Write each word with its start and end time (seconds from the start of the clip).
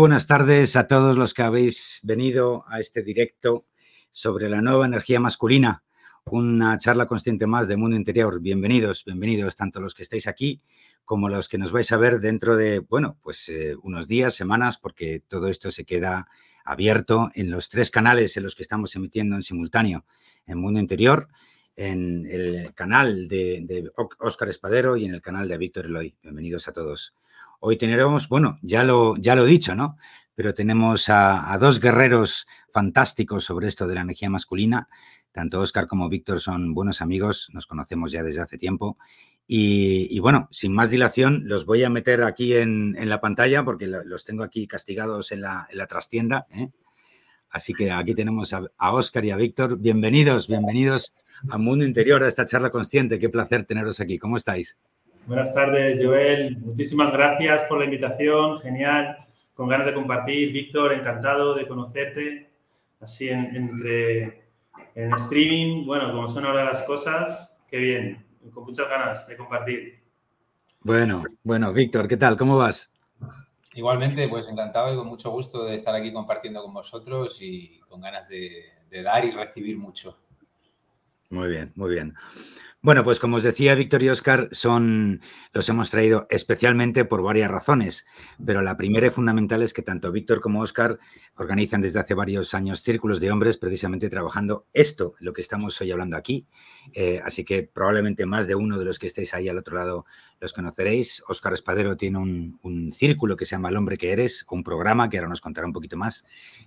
Buenas 0.00 0.26
tardes 0.26 0.76
a 0.76 0.86
todos 0.86 1.18
los 1.18 1.34
que 1.34 1.42
habéis 1.42 2.00
venido 2.02 2.64
a 2.68 2.80
este 2.80 3.02
directo 3.02 3.66
sobre 4.10 4.48
la 4.48 4.62
nueva 4.62 4.86
energía 4.86 5.20
masculina, 5.20 5.84
una 6.24 6.78
charla 6.78 7.04
consciente 7.04 7.46
más 7.46 7.68
de 7.68 7.76
Mundo 7.76 7.98
Interior. 7.98 8.40
Bienvenidos, 8.40 9.04
bienvenidos 9.04 9.56
tanto 9.56 9.78
los 9.78 9.92
que 9.92 10.02
estáis 10.02 10.26
aquí 10.26 10.62
como 11.04 11.28
los 11.28 11.50
que 11.50 11.58
nos 11.58 11.70
vais 11.70 11.92
a 11.92 11.98
ver 11.98 12.18
dentro 12.18 12.56
de, 12.56 12.78
bueno, 12.78 13.18
pues 13.20 13.50
eh, 13.50 13.76
unos 13.82 14.08
días, 14.08 14.32
semanas, 14.32 14.78
porque 14.78 15.20
todo 15.20 15.48
esto 15.48 15.70
se 15.70 15.84
queda 15.84 16.28
abierto 16.64 17.30
en 17.34 17.50
los 17.50 17.68
tres 17.68 17.90
canales 17.90 18.38
en 18.38 18.44
los 18.44 18.54
que 18.54 18.62
estamos 18.62 18.96
emitiendo 18.96 19.36
en 19.36 19.42
simultáneo, 19.42 20.06
en 20.46 20.56
Mundo 20.56 20.80
Interior, 20.80 21.28
en 21.76 22.24
el 22.24 22.72
canal 22.72 23.28
de, 23.28 23.60
de 23.66 23.90
Óscar 24.18 24.48
Espadero 24.48 24.96
y 24.96 25.04
en 25.04 25.12
el 25.12 25.20
canal 25.20 25.46
de 25.46 25.58
Víctor 25.58 25.84
Eloy. 25.84 26.16
Bienvenidos 26.22 26.68
a 26.68 26.72
todos. 26.72 27.12
Hoy 27.62 27.76
tenemos, 27.76 28.26
bueno, 28.30 28.58
ya 28.62 28.84
lo, 28.84 29.18
ya 29.18 29.34
lo 29.34 29.46
he 29.46 29.50
dicho, 29.50 29.74
¿no? 29.74 29.98
Pero 30.34 30.54
tenemos 30.54 31.10
a, 31.10 31.58
dos 31.60 31.78
guerreros 31.78 32.46
fantásticos 32.72 33.44
sobre 33.44 33.68
esto 33.68 33.86
de 33.86 33.96
la 33.96 34.00
energía 34.00 34.30
masculina. 34.30 34.88
Tanto 35.30 35.60
Oscar 35.60 35.86
como 35.86 36.08
Víctor 36.08 36.40
son 36.40 36.72
buenos 36.72 37.02
amigos, 37.02 37.50
nos 37.52 37.66
conocemos 37.66 38.12
ya 38.12 38.22
desde 38.22 38.40
hace 38.40 38.56
tiempo. 38.56 38.96
Y, 39.46 40.18
bueno, 40.20 40.48
sin 40.50 40.72
más 40.72 40.88
dilación, 40.88 41.42
los 41.44 41.66
voy 41.66 41.84
a 41.84 41.90
meter 41.90 42.22
aquí 42.22 42.54
en, 42.54 42.96
la 43.10 43.20
pantalla 43.20 43.62
porque 43.62 43.86
los 43.88 44.24
tengo 44.24 44.42
aquí 44.42 44.66
castigados 44.66 45.30
en 45.30 45.42
la, 45.42 45.86
trastienda. 45.86 46.46
¿eh? 46.50 46.70
Así 47.50 47.74
que 47.74 47.90
aquí 47.90 48.14
tenemos 48.14 48.54
a, 48.54 48.62
a 48.78 48.94
Oscar 48.94 49.26
y 49.26 49.32
a 49.32 49.36
Víctor. 49.36 49.76
Bienvenidos, 49.76 50.48
bienvenidos 50.48 51.12
a 51.50 51.58
Mundo 51.58 51.84
Interior, 51.84 52.22
a 52.22 52.28
esta 52.28 52.46
charla 52.46 52.70
consciente. 52.70 53.18
Qué 53.18 53.28
placer 53.28 53.66
teneros 53.66 54.00
aquí. 54.00 54.18
¿Cómo 54.18 54.38
estáis? 54.38 54.78
Buenas 55.30 55.54
tardes, 55.54 56.04
Joel. 56.04 56.56
Muchísimas 56.58 57.12
gracias 57.12 57.62
por 57.62 57.78
la 57.78 57.84
invitación. 57.84 58.58
Genial. 58.58 59.16
Con 59.54 59.68
ganas 59.68 59.86
de 59.86 59.94
compartir. 59.94 60.50
Víctor, 60.52 60.92
encantado 60.92 61.54
de 61.54 61.68
conocerte. 61.68 62.50
Así 62.98 63.28
en, 63.28 63.54
entre, 63.54 64.50
en 64.96 65.14
streaming. 65.14 65.86
Bueno, 65.86 66.10
como 66.10 66.26
son 66.26 66.46
ahora 66.46 66.64
las 66.64 66.82
cosas, 66.82 67.62
qué 67.68 67.76
bien. 67.76 68.26
Con 68.52 68.64
muchas 68.64 68.90
ganas 68.90 69.24
de 69.28 69.36
compartir. 69.36 70.02
Bueno, 70.80 71.22
bueno, 71.44 71.72
Víctor, 71.72 72.08
¿qué 72.08 72.16
tal? 72.16 72.36
¿Cómo 72.36 72.56
vas? 72.58 72.92
Igualmente, 73.74 74.26
pues 74.28 74.48
encantado 74.48 74.92
y 74.92 74.96
con 74.96 75.06
mucho 75.06 75.30
gusto 75.30 75.64
de 75.64 75.76
estar 75.76 75.94
aquí 75.94 76.12
compartiendo 76.12 76.60
con 76.60 76.74
vosotros 76.74 77.38
y 77.40 77.78
con 77.88 78.00
ganas 78.00 78.28
de 78.28 78.64
dar 78.90 79.24
y 79.24 79.30
recibir 79.30 79.78
mucho. 79.78 80.18
Muy 81.28 81.48
bien, 81.48 81.70
muy 81.76 81.90
bien. 81.90 82.16
Bueno, 82.82 83.04
pues 83.04 83.20
como 83.20 83.36
os 83.36 83.42
decía 83.42 83.74
Víctor 83.74 84.02
y 84.02 84.08
Oscar, 84.08 84.48
son, 84.52 85.20
los 85.52 85.68
hemos 85.68 85.90
traído 85.90 86.26
especialmente 86.30 87.04
por 87.04 87.22
varias 87.22 87.50
razones, 87.50 88.06
pero 88.42 88.62
la 88.62 88.78
primera 88.78 89.06
y 89.06 89.10
fundamental 89.10 89.60
es 89.60 89.74
que 89.74 89.82
tanto 89.82 90.10
Víctor 90.10 90.40
como 90.40 90.62
Oscar 90.62 90.98
organizan 91.34 91.82
desde 91.82 92.00
hace 92.00 92.14
varios 92.14 92.54
años 92.54 92.82
círculos 92.82 93.20
de 93.20 93.30
hombres 93.30 93.58
precisamente 93.58 94.08
trabajando 94.08 94.66
esto, 94.72 95.12
lo 95.18 95.34
que 95.34 95.42
estamos 95.42 95.78
hoy 95.82 95.92
hablando 95.92 96.16
aquí. 96.16 96.46
Eh, 96.94 97.20
así 97.22 97.44
que 97.44 97.64
probablemente 97.64 98.24
más 98.24 98.46
de 98.46 98.54
uno 98.54 98.78
de 98.78 98.86
los 98.86 98.98
que 98.98 99.08
estéis 99.08 99.34
ahí 99.34 99.50
al 99.50 99.58
otro 99.58 99.76
lado 99.76 100.06
los 100.40 100.52
conoceréis. 100.52 101.22
Óscar 101.28 101.52
Espadero 101.52 101.96
tiene 101.96 102.18
un, 102.18 102.92
círculo 102.92 103.36
que 103.36 103.44
se 103.44 103.52
llama 103.52 103.68
El 103.68 103.76
hombre 103.76 103.96
que 103.96 104.10
eres, 104.10 104.44
un 104.50 104.64
programa 104.64 105.08
que 105.08 105.18
ahora 105.18 105.28
nos 105.28 105.40
contará 105.40 105.66
un 105.66 105.72
poquito 105.72 105.96
más. 105.96 106.24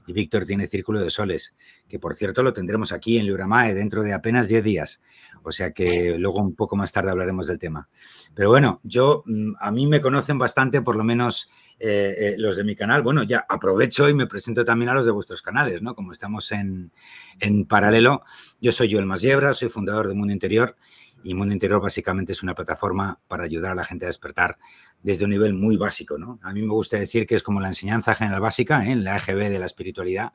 Y 0.08 0.14
Víctor 0.14 0.46
tiene 0.46 0.68
Círculo 0.68 1.00
de 1.00 1.10
Soles, 1.10 1.56
que 1.90 2.00
por 2.00 2.16
cierto 2.16 2.44
lo 2.44 2.54
tendremos 2.54 2.92
aquí 2.92 3.18
en 3.18 3.26
Liuramae 3.26 3.74
dentro 3.74 4.04
de 4.04 4.14
apenas 4.14 4.48
10 4.48 4.64
días. 4.64 5.02
O 5.42 5.52
sea 5.52 5.72
que 5.72 6.18
luego 6.18 6.40
un 6.40 6.56
poco 6.56 6.76
más 6.76 6.92
tarde 6.92 7.12
hablaremos 7.12 7.48
del 7.48 7.60
tema. 7.60 7.90
Pero 8.34 8.50
bueno, 8.50 8.80
yo, 8.84 9.24
mm, 9.26 9.54
a 9.60 9.72
mí 9.72 9.88
me 9.88 10.02
conocen 10.02 10.38
bastante, 10.38 10.82
por 10.82 10.96
lo 10.96 11.04
menos 11.04 11.50
eh, 11.80 12.16
eh, 12.18 12.36
los 12.38 12.56
de 12.56 12.64
mi 12.64 12.76
canal. 12.76 13.02
Bueno, 13.02 13.24
ya 13.24 13.46
aprovecho 13.50 14.08
y 14.08 14.14
me 14.14 14.28
presento 14.28 14.64
también 14.64 14.90
a 14.90 14.94
los 14.94 15.06
de 15.06 15.12
vuestros 15.12 15.42
canales, 15.42 15.82
¿no? 15.82 15.96
Como 15.96 16.12
estamos 16.12 16.52
en, 16.52 16.92
en 17.40 17.66
paralelo, 17.66 18.22
yo 18.62 18.72
soy 18.72 18.92
Joel 18.92 19.06
Masiebra, 19.06 19.54
soy 19.54 19.70
fundador 19.70 20.08
de 20.08 20.14
Mundo 20.14 20.32
Interior 20.32 20.76
y 21.24 21.34
Mundo 21.34 21.54
Interior 21.54 21.82
básicamente 21.82 22.34
es 22.34 22.44
una 22.44 22.54
plataforma 22.54 23.20
para 23.28 23.44
ayudar 23.44 23.72
a 23.72 23.76
la 23.76 23.86
gente 23.86 24.06
a 24.06 24.08
despertar 24.08 24.58
desde 25.02 25.24
un 25.24 25.32
nivel 25.32 25.54
muy 25.54 25.78
básico. 25.78 26.18
¿no? 26.18 26.40
A 26.44 26.54
mí 26.54 26.62
me 26.62 26.74
gusta 26.74 26.98
decir 26.98 27.26
que 27.26 27.36
es 27.36 27.44
como 27.44 27.62
la 27.62 27.70
enseñanza 27.70 28.16
general 28.16 28.42
básica, 28.42 28.86
¿eh? 28.86 28.92
en 28.92 29.04
la 29.04 29.18
EGB 29.18 29.50
de 29.50 29.60
la 29.60 29.66
espiritualidad, 29.66 30.34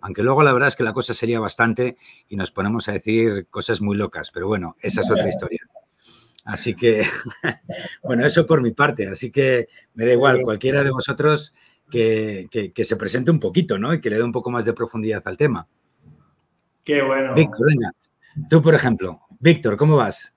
aunque 0.00 0.22
luego 0.22 0.42
la 0.42 0.52
verdad 0.52 0.68
es 0.68 0.76
que 0.76 0.84
la 0.84 0.92
cosa 0.92 1.14
sería 1.14 1.40
bastante 1.40 1.96
y 2.28 2.36
nos 2.36 2.52
ponemos 2.52 2.88
a 2.88 2.92
decir 2.92 3.46
cosas 3.50 3.80
muy 3.80 3.96
locas, 3.96 4.30
pero 4.32 4.46
bueno, 4.46 4.76
esa 4.80 5.02
es 5.02 5.10
otra 5.10 5.28
historia. 5.28 5.60
Así 6.44 6.74
que, 6.74 7.04
bueno, 8.02 8.24
eso 8.24 8.46
por 8.46 8.62
mi 8.62 8.72
parte, 8.72 9.08
así 9.08 9.30
que 9.30 9.68
me 9.94 10.06
da 10.06 10.12
igual, 10.12 10.40
cualquiera 10.42 10.82
de 10.82 10.90
vosotros 10.90 11.54
que, 11.90 12.48
que, 12.74 12.84
se 12.84 12.96
presente 12.96 13.30
un 13.30 13.40
poquito, 13.40 13.78
¿no? 13.78 13.92
Y 13.92 14.00
que 14.00 14.08
le 14.08 14.16
dé 14.16 14.22
un 14.22 14.32
poco 14.32 14.50
más 14.50 14.64
de 14.64 14.72
profundidad 14.72 15.22
al 15.26 15.36
tema. 15.36 15.68
Qué 16.84 17.02
bueno. 17.02 17.34
Víctor, 17.34 17.66
venga, 17.68 17.92
tú 18.48 18.62
por 18.62 18.74
ejemplo, 18.74 19.20
Víctor, 19.42 19.78
¿cómo 19.78 19.96
vas? 19.96 20.34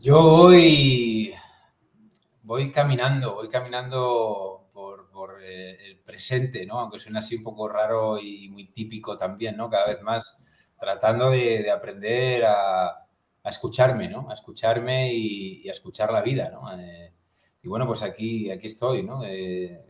Yo 0.00 0.20
voy, 0.20 1.32
voy 2.42 2.72
caminando, 2.72 3.34
voy 3.36 3.48
caminando 3.48 4.68
por, 4.72 5.40
eh, 5.40 5.78
el 5.86 5.98
presente, 6.00 6.66
¿no? 6.66 6.80
Aunque 6.80 6.98
suene 6.98 7.20
así 7.20 7.36
un 7.36 7.44
poco 7.44 7.68
raro 7.68 8.18
y 8.18 8.48
muy 8.48 8.72
típico 8.72 9.16
también, 9.16 9.56
¿no? 9.56 9.70
Cada 9.70 9.86
vez 9.86 10.02
más 10.02 10.42
tratando 10.76 11.30
de, 11.30 11.70
aprender 11.70 12.46
a, 12.46 13.06
escucharme, 13.44 14.08
¿no? 14.08 14.28
A 14.28 14.34
escucharme 14.34 15.14
y, 15.14 15.68
a 15.68 15.72
escuchar 15.72 16.12
la 16.12 16.20
vida, 16.20 16.50
¿no? 16.50 16.76
Eh, 16.76 17.14
y 17.62 17.68
bueno, 17.68 17.86
pues 17.86 18.02
aquí, 18.02 18.50
aquí 18.50 18.66
estoy, 18.66 19.04
¿no? 19.04 19.22
Eh, 19.24 19.80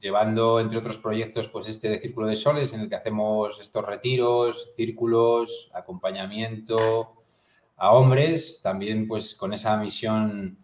llevando, 0.00 0.60
entre 0.60 0.76
otros 0.76 0.98
proyectos, 0.98 1.48
pues 1.48 1.66
este 1.66 1.88
de 1.88 1.98
Círculo 1.98 2.26
de 2.26 2.36
Soles, 2.36 2.74
en 2.74 2.80
el 2.82 2.90
que 2.90 2.96
hacemos 2.96 3.58
estos 3.58 3.86
retiros, 3.86 4.68
círculos, 4.76 5.70
acompañamiento, 5.72 7.15
a 7.76 7.92
hombres, 7.92 8.60
también 8.62 9.06
pues 9.06 9.34
con 9.34 9.52
esa 9.52 9.76
misión 9.76 10.58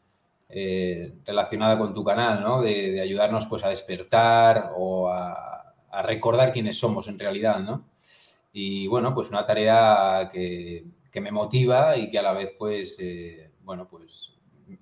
eh, 0.48 1.14
relacionada 1.24 1.78
con 1.78 1.94
tu 1.94 2.04
canal, 2.04 2.42
¿no? 2.42 2.62
De, 2.62 3.00
ayudarnos 3.00 3.46
pues 3.46 3.64
a 3.64 3.68
despertar 3.68 4.72
o 4.76 5.08
a, 5.08 5.58
recordar 6.04 6.52
quiénes 6.52 6.78
somos 6.78 7.06
en 7.08 7.18
realidad, 7.18 7.60
¿no? 7.60 7.86
Y 8.52 8.86
bueno, 8.86 9.14
pues 9.14 9.30
una 9.30 9.44
tarea 9.44 10.28
que, 10.32 10.84
me 11.20 11.30
motiva 11.30 11.96
y 11.96 12.10
que 12.10 12.18
a 12.18 12.22
la 12.22 12.32
vez 12.32 12.54
pues, 12.58 12.98
eh, 12.98 13.52
bueno, 13.62 13.86
pues 13.88 14.32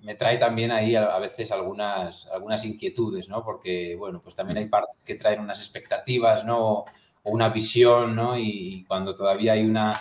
me 0.01 0.15
trae 0.15 0.37
también 0.37 0.71
ahí 0.71 0.95
a, 0.95 1.17
veces 1.19 1.51
algunas, 1.51 2.27
algunas 2.27 2.63
inquietudes, 2.63 3.27
¿no? 3.27 3.43
Porque, 3.43 3.95
bueno, 3.97 4.21
pues 4.21 4.35
también 4.35 4.57
hay 4.57 4.67
partes 4.67 5.03
que 5.03 5.15
traen 5.15 5.41
unas 5.41 5.59
expectativas, 5.59 6.45
¿no? 6.45 6.69
O, 6.69 6.85
una 7.23 7.49
visión, 7.49 8.15
¿no? 8.15 8.35
y 8.35 8.83
cuando 8.87 9.13
todavía 9.13 9.53
hay 9.53 9.63
una 9.63 9.91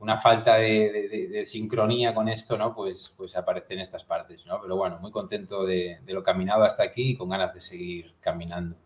una 0.00 0.16
falta 0.16 0.56
de, 0.56 1.44
sincronía 1.46 2.14
con 2.14 2.28
esto, 2.28 2.56
¿no? 2.56 2.74
Pues, 2.74 3.14
pues 3.16 3.36
aparece 3.36 3.74
en 3.74 3.80
estas 3.80 4.04
partes, 4.04 4.46
¿no? 4.46 4.60
Pero 4.60 4.76
bueno, 4.76 4.98
muy 4.98 5.10
contento 5.10 5.64
de, 5.64 6.00
lo 6.06 6.22
caminado 6.22 6.64
hasta 6.64 6.82
aquí 6.82 7.10
y 7.10 7.16
con 7.16 7.28
ganas 7.28 7.54
de 7.54 7.60
seguir 7.60 8.14
caminando. 8.20 8.76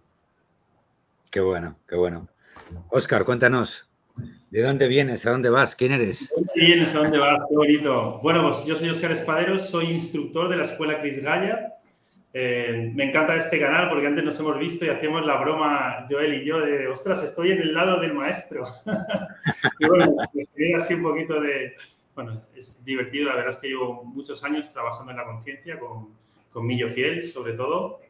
Qué 1.31 1.41
bueno, 1.41 1.77
qué 1.89 1.97
bueno. 1.97 2.29
Oscar, 2.91 3.25
cuéntanos, 3.25 3.89
¿de 4.51 4.63
dónde 4.63 4.89
vienes? 4.89 5.25
¿A 5.27 5.31
dónde 5.31 5.51
vas? 5.51 5.77
¿Quién 5.77 5.93
eres? 5.93 6.29
¿De 6.31 6.37
dónde 6.37 6.53
vienes? 6.57 6.95
¿A 6.95 6.99
dónde 6.99 7.19
vas? 7.19 7.45
Qué 7.49 7.57
bonito. 7.57 8.19
Bueno, 8.21 8.43
pues 8.43 8.67
yo 8.67 8.77
soy 8.77 8.89
Oscar 8.91 9.13
Espadero, 9.13 9.59
soy 9.59 9.87
instructor 9.93 10.49
de 10.49 10.57
la 10.57 10.65
Escuela 10.65 10.99
Cris 10.99 11.23
Gaya 11.23 11.75
eh, 12.37 12.91
me 12.93 13.05
encanta 13.05 13.37
este 13.37 13.61
canal 13.61 13.89
porque 13.89 14.09
antes 14.09 14.25
nos 14.25 14.41
hemos 14.41 14.59
visto 14.59 14.85
y 14.85 14.89
hacíamos 14.89 15.25
la 15.25 15.37
broma, 15.37 16.05
Joel 16.11 16.43
y 16.43 16.45
yo, 16.45 16.59
de, 16.59 16.89
ostras, 16.89 17.23
estoy 17.23 17.53
en 17.53 17.61
el 17.61 17.73
lado 17.73 18.01
del 18.01 18.13
maestro. 18.13 18.65
y 19.79 19.87
bueno, 19.87 20.17
pues 20.33 20.51
es 22.57 22.85
divertido, 22.85 23.29
la 23.29 23.37
verdad 23.37 23.51
es 23.51 23.59
que 23.59 23.69
llevo 23.69 24.03
muchos 24.03 24.43
años 24.43 24.73
trabajando 24.73 25.13
en 25.13 25.19
la 25.19 25.25
conciencia 25.25 25.79
con, 25.79 26.09
con 26.51 26.67
Millo 26.67 26.89
Fiel, 26.89 27.23
sobre 27.23 27.53
todo. 27.53 28.01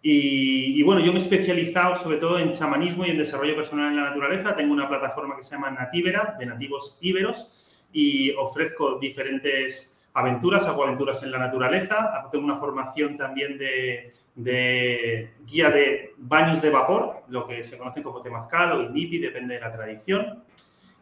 Y, 0.00 0.80
y, 0.80 0.82
bueno, 0.82 1.02
yo 1.02 1.12
me 1.12 1.18
he 1.18 1.22
especializado 1.22 1.96
sobre 1.96 2.16
todo 2.16 2.38
en 2.38 2.52
chamanismo 2.52 3.04
y 3.04 3.10
en 3.10 3.18
desarrollo 3.18 3.56
personal 3.56 3.90
en 3.90 3.96
la 3.96 4.04
naturaleza. 4.04 4.56
Tengo 4.56 4.72
una 4.72 4.88
plataforma 4.88 5.36
que 5.36 5.42
se 5.42 5.54
llama 5.54 5.70
Natívera, 5.70 6.34
de 6.38 6.46
nativos 6.46 6.98
íberos, 7.02 7.84
y 7.92 8.30
ofrezco 8.32 8.98
diferentes 8.98 9.95
aventuras, 10.16 10.66
hago 10.66 10.84
aventuras 10.84 11.22
en 11.22 11.30
la 11.30 11.38
naturaleza, 11.38 12.26
tengo 12.32 12.46
una 12.46 12.56
formación 12.56 13.18
también 13.18 13.58
de, 13.58 15.30
guía 15.46 15.70
de 15.70 16.14
baños 16.16 16.62
de 16.62 16.70
vapor, 16.70 17.22
lo 17.28 17.44
que 17.44 17.62
se 17.62 17.76
conocen 17.76 18.02
como 18.02 18.22
temazcal 18.22 18.72
o 18.72 18.82
inipi, 18.82 19.18
depende 19.18 19.56
de 19.56 19.60
la 19.60 19.70
tradición. 19.70 20.42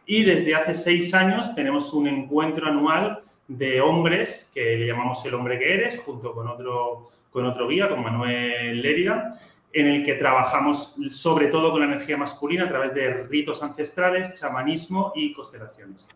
Y 0.05 0.23
desde 0.23 0.53
hace 0.53 0.73
seis 0.73 1.13
años 1.13 1.55
tenemos 1.55 1.93
un 1.93 2.07
encuentro 2.07 2.67
anual 2.67 3.23
de 3.47 3.79
hombres 3.79 4.51
que 4.53 4.75
le 4.75 4.85
llamamos 4.85 5.25
El 5.25 5.35
hombre 5.35 5.57
que 5.59 5.73
eres, 5.73 6.03
junto 6.03 6.33
con 6.33 6.49
otro, 6.49 7.07
con 7.29 7.45
otro 7.45 7.69
guía, 7.69 7.87
con 7.87 8.03
Manuel 8.03 8.81
Lérida, 8.81 9.29
en 9.71 9.87
el 9.87 10.03
que 10.03 10.15
trabajamos 10.15 10.97
sobre 11.09 11.47
todo 11.47 11.71
con 11.71 11.79
la 11.79 11.87
energía 11.87 12.17
masculina 12.17 12.65
a 12.65 12.69
través 12.69 12.93
de 12.93 13.23
ritos 13.23 13.63
ancestrales, 13.63 14.37
chamanismo 14.37 15.13
y 15.15 15.31
constelaciones. 15.31 16.09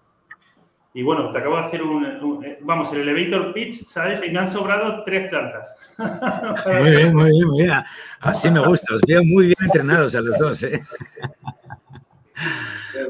Y 0.94 1.04
bueno, 1.04 1.32
te 1.32 1.38
acabo 1.38 1.58
de 1.58 1.64
hacer 1.66 1.84
un, 1.84 2.04
eh, 2.44 2.58
vamos, 2.62 2.92
el 2.94 3.08
elevator 3.08 3.54
pitch, 3.54 3.86
¿sabes? 3.86 4.24
Y 4.26 4.32
me 4.32 4.40
han 4.40 4.48
sobrado 4.48 5.04
tres 5.04 5.30
plantas. 5.30 5.94
muy 6.66 6.90
bien, 6.90 7.16
muy 7.16 7.30
bien, 7.30 7.48
muy 7.48 7.64
bien. 7.64 7.74
Así 8.20 8.50
me 8.50 8.60
gusta, 8.60 8.96
os 8.96 9.02
veo 9.08 9.24
muy 9.24 9.48
bien 9.48 9.58
entrenados 9.62 10.16
a 10.16 10.22
los 10.22 10.38
dos, 10.40 10.64
¿eh? 10.64 10.82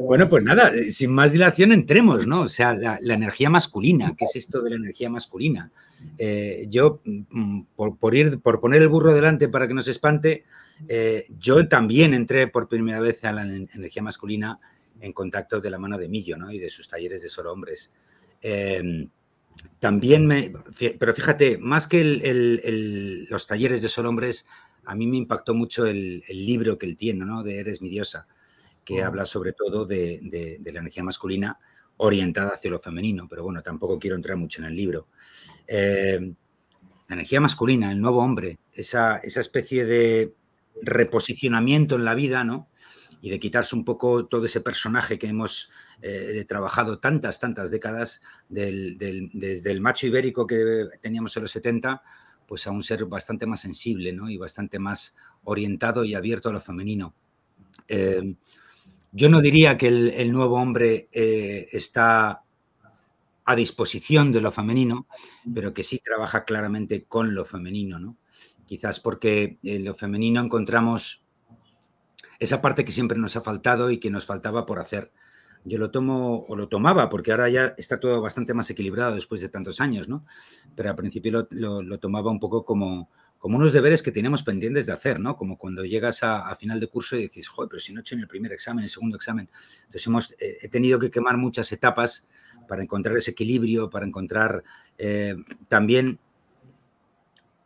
Bueno, 0.02 0.28
pues 0.28 0.44
nada, 0.44 0.74
eh, 0.74 0.92
sin 0.92 1.12
más 1.12 1.32
dilación 1.32 1.72
entremos, 1.72 2.28
¿no? 2.28 2.42
O 2.42 2.48
sea, 2.50 2.74
la, 2.74 3.00
energía 3.02 3.50
masculina, 3.50 4.14
¿qué 4.18 4.26
es 4.26 4.36
esto 4.36 4.62
de 4.62 4.72
la 4.72 4.76
energía 4.76 5.10
masculina? 5.10 5.72
Eh, 6.18 6.68
yo, 6.70 7.00
mm, 7.06 7.62
por, 7.76 8.16
ir, 8.16 8.40
por 8.40 8.60
poner 8.60 8.82
el 8.82 8.90
burro 8.90 9.14
delante 9.14 9.48
para 9.48 9.68
que 9.68 9.74
no 9.74 9.84
se 9.84 9.92
espante, 9.92 10.44
yo 11.38 11.68
también 11.68 12.14
entré 12.14 12.48
por 12.48 12.68
primera 12.68 13.00
vez 13.00 13.24
a 13.26 13.34
la 13.34 13.44
energía 13.44 14.02
masculina 14.02 14.60
en 15.02 15.14
contacto 15.14 15.62
de 15.62 15.70
la 15.70 15.80
mano 15.80 15.98
de 15.98 16.10
Millo 16.10 16.38
¿no? 16.38 16.52
y 16.52 16.60
de 16.60 16.70
sus 16.70 16.88
talleres 16.88 17.22
de 17.22 17.30
solo 17.30 17.52
hombres. 17.52 17.92
Em, 18.42 19.10
también 19.80 20.26
me, 20.26 20.54
pero 20.98 21.14
fíjate, 21.14 21.58
más 21.58 21.88
que 21.88 22.04
los 23.30 23.48
talleres 23.48 23.82
de 23.82 23.90
solo 23.90 24.10
hombres, 24.10 24.48
a 24.86 24.96
mí 24.96 25.08
me 25.08 25.18
impactó 25.18 25.54
mucho 25.54 25.86
el, 25.86 26.24
libro 26.30 26.78
que 26.78 26.86
él 26.86 26.96
tiene, 26.96 27.26
¿no? 27.26 27.44
De 27.44 27.60
Eres 27.60 27.82
mi 27.82 27.90
diosa, 27.90 28.28
que 28.84 29.04
habla 29.04 29.26
sobre 29.26 29.54
todo 29.54 29.86
de, 29.86 30.60
la 30.64 30.80
energía 30.80 31.04
masculina 31.04 31.60
orientada 31.98 32.52
hacia 32.52 32.72
lo 32.72 32.80
femenino, 32.80 33.28
pero 33.30 33.44
bueno, 33.44 33.62
tampoco 33.62 34.00
quiero 34.00 34.16
entrar 34.16 34.38
mucho 34.38 34.62
en 34.62 34.68
el 34.68 34.76
libro. 34.76 35.08
Em, 35.68 36.36
la 37.08 37.16
energía 37.16 37.42
masculina, 37.42 37.92
el 37.92 38.00
nuevo 38.00 38.20
hombre, 38.20 38.60
esa, 38.72 39.18
esa 39.18 39.42
especie 39.42 39.84
de 39.86 40.34
reposicionamiento 40.82 41.96
en 41.96 42.06
la 42.06 42.16
vida, 42.16 42.44
¿no? 42.44 42.70
Y 43.22 43.30
de 43.30 43.40
quitarse 43.40 43.76
un 43.76 43.84
poco 43.84 44.26
todo 44.26 44.46
ese 44.46 44.62
personaje 44.62 45.20
que 45.20 45.28
hemos 45.28 45.70
eh, 46.02 46.46
trabajado 46.48 47.00
tantas, 47.00 47.40
tantas 47.40 47.72
décadas, 47.72 48.22
desde 48.48 49.72
el 49.72 49.82
macho 49.82 50.08
ibérico 50.08 50.48
que 50.48 50.88
teníamos 51.02 51.36
en 51.36 51.44
los 51.44 51.52
70, 51.52 52.02
pues 52.48 52.66
a 52.66 52.72
un 52.72 52.82
ser 52.82 53.06
bastante 53.06 53.46
más 53.46 53.62
sensible 53.62 54.14
¿no? 54.14 54.30
y 54.30 54.38
bastante 54.38 54.80
más 54.80 55.16
orientado 55.44 56.04
y 56.04 56.16
abierto 56.16 56.50
a 56.50 56.54
lo 56.54 56.62
femenino. 56.62 57.14
Eh, 57.88 58.36
yo 59.12 59.30
no 59.30 59.42
diría 59.42 59.78
que 59.78 59.88
el, 59.88 60.32
nuevo 60.32 60.56
hombre 60.56 61.10
eh, 61.12 61.68
está 61.72 62.44
a 63.46 63.56
disposición 63.56 64.32
de 64.32 64.42
lo 64.42 64.52
femenino, 64.52 65.08
pero 65.54 65.74
que 65.74 65.84
sí 65.84 66.00
trabaja 66.00 66.46
claramente 66.46 67.06
con 67.06 67.34
lo 67.34 67.46
femenino, 67.46 68.00
¿no? 68.00 68.18
Quizás 68.68 69.00
porque 69.00 69.58
en 69.64 69.84
lo 69.84 69.96
femenino 69.96 70.40
encontramos 70.42 71.24
esa 72.40 72.62
parte 72.62 72.86
que 72.86 72.92
siempre 72.92 73.18
nos 73.18 73.36
ha 73.36 73.42
faltado 73.42 73.92
y 73.92 74.00
que 74.00 74.10
nos 74.10 74.26
faltaba 74.26 74.66
por 74.66 74.80
hacer. 74.80 75.12
Yo 75.66 75.78
lo 75.78 75.92
tomo 75.92 76.46
o 76.48 76.56
lo 76.56 76.70
tomaba, 76.70 77.10
porque 77.10 77.32
ahora 77.32 77.50
ya 77.50 77.74
está 77.78 78.00
todo 78.00 78.22
bastante 78.22 78.54
más 78.54 78.70
equilibrado 78.70 79.16
después 79.16 79.42
de 79.42 79.50
tantos 79.50 79.82
años, 79.82 80.08
¿no? 80.08 80.26
Pero 80.76 80.90
al 80.90 80.96
principio 80.96 81.48
lo, 81.52 82.00
tomaba 82.00 82.32
un 82.32 82.40
poco 82.40 82.64
como, 82.64 83.10
como 83.38 83.58
unos 83.58 83.74
deberes 83.74 84.02
que 84.02 84.12
teníamos 84.12 84.44
pendientes 84.44 84.86
de 84.86 84.94
hacer, 84.94 85.20
¿no? 85.20 85.36
Como 85.36 85.58
cuando 85.58 85.84
llegas 85.84 86.24
a, 86.24 86.56
final 86.56 86.80
de 86.80 86.88
curso 86.88 87.18
y 87.18 87.24
dices, 87.24 87.50
joder, 87.50 87.70
pero 87.70 87.80
si 87.82 87.92
no 87.92 88.00
he 88.00 88.02
hecho 88.02 88.16
en 88.16 88.22
el 88.22 88.28
primer 88.28 88.54
examen, 88.54 88.84
el 88.84 88.90
segundo 88.90 89.18
examen. 89.18 89.50
Entonces 89.82 90.08
hemos, 90.08 90.32
eh, 90.40 90.60
he 90.62 90.70
tenido 90.70 90.98
que 90.98 91.12
quemar 91.12 91.36
muchas 91.36 91.70
etapas 91.74 92.26
para 92.68 92.82
encontrar 92.82 93.18
ese 93.18 93.32
equilibrio, 93.32 93.90
para 93.90 94.06
encontrar 94.06 94.64
eh, 94.98 95.36
también 95.68 96.20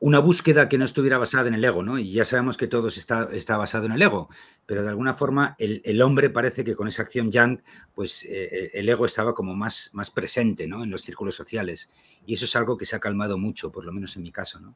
una 0.04 0.20
búsqueda 0.20 0.68
que 0.68 0.78
no 0.78 0.84
estuviera 0.84 1.18
basada 1.18 1.48
en 1.48 1.54
el 1.54 1.64
ego, 1.64 1.82
¿no? 1.82 1.98
Y 1.98 2.12
ya 2.12 2.26
sabemos 2.26 2.58
que 2.58 2.68
todo 2.68 2.90
está, 2.90 3.30
está 3.32 3.56
basado 3.56 3.86
en 3.86 3.94
el 3.94 4.02
ego, 4.02 4.28
pero 4.66 4.84
de 4.84 4.90
alguna 4.90 5.14
forma 5.14 5.56
el, 5.58 6.02
hombre 6.02 6.30
parece 6.30 6.66
que 6.66 6.76
con 6.76 6.90
esa 6.90 7.04
acción 7.04 7.32
yang, 7.32 7.64
pues 7.96 8.26
eh, 8.26 8.50
eh, 8.52 8.72
el 8.74 8.90
ego 8.90 9.06
estaba 9.06 9.34
como 9.34 9.56
más, 9.56 9.92
más 9.94 10.12
presente, 10.12 10.68
¿no? 10.68 10.84
En 10.84 10.90
los 10.90 11.04
círculos 11.04 11.36
sociales. 11.36 11.90
Y 12.26 12.34
eso 12.34 12.44
es 12.44 12.56
algo 12.58 12.78
que 12.78 12.86
se 12.86 12.98
ha 12.98 13.00
calmado 13.00 13.38
mucho, 13.38 13.72
por 13.72 13.86
lo 13.86 13.94
menos 13.94 14.18
en 14.18 14.24
mi 14.24 14.32
caso, 14.34 14.60
¿no? 14.60 14.76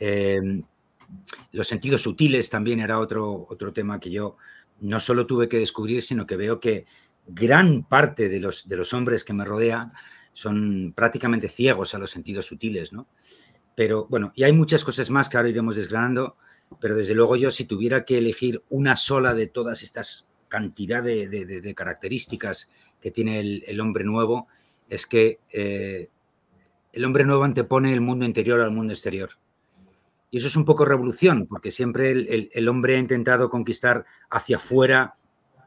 Em, 0.00 0.64
los 1.52 1.68
sentidos 1.68 2.02
sutiles 2.02 2.50
también 2.50 2.80
era 2.80 2.98
otro, 2.98 3.46
otro 3.48 3.72
tema 3.72 4.00
que 4.00 4.10
yo 4.10 4.36
no 4.80 4.98
solo 4.98 5.26
tuve 5.26 5.48
que 5.48 5.60
descubrir, 5.60 6.02
sino 6.02 6.26
que 6.26 6.36
veo 6.36 6.58
que 6.58 6.86
gran 7.24 7.84
parte 7.84 8.28
de 8.28 8.40
los, 8.40 8.66
de 8.66 8.76
los 8.76 8.92
hombres 8.92 9.22
que 9.22 9.32
me 9.32 9.44
rodean 9.44 9.92
son 10.36 10.92
prácticamente 10.94 11.48
ciegos 11.48 11.94
a 11.94 11.98
los 11.98 12.10
sentidos 12.10 12.44
sutiles, 12.44 12.92
¿no? 12.92 13.06
Pero 13.76 14.06
bueno, 14.08 14.32
y 14.34 14.42
hay 14.42 14.52
muchas 14.52 14.82
cosas 14.82 15.10
más 15.10 15.28
que 15.28 15.36
ahora 15.36 15.50
iremos 15.50 15.76
desgranando, 15.76 16.36
pero 16.80 16.96
desde 16.96 17.14
luego 17.14 17.36
yo 17.36 17.52
si 17.52 17.66
tuviera 17.66 18.04
que 18.04 18.18
elegir 18.18 18.64
una 18.70 18.96
sola 18.96 19.34
de 19.34 19.46
todas 19.46 19.82
estas 19.84 20.26
cantidad 20.48 21.02
de, 21.02 21.74
características 21.76 22.68
que 23.00 23.10
tiene 23.10 23.40
el, 23.40 23.80
hombre 23.80 24.04
nuevo, 24.04 24.48
es 24.88 25.06
que 25.06 25.40
eh, 25.52 26.08
el 26.92 27.04
hombre 27.04 27.24
nuevo 27.24 27.44
antepone 27.44 27.92
el 27.92 28.00
mundo 28.00 28.24
interior 28.24 28.60
al 28.60 28.70
mundo 28.70 28.92
exterior. 28.92 29.30
Y 30.30 30.38
eso 30.38 30.46
es 30.46 30.56
un 30.56 30.64
poco 30.64 30.84
revolución, 30.84 31.46
porque 31.46 31.70
siempre 31.70 32.10
el, 32.10 32.68
hombre 32.68 32.96
ha 32.96 32.98
intentado 32.98 33.50
conquistar 33.50 34.06
hacia 34.30 34.56
afuera 34.56 35.16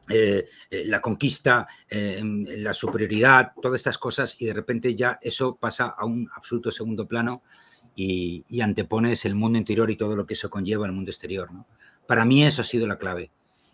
eh, 0.08 0.46
eh, 0.70 0.84
la 0.86 1.00
conquista, 1.00 1.68
la 1.90 2.72
superioridad, 2.72 3.52
todas 3.62 3.80
estas 3.80 3.98
cosas, 3.98 4.40
y 4.40 4.46
de 4.46 4.54
repente 4.54 4.94
ya 4.96 5.18
eso 5.22 5.54
pasa 5.54 5.94
a 5.96 6.04
un 6.04 6.28
absoluto 6.34 6.72
segundo 6.72 7.06
plano 7.06 7.42
y, 8.02 8.60
antepones 8.60 9.24
el 9.24 9.34
mundo 9.34 9.58
interior 9.58 9.90
y 9.90 9.96
todo 9.96 10.16
lo 10.16 10.26
que 10.26 10.34
eso 10.34 10.48
conlleva 10.48 10.86
al 10.86 10.92
mundo 10.92 11.10
exterior. 11.10 11.52
¿no? 11.52 11.66
Para 12.06 12.24
mí 12.24 12.44
eso 12.44 12.62
ha 12.62 12.64
sido 12.64 12.86
la 12.86 12.98
clave. 12.98 13.30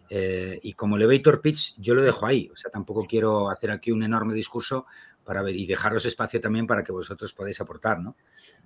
Eh, 0.09 0.59
y 0.63 0.73
como 0.75 0.97
elevator 0.97 1.41
pitch, 1.41 1.75
yo 1.79 1.95
lo 1.95 2.03
dejo 2.03 2.27
ahí. 2.27 2.49
O 2.53 2.57
sea, 2.57 2.71
tampoco 2.71 3.05
quiero 3.05 3.51
hacer 3.51 3.71
aquí 3.71 3.93
un 3.93 4.03
enorme 4.03 4.35
discurso 4.35 4.87
para 5.25 5.43
ver 5.43 5.57
y 5.57 5.67
dejaros 5.67 6.07
espacio 6.07 6.41
también 6.41 6.67
para 6.67 6.85
que 6.85 6.93
vosotros 6.93 7.33
podáis 7.33 7.61
aportar, 7.61 7.99
¿no? 7.99 8.17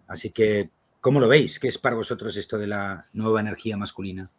Así 0.07 0.31
que, 0.31 0.71
¿cómo 1.00 1.21
lo 1.21 1.29
veis? 1.29 1.59
¿Qué 1.59 1.69
es 1.69 1.79
para 1.79 1.97
vosotros 1.97 2.37
esto 2.37 2.59
de 2.59 2.67
la 2.67 3.07
nueva 3.12 3.40
energía 3.40 3.76
masculina? 3.76 4.31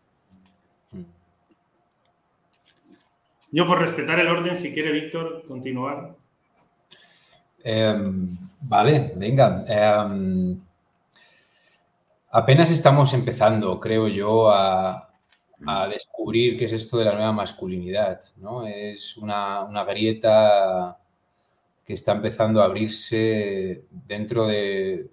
Yo, 3.51 3.67
por 3.67 3.79
respetar 3.79 4.19
el 4.19 4.27
orden, 4.27 4.55
si 4.55 4.71
quiere 4.71 4.91
Víctor 4.91 5.43
continuar. 5.47 6.15
Em, 7.63 8.29
vale, 8.61 9.11
venga. 9.15 9.65
Em, 9.67 10.57
Apenas 12.33 12.71
estamos 12.71 13.13
empezando, 13.13 13.77
creo 13.81 14.07
yo, 14.07 14.49
a, 14.51 15.09
descubrir 15.91 16.57
qué 16.57 16.65
es 16.65 16.73
esto 16.73 16.97
de 16.97 17.05
la 17.05 17.13
nueva 17.13 17.33
masculinidad. 17.33 18.21
¿no? 18.37 18.65
Es 18.65 19.17
una, 19.17 19.67
grieta 19.85 20.97
que 21.83 21.93
está 21.93 22.13
empezando 22.13 22.61
a 22.61 22.65
abrirse 22.65 23.85
dentro 23.91 24.47
de, 24.47 25.09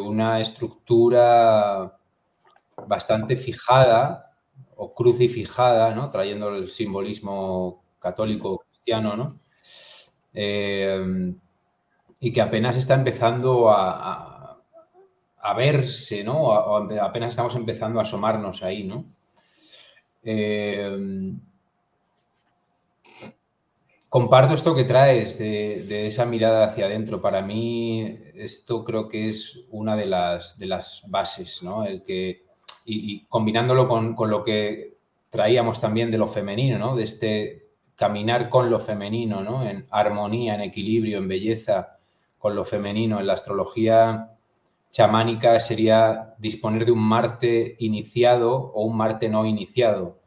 una 0.00 0.40
estructura 0.40 1.98
bastante 2.86 3.36
fijada 3.36 4.32
o 4.76 4.94
crucifijada, 4.94 5.94
¿no? 5.94 6.10
trayendo 6.10 6.50
el 6.50 6.70
simbolismo 6.70 7.82
católico 7.98 8.64
cristiano, 8.70 9.16
¿no? 9.16 9.36
Eh, 10.32 11.34
y 12.20 12.32
que 12.32 12.40
apenas 12.40 12.76
está 12.76 12.94
empezando 12.94 13.70
a 13.70 14.35
a 14.35 14.35
verse, 15.54 16.24
¿no? 16.24 16.54
apenas 16.54 17.30
estamos 17.30 17.54
empezando 17.56 17.98
a 17.98 18.02
asomarnos 18.02 18.62
ahí, 18.62 18.84
¿no? 18.84 19.04
Eh, 20.22 21.34
comparto 24.08 24.54
esto 24.54 24.74
que 24.74 24.84
traes 24.84 25.38
de, 25.38 26.06
esa 26.06 26.24
mirada 26.24 26.64
hacia 26.64 26.86
adentro. 26.86 27.20
Para 27.20 27.42
mí, 27.42 28.18
esto 28.34 28.82
creo 28.82 29.08
que 29.08 29.28
es 29.28 29.60
una 29.70 29.96
de 29.96 30.06
las, 30.06 30.58
de 30.58 30.66
las 30.66 31.04
bases, 31.08 31.62
¿no? 31.62 31.84
El 31.84 32.02
que, 32.02 32.44
y, 32.84 33.24
combinándolo 33.26 33.86
con, 33.88 34.14
con, 34.14 34.30
lo 34.30 34.42
que 34.42 34.96
traíamos 35.30 35.80
también 35.80 36.10
de 36.10 36.18
lo 36.18 36.28
femenino, 36.28 36.78
¿no? 36.78 36.96
De 36.96 37.04
este 37.04 37.66
caminar 37.94 38.48
con 38.48 38.70
lo 38.70 38.80
femenino, 38.80 39.42
¿no? 39.42 39.62
En 39.68 39.86
armonía, 39.90 40.54
en 40.54 40.62
equilibrio, 40.62 41.18
en 41.18 41.28
belleza 41.28 41.98
con 42.38 42.54
lo 42.54 42.64
femenino. 42.64 43.20
En 43.20 43.26
la 43.26 43.34
astrología 43.34 44.35
chamánica 44.90 45.58
sería 45.60 46.34
disponer 46.38 46.84
de 46.84 46.92
un 46.92 47.00
Marte 47.00 47.76
iniciado 47.80 48.52
o 48.52 48.84
un 48.84 48.96
Marte 48.96 49.28
no 49.28 49.44
iniciado, 49.44 50.20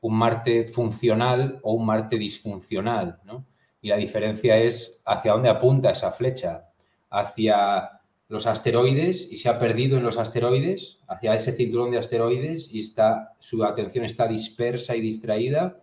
un 0.00 0.14
Marte 0.14 0.66
funcional 0.66 1.58
o 1.62 1.72
un 1.72 1.86
Marte 1.86 2.16
disfuncional, 2.16 3.20
¿no? 3.24 3.46
Y 3.80 3.88
la 3.88 3.96
diferencia 3.96 4.58
es 4.58 5.00
hacia 5.04 5.32
dónde 5.32 5.48
apunta 5.48 5.90
esa 5.90 6.12
flecha, 6.12 6.68
hacia 7.10 8.00
los 8.28 8.46
asteroides 8.46 9.30
y 9.30 9.36
se 9.36 9.48
ha 9.48 9.58
perdido 9.58 9.98
en 9.98 10.04
los 10.04 10.16
asteroides, 10.16 10.98
hacia 11.06 11.34
ese 11.34 11.52
cinturón 11.52 11.90
de 11.90 11.98
asteroides 11.98 12.72
y 12.72 12.80
está, 12.80 13.34
su 13.38 13.62
atención 13.64 14.04
está 14.04 14.26
dispersa 14.26 14.96
y 14.96 15.00
distraída, 15.00 15.76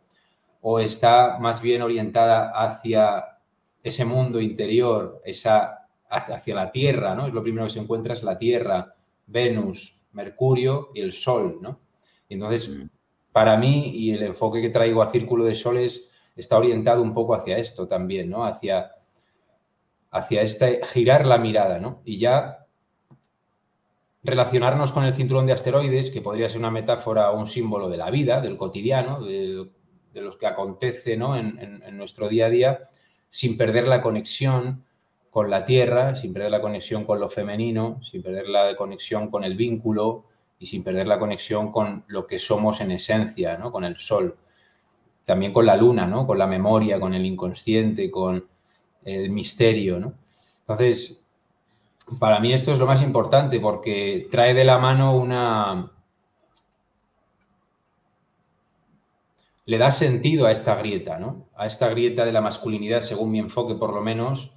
o 0.61 0.79
está 0.79 1.37
más 1.39 1.61
bien 1.61 1.81
orientada 1.81 2.51
hacia 2.51 3.37
ese 3.83 4.03
mundo 4.03 4.41
interior, 4.41 5.21
esa 5.23 5.78
hacia 6.09 6.55
la 6.55 6.71
Tierra, 6.71 7.15
¿no? 7.15 7.27
Es 7.27 7.33
lo 7.33 7.43
primero 7.43 7.65
que 7.65 7.71
se 7.71 7.79
encuentra 7.79 8.13
es 8.13 8.23
la 8.23 8.37
Tierra, 8.37 8.95
Venus, 9.27 10.01
Mercurio 10.13 10.89
y 10.93 11.01
el 11.01 11.13
Sol, 11.13 11.59
¿no? 11.61 11.79
Y 12.27 12.33
entonces, 12.33 12.69
mm. 12.69 12.89
para 13.31 13.57
mí, 13.57 13.91
y 13.95 14.11
el 14.11 14.23
enfoque 14.23 14.61
que 14.61 14.69
traigo 14.69 15.01
a 15.01 15.11
Círculo 15.11 15.45
de 15.45 15.55
Soles 15.55 16.09
está 16.35 16.57
orientado 16.57 17.01
un 17.01 17.13
poco 17.13 17.35
hacia 17.35 17.57
esto 17.57 17.87
también, 17.87 18.29
¿no? 18.29 18.43
Hacia 18.45 18.91
hacia 20.11 20.41
este 20.41 20.79
girar 20.83 21.25
la 21.25 21.37
mirada, 21.37 21.79
¿no? 21.79 22.01
Y 22.03 22.17
ya 22.17 22.65
relacionarnos 24.23 24.91
con 24.91 25.05
el 25.05 25.13
cinturón 25.13 25.45
de 25.45 25.53
asteroides, 25.53 26.11
que 26.11 26.21
podría 26.21 26.49
ser 26.49 26.59
una 26.59 26.71
metáfora 26.71 27.31
o 27.31 27.39
un 27.39 27.47
símbolo 27.47 27.89
de 27.89 27.97
la 27.97 28.09
vida, 28.09 28.41
del 28.41 28.57
cotidiano, 28.57 29.23
de, 29.23 29.69
los 30.13 30.35
que 30.35 30.47
acontece 30.47 31.15
¿no? 31.15 31.37
en, 31.37 31.81
nuestro 31.95 32.27
día 32.27 32.47
a 32.47 32.49
día, 32.49 32.79
sin 33.29 33.55
perder 33.55 33.87
la 33.87 34.01
conexión 34.01 34.83
con 35.29 35.49
la 35.49 35.65
tierra, 35.65 36.15
sin 36.15 36.33
perder 36.33 36.51
la 36.51 36.61
conexión 36.61 37.05
con 37.05 37.19
lo 37.19 37.29
femenino, 37.29 38.01
sin 38.03 38.23
perder 38.23 38.47
la 38.47 38.75
conexión 38.75 39.29
con 39.29 39.43
el 39.43 39.55
vínculo 39.55 40.25
y 40.57 40.65
sin 40.65 40.83
perder 40.83 41.07
la 41.07 41.19
conexión 41.19 41.71
con 41.71 42.03
lo 42.07 42.25
que 42.25 42.39
somos 42.39 42.81
en 42.81 42.91
esencia, 42.91 43.57
¿no? 43.57 43.71
con 43.71 43.83
el 43.83 43.95
sol. 43.95 44.37
También 45.25 45.53
con 45.53 45.65
la 45.65 45.77
luna, 45.77 46.07
¿no? 46.07 46.25
con 46.25 46.37
la 46.37 46.47
memoria, 46.47 46.99
con 46.99 47.13
el 47.13 47.25
inconsciente, 47.25 48.09
con 48.09 48.47
el 49.05 49.29
misterio. 49.29 49.99
¿no? 49.99 50.13
Entonces, 50.61 51.23
para 52.17 52.39
mí 52.39 52.51
esto 52.51 52.73
es 52.73 52.79
lo 52.79 52.87
más 52.87 53.01
importante 53.03 53.59
porque 53.59 54.27
trae 54.31 54.53
de 54.53 54.63
la 54.63 54.79
mano 54.79 55.15
una... 55.15 55.91
Le 59.65 59.77
da 59.77 59.91
sentido 59.91 60.47
a 60.47 60.51
esta 60.51 60.73
grieta, 60.75 61.19
¿no? 61.19 61.45
A 61.55 61.67
esta 61.67 61.89
grieta 61.89 62.25
de 62.25 62.31
la 62.31 62.41
masculinidad, 62.41 63.01
según 63.01 63.29
mi 63.29 63.37
enfoque 63.37 63.75
por 63.75 63.93
lo 63.93 64.01
menos, 64.01 64.51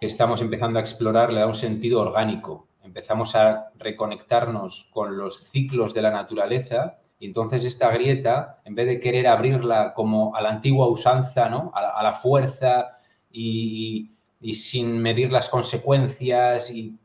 que 0.00 0.06
estamos 0.06 0.40
empezando 0.40 0.78
a 0.78 0.82
explorar, 0.82 1.32
le 1.32 1.40
da 1.40 1.46
un 1.46 1.54
sentido 1.54 2.00
orgánico. 2.00 2.68
Empezamos 2.82 3.34
a 3.34 3.70
reconectarnos 3.76 4.88
con 4.92 5.16
los 5.16 5.50
ciclos 5.50 5.94
de 5.94 6.02
la 6.02 6.10
naturaleza 6.10 6.98
y 7.18 7.26
entonces 7.26 7.64
esta 7.64 7.90
grieta, 7.90 8.60
en 8.64 8.74
vez 8.74 8.86
de 8.86 9.00
querer 9.00 9.26
abrirla 9.26 9.92
como 9.94 10.34
a 10.36 10.40
la 10.40 10.50
antigua 10.50 10.88
usanza, 10.88 11.48
¿no? 11.48 11.72
A, 11.74 12.02
la 12.02 12.12
fuerza 12.12 12.88
y 13.30 14.10
sin 14.52 14.98
medir 14.98 15.32
las 15.32 15.48
consecuencias 15.48 16.70
y 16.70 16.98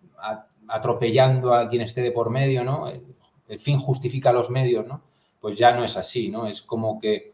atropellando 0.71 1.53
a 1.53 1.67
quien 1.67 1.81
esté 1.81 2.01
de 2.01 2.11
por 2.11 2.29
medio, 2.29 2.63
¿no? 2.63 2.87
El, 2.87 3.59
fin 3.59 3.77
justifica 3.77 4.31
los 4.31 4.49
medios, 4.49 4.87
¿no? 4.87 5.03
Pues 5.41 5.57
ya 5.57 5.73
no 5.73 5.83
es 5.83 5.97
así, 5.97 6.29
¿no? 6.29 6.47
Es 6.47 6.61
como 6.61 6.99
que 6.99 7.33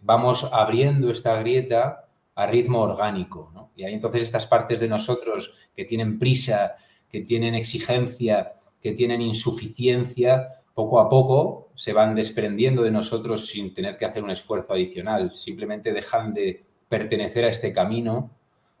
vamos 0.00 0.48
abriendo 0.52 1.08
esta 1.08 1.36
grieta 1.36 2.01
a 2.34 2.46
ritmo 2.46 2.80
orgánico. 2.80 3.70
Y 3.76 3.84
hay 3.84 3.94
entonces 3.94 4.22
estas 4.22 4.46
partes 4.46 4.80
de 4.80 4.88
nosotros 4.88 5.52
que 5.74 5.84
tienen 5.84 6.18
prisa, 6.18 6.76
que 7.08 7.20
tienen 7.20 7.54
exigencia, 7.54 8.54
que 8.80 8.92
tienen 8.92 9.20
insuficiencia, 9.20 10.62
poco 10.74 11.00
a 11.00 11.08
poco 11.08 11.70
se 11.74 11.92
van 11.92 12.14
desprendiendo 12.14 12.82
de 12.82 12.90
nosotros 12.90 13.46
sin 13.46 13.74
tener 13.74 13.96
que 13.96 14.06
hacer 14.06 14.24
un 14.24 14.30
esfuerzo 14.30 14.72
adicional, 14.72 15.34
simplemente 15.34 15.92
dejan 15.92 16.32
de 16.32 16.64
pertenecer 16.88 17.44
a 17.44 17.48
este 17.48 17.72
camino 17.72 18.30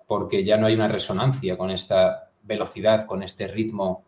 porque 0.06 0.44
ya 0.44 0.56
no 0.56 0.66
hay 0.66 0.74
una 0.74 0.88
resonancia 0.88 1.56
con 1.56 1.70
esta 1.70 2.30
velocidad, 2.42 3.06
con 3.06 3.22
este 3.22 3.46
ritmo. 3.46 4.04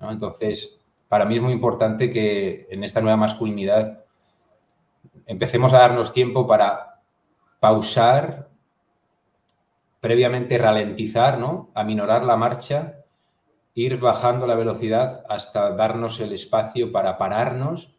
Entonces, 0.00 0.84
para 1.08 1.24
mí 1.24 1.36
es 1.36 1.42
muy 1.42 1.52
importante 1.52 2.10
que 2.10 2.68
en 2.70 2.84
esta 2.84 3.00
nueva 3.00 3.16
masculinidad 3.16 4.04
empecemos 5.26 5.72
a 5.72 5.78
darnos 5.78 6.12
tiempo 6.12 6.46
para 6.46 7.02
pausar, 7.58 8.49
previamente 10.00 10.58
ralentizar, 10.58 11.38
¿no? 11.38 11.70
aminorar 11.74 12.24
la 12.24 12.36
marcha, 12.36 13.04
ir 13.74 13.98
bajando 13.98 14.46
la 14.46 14.54
velocidad 14.54 15.24
hasta 15.28 15.70
darnos 15.76 16.18
el 16.20 16.32
espacio 16.32 16.90
para 16.90 17.18
pararnos 17.18 17.94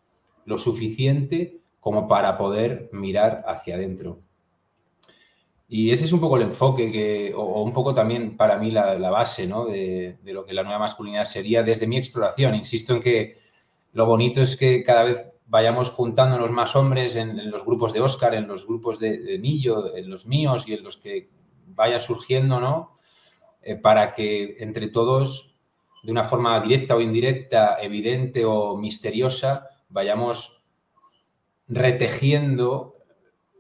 lo 0.45 0.57
suficiente 0.57 1.61
como 1.79 2.07
para 2.07 2.37
poder 2.37 2.89
mirar 2.91 3.43
hacia 3.47 3.75
adentro. 3.75 4.19
Y 5.73 5.91
ese 5.91 6.03
es 6.03 6.11
un 6.11 6.19
poco 6.19 6.35
el 6.35 6.43
enfoque, 6.43 6.91
que, 6.91 7.33
o, 7.33 7.63
un 7.63 7.71
poco 7.71 7.93
también 7.93 8.35
para 8.35 8.57
mí 8.57 8.71
la, 8.71 9.09
base 9.09 9.47
¿no? 9.47 9.65
de, 9.65 10.17
lo 10.25 10.45
que 10.45 10.53
la 10.53 10.63
nueva 10.63 10.79
masculinidad 10.79 11.23
sería 11.23 11.63
desde 11.63 11.87
mi 11.87 11.97
exploración. 11.97 12.55
Insisto 12.55 12.93
en 12.93 12.99
que 12.99 13.37
lo 13.93 14.05
bonito 14.05 14.41
es 14.41 14.57
que 14.57 14.83
cada 14.83 15.03
vez 15.03 15.29
vayamos 15.45 15.89
juntándonos 15.89 16.51
más 16.51 16.75
hombres 16.75 17.15
en, 17.15 17.49
los 17.49 17.63
grupos 17.63 17.93
de 17.93 18.01
Oscar, 18.01 18.35
en 18.35 18.47
los 18.47 18.67
grupos 18.67 18.99
de, 18.99 19.19
de, 19.19 19.35
en 19.35 20.09
los 20.09 20.25
míos 20.25 20.65
y 20.67 20.73
en 20.73 20.83
los 20.83 20.97
que 20.97 21.29
vayan 21.75 22.01
surgiendo, 22.01 22.59
¿no? 22.59 22.99
Eh, 23.61 23.75
para 23.75 24.13
que 24.13 24.57
entre 24.59 24.87
todos, 24.87 25.55
de 26.03 26.11
una 26.11 26.23
forma 26.23 26.59
directa 26.61 26.95
o 26.95 27.01
indirecta, 27.01 27.77
evidente 27.81 28.45
o 28.45 28.77
misteriosa, 28.77 29.69
vayamos 29.89 30.63
retejiendo 31.67 32.97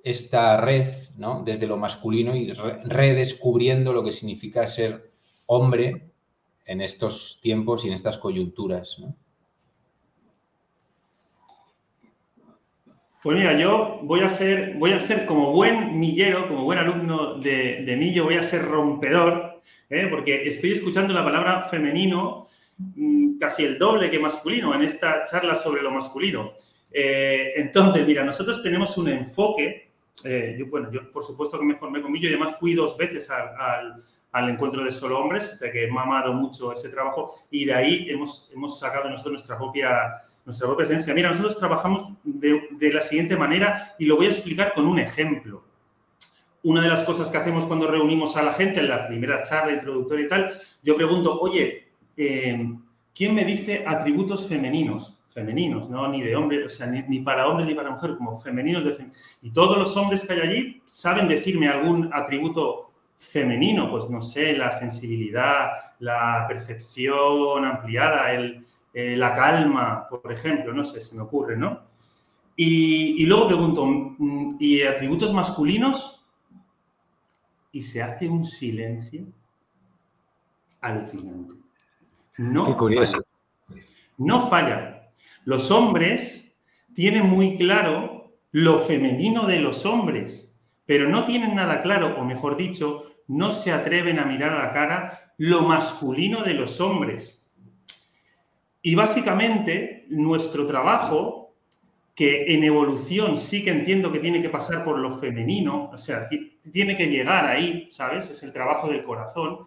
esta 0.03 0.57
red, 0.57 0.87
¿no? 1.17 1.43
Desde 1.43 1.67
lo 1.67 1.77
masculino 1.77 2.35
y 2.35 2.51
redescubriendo 2.51 3.93
lo 3.93 4.03
que 4.03 4.11
significa 4.11 4.67
ser 4.67 5.11
hombre 5.47 6.11
en 6.65 6.81
estos 6.81 7.39
tiempos 7.41 7.85
y 7.85 7.89
en 7.89 7.93
estas 7.93 8.17
coyunturas, 8.17 8.99
Pues 13.21 13.37
mira, 13.37 13.57
yo 13.57 13.99
voy 14.03 14.21
a 14.21 14.29
ser, 14.29 14.75
voy 14.75 14.93
a 14.93 14.99
ser 14.99 15.25
como 15.25 15.51
buen 15.51 15.99
millero, 15.99 16.47
como 16.47 16.63
buen 16.63 16.79
alumno 16.79 17.35
de, 17.35 17.95
Millo, 17.97 18.23
voy 18.23 18.35
a 18.35 18.43
ser 18.43 18.65
rompedor, 18.65 19.61
¿eh? 19.89 20.07
porque 20.09 20.43
estoy 20.47 20.71
escuchando 20.71 21.13
la 21.13 21.23
palabra 21.23 21.61
femenino 21.61 22.47
mm, 22.77 23.37
casi 23.37 23.63
el 23.63 23.77
doble 23.77 24.09
que 24.09 24.17
masculino 24.17 24.73
en 24.73 24.81
esta 24.81 25.23
charla 25.23 25.55
sobre 25.55 25.83
lo 25.83 25.91
masculino. 25.91 26.53
Eh, 26.91 27.53
entonces, 27.57 28.05
mira, 28.07 28.23
nosotros 28.23 28.63
tenemos 28.63 28.97
un 28.97 29.09
enfoque 29.09 29.91
eh, 30.23 30.55
yo, 30.57 30.67
bueno, 30.67 30.91
yo 30.91 31.11
por 31.11 31.23
supuesto 31.23 31.57
que 31.57 31.65
me 31.65 31.75
formé 31.75 32.01
con 32.01 32.11
Millo 32.11 32.27
y 32.27 32.33
además 32.33 32.57
fui 32.59 32.73
dos 32.73 32.95
veces 32.97 33.29
al, 33.29 33.95
al, 34.31 34.49
encuentro 34.49 34.83
de 34.83 34.91
solo 34.91 35.19
hombres, 35.19 35.51
o 35.51 35.55
sea 35.55 35.71
que 35.71 35.85
he 35.85 35.91
mamado 35.91 36.33
mucho 36.33 36.71
ese 36.71 36.89
trabajo 36.89 37.33
y 37.49 37.65
de 37.65 37.73
ahí 37.73 38.07
hemos, 38.09 38.51
hemos 38.53 38.79
sacado 38.79 39.09
nosotros 39.09 39.33
nuestra 39.33 39.57
propia, 39.57 40.15
nuestra 40.45 40.67
propia 40.67 40.83
esencia. 40.83 41.13
Mira, 41.13 41.29
nosotros 41.29 41.57
trabajamos 41.57 42.13
de, 42.23 42.69
de 42.71 42.93
la 42.93 43.01
siguiente 43.01 43.37
manera 43.37 43.95
y 43.99 44.05
lo 44.05 44.15
voy 44.15 44.27
a 44.27 44.29
explicar 44.29 44.73
con 44.73 44.87
un 44.87 44.99
ejemplo. 44.99 45.63
Una 46.63 46.81
de 46.81 46.89
las 46.89 47.03
cosas 47.03 47.31
que 47.31 47.37
hacemos 47.37 47.65
cuando 47.65 47.87
reunimos 47.87 48.37
a 48.37 48.43
la 48.43 48.53
gente 48.53 48.79
en 48.79 48.89
la 48.89 49.07
primera 49.07 49.41
charla 49.41 49.73
introductoria 49.73 50.25
y 50.25 50.29
tal, 50.29 50.53
yo 50.83 50.95
pregunto, 50.95 51.39
oye, 51.39 51.87
eh, 52.15 52.75
¿quién 53.15 53.33
me 53.33 53.45
dice 53.45 53.83
atributos 53.87 54.47
femeninos? 54.47 55.21
femeninos, 55.31 55.89
no 55.89 56.07
ni 56.09 56.21
de 56.21 56.35
hombre, 56.35 56.65
o 56.65 56.69
sea, 56.69 56.87
ni, 56.87 57.19
para 57.19 57.47
hombres 57.47 57.67
ni 57.67 57.73
para 57.73 57.89
mujeres, 57.89 58.17
como 58.17 58.37
femeninos. 58.37 58.83
De 58.83 59.07
y 59.41 59.51
todos 59.51 59.77
los 59.77 59.95
hombres 59.95 60.25
que 60.25 60.33
hay 60.33 60.41
allí 60.41 60.81
saben 60.85 61.27
decirme 61.27 61.67
algún 61.69 62.09
atributo 62.13 62.91
femenino, 63.17 63.89
pues 63.89 64.09
no 64.09 64.21
sé, 64.21 64.57
la 64.57 64.71
sensibilidad, 64.71 65.71
la 65.99 66.45
percepción 66.47 67.63
ampliada, 67.65 68.33
el, 68.33 68.65
eh, 68.93 69.15
la 69.15 69.33
calma, 69.33 70.07
por 70.09 70.31
ejemplo, 70.31 70.73
no 70.73 70.83
sé, 70.83 71.01
se 71.01 71.15
me 71.15 71.21
ocurre, 71.21 71.57
¿no? 71.57 71.81
Y, 72.55 73.23
y 73.23 73.25
luego 73.25 73.47
pregunto, 73.47 73.85
mm, 73.85 74.57
¿y 74.59 74.83
atributos 74.83 75.33
masculinos? 75.33 76.29
Y 77.71 77.81
se 77.81 78.03
hace 78.03 78.27
un 78.27 78.43
silencio 78.43 79.25
alucinante. 80.81 81.55
No 82.37 82.65
Qué 82.65 82.75
curioso. 82.75 83.23
No 84.17 84.41
falla. 84.41 85.11
Los 85.45 85.71
hombres 85.71 86.55
tienen 86.93 87.25
muy 87.27 87.57
claro 87.57 88.33
lo 88.51 88.79
femenino 88.79 89.47
de 89.47 89.59
los 89.59 89.85
hombres, 89.85 90.59
pero 90.85 91.07
no 91.07 91.23
tienen 91.23 91.55
nada 91.55 91.81
claro, 91.81 92.19
o 92.19 92.25
mejor 92.25 92.57
dicho, 92.57 93.03
no 93.27 93.53
se 93.53 93.71
atreven 93.71 94.19
a 94.19 94.25
mirar 94.25 94.53
a 94.53 94.65
la 94.65 94.73
cara 94.73 95.33
lo 95.37 95.61
masculino 95.61 96.43
de 96.43 96.53
los 96.53 96.81
hombres. 96.81 97.40
Y 98.81 98.95
básicamente 98.95 100.05
nuestro 100.09 100.65
trabajo, 100.65 101.53
que 102.15 102.53
en 102.53 102.63
evolución 102.63 103.37
sí 103.37 103.63
que 103.63 103.69
entiendo 103.69 104.11
que 104.11 104.19
tiene 104.19 104.41
que 104.41 104.49
pasar 104.49 104.83
por 104.83 104.97
lo 104.99 105.11
femenino, 105.11 105.89
o 105.91 105.97
sea, 105.97 106.27
tiene 106.71 106.97
que 106.97 107.07
llegar 107.07 107.45
ahí, 107.45 107.87
¿sabes? 107.89 108.29
Es 108.29 108.43
el 108.43 108.51
trabajo 108.51 108.89
del 108.89 109.01
corazón. 109.01 109.59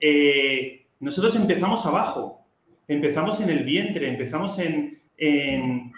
Eh, 0.00 0.86
nosotros 1.00 1.34
empezamos 1.36 1.86
abajo, 1.86 2.46
empezamos 2.86 3.40
en 3.40 3.50
el 3.50 3.64
vientre, 3.64 4.08
empezamos 4.08 4.58
en, 4.58 5.00
en, 5.16 5.92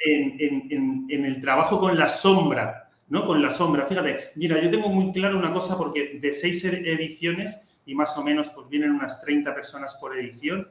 el 1.08 1.40
trabajo 1.40 1.78
con 1.80 1.98
la 1.98 2.08
sombra, 2.08 2.90
¿no? 3.08 3.24
Con 3.24 3.42
la 3.42 3.50
sombra. 3.50 3.86
Fíjate, 3.86 4.16
mira, 4.36 4.60
yo 4.62 4.70
tengo 4.70 4.88
muy 4.88 5.12
claro 5.12 5.38
una 5.38 5.52
cosa 5.52 5.76
porque 5.76 6.18
de 6.20 6.32
seis 6.32 6.64
ediciones, 6.64 7.80
y 7.86 7.94
más 7.94 8.16
o 8.18 8.22
menos 8.22 8.50
pues 8.50 8.68
vienen 8.68 8.92
unas 8.92 9.20
30 9.20 9.54
personas 9.54 9.96
por 9.96 10.18
edición, 10.18 10.68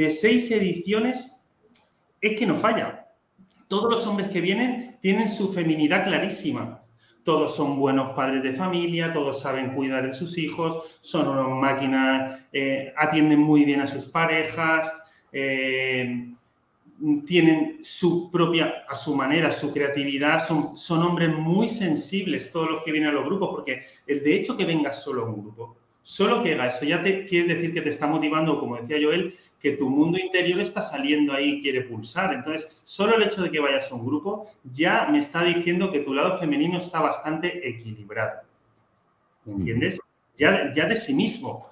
de 0.00 0.10
seis 0.10 0.50
ediciones 0.50 1.44
es 2.22 2.38
que 2.38 2.46
no 2.46 2.56
falla. 2.56 3.08
Todos 3.68 3.90
los 3.90 4.06
hombres 4.06 4.30
que 4.30 4.40
vienen 4.40 4.96
tienen 5.02 5.28
su 5.28 5.52
feminidad 5.52 6.04
clarísima. 6.04 6.80
Todos 7.22 7.54
son 7.54 7.78
buenos 7.78 8.12
padres 8.12 8.42
de 8.42 8.54
familia, 8.54 9.12
todos 9.12 9.42
saben 9.42 9.74
cuidar 9.74 10.06
de 10.06 10.14
sus 10.14 10.38
hijos, 10.38 10.98
son 11.00 11.28
unas 11.28 11.48
máquinas, 11.48 12.46
eh, 12.50 12.94
atienden 12.96 13.40
muy 13.40 13.66
bien 13.66 13.82
a 13.82 13.86
sus 13.86 14.06
parejas, 14.06 14.90
eh, 15.32 16.32
tienen 17.26 17.80
su 17.82 18.30
propia, 18.30 18.86
a 18.88 18.94
su 18.94 19.14
manera, 19.14 19.52
su 19.52 19.70
creatividad, 19.70 20.42
son, 20.42 20.78
son 20.78 21.02
hombres 21.02 21.28
muy 21.28 21.68
sensibles 21.68 22.50
todos 22.50 22.70
los 22.70 22.82
que 22.82 22.90
vienen 22.90 23.10
a 23.10 23.12
los 23.12 23.26
grupos, 23.26 23.50
porque 23.50 23.82
el 24.06 24.22
de 24.22 24.34
hecho 24.34 24.56
que 24.56 24.64
vengas 24.64 25.02
solo 25.04 25.26
un 25.26 25.42
grupo 25.42 25.79
Solo 26.02 26.42
que 26.42 26.52
eso 26.52 26.84
ya 26.84 27.02
te 27.02 27.26
quieres 27.26 27.48
decir 27.48 27.72
que 27.72 27.82
te 27.82 27.90
está 27.90 28.06
motivando, 28.06 28.58
como 28.58 28.76
decía 28.76 28.96
Joel, 29.00 29.34
que 29.60 29.72
tu 29.72 29.90
mundo 29.90 30.18
interior 30.18 30.60
está 30.60 30.80
saliendo 30.80 31.32
ahí 31.32 31.56
y 31.56 31.60
quiere 31.60 31.82
pulsar. 31.82 32.32
Entonces, 32.32 32.80
solo 32.84 33.16
el 33.16 33.22
hecho 33.22 33.42
de 33.42 33.50
que 33.50 33.60
vayas 33.60 33.92
a 33.92 33.94
un 33.94 34.06
grupo 34.06 34.46
ya 34.64 35.06
me 35.10 35.18
está 35.18 35.44
diciendo 35.44 35.92
que 35.92 36.00
tu 36.00 36.14
lado 36.14 36.38
femenino 36.38 36.78
está 36.78 37.00
bastante 37.00 37.68
equilibrado. 37.68 38.40
¿Me 39.44 39.54
entiendes? 39.54 40.00
Ya, 40.36 40.72
ya 40.74 40.86
de 40.86 40.96
sí 40.96 41.14
mismo. 41.14 41.68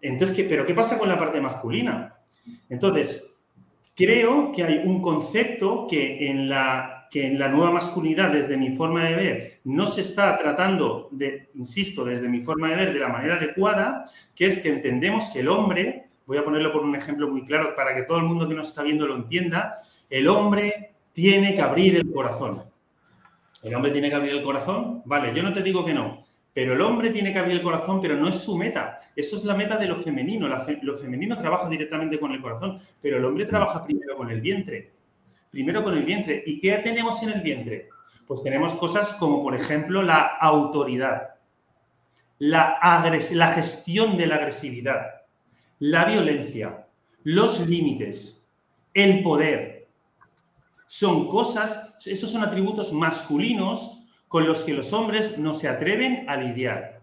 Entonces, 0.00 0.36
¿qué, 0.36 0.44
¿pero 0.44 0.64
qué 0.64 0.74
pasa 0.74 0.98
con 0.98 1.08
la 1.08 1.18
parte 1.18 1.40
masculina? 1.40 2.14
Entonces, 2.68 3.28
creo 3.96 4.52
que 4.52 4.62
hay 4.62 4.78
un 4.78 5.02
concepto 5.02 5.86
que 5.88 6.28
en 6.30 6.48
la 6.48 6.95
que 7.10 7.26
en 7.26 7.38
la 7.38 7.48
nueva 7.48 7.70
masculinidad, 7.70 8.30
desde 8.30 8.56
mi 8.56 8.74
forma 8.74 9.04
de 9.04 9.14
ver, 9.14 9.60
no 9.64 9.86
se 9.86 10.00
está 10.00 10.36
tratando 10.36 11.08
de, 11.10 11.50
insisto, 11.54 12.04
desde 12.04 12.28
mi 12.28 12.40
forma 12.40 12.68
de 12.68 12.76
ver, 12.76 12.92
de 12.92 13.00
la 13.00 13.08
manera 13.08 13.36
adecuada, 13.36 14.04
que 14.34 14.46
es 14.46 14.58
que 14.58 14.70
entendemos 14.70 15.30
que 15.30 15.40
el 15.40 15.48
hombre, 15.48 16.08
voy 16.26 16.38
a 16.38 16.44
ponerlo 16.44 16.72
por 16.72 16.82
un 16.82 16.94
ejemplo 16.94 17.28
muy 17.28 17.44
claro 17.44 17.74
para 17.76 17.94
que 17.94 18.02
todo 18.02 18.18
el 18.18 18.24
mundo 18.24 18.48
que 18.48 18.54
nos 18.54 18.68
está 18.68 18.82
viendo 18.82 19.06
lo 19.06 19.16
entienda, 19.16 19.74
el 20.10 20.28
hombre 20.28 20.94
tiene 21.12 21.54
que 21.54 21.62
abrir 21.62 21.96
el 21.96 22.10
corazón. 22.10 22.62
¿El 23.62 23.74
hombre 23.74 23.90
tiene 23.90 24.08
que 24.08 24.14
abrir 24.14 24.32
el 24.32 24.42
corazón? 24.42 25.02
Vale, 25.04 25.34
yo 25.34 25.42
no 25.42 25.52
te 25.52 25.62
digo 25.62 25.84
que 25.84 25.94
no, 25.94 26.24
pero 26.52 26.74
el 26.74 26.80
hombre 26.80 27.10
tiene 27.10 27.32
que 27.32 27.38
abrir 27.38 27.56
el 27.56 27.62
corazón, 27.62 28.00
pero 28.00 28.16
no 28.16 28.28
es 28.28 28.36
su 28.36 28.56
meta. 28.56 28.98
Eso 29.14 29.36
es 29.36 29.44
la 29.44 29.54
meta 29.54 29.76
de 29.76 29.86
lo 29.86 29.96
femenino. 29.96 30.48
lo 30.48 30.94
femenino 30.94 31.36
trabaja 31.36 31.68
directamente 31.68 32.18
con 32.18 32.32
el 32.32 32.40
corazón, 32.40 32.78
pero 33.00 33.18
el 33.18 33.24
hombre 33.24 33.44
trabaja 33.44 33.84
primero 33.84 34.16
con 34.16 34.30
el 34.30 34.40
vientre 34.40 34.95
primero 35.50 35.82
con 35.82 35.96
el 35.96 36.04
vientre. 36.04 36.42
¿Y 36.46 36.58
qué 36.58 36.76
tenemos 36.78 37.22
en 37.22 37.30
el 37.30 37.40
vientre? 37.40 37.88
Pues 38.26 38.42
tenemos 38.42 38.74
cosas 38.74 39.14
como, 39.14 39.42
por 39.42 39.54
ejemplo, 39.54 40.02
la 40.02 40.20
autoridad, 40.40 41.34
la, 42.38 42.78
la 43.32 43.50
gestión 43.52 44.16
de 44.16 44.26
la 44.26 44.36
agresividad, 44.36 45.22
la 45.78 46.04
violencia, 46.04 46.86
los 47.22 47.66
límites, 47.66 48.46
el 48.94 49.22
poder. 49.22 49.88
Son 50.86 51.28
cosas, 51.28 51.96
esos 52.06 52.30
son 52.30 52.42
atributos 52.42 52.92
masculinos 52.92 54.00
con 54.28 54.46
los 54.46 54.64
que 54.64 54.74
los 54.74 54.92
hombres 54.92 55.38
no 55.38 55.54
se 55.54 55.68
atreven 55.68 56.28
a 56.28 56.36
lidiar. 56.36 56.95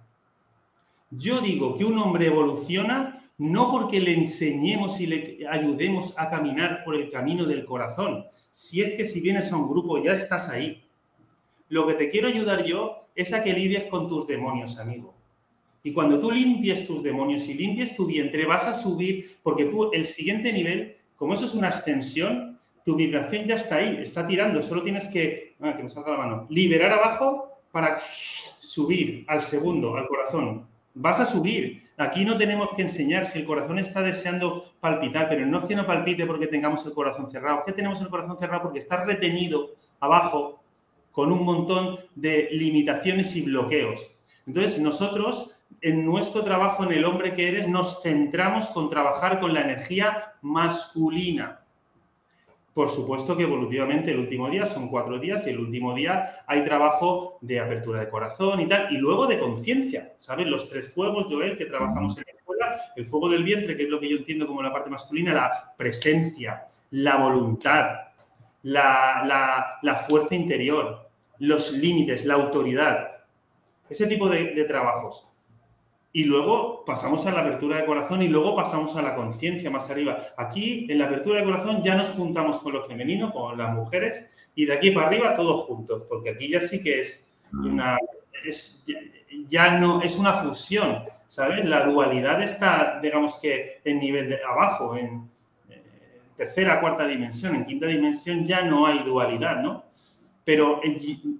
Yo 1.15 1.41
digo 1.41 1.75
que 1.75 1.85
un 1.85 1.97
hombre 1.99 2.27
evoluciona 2.27 3.21
no 3.37 3.69
porque 3.69 3.99
le 3.99 4.13
enseñemos 4.13 4.99
y 4.99 5.07
le 5.07 5.47
ayudemos 5.49 6.13
a 6.17 6.27
caminar 6.27 6.83
por 6.83 6.95
el 6.95 7.09
camino 7.09 7.45
del 7.45 7.65
corazón. 7.65 8.25
Si 8.51 8.81
es 8.81 8.93
que 8.95 9.05
si 9.05 9.21
vienes 9.21 9.51
a 9.51 9.57
un 9.57 9.69
grupo 9.69 10.01
ya 10.01 10.13
estás 10.13 10.49
ahí. 10.49 10.83
Lo 11.69 11.85
que 11.85 11.93
te 11.93 12.09
quiero 12.09 12.27
ayudar 12.27 12.63
yo 12.63 13.07
es 13.15 13.33
a 13.33 13.43
que 13.43 13.53
lidies 13.53 13.85
con 13.85 14.07
tus 14.07 14.25
demonios, 14.27 14.79
amigo. 14.79 15.13
Y 15.83 15.91
cuando 15.91 16.19
tú 16.19 16.31
limpies 16.31 16.87
tus 16.87 17.03
demonios 17.03 17.47
y 17.47 17.53
limpies 17.53 17.95
tu 17.95 18.05
vientre, 18.05 18.45
vas 18.45 18.65
a 18.65 18.73
subir, 18.73 19.37
porque 19.43 19.65
tú, 19.65 19.91
el 19.91 20.05
siguiente 20.05 20.53
nivel, 20.53 20.95
como 21.15 21.33
eso 21.33 21.45
es 21.45 21.53
una 21.53 21.69
ascensión, 21.69 22.59
tu 22.85 22.95
vibración 22.95 23.45
ya 23.45 23.55
está 23.55 23.77
ahí, 23.77 23.97
está 24.01 24.25
tirando. 24.25 24.61
Solo 24.61 24.81
tienes 24.81 25.07
que, 25.09 25.55
ah, 25.59 25.77
salga 25.89 26.11
la 26.11 26.17
mano, 26.17 26.47
liberar 26.49 26.93
abajo 26.93 27.49
para 27.71 27.97
subir 27.97 29.25
al 29.27 29.41
segundo, 29.41 29.95
al 29.95 30.07
corazón 30.07 30.72
vas 30.93 31.19
a 31.19 31.25
subir. 31.25 31.83
Aquí 31.97 32.25
no 32.25 32.37
tenemos 32.37 32.69
que 32.75 32.83
enseñar 32.83 33.25
si 33.25 33.39
el 33.39 33.45
corazón 33.45 33.79
está 33.79 34.01
deseando 34.01 34.73
palpitar, 34.79 35.29
pero 35.29 35.45
no 35.45 35.59
es 35.59 35.65
que 35.65 35.75
no 35.75 35.85
palpite 35.85 36.25
porque 36.25 36.47
tengamos 36.47 36.85
el 36.85 36.93
corazón 36.93 37.29
cerrado, 37.29 37.63
que 37.65 37.73
tenemos 37.73 38.01
el 38.01 38.09
corazón 38.09 38.37
cerrado 38.37 38.63
porque 38.63 38.79
está 38.79 39.03
retenido 39.03 39.71
abajo 39.99 40.63
con 41.11 41.31
un 41.31 41.43
montón 41.43 41.99
de 42.15 42.49
limitaciones 42.51 43.35
y 43.35 43.43
bloqueos. 43.43 44.19
Entonces, 44.47 44.79
nosotros, 44.79 45.55
en 45.81 46.05
nuestro 46.05 46.43
trabajo, 46.43 46.83
en 46.83 46.91
el 46.91 47.05
hombre 47.05 47.33
que 47.33 47.47
eres, 47.47 47.67
nos 47.67 48.01
centramos 48.01 48.67
con 48.69 48.89
trabajar 48.89 49.39
con 49.39 49.53
la 49.53 49.61
energía 49.61 50.33
masculina. 50.41 51.62
Por 52.73 52.89
supuesto 52.89 53.37
que 53.37 53.43
evolutivamente 53.43 54.11
el 54.11 54.19
último 54.19 54.49
día 54.49 54.65
son 54.65 54.89
cuatro 54.89 55.19
días 55.19 55.45
y 55.45 55.51
el 55.51 55.59
último 55.59 55.93
día 55.93 56.43
hay 56.47 56.65
trabajo 56.65 57.37
de 57.41 57.59
apertura 57.59 57.99
de 57.99 58.09
corazón 58.09 58.59
y 58.61 58.67
tal, 58.67 58.91
y 58.91 58.97
luego 58.97 59.27
de 59.27 59.37
conciencia, 59.37 60.13
¿sabes? 60.17 60.47
Los 60.47 60.67
tres 60.69 60.91
fuegos, 60.91 61.27
Joel, 61.29 61.55
que 61.55 61.65
trabajamos 61.65 62.17
en 62.17 62.23
la 62.25 62.33
escuela, 62.33 62.75
el 62.95 63.05
fuego 63.05 63.29
del 63.29 63.43
vientre, 63.43 63.77
que 63.77 63.83
es 63.83 63.89
lo 63.89 63.99
que 63.99 64.09
yo 64.09 64.17
entiendo 64.17 64.47
como 64.47 64.63
la 64.63 64.73
parte 64.73 64.89
masculina, 64.89 65.33
la 65.33 65.73
presencia, 65.77 66.65
la 66.91 67.17
voluntad, 67.17 67.89
la, 68.63 70.05
fuerza 70.07 70.33
interior, 70.33 71.09
los 71.39 71.73
límites, 71.73 72.25
la 72.25 72.33
autoridad, 72.35 73.07
ese 73.87 74.07
tipo 74.07 74.27
de 74.27 74.65
trabajos. 74.67 75.27
Y 76.15 76.25
luego 76.25 76.85
pasamos 76.85 77.25
a 77.25 77.31
la 77.31 77.39
apertura 77.41 77.77
de 77.77 77.85
corazón 77.85 78.21
y 78.21 78.27
luego 78.27 78.55
pasamos 78.55 78.95
a 78.95 79.01
la 79.01 79.15
conciencia 79.15 79.71
más 79.71 79.89
arriba. 79.89 80.15
Aquí, 80.37 80.85
en 80.87 80.99
la 80.99 81.07
apertura 81.07 81.39
de 81.39 81.45
corazón, 81.45 81.81
ya 81.81 81.95
nos 81.95 82.09
juntamos 82.09 82.59
con 82.59 82.73
lo 82.73 82.81
femenino, 82.81 83.33
con 83.33 83.57
las 83.57 83.73
mujeres, 83.73 84.49
y 84.53 84.65
de 84.65 84.73
aquí 84.73 84.91
para 84.91 85.07
arriba 85.07 85.33
todos 85.33 85.63
juntos, 85.63 86.03
porque 86.07 86.29
aquí 86.29 86.49
ya 86.49 86.61
sí 86.61 86.83
que 86.83 86.99
es 86.99 87.27
una. 87.51 87.97
Es, 88.45 88.83
ya, 89.47 89.79
no 89.79 90.03
es 90.03 90.17
una 90.17 90.33
fusión, 90.33 90.99
¿sabes? 91.27 91.65
La 91.65 91.83
dualidad 91.83 92.43
está, 92.43 92.99
digamos 93.01 93.39
que, 93.41 93.81
en 93.83 93.99
nivel 93.99 94.29
de 94.29 94.43
abajo, 94.43 94.95
en 94.95 95.27
eh, 95.69 95.81
tercera, 96.35 96.79
cuarta 96.79 97.07
dimensión. 97.07 97.55
En 97.55 97.65
quinta 97.65 97.87
dimensión 97.87 98.45
ya 98.45 98.61
no 98.61 98.85
hay 98.85 98.99
dualidad, 98.99 99.61
¿no? 99.63 99.85
Pero 100.45 100.81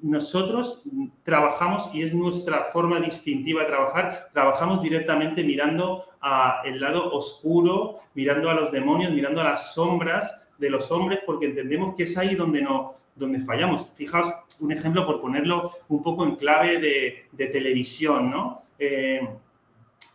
nosotros 0.02 0.84
trabajamos, 1.24 1.90
y 1.94 2.04
es 2.04 2.14
nuestra 2.14 2.64
forma 2.66 3.00
distintiva 3.00 3.62
de 3.62 3.68
trabajar, 3.68 4.30
trabajamos 4.32 4.82
directamente 4.82 5.44
mirando 5.44 6.06
al 6.22 6.80
lado 6.80 7.12
oscuro, 7.12 7.96
mirando 8.14 8.50
a 8.50 8.54
los 8.54 8.72
demonios, 8.72 9.12
mirando 9.12 9.42
a 9.42 9.44
las 9.44 9.74
sombras 9.74 10.48
de 10.58 10.70
los 10.70 10.90
hombres, 10.92 11.20
porque 11.26 11.48
entendemos 11.48 11.96
que 11.96 12.04
es 12.04 12.18
ahí 12.18 12.36
donde, 12.36 12.62
no, 12.62 12.94
donde 13.16 13.40
fallamos. 13.40 13.88
Fijaos 13.94 14.34
un 14.62 14.72
ejemplo 14.72 15.06
por 15.06 15.20
ponerlo 15.20 15.72
un 15.90 16.02
poco 16.02 16.24
en 16.24 16.38
clave 16.38 16.80
de, 16.80 17.48
televisión, 17.48 18.32
¿no? 18.32 18.60
Eh, 18.80 19.28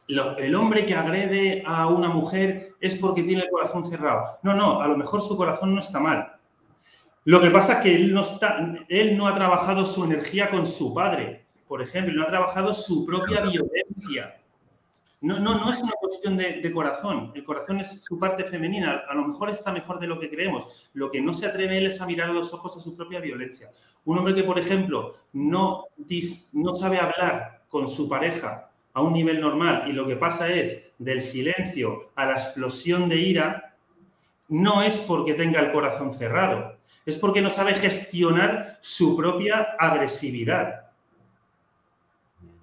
el 0.08 0.54
hombre 0.54 0.86
que 0.86 0.94
agrede 0.94 1.62
a 1.66 1.86
una 1.88 2.08
mujer 2.08 2.72
es 2.80 2.96
porque 2.96 3.22
tiene 3.22 3.42
el 3.42 3.50
corazón 3.50 3.84
cerrado. 3.84 4.38
No, 4.42 4.54
no, 4.54 4.80
a 4.80 4.88
lo 4.88 4.96
mejor 4.96 5.20
su 5.20 5.36
corazón 5.36 5.74
no 5.74 5.80
está 5.80 6.00
mal, 6.00 6.37
lo 7.28 7.42
que 7.42 7.50
pasa 7.50 7.74
es 7.74 7.78
que 7.80 7.94
él 7.94 8.14
no, 8.14 8.22
está, 8.22 8.56
él 8.88 9.14
no 9.14 9.28
ha 9.28 9.34
trabajado 9.34 9.84
su 9.84 10.02
energía 10.02 10.48
con 10.48 10.64
su 10.64 10.94
padre, 10.94 11.44
por 11.66 11.82
ejemplo, 11.82 12.14
no 12.14 12.22
ha 12.22 12.28
trabajado 12.28 12.72
su 12.72 13.04
propia 13.04 13.42
violencia. 13.42 14.40
No, 15.20 15.38
no, 15.38 15.56
no 15.56 15.70
es 15.70 15.82
una 15.82 15.92
cuestión 16.00 16.38
de, 16.38 16.72
corazón. 16.72 17.30
El 17.34 17.44
corazón 17.44 17.80
es 17.80 18.02
su 18.02 18.18
parte 18.18 18.44
femenina. 18.44 19.02
A 19.06 19.14
lo 19.14 19.26
mejor 19.26 19.50
está 19.50 19.70
mejor 19.70 20.00
de 20.00 20.06
lo 20.06 20.18
que 20.18 20.30
creemos. 20.30 20.88
Lo 20.94 21.10
que 21.10 21.20
no 21.20 21.34
se 21.34 21.44
atreve 21.44 21.76
él 21.76 21.88
es 21.88 22.00
a 22.00 22.06
mirar 22.06 22.30
a 22.30 22.32
los 22.32 22.54
ojos 22.54 22.74
a 22.78 22.80
su 22.80 22.96
propia 22.96 23.20
violencia. 23.20 23.70
Un 24.06 24.16
hombre 24.16 24.34
que, 24.34 24.44
por 24.44 24.58
ejemplo, 24.58 25.12
no, 25.34 25.84
no 26.54 26.74
sabe 26.74 26.96
hablar 26.96 27.64
con 27.68 27.88
su 27.88 28.08
pareja 28.08 28.70
a 28.94 29.02
un 29.02 29.12
nivel 29.12 29.38
normal 29.38 29.84
y 29.86 29.92
lo 29.92 30.06
que 30.06 30.16
pasa 30.16 30.48
es 30.48 30.94
del 30.98 31.20
silencio 31.20 32.12
a 32.14 32.24
la 32.24 32.32
explosión 32.32 33.06
de 33.06 33.16
ira, 33.16 33.67
no 34.48 34.82
es 34.82 35.00
porque 35.00 35.34
tenga 35.34 35.60
el 35.60 35.70
corazón 35.70 36.12
cerrado, 36.12 36.76
es 37.04 37.16
porque 37.16 37.42
no 37.42 37.50
sabe 37.50 37.74
gestionar 37.74 38.78
su 38.80 39.16
propia 39.16 39.76
agresividad. 39.78 40.88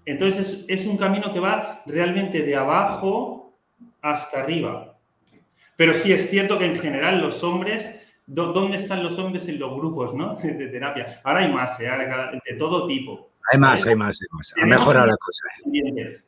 Entonces 0.06 0.66
es, 0.68 0.86
un 0.86 0.98
camino 0.98 1.34
que 1.34 1.40
va 1.40 1.82
realmente 1.86 2.44
de 2.44 2.56
abajo 2.56 3.54
hasta 4.02 4.42
arriba. 4.42 4.96
Pero 5.76 5.94
sí 5.94 6.14
es 6.14 6.30
cierto 6.30 6.60
que 6.60 6.66
en 6.66 6.76
general 6.76 7.22
los 7.22 7.44
hombres, 7.44 8.16
¿dónde 8.28 8.78
están 8.78 9.04
los 9.04 9.18
hombres 9.18 9.48
en 9.48 9.60
los 9.60 9.76
grupos 9.76 10.14
de, 10.44 10.68
terapia? 10.68 11.22
Ahora 11.24 11.40
hay 11.40 11.52
más, 11.52 11.80
¿eh? 11.80 11.90
de 12.46 12.54
todo 12.56 12.88
tipo. 12.88 13.30
Hay 13.52 13.60
más, 13.60 13.86
hay 13.86 13.96
más, 13.96 14.20
hay 14.22 14.28
más. 14.32 14.54
Ha 14.62 14.66
mejorado 14.66 15.08
la 15.08 15.18
cosa. 15.18 15.44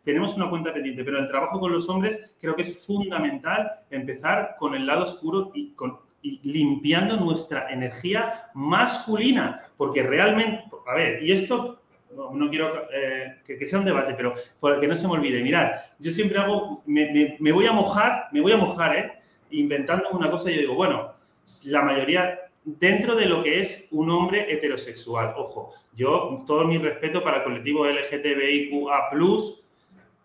Tenemos 0.03 0.35
una 0.35 0.49
cuenta 0.49 0.73
pendiente, 0.73 1.03
pero 1.03 1.19
el 1.19 1.27
trabajo 1.27 1.59
con 1.59 1.71
los 1.71 1.89
hombres 1.89 2.35
creo 2.39 2.55
que 2.55 2.61
es 2.61 2.85
fundamental 2.85 3.71
empezar 3.89 4.55
con 4.57 4.75
el 4.75 4.85
lado 4.85 5.03
oscuro 5.03 5.51
y, 5.53 5.71
con, 5.71 5.99
limpiando 6.21 7.17
nuestra 7.17 7.71
energía 7.71 8.49
masculina, 8.53 9.59
porque 9.77 10.03
realmente, 10.03 10.65
a 10.87 10.95
ver, 10.95 11.23
y 11.23 11.31
esto 11.31 11.81
no, 12.33 12.49
quiero 12.49 12.87
eh, 12.91 13.37
que, 13.45 13.65
sea 13.67 13.79
un 13.79 13.85
debate, 13.85 14.13
pero 14.15 14.33
para 14.59 14.79
que 14.79 14.87
no 14.87 14.95
se 14.95 15.07
me 15.07 15.13
olvide, 15.13 15.41
mirad, 15.43 15.71
yo 15.99 16.11
siempre 16.11 16.39
hago, 16.39 16.83
me, 16.85 17.37
me 17.39 17.51
voy 17.51 17.65
a 17.65 17.71
mojar, 17.71 18.27
me 18.31 18.41
voy 18.41 18.51
a 18.51 18.57
mojar, 18.57 18.95
¿eh? 18.95 19.11
Inventando 19.51 20.09
una 20.09 20.29
cosa 20.29 20.51
y 20.51 20.55
yo 20.55 20.61
digo, 20.61 20.75
bueno, 20.75 21.13
la 21.65 21.81
mayoría, 21.83 22.39
dentro 22.67 23.15
de 23.15 23.27
lo 23.27 23.41
que 23.41 23.61
es 23.61 23.87
un 23.91 24.09
hombre 24.11 24.51
heterosexual. 24.51 25.33
Ojo, 25.37 25.71
yo 25.95 26.43
todo 26.45 26.65
mi 26.65 26.77
respeto 26.77 27.23
para 27.23 27.37
el 27.37 27.43
colectivo 27.43 27.85
LGTBIQA, 27.85 29.09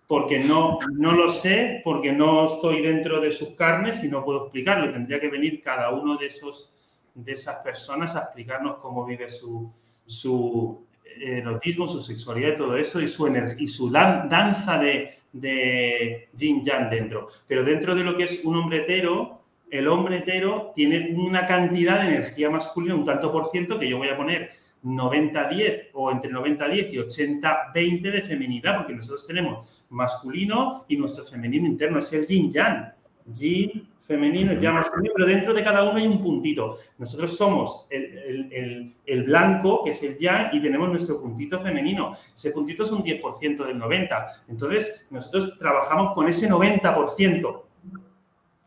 porque 0.09 0.41
no, 0.41 0.79
no 0.93 1.13
lo 1.13 1.29
sé, 1.29 1.81
porque 1.85 2.13
no 2.13 2.47
estoy 2.47 2.83
dentro 2.83 3.21
de 3.21 3.31
sus 3.31 3.51
carnes 3.51 4.03
y 4.03 4.09
no 4.09 4.25
puedo 4.25 4.43
explicarlo. 4.43 4.93
Tendría 4.93 5.21
que 5.21 5.29
venir 5.29 5.63
cada 5.63 5.91
uno 5.91 6.17
de, 6.17 6.27
esos, 6.27 6.75
de 7.15 7.33
esas 7.33 7.63
personas 7.63 8.17
a 8.17 8.25
explicarnos 8.25 8.77
cómo 8.77 9.07
vive 9.07 9.31
su, 9.31 9.73
su 10.05 10.85
erotismo, 11.05 11.87
su 11.87 12.01
sexualidad 12.01 12.55
y 12.55 12.57
todo 12.57 12.77
eso, 12.77 13.01
y 13.01 13.07
su, 13.07 13.33
y 13.57 13.69
su 13.69 13.89
danza 13.89 14.79
de, 14.79 15.15
de 15.33 16.29
yin 16.35 16.65
yang 16.65 16.91
dentro. 16.91 17.29
Pero 17.47 17.63
dentro 17.63 17.95
de 17.95 18.03
lo 18.03 18.17
que 18.17 18.25
es 18.25 18.45
un 18.45 18.57
hombre 18.57 18.79
hetero, 18.79 19.42
el 19.73 19.89
hombre 19.89 20.19
hetero 20.19 20.71
tiene 20.75 21.15
una 21.17 21.47
cantidad 21.47 22.03
de 22.03 22.09
energía 22.09 22.51
masculina, 22.51 22.95
un 22.95 23.07
tanto 23.07 23.33
por 23.33 23.47
ciento, 23.47 23.79
que 23.79 23.89
yo 23.89 23.97
voy 23.97 24.09
a 24.09 24.17
poner 24.19 24.51
90-10 24.85 25.89
o 25.95 26.13
entre 26.13 26.31
90-10 26.31 26.93
y 26.93 26.97
80-20 26.99 28.03
de 28.03 28.23
feminidad, 28.23 28.77
porque 28.77 28.93
nosotros 28.93 29.27
tenemos 29.27 29.87
masculino 29.89 30.85
y 30.89 30.99
nuestro 30.99 31.25
femenino 31.25 31.67
interno 31.67 32.01
es 32.01 32.13
el 32.13 32.27
yin 32.27 32.51
yang. 32.51 32.93
Yin 33.33 33.89
femenino, 33.99 34.53
ya 34.53 34.73
masculino, 34.73 35.15
pero 35.17 35.27
dentro 35.27 35.55
de 35.55 35.65
cada 35.65 35.85
uno 35.85 35.97
hay 35.97 36.07
un 36.07 36.21
puntito. 36.21 36.79
Nosotros 36.99 37.35
somos 37.35 37.87
el, 37.89 38.93
el, 39.07 39.23
blanco, 39.23 39.83
que 39.83 39.91
es 39.91 40.03
el 40.03 40.19
yang, 40.19 40.51
y 40.53 40.61
tenemos 40.61 40.91
nuestro 40.91 41.19
puntito 41.19 41.59
femenino. 41.59 42.11
Ese 42.35 42.51
puntito 42.51 42.83
es 42.83 42.91
un 42.91 43.03
10% 43.03 43.65
del 43.65 43.81
90%. 43.81 44.27
Entonces, 44.49 45.07
nosotros 45.09 45.57
trabajamos 45.57 46.13
con 46.13 46.29
ese 46.29 46.51
90%. 46.51 47.63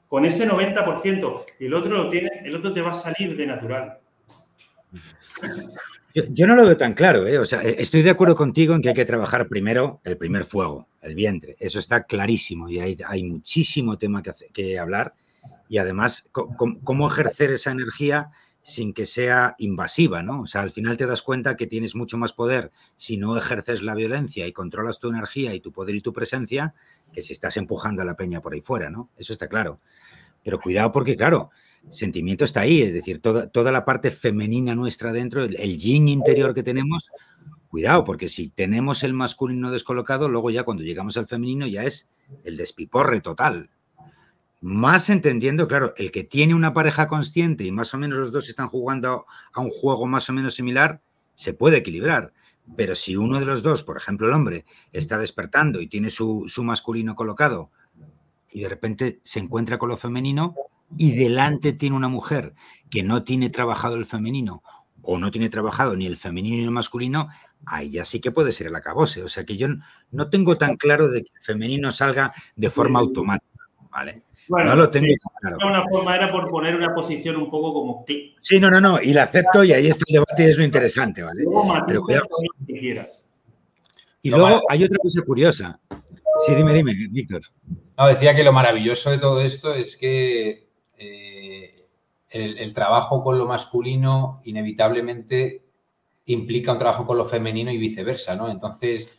Con 0.08 0.26
ese 0.26 0.48
90%. 0.48 1.44
Y 1.60 1.66
el 1.66 1.74
otro 1.74 1.98
lo 1.98 2.10
tiene, 2.10 2.30
el 2.44 2.56
otro 2.56 2.74
te 2.74 2.82
va 2.82 2.92
a 2.92 2.94
salir 2.94 3.36
de 3.36 3.48
natural. 3.48 4.00
Yo, 6.14 6.48
no 6.48 6.56
lo 6.56 6.66
veo 6.66 6.78
tan 6.78 6.94
claro, 6.94 7.28
¿eh? 7.28 7.38
O 7.40 7.46
sea, 7.46 7.62
e, 7.62 7.76
estoy 7.82 8.02
de 8.02 8.10
acuerdo 8.10 8.36
contigo 8.36 8.74
en 8.74 8.82
que 8.82 8.90
hay 8.90 8.96
que 8.96 9.04
trabajar 9.04 9.48
primero 9.48 10.00
el 10.06 10.18
primer 10.18 10.46
fuego, 10.46 10.88
el 11.02 11.14
vientre. 11.14 11.58
Eso 11.60 11.80
está 11.80 12.04
clarísimo 12.04 12.70
y 12.70 12.80
hay, 12.80 12.98
hay 13.06 13.24
muchísimo 13.24 13.98
tema 13.98 14.24
que, 14.24 14.32
que 14.54 14.80
hablar 14.80 15.14
y 15.68 15.78
además 15.78 16.30
cómo 16.32 17.08
ejercer 17.08 17.52
esa 17.52 17.72
energía 17.72 18.30
sin 18.66 18.94
que 18.94 19.06
sea 19.06 19.54
invasiva, 19.60 20.24
¿no? 20.24 20.42
O 20.42 20.48
sea, 20.48 20.62
al 20.62 20.72
final 20.72 20.98
te 20.98 21.06
das 21.06 21.22
cuenta 21.22 21.56
que 21.56 21.68
tienes 21.68 21.94
mucho 21.94 22.18
más 22.18 22.34
poder 22.34 22.72
si 22.96 23.16
no 23.16 23.38
ejerces 23.38 23.84
la 23.84 23.94
violencia 23.94 24.48
y 24.48 24.54
controlas 24.54 24.98
tu 24.98 25.08
energía 25.08 25.54
y 25.54 25.60
tu 25.60 25.72
poder 25.72 25.94
y 25.94 26.02
tu 26.02 26.14
presencia 26.14 26.74
que 27.14 27.22
si 27.22 27.32
estás 27.32 27.58
empujando 27.58 28.02
a 28.02 28.06
la 28.06 28.16
peña 28.16 28.42
por 28.42 28.56
ahí 28.56 28.62
fuera, 28.62 28.90
¿no? 28.90 29.12
Eso 29.18 29.34
está 29.34 29.48
claro. 29.48 29.82
Pero 30.44 30.58
cuidado 30.58 30.92
porque, 30.92 31.16
claro, 31.16 31.52
sentimiento 31.92 32.44
está 32.44 32.62
ahí, 32.62 32.82
es 32.82 32.96
decir, 32.96 33.22
toda, 33.22 33.50
toda 33.50 33.72
la 33.72 33.86
parte 33.86 34.10
femenina 34.10 34.74
nuestra 34.74 35.14
dentro, 35.14 35.44
el, 35.44 35.58
el 35.60 35.78
yin 35.78 36.08
interior 36.08 36.56
que 36.56 36.64
tenemos, 36.64 37.12
cuidado, 37.68 38.04
porque 38.04 38.30
si 38.30 38.50
tenemos 38.50 39.04
el 39.04 39.14
masculino 39.14 39.70
descolocado, 39.70 40.28
luego 40.28 40.50
ya 40.50 40.64
cuando 40.64 40.82
llegamos 40.82 41.18
al 41.18 41.28
femenino 41.28 41.68
ya 41.68 41.84
es 41.84 42.10
el 42.44 42.58
despiporre 42.58 43.22
total, 43.22 43.70
más 44.66 45.12
entendiendo, 45.12 45.68
claro, 45.68 45.94
el 45.96 46.12
que 46.12 46.24
tiene 46.24 46.56
una 46.56 46.74
pareja 46.74 47.08
consciente 47.08 47.64
y 47.66 47.72
más 47.72 47.94
o 47.94 48.00
menos 48.00 48.18
los 48.18 48.32
dos 48.32 48.50
están 48.50 48.68
jugando 48.68 49.28
a 49.54 49.62
un 49.62 49.70
juego 49.70 50.08
más 50.08 50.28
o 50.28 50.34
menos 50.34 50.56
similar, 50.56 51.04
se 51.36 51.54
puede 51.54 51.78
equilibrar. 51.78 52.34
Pero 52.76 52.96
si 52.96 53.16
uno 53.16 53.40
de 53.40 53.46
los 53.46 53.62
dos, 53.62 53.84
por 53.84 53.96
ejemplo 53.96 54.26
el 54.26 54.34
hombre, 54.34 54.66
está 54.92 55.20
despertando 55.20 55.82
y 55.82 55.88
tiene 55.88 56.10
su, 56.10 56.48
masculino 56.64 57.14
colocado 57.14 57.70
y 58.50 58.62
de 58.62 58.70
repente 58.70 59.20
se 59.24 59.38
encuentra 59.38 59.78
con 59.78 59.90
lo 59.90 59.98
femenino 59.98 60.56
y 60.98 61.12
delante 61.12 61.74
tiene 61.74 61.96
una 61.96 62.08
mujer 62.08 62.56
que 62.90 63.04
no 63.04 63.24
tiene 63.24 63.52
trabajado 63.52 63.98
el 63.98 64.08
femenino 64.08 64.64
o 65.04 65.20
no 65.20 65.30
tiene 65.30 65.50
trabajado 65.50 65.96
ni 65.96 66.08
el 66.08 66.18
femenino 66.18 66.58
ni 66.58 66.64
el 66.64 66.72
masculino, 66.72 67.30
ahí 67.68 67.92
ya 67.92 68.04
sí 68.04 68.20
que 68.20 68.32
puede 68.32 68.52
ser 68.52 68.66
el 68.66 68.76
acabose. 68.76 69.22
O 69.22 69.30
sea 69.30 69.46
que 69.46 69.58
yo 69.58 69.68
no 70.10 70.32
tengo 70.32 70.58
tan 70.58 70.76
claro 70.76 71.08
de 71.10 71.22
que 71.22 71.30
el 71.36 71.44
femenino 71.44 71.92
salga 71.92 72.34
de 72.56 72.72
forma 72.72 72.98
automática. 72.98 73.56
¿vale? 73.92 74.25
Bueno, 74.48 74.72
no 74.72 74.76
lo 74.76 74.90
tengo 74.90 75.08
claro. 75.42 75.58
Una 75.66 75.84
forma 75.84 76.16
era 76.16 76.32
por 76.32 76.50
poner 76.50 76.76
una 76.76 76.94
posición 76.94 77.38
un 77.38 77.50
poco 77.50 77.74
como 77.74 78.06
Sí, 78.42 78.60
no, 78.60 78.70
no, 78.70 78.80
no, 78.80 79.02
y 79.02 79.14
la 79.14 79.24
acepto 79.24 79.64
y 79.64 79.74
ahí 79.74 79.88
está 79.88 80.04
el 80.08 80.14
debate 80.14 80.44
y 80.44 80.50
es 80.50 80.58
lo 80.58 80.64
interesante, 80.64 81.24
¿vale? 81.24 81.44
Pero 81.88 82.04
Y 84.22 84.30
luego 84.30 84.62
hay 84.70 84.84
otra 84.84 84.98
cosa 85.02 85.22
curiosa. 85.24 85.80
Sí, 86.46 86.54
dime, 86.54 86.74
dime, 86.74 86.94
Víctor. 87.10 87.42
No, 87.98 88.08
decía 88.08 88.36
que 88.36 88.44
lo 88.44 88.52
maravilloso 88.52 89.12
de 89.12 89.18
todo 89.18 89.42
esto 89.42 89.74
es 89.74 89.96
que 89.96 90.68
eh, 90.98 91.88
el, 92.30 92.74
trabajo 92.74 93.24
con 93.24 93.38
lo 93.38 93.46
masculino 93.46 94.42
inevitablemente 94.44 95.64
implica 96.26 96.74
un 96.74 96.78
trabajo 96.78 97.06
con 97.06 97.18
lo 97.18 97.26
femenino 97.26 97.72
y 97.72 97.78
viceversa, 97.78 98.36
¿no? 98.36 98.50
Entonces, 98.50 99.16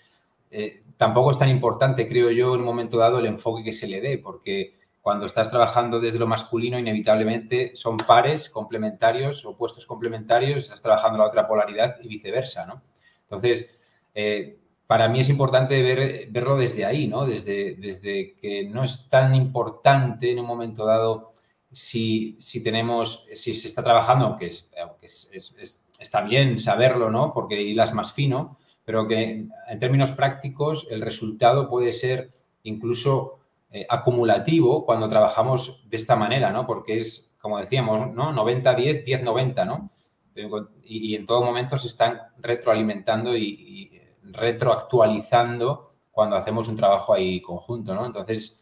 eh, 0.51 0.83
tampoco 0.97 1.31
es 1.31 1.39
tan 1.39 1.49
importante, 1.49 2.07
creo 2.07 2.31
yo, 2.31 2.55
en 2.55 2.61
un 2.61 2.67
momento 2.67 2.99
dado 2.99 3.19
el 3.19 3.27
enfoque 3.27 3.65
que 3.65 3.73
se 3.73 3.89
le 3.89 4.01
dé, 4.01 4.19
porque 4.19 4.75
cuando 5.07 5.27
estás 5.27 5.49
trabajando 5.49 6.01
desde 6.01 6.19
lo 6.19 6.27
masculino, 6.27 6.81
inevitablemente 6.81 7.77
son 7.77 7.97
pares 7.97 8.51
complementarios, 8.51 9.45
opuestos 9.45 9.87
complementarios, 9.87 10.64
estás 10.64 10.83
trabajando 10.83 11.21
la 11.21 11.27
otra 11.27 11.47
polaridad 11.47 11.95
y 12.03 12.09
viceversa, 12.09 12.66
¿no? 12.66 12.83
Entonces, 13.23 14.03
eh, 14.16 14.59
para 14.85 15.09
mí 15.09 15.21
es 15.21 15.29
importante 15.29 15.81
ver, 15.81 16.27
verlo 16.33 16.57
desde 16.57 16.85
ahí, 16.85 17.07
¿no? 17.07 17.25
Desde, 17.25 17.77
desde 17.77 18.35
que 18.35 18.64
no 18.64 18.83
es 18.83 19.09
tan 19.09 19.37
importante 19.37 20.33
en 20.33 20.40
un 20.40 20.47
momento 20.47 20.85
dado 20.85 21.31
si, 21.71 22.35
si 22.40 22.61
tenemos, 22.61 23.29
si 23.33 23.55
se 23.55 23.69
está 23.69 23.85
trabajando, 23.85 24.27
aunque, 24.27 24.47
es, 24.47 24.69
aunque 24.83 25.07
está 25.07 26.23
bien 26.23 26.59
saberlo, 26.59 27.12
¿no? 27.12 27.33
Porque 27.33 27.62
hilas 27.62 27.95
más 27.95 28.12
fino, 28.12 28.59
pero 28.85 29.07
que 29.07 29.47
en 29.69 29.79
términos 29.79 30.11
prácticos 30.11 30.85
el 30.90 31.01
resultado 31.01 31.69
puede 31.69 31.92
ser 31.92 32.33
incluso 32.64 33.36
eh, 33.69 33.85
acumulativo 33.89 34.87
cuando 34.87 35.09
trabajamos 35.09 35.85
de 35.89 35.97
esta 35.97 36.15
manera, 36.15 36.51
¿no? 36.53 36.67
Porque 36.67 36.99
es, 36.99 37.37
como 37.41 37.59
decíamos, 37.59 38.13
¿no? 38.13 38.33
90-10, 38.33 39.05
10-90, 39.05 39.67
¿no? 39.67 39.91
Y, 40.85 41.17
en 41.17 41.27
todo 41.27 41.43
momento 41.43 41.77
se 41.77 41.89
están 41.89 42.21
retroalimentando 42.39 43.37
y, 43.37 43.91
retroactualizando 44.23 45.95
cuando 46.13 46.37
hacemos 46.37 46.69
un 46.69 46.77
trabajo 46.77 47.13
ahí 47.13 47.41
conjunto, 47.41 47.93
¿no? 47.95 48.07
Entonces, 48.07 48.61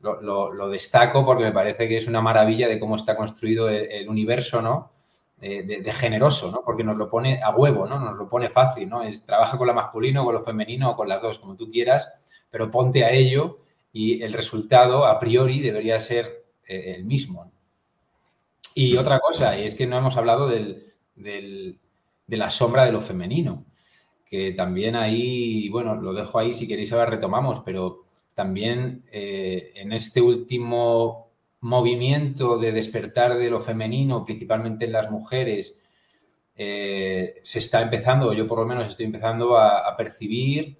lo, 0.00 0.68
destaco 0.70 1.26
porque 1.26 1.44
me 1.44 1.52
parece 1.52 1.86
que 1.86 1.98
es 1.98 2.06
una 2.06 2.22
maravilla 2.22 2.68
de 2.68 2.80
cómo 2.80 2.96
está 2.96 3.16
construido 3.16 3.68
el, 3.68 4.08
universo, 4.08 4.62
¿no? 4.62 4.92
De, 5.36 5.92
generoso, 5.92 6.50
¿no? 6.50 6.62
Porque 6.64 6.84
nos 6.84 6.96
lo 6.96 7.10
pone 7.10 7.42
a 7.42 7.50
huevo, 7.50 7.86
¿no? 7.86 7.98
Nos 7.98 8.16
lo 8.16 8.28
pone 8.30 8.48
fácil, 8.48 8.88
¿no? 8.88 9.02
Es 9.02 9.26
trabaja 9.26 9.58
con 9.58 9.66
la 9.66 9.74
masculino, 9.74 10.24
con 10.24 10.34
lo 10.34 10.42
femenino 10.42 10.90
o 10.92 10.96
con 10.96 11.06
las 11.06 11.20
dos, 11.20 11.38
como 11.38 11.54
tú 11.54 11.70
quieras, 11.70 12.08
pero 12.50 12.70
ponte 12.70 13.04
a 13.04 13.10
ello 13.10 13.58
y 13.92 14.22
el 14.22 14.32
resultado 14.32 15.06
a 15.06 15.18
priori 15.18 15.60
debería 15.60 16.00
ser 16.00 16.44
eh, 16.66 16.94
el 16.96 17.04
mismo. 17.04 17.50
Y 18.74 18.96
otra 18.96 19.18
cosa, 19.18 19.58
y 19.58 19.64
es 19.64 19.74
que 19.74 19.86
no 19.86 19.98
hemos 19.98 20.16
hablado 20.16 20.46
del, 20.48 20.94
de 21.14 22.36
la 22.36 22.50
sombra 22.50 22.84
de 22.84 22.92
lo 22.92 23.00
femenino, 23.00 23.64
que 24.24 24.52
también 24.52 24.94
ahí, 24.94 25.68
bueno, 25.70 25.96
lo 25.96 26.12
dejo 26.12 26.38
ahí, 26.38 26.54
si 26.54 26.68
queréis 26.68 26.92
ahora 26.92 27.06
retomamos, 27.06 27.60
pero 27.60 28.04
también 28.34 29.04
eh, 29.10 29.72
en 29.74 29.92
este 29.92 30.20
último 30.20 31.30
movimiento 31.60 32.56
de 32.58 32.70
despertar 32.70 33.36
de 33.36 33.50
lo 33.50 33.60
femenino, 33.60 34.24
principalmente 34.24 34.84
en 34.84 34.92
las 34.92 35.10
mujeres, 35.10 35.82
eh, 36.54 37.40
se 37.42 37.58
está 37.58 37.82
empezando, 37.82 38.32
yo 38.32 38.46
por 38.46 38.60
lo 38.60 38.66
menos 38.66 38.86
estoy 38.86 39.06
empezando 39.06 39.58
a, 39.58 39.96
percibir 39.96 40.78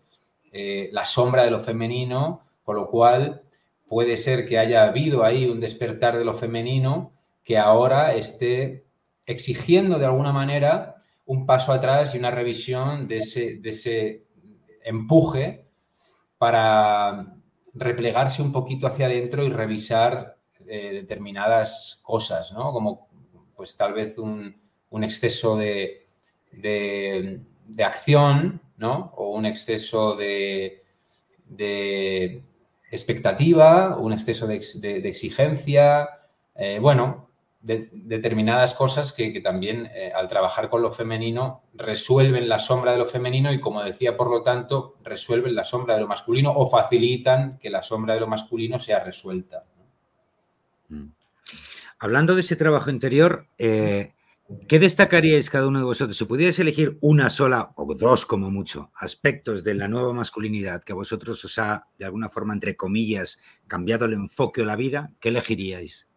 la 0.93 1.05
sombra 1.05 1.45
de 1.45 1.51
lo 1.51 1.61
femenino 1.61 2.48
con 2.69 2.77
lo 2.77 2.87
cual, 2.87 3.41
puede 3.87 4.19
ser 4.19 4.45
que 4.45 4.59
haya 4.59 4.85
habido 4.85 5.25
ahí 5.25 5.47
un 5.47 5.59
despertar 5.59 6.19
de 6.19 6.25
lo 6.27 6.35
femenino 6.35 7.15
que 7.43 7.57
ahora 7.57 8.13
esté 8.13 8.85
exigiendo 9.25 9.99
de 9.99 10.05
alguna 10.05 10.35
manera 10.35 10.97
un 11.25 11.47
paso 11.47 11.73
atrás 11.73 12.15
y 12.15 12.19
una 12.19 12.31
revisión 12.31 13.09
de 13.09 13.17
ese, 13.21 14.27
empuje 14.85 15.65
para 16.37 17.37
replegarse 17.73 18.43
un 18.43 18.53
poquito 18.53 18.87
hacia 18.87 19.07
adentro 19.07 19.45
y 19.45 19.49
revisar 19.49 20.37
eh, 20.67 20.91
determinadas 20.93 22.03
cosas, 22.03 22.53
¿no? 22.53 22.71
Como 22.71 23.09
pues 23.57 23.79
tal 23.79 23.95
vez 23.95 24.19
un, 24.19 24.55
exceso 25.03 25.57
de, 25.57 26.03
acción, 27.83 28.61
¿no? 28.77 29.15
O 29.17 29.31
un 29.31 29.47
exceso 29.47 30.17
de, 30.17 30.85
expectativa, 32.91 33.97
un 33.97 34.13
exceso 34.13 34.47
de, 34.47 34.57
exigencia, 35.09 36.09
eh, 36.55 36.79
bueno, 36.81 37.29
determinadas 37.61 38.73
cosas 38.73 39.13
que, 39.13 39.41
también 39.41 39.91
eh, 39.95 40.13
al 40.15 40.29
trabajar 40.29 40.69
con 40.69 40.81
lo 40.81 40.91
femenino 40.91 41.65
resuelven 41.75 42.49
la 42.49 42.59
sombra 42.59 42.93
de 42.93 42.99
lo 42.99 43.07
femenino 43.07 43.53
y 43.53 43.61
como 43.61 43.83
decía, 43.83 44.17
por 44.17 44.31
lo 44.31 44.43
tanto, 44.43 44.97
resuelven 45.03 45.55
la 45.55 45.65
sombra 45.65 45.95
de 45.95 46.01
lo 46.01 46.07
masculino 46.07 46.53
o 46.53 46.67
facilitan 46.67 47.59
que 47.59 47.71
la 47.71 47.83
sombra 47.83 48.15
de 48.15 48.21
lo 48.21 48.27
masculino 48.27 48.79
sea 48.79 49.01
resuelta. 49.01 49.65
Mm. 50.89 51.09
Hablando 51.99 52.35
de 52.37 52.43
ese 52.43 52.57
trabajo 52.57 52.91
interior, 52.91 53.49
eh, 53.59 54.13
¿Qué 54.67 54.79
destacaríais 54.79 55.51
cada 55.51 55.67
uno 55.67 55.79
de 55.79 55.85
vosotros? 55.85 56.17
Si 56.17 56.25
pudierais 56.25 56.59
elegir 56.59 56.97
una 57.03 57.29
sola 57.29 57.73
o 57.77 57.95
dos 57.95 58.25
como 58.25 58.51
mucho 58.51 58.91
aspectos 58.95 59.63
de 59.63 59.75
la 59.75 59.89
nueva 59.89 60.15
masculinidad 60.15 60.83
que 60.83 60.93
a 60.93 60.97
vosotros 60.97 61.45
os 61.45 61.59
ha, 61.59 61.87
de 61.99 62.07
alguna 62.07 62.31
forma, 62.31 62.55
entre 62.55 62.75
comillas, 62.75 63.39
cambiado 63.67 64.07
el 64.07 64.15
enfoque 64.15 64.63
o 64.63 64.65
la 64.65 64.77
vida, 64.77 65.13
¿qué 65.21 65.29
elegiríais? 65.29 66.09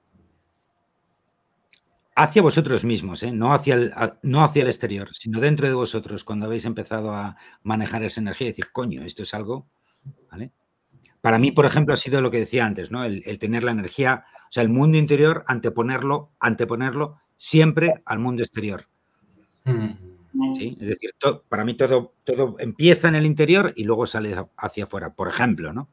hacia 2.16 2.42
vosotros 2.42 2.84
mismos, 2.84 3.24
¿eh? 3.24 3.32
no, 3.32 3.54
hacia 3.54 3.74
el, 3.74 3.94
no 4.22 4.44
hacia 4.44 4.62
el 4.62 4.68
exterior, 4.68 5.10
sino 5.14 5.40
dentro 5.40 5.68
de 5.68 5.74
vosotros, 5.74 6.24
cuando 6.24 6.46
habéis 6.46 6.66
empezado 6.66 7.14
a 7.14 7.38
manejar 7.64 8.04
esa 8.04 8.22
energía 8.22 8.48
y 8.48 8.52
decir, 8.52 8.72
coño, 8.72 9.02
esto 9.02 9.24
es 9.24 9.34
algo, 9.34 9.68
¿vale? 10.30 10.52
Para 11.22 11.40
mí, 11.40 11.52
por 11.52 11.66
ejemplo, 11.66 11.94
ha 11.94 11.98
sido 11.98 12.22
lo 12.22 12.32
que 12.32 12.40
decía 12.40 12.66
antes, 12.66 12.92
¿no? 12.92 13.04
El, 13.04 13.24
tener 13.40 13.64
la 13.64 13.72
energía, 13.72 14.26
o 14.50 14.52
sea, 14.52 14.64
el 14.64 14.70
mundo 14.70 14.98
interior, 14.98 15.44
anteponerlo, 15.48 16.32
anteponerlo 16.40 17.21
siempre 17.42 17.96
al 18.06 18.20
mundo 18.20 18.44
exterior. 18.44 18.86
Mm. 19.66 20.54
¿Sí? 20.56 20.78
Es 20.80 20.90
decir, 20.90 21.16
para 21.50 21.66
mí 21.66 21.74
todo, 21.74 22.14
todo 22.24 22.56
empieza 22.60 23.08
en 23.08 23.16
el 23.16 23.26
interior 23.26 23.74
y 23.76 23.84
luego 23.84 24.06
sale 24.06 24.36
hacia 24.58 24.84
afuera, 24.84 25.14
por 25.14 25.28
ejemplo, 25.28 25.74
¿no? 25.74 25.90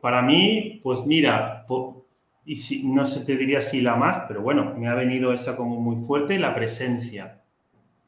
Para 0.00 0.22
mí, 0.22 0.80
pues 0.84 1.04
mira, 1.06 1.66
y 2.44 2.54
si, 2.54 2.88
no 2.88 3.04
se 3.04 3.24
te 3.24 3.36
diría 3.36 3.60
si 3.60 3.80
la 3.80 3.96
más, 3.96 4.24
pero 4.28 4.42
bueno, 4.42 4.74
me 4.76 4.86
ha 4.86 4.94
venido 4.94 5.32
esa 5.32 5.56
como 5.56 5.80
muy 5.80 5.96
fuerte, 5.96 6.38
la 6.38 6.54
presencia. 6.54 7.42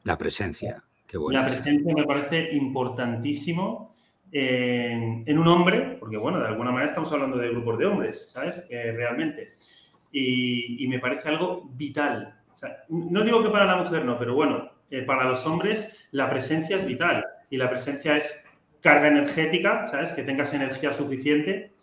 La 0.05 0.17
presencia, 0.17 0.81
qué 1.05 1.17
bueno. 1.17 1.37
La 1.37 1.45
presencia 1.45 1.93
me 1.93 2.05
parece 2.05 2.55
importantísimo 2.55 3.93
en, 4.31 5.37
un 5.37 5.47
hombre, 5.47 5.97
porque 5.99 6.17
bueno, 6.17 6.39
de 6.39 6.47
alguna 6.47 6.71
manera 6.71 6.85
estamos 6.85 7.11
hablando 7.11 7.37
de 7.37 7.49
grupos 7.49 7.77
de 7.77 7.85
hombres, 7.85 8.31
¿sabes? 8.31 8.65
realmente. 8.69 9.55
Y, 10.11 10.87
me 10.87 10.99
parece 10.99 11.29
algo 11.29 11.69
vital. 11.73 12.35
no 12.89 13.23
digo 13.23 13.43
que 13.43 13.49
para 13.49 13.65
la 13.65 13.77
mujer 13.77 14.03
no, 14.05 14.17
pero 14.17 14.33
bueno, 14.33 14.71
eh, 14.89 15.03
para 15.03 15.25
los 15.25 15.45
hombres 15.45 16.07
la 16.11 16.29
presencia 16.29 16.75
es 16.75 16.85
vital 16.85 17.23
y 17.49 17.57
la 17.57 17.69
presencia 17.69 18.17
es 18.17 18.43
carga 18.81 19.07
energética, 19.07 19.85
¿sabes? 19.87 20.13
Que 20.13 20.23
tengas 20.23 20.53
energía 20.53 20.91
suficiente 20.91 21.73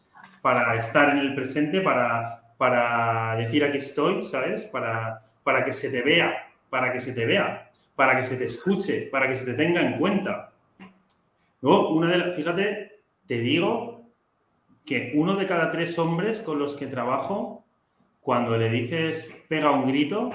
para 0.43 0.75
estar 0.75 1.11
en 1.11 1.19
el 1.19 1.35
presente, 1.35 1.81
para, 1.81 2.55
para 2.57 3.37
decir 3.37 3.65
aquí 3.65 3.79
estoy, 3.79 4.23
¿sabes? 4.23 4.65
Para, 4.65 5.23
para 5.45 5.65
que 5.65 5.73
se 5.73 5.91
te 5.91 6.03
vea, 6.03 6.53
para 6.69 6.93
que 6.93 7.01
se 7.01 7.13
te 7.13 7.27
vea, 7.27 7.71
para 7.95 8.17
que 8.17 8.25
se 8.25 8.37
te 8.37 8.45
escuche, 8.45 9.09
para 9.11 9.29
que 9.29 9.37
se 9.37 9.45
te 9.45 9.55
tenga 9.55 9.81
en 9.81 9.99
cuenta 9.99 10.53
una 11.63 12.09
de 12.09 12.33
fíjate, 12.33 13.03
te 13.27 13.41
digo 13.41 14.13
que 14.85 15.13
uno 15.17 15.35
de 15.37 15.47
cada 15.47 15.71
tres 15.71 15.99
hombres 15.99 16.41
con 16.41 16.59
los 16.59 16.77
que 16.77 16.87
trabajo, 16.87 17.66
cuando 18.27 18.59
le 18.59 18.69
dices 18.69 19.45
pega 19.49 19.71
un 19.71 19.87
grito, 19.87 20.33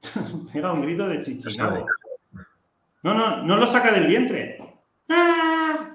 pega 0.50 0.72
un 0.72 0.80
grito 0.80 1.06
de 1.06 1.20
chichinabo. 1.20 1.84
No, 3.02 3.12
no, 3.12 3.42
no 3.42 3.56
lo 3.58 3.66
saca 3.66 3.92
del 3.92 4.06
vientre. 4.06 4.58
¡Ah! 5.10 5.90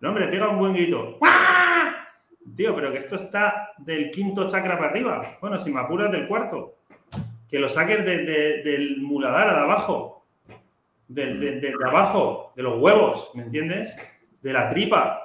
No, 0.00 0.10
hombre, 0.10 0.28
pega 0.28 0.50
un 0.50 0.58
buen 0.58 0.74
grito. 0.74 1.16
¡Ah! 1.22 2.06
Tío, 2.54 2.74
pero 2.74 2.92
que 2.92 2.98
esto 2.98 3.16
está 3.16 3.70
del 3.78 4.10
quinto 4.10 4.46
chakra 4.46 4.76
para 4.76 4.90
arriba. 4.90 5.38
Bueno, 5.40 5.56
si 5.56 5.72
me 5.72 5.80
apuras 5.80 6.12
del 6.12 6.28
cuarto. 6.28 6.80
Que 7.48 7.58
lo 7.58 7.70
saques 7.70 8.04
del 8.04 8.98
muladar 9.00 9.54
de 9.54 9.60
abajo. 9.62 10.26
de, 11.08 11.74
abajo, 11.88 12.52
de 12.54 12.62
los 12.62 12.78
huevos, 12.78 13.30
¿me 13.34 13.44
entiendes? 13.44 13.96
de 14.42 14.52
la 14.52 14.68
tripa. 14.68 15.23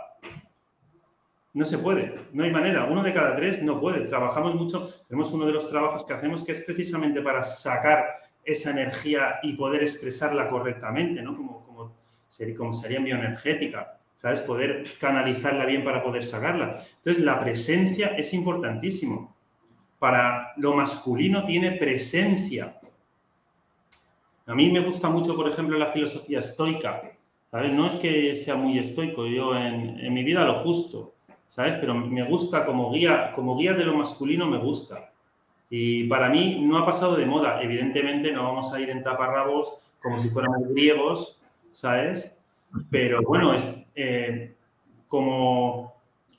No 1.53 1.65
se 1.65 1.79
puede, 1.79 2.27
no 2.31 2.43
hay 2.43 2.51
manera. 2.51 2.85
Uno 2.85 3.01
de 3.01 3.11
cada 3.11 3.35
tres 3.35 3.63
no 3.63 3.79
puede. 3.79 4.01
Trabajamos 4.01 4.55
mucho, 4.55 4.87
tenemos 5.07 5.31
uno 5.33 5.45
de 5.45 5.53
los 5.53 5.69
trabajos 5.69 6.05
que 6.05 6.13
hacemos 6.13 6.43
que 6.43 6.51
es 6.51 6.61
precisamente 6.61 7.21
para 7.21 7.43
sacar 7.43 8.05
esa 8.43 8.71
energía 8.71 9.39
y 9.43 9.53
poder 9.53 9.81
expresarla 9.81 10.47
correctamente, 10.47 11.21
¿no? 11.21 11.35
Como, 11.35 11.65
como, 11.65 12.73
sería 12.73 12.99
bioenergética, 12.99 13.97
¿sabes? 14.15 14.41
Poder 14.41 14.83
canalizarla 14.99 15.65
bien 15.65 15.83
para 15.83 16.03
poder 16.03 16.23
sacarla. 16.23 16.75
Entonces, 16.97 17.23
la 17.23 17.39
presencia 17.39 18.09
es 18.09 18.33
importantísimo. 18.33 19.35
Para 19.97 20.53
lo 20.57 20.73
masculino 20.73 21.43
tiene 21.43 21.71
presencia. 21.71 22.79
A 24.45 24.55
mí 24.55 24.71
me 24.71 24.79
gusta 24.79 25.09
mucho, 25.09 25.35
por 25.35 25.47
ejemplo, 25.47 25.77
la 25.77 25.87
filosofía 25.87 26.39
estoica, 26.39 27.01
no 27.51 27.87
es 27.87 27.95
que 27.95 28.35
sea 28.35 28.55
muy 28.55 28.77
estoico, 28.77 29.25
yo 29.25 29.55
en, 29.55 30.13
mi 30.13 30.23
vida 30.23 30.43
lo 30.43 30.55
justo, 30.55 31.15
¿sabes? 31.49 31.75
Pero 31.77 31.95
me 31.95 32.23
gusta 32.23 32.63
como 32.63 32.91
guía, 32.91 33.31
como 33.33 33.57
guía 33.57 33.73
de 33.73 33.83
lo 33.83 33.95
masculino 33.95 34.45
me 34.45 34.59
gusta. 34.59 35.11
Y 35.69 36.05
para 36.05 36.29
mí 36.29 36.61
no 36.61 36.77
ha 36.77 36.85
pasado 36.85 37.15
de 37.15 37.25
moda. 37.25 37.61
Evidentemente 37.61 38.31
no 38.31 38.43
vamos 38.43 38.71
a 38.71 38.79
ir 38.79 38.89
en 38.91 39.03
taparrabos 39.03 39.73
como 39.99 40.19
si 40.19 40.29
fuéramos 40.29 40.69
griegos, 40.69 41.41
¿sabes? 41.71 42.39
Pero 42.91 43.21
bueno, 43.23 43.53
es 43.53 43.83
eh, 43.95 44.53
como 45.07 45.95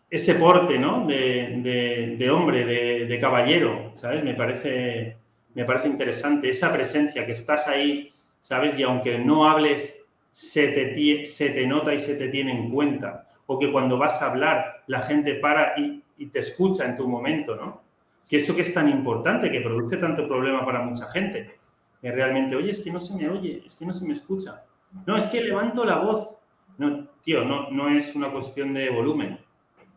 ese 0.09 0.37
porte, 0.37 0.79
¿no? 0.79 1.07
De, 1.07 2.31
hombre, 2.33 2.65
de, 2.65 3.19
caballero, 3.21 3.91
¿sabes? 3.95 4.23
Me 4.23 4.35
parece, 4.35 5.17
me 5.55 5.65
parece 5.65 5.89
interesante. 5.89 6.49
Esa 6.49 6.73
presencia 6.73 7.27
que 7.27 7.33
estás 7.33 7.67
ahí, 7.67 8.13
¿sabes? 8.41 8.79
Y 8.79 8.85
aunque 8.85 9.19
no 9.19 9.51
hables 9.51 10.05
se 10.31 10.69
te 10.69 11.67
nota 11.67 11.93
y 11.93 11.99
se 11.99 12.15
te 12.15 12.29
tiene 12.29 12.53
en 12.53 12.71
cuenta. 12.71 13.27
O 13.53 13.59
que 13.59 13.73
cuando 13.73 13.99
vas 13.99 14.23
a 14.23 14.31
hablar, 14.31 14.85
la 14.87 15.03
gente 15.03 15.35
para 15.35 15.75
y, 15.77 16.05
te 16.27 16.39
escucha 16.39 16.85
en 16.85 16.95
tu 16.95 17.09
momento, 17.09 17.57
¿no? 17.57 17.83
Que 18.29 18.37
eso 18.37 18.55
que 18.55 18.63
es 18.63 18.73
tan 18.73 18.89
importante, 18.89 19.51
que 19.51 19.61
produce 19.61 19.97
tanto 19.97 20.29
problema 20.29 20.65
para 20.65 20.83
mucha 20.83 21.07
gente. 21.07 21.59
Que 22.01 22.13
realmente, 22.13 22.55
oye, 22.55 22.71
es 22.71 22.79
que 22.79 22.93
no 22.93 23.01
se 23.01 23.17
me 23.17 23.29
oye, 23.29 23.65
es 23.67 23.75
que 23.75 23.85
no 23.85 23.93
se 23.93 24.07
me 24.07 24.13
escucha. 24.13 24.63
No, 25.05 25.17
es 25.17 25.27
que 25.27 25.41
levanto 25.41 25.85
la 25.85 25.99
voz. 25.99 26.39
No, 26.79 27.09
tío, 27.25 27.45
no, 27.45 27.73
no 27.73 27.89
es 27.89 28.15
una 28.15 28.31
cuestión 28.31 28.73
de 28.73 28.89
volumen, 28.89 29.41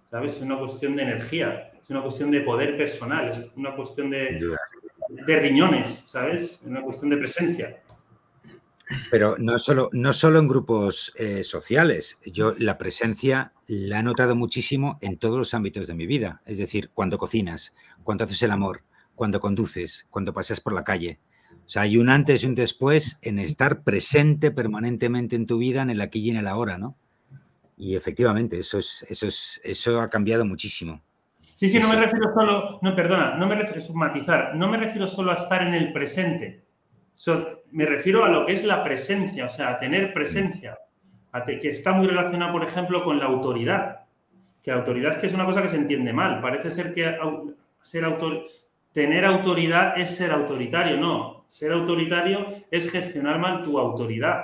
¿sabes? 0.10 0.38
Es 0.38 0.42
una 0.42 0.58
cuestión 0.58 0.96
de 0.96 1.04
energía, 1.04 1.74
es 1.80 1.88
una 1.92 2.02
cuestión 2.02 2.32
de 2.32 2.42
poder 2.42 2.76
personal, 2.76 3.30
es 3.30 3.52
una 3.56 3.76
cuestión 3.76 4.10
de, 4.10 4.58
de 5.10 5.40
riñones, 5.40 6.06
¿sabes? 6.08 6.62
Es 6.62 6.64
una 6.64 6.82
cuestión 6.82 7.12
de 7.12 7.18
presencia. 7.18 7.83
Pero 9.10 9.36
no 9.38 9.60
solo, 9.60 9.90
no 9.94 10.14
solo 10.14 10.40
en 10.40 10.48
grupos 10.48 11.14
eh, 11.18 11.44
sociales. 11.44 12.20
Yo 12.26 12.56
la 12.58 12.78
presencia 12.78 13.54
la 13.68 14.00
he 14.00 14.04
notado 14.04 14.36
muchísimo 14.36 14.98
en 15.02 15.18
todos 15.18 15.38
los 15.38 15.54
ámbitos 15.54 15.88
de 15.88 15.94
mi 15.94 16.06
vida. 16.06 16.42
Es 16.46 16.58
decir, 16.58 16.90
cuando 16.94 17.18
cocinas, 17.18 17.74
cuando 18.04 18.24
haces 18.26 18.42
el 18.44 18.52
amor, 18.52 18.84
cuando 19.16 19.40
conduces, 19.40 20.06
cuando 20.10 20.34
pasas 20.34 20.60
por 20.60 20.74
la 20.74 20.84
calle. 20.84 21.20
O 21.66 21.70
sea, 21.70 21.84
hay 21.84 21.98
un 21.98 22.10
antes 22.10 22.44
y 22.44 22.48
un 22.48 22.56
después 22.56 23.20
en 23.22 23.40
estar 23.40 23.84
presente 23.84 24.52
permanentemente 24.52 25.36
en 25.36 25.48
tu 25.48 25.58
vida, 25.58 25.82
en 25.82 25.90
el 25.90 26.02
aquí 26.02 26.20
y 26.20 26.30
en 26.30 26.38
el 26.38 26.48
ahora, 26.48 26.78
¿no? 26.78 26.98
Y 27.78 27.96
efectivamente, 27.96 28.60
eso, 28.60 28.80
es, 28.80 29.06
eso, 29.10 29.28
es, 29.28 29.62
eso 29.64 30.02
ha 30.02 30.10
cambiado 30.10 30.46
muchísimo. 30.46 31.02
Sí, 31.56 31.68
sí, 31.68 31.80
no 31.80 31.88
me 31.88 31.96
refiero 31.96 32.30
solo, 32.30 32.80
no, 32.82 32.96
perdona, 32.96 33.36
no 33.36 33.48
me 33.48 33.56
refiero, 33.56 33.78
es 33.78 33.94
matizar, 33.94 34.56
no 34.56 34.68
me 34.68 34.78
refiero 34.78 35.08
solo 35.08 35.32
a 35.32 35.36
estar 35.36 35.62
en 35.62 35.74
el 35.74 35.94
presente, 35.94 36.66
me 37.72 37.86
refiero 37.86 38.24
a 38.24 38.30
lo 38.30 38.46
que 38.46 38.54
es 38.54 38.64
la 38.64 38.84
presencia, 38.84 39.46
o 39.46 39.50
sea, 39.50 39.70
a 39.70 39.80
tener 39.80 40.14
presencia, 40.14 40.78
que 41.46 41.70
está 41.70 41.94
muy 41.94 42.08
relacionada, 42.08 42.52
por 42.52 42.64
ejemplo, 42.64 43.04
con 43.04 43.20
la 43.20 43.26
autoridad. 43.26 44.02
Que 44.62 44.72
la 44.72 44.78
autoridad 44.78 45.12
es 45.12 45.18
que 45.18 45.26
es 45.26 45.34
una 45.34 45.46
cosa 45.46 45.62
que 45.62 45.68
se 45.68 45.78
entiende 45.78 46.14
mal. 46.14 46.40
Parece 46.42 46.72
ser 46.72 46.94
que 46.94 47.18
ser 47.82 48.06
autor, 48.06 48.44
tener 48.92 49.26
autoridad 49.26 50.00
es 50.00 50.16
ser 50.16 50.32
autoritario. 50.32 50.98
No, 50.98 51.44
ser 51.48 51.74
autoritario 51.74 52.46
es 52.70 52.90
gestionar 52.92 53.40
mal 53.40 53.64
tu 53.64 53.80
autoridad. 53.80 54.44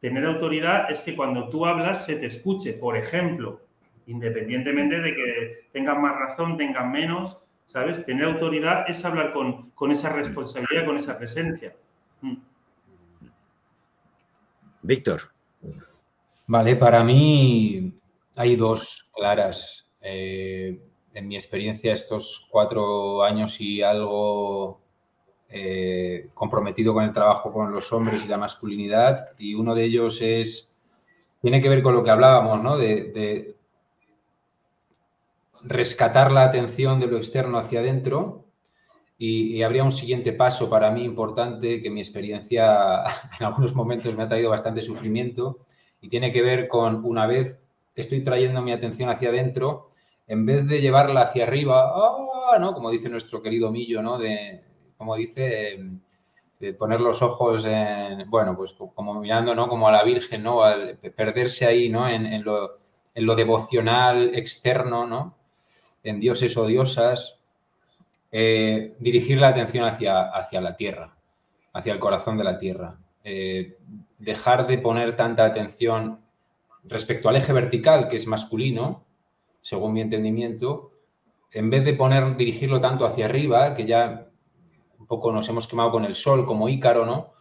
Tener 0.00 0.24
autoridad 0.24 0.90
es 0.90 1.02
que 1.02 1.14
cuando 1.14 1.48
tú 1.48 1.66
hablas 1.66 2.06
se 2.06 2.16
te 2.16 2.26
escuche, 2.26 2.72
por 2.74 2.96
ejemplo, 2.96 3.60
independientemente 4.06 5.00
de 5.00 5.14
que 5.14 5.50
tengan 5.72 6.00
más 6.00 6.16
razón, 6.16 6.56
tengan 6.56 6.90
menos, 6.90 7.44
¿sabes? 7.66 8.06
Tener 8.06 8.24
autoridad 8.24 8.84
es 8.88 9.04
hablar 9.04 9.32
con, 9.32 9.70
con 9.72 9.90
esa 9.90 10.10
responsabilidad, 10.10 10.86
con 10.86 10.96
esa 10.96 11.18
presencia. 11.18 11.74
Víctor. 14.82 15.22
Vale, 16.46 16.76
para 16.76 17.04
mí 17.04 17.92
hay 18.36 18.56
dos 18.56 19.08
claras. 19.12 19.86
Eh, 20.00 20.80
en 21.12 21.28
mi 21.28 21.36
experiencia, 21.36 21.92
estos 21.92 22.46
cuatro 22.50 23.22
años 23.22 23.60
y 23.60 23.82
algo 23.82 24.80
eh, 25.48 26.28
comprometido 26.34 26.94
con 26.94 27.04
el 27.04 27.12
trabajo 27.12 27.52
con 27.52 27.70
los 27.70 27.92
hombres 27.92 28.24
y 28.24 28.28
la 28.28 28.38
masculinidad, 28.38 29.28
y 29.38 29.54
uno 29.54 29.74
de 29.74 29.84
ellos 29.84 30.20
es, 30.22 30.74
tiene 31.42 31.60
que 31.60 31.68
ver 31.68 31.82
con 31.82 31.94
lo 31.94 32.02
que 32.02 32.10
hablábamos, 32.10 32.62
¿no? 32.62 32.76
de 32.76 33.56
rescatar 35.62 36.32
la 36.32 36.44
atención 36.44 36.98
de 37.00 37.06
lo 37.06 37.16
externo 37.18 37.58
hacia 37.58 37.80
adentro 37.80 38.44
y, 39.22 39.62
habría 39.62 39.84
un 39.84 39.92
siguiente 39.92 40.32
paso 40.32 40.70
para 40.70 40.90
mí 40.90 41.04
importante 41.04 41.82
que 41.82 41.90
mi 41.90 42.00
experiencia 42.00 43.02
en 43.38 43.46
algunos 43.46 43.74
momentos 43.74 44.16
me 44.16 44.22
ha 44.22 44.28
traído 44.28 44.48
bastante 44.48 44.80
sufrimiento 44.80 45.58
y 46.00 46.08
tiene 46.08 46.32
que 46.32 46.40
ver 46.40 46.68
con 46.68 47.04
una 47.04 47.26
vez 47.26 47.60
estoy 47.94 48.22
trayendo 48.24 48.62
mi 48.62 48.72
atención 48.72 49.10
hacia 49.10 49.28
adentro, 49.28 49.90
en 50.26 50.46
vez 50.46 50.66
de 50.66 50.80
llevarla 50.80 51.20
hacia 51.20 51.44
arriba, 51.44 51.92
¡ah! 51.94 52.56
¿no? 52.58 52.72
como 52.72 52.90
dice 52.90 53.10
nuestro 53.10 53.42
querido 53.42 53.70
Millo, 53.70 54.00
¿no? 54.00 54.18
de, 54.18 54.64
como 54.96 55.16
dice, 55.16 55.78
de 56.58 56.72
poner 56.72 57.02
los 57.02 57.20
ojos 57.20 57.66
en, 57.66 58.24
bueno, 58.30 58.56
pues 58.56 58.74
como 58.94 59.20
mirando, 59.20 59.54
¿no? 59.54 59.68
Como 59.68 59.86
a 59.86 59.92
la 59.92 60.02
Virgen, 60.02 60.42
¿no? 60.42 60.62
Al 60.62 60.96
perderse 60.96 61.66
ahí, 61.66 61.88
¿no? 61.88 62.08
En, 62.08 62.26
en, 62.26 62.42
lo, 62.42 62.78
en 63.14 63.26
lo 63.26 63.34
devocional 63.34 64.34
externo, 64.34 65.06
¿no? 65.06 65.36
En 66.02 66.20
dioses 66.20 66.56
o 66.56 66.66
diosas, 66.66 67.39
eh, 68.32 68.96
dirigir 68.98 69.40
la 69.40 69.48
atención 69.48 69.84
hacia, 69.84 70.22
hacia 70.30 70.60
la 70.60 70.76
tierra, 70.76 71.16
hacia 71.72 71.92
el 71.92 71.98
corazón 71.98 72.36
de 72.36 72.44
la 72.44 72.58
tierra. 72.58 72.98
Eh, 73.24 73.78
dejar 74.18 74.66
de 74.66 74.78
poner 74.78 75.16
tanta 75.16 75.44
atención 75.44 76.20
respecto 76.84 77.28
al 77.28 77.36
eje 77.36 77.52
vertical, 77.52 78.08
que 78.08 78.16
es 78.16 78.26
masculino, 78.26 79.04
según 79.62 79.92
mi 79.92 80.00
entendimiento, 80.00 80.92
en 81.52 81.70
vez 81.70 81.84
de 81.84 81.94
poner, 81.94 82.36
dirigirlo 82.36 82.80
tanto 82.80 83.04
hacia 83.04 83.26
arriba, 83.26 83.74
que 83.74 83.86
ya 83.86 84.28
un 84.98 85.06
poco 85.06 85.32
nos 85.32 85.48
hemos 85.48 85.66
quemado 85.66 85.90
con 85.90 86.04
el 86.04 86.14
sol 86.14 86.44
como 86.44 86.68
Ícaro, 86.68 87.04
¿no? 87.04 87.34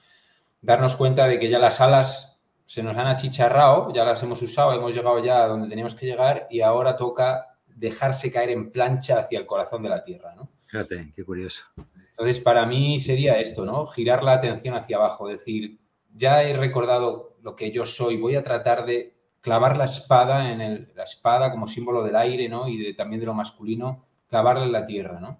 Darnos 0.62 0.96
cuenta 0.96 1.28
de 1.28 1.40
que 1.40 1.50
ya 1.50 1.60
las 1.60 1.80
alas 1.80 2.42
se 2.66 2.84
nos 2.84 2.98
han 2.98 3.08
achicharrado, 3.08 3.94
ya 3.94 4.04
las 4.04 4.22
hemos 4.24 4.42
usado, 4.42 4.74
hemos 4.74 4.94
llegado 4.94 5.24
ya 5.24 5.44
a 5.44 5.48
donde 5.48 5.70
teníamos 5.70 5.96
que 5.96 6.06
llegar 6.06 6.48
y 6.50 6.62
ahora 6.62 6.98
toca 6.98 7.58
dejarse 7.68 8.32
caer 8.32 8.50
en 8.50 8.72
plancha 8.72 9.20
hacia 9.20 9.40
el 9.40 9.46
corazón 9.46 9.84
de 9.84 9.90
la 9.90 10.04
Tierra, 10.04 10.36
¿no? 10.36 10.50
Fíjate, 10.70 11.12
qué 11.16 11.26
curioso. 11.26 11.64
Entonces, 12.12 12.40
para 12.40 12.64
mí 12.68 13.00
sería 13.00 13.40
esto, 13.40 13.66
¿no? 13.66 13.88
Girar 13.88 14.24
la 14.24 14.34
atención 14.34 14.76
hacia 14.76 14.98
abajo, 14.98 15.28
decir, 15.28 15.80
ya 16.14 16.44
he 16.44 16.56
recordado 16.56 17.38
lo 17.42 17.56
que 17.56 17.72
yo 17.72 17.86
soy, 17.86 18.18
voy 18.18 18.36
a 18.36 18.44
tratar 18.44 18.86
de 18.86 19.16
clavar 19.42 19.78
la 19.78 19.86
espada 19.86 20.52
en 20.52 20.62
el, 20.62 20.92
la 20.96 21.04
espada 21.04 21.50
como 21.50 21.66
símbolo 21.66 22.04
del 22.04 22.16
aire, 22.16 22.48
¿no? 22.50 22.68
Y 22.68 22.78
de, 22.78 22.94
también 22.94 23.20
de 23.20 23.26
lo 23.26 23.34
masculino, 23.34 24.04
clavarla 24.28 24.66
en 24.66 24.72
la 24.72 24.86
tierra, 24.86 25.20
¿no? 25.20 25.40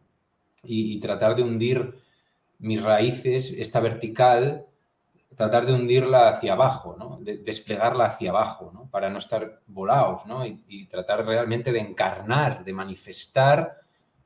Y, 0.64 1.00
tratar 1.00 1.36
de 1.36 1.44
hundir 1.44 1.96
mis 2.58 2.82
raíces, 2.82 3.54
esta 3.56 3.80
vertical, 3.82 4.66
tratar 5.36 5.68
de 5.68 5.74
hundirla 5.74 6.30
hacia 6.30 6.54
abajo, 6.54 6.96
¿no? 6.98 7.20
De, 7.22 7.38
desplegarla 7.38 8.06
hacia 8.06 8.32
abajo, 8.32 8.72
¿no? 8.74 8.90
Para 8.90 9.12
no 9.12 9.20
estar 9.20 9.62
volados, 9.68 10.26
¿no? 10.26 10.44
Y, 10.44 10.88
tratar 10.88 11.24
realmente 11.24 11.72
de 11.72 11.80
encarnar, 11.82 12.64
de 12.64 12.74
manifestar 12.74 13.78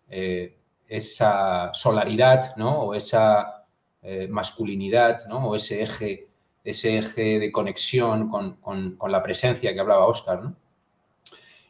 eh, 0.07 0.62
esa 0.97 1.73
solaridad, 1.73 2.55
¿no? 2.55 2.81
O 2.81 2.93
esa 2.93 3.65
eh, 4.01 4.27
masculinidad, 4.29 5.25
¿no? 5.27 5.47
O 5.47 5.55
ese 5.55 5.81
eje 5.81 6.27
ese 6.63 6.97
eje 6.97 7.39
de 7.39 7.51
conexión 7.51 8.29
con, 8.29 8.97
la 9.09 9.21
presencia 9.21 9.73
que 9.73 9.79
hablaba 9.79 10.07
Oscar. 10.07 10.41
¿no? 10.41 10.55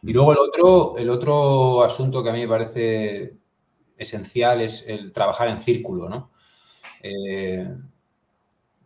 Y 0.03 0.13
luego 0.13 0.33
el 0.33 0.37
otro, 0.37 0.97
el 0.97 1.09
otro 1.09 1.83
asunto 1.83 2.23
que 2.23 2.29
a 2.29 2.33
mí 2.33 2.41
me 2.41 2.47
parece 2.47 3.37
esencial 3.97 4.61
es 4.61 4.85
el 4.87 5.11
trabajar 5.11 5.47
en 5.47 5.61
círculo. 5.61 6.09
¿no? 6.09 6.31
Eh, 7.01 7.67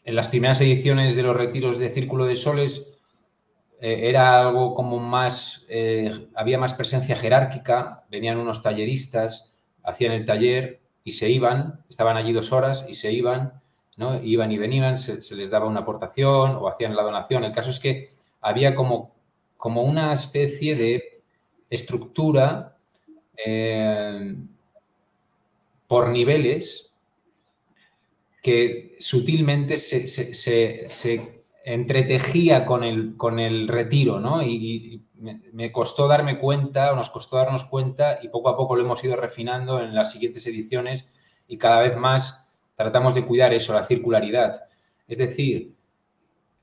en 0.03 0.15
las 0.15 0.29
primeras 0.29 0.61
ediciones 0.61 1.15
de 1.15 1.23
los 1.23 1.35
retiros 1.35 1.77
de 1.77 1.89
Círculo 1.89 2.25
de 2.25 2.35
Soles 2.35 2.87
eh, 3.81 4.07
era 4.09 4.39
algo 4.39 4.73
como 4.73 4.99
más, 4.99 5.67
había 6.35 6.57
más 6.57 6.73
presencia 6.73 7.17
jerárquica, 7.17 8.05
venían 8.09 8.37
unos 8.37 8.61
talleristas, 8.61 9.46
hacían 9.87 10.11
el 10.11 10.25
taller 10.25 10.79
y 11.03 11.11
se 11.11 11.29
iban, 11.31 11.83
estaban 11.89 12.17
allí 12.17 12.31
dos 12.31 12.51
horas 12.51 12.85
y 12.87 12.93
se 12.93 13.11
iban 13.11 13.53
Iban 13.97 14.51
y 14.51 14.57
venían, 14.59 14.99
se, 14.99 15.35
les 15.35 15.49
daba 15.49 15.65
una 15.65 15.79
aportación 15.79 16.55
o 16.55 16.67
hacían 16.67 16.95
la 16.95 17.01
donación. 17.01 17.43
El 17.43 17.51
caso 17.51 17.71
es 17.71 17.79
que 17.79 18.09
había 18.41 18.75
como, 18.75 19.15
como 19.57 19.81
una 19.81 20.13
especie 20.13 20.75
de 20.75 21.23
estructura 21.67 22.77
eh, 23.35 24.35
por 25.87 26.09
niveles 26.09 26.91
que 28.43 28.95
sutilmente 28.99 29.77
se, 29.77 31.36
entretejía 31.67 32.65
con 32.65 32.85
el, 32.85 33.17
con 33.17 33.39
el 33.39 33.67
retiro, 33.67 34.21
¿no? 34.21 34.41
Y, 34.41 35.03
me, 35.15 35.41
me, 35.51 35.71
costó 35.71 36.07
darme 36.07 36.37
cuenta, 36.37 36.95
nos 36.95 37.09
costó 37.09 37.35
darnos 37.35 37.65
cuenta, 37.65 38.19
y 38.21 38.29
poco 38.29 38.47
a 38.49 38.55
poco 38.55 38.75
lo 38.75 38.83
hemos 38.83 39.03
ido 39.03 39.17
refinando 39.17 39.81
en 39.81 39.93
las 39.93 40.11
siguientes 40.11 40.47
ediciones 40.47 41.09
y 41.45 41.57
cada 41.57 41.81
vez 41.81 41.97
más 41.97 42.47
tratamos 42.75 43.15
de 43.15 43.25
cuidar 43.25 43.53
eso, 43.53 43.73
la 43.73 43.83
circularidad. 43.83 44.63
Es 45.09 45.17
decir, 45.17 45.75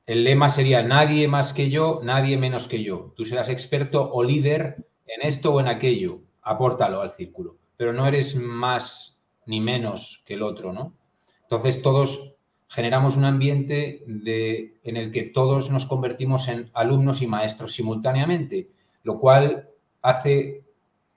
el 0.06 0.24
lema 0.24 0.48
sería 0.48 0.82
nadie 0.82 1.28
más 1.28 1.52
que 1.52 1.68
yo, 1.68 2.00
nadie 2.02 2.38
menos 2.38 2.66
que 2.66 2.82
yo. 2.82 3.12
Tú 3.14 3.26
serás 3.26 3.50
experto 3.50 4.10
o 4.10 4.22
líder 4.22 4.86
en 5.06 5.26
esto 5.26 5.52
o 5.52 5.60
en 5.60 5.68
aquello, 5.68 6.20
apórtalo 6.40 7.02
al 7.02 7.10
círculo, 7.10 7.58
pero 7.76 7.92
no 7.92 8.06
eres 8.06 8.36
más 8.36 9.22
ni 9.44 9.60
menos 9.60 10.22
que 10.24 10.34
el 10.34 10.42
otro, 10.42 10.72
¿no? 10.72 10.94
Entonces 11.42 11.82
todos 11.82 12.33
generamos 12.68 13.16
un 13.16 13.24
ambiente 13.24 14.04
en 14.06 14.96
el 14.96 15.10
que 15.10 15.22
todos 15.24 15.70
nos 15.70 15.86
convertimos 15.86 16.48
en 16.48 16.70
alumnos 16.74 17.22
y 17.22 17.26
maestros 17.26 17.72
simultáneamente, 17.72 18.68
lo 19.02 19.18
cual 19.18 19.68
hace 20.02 20.64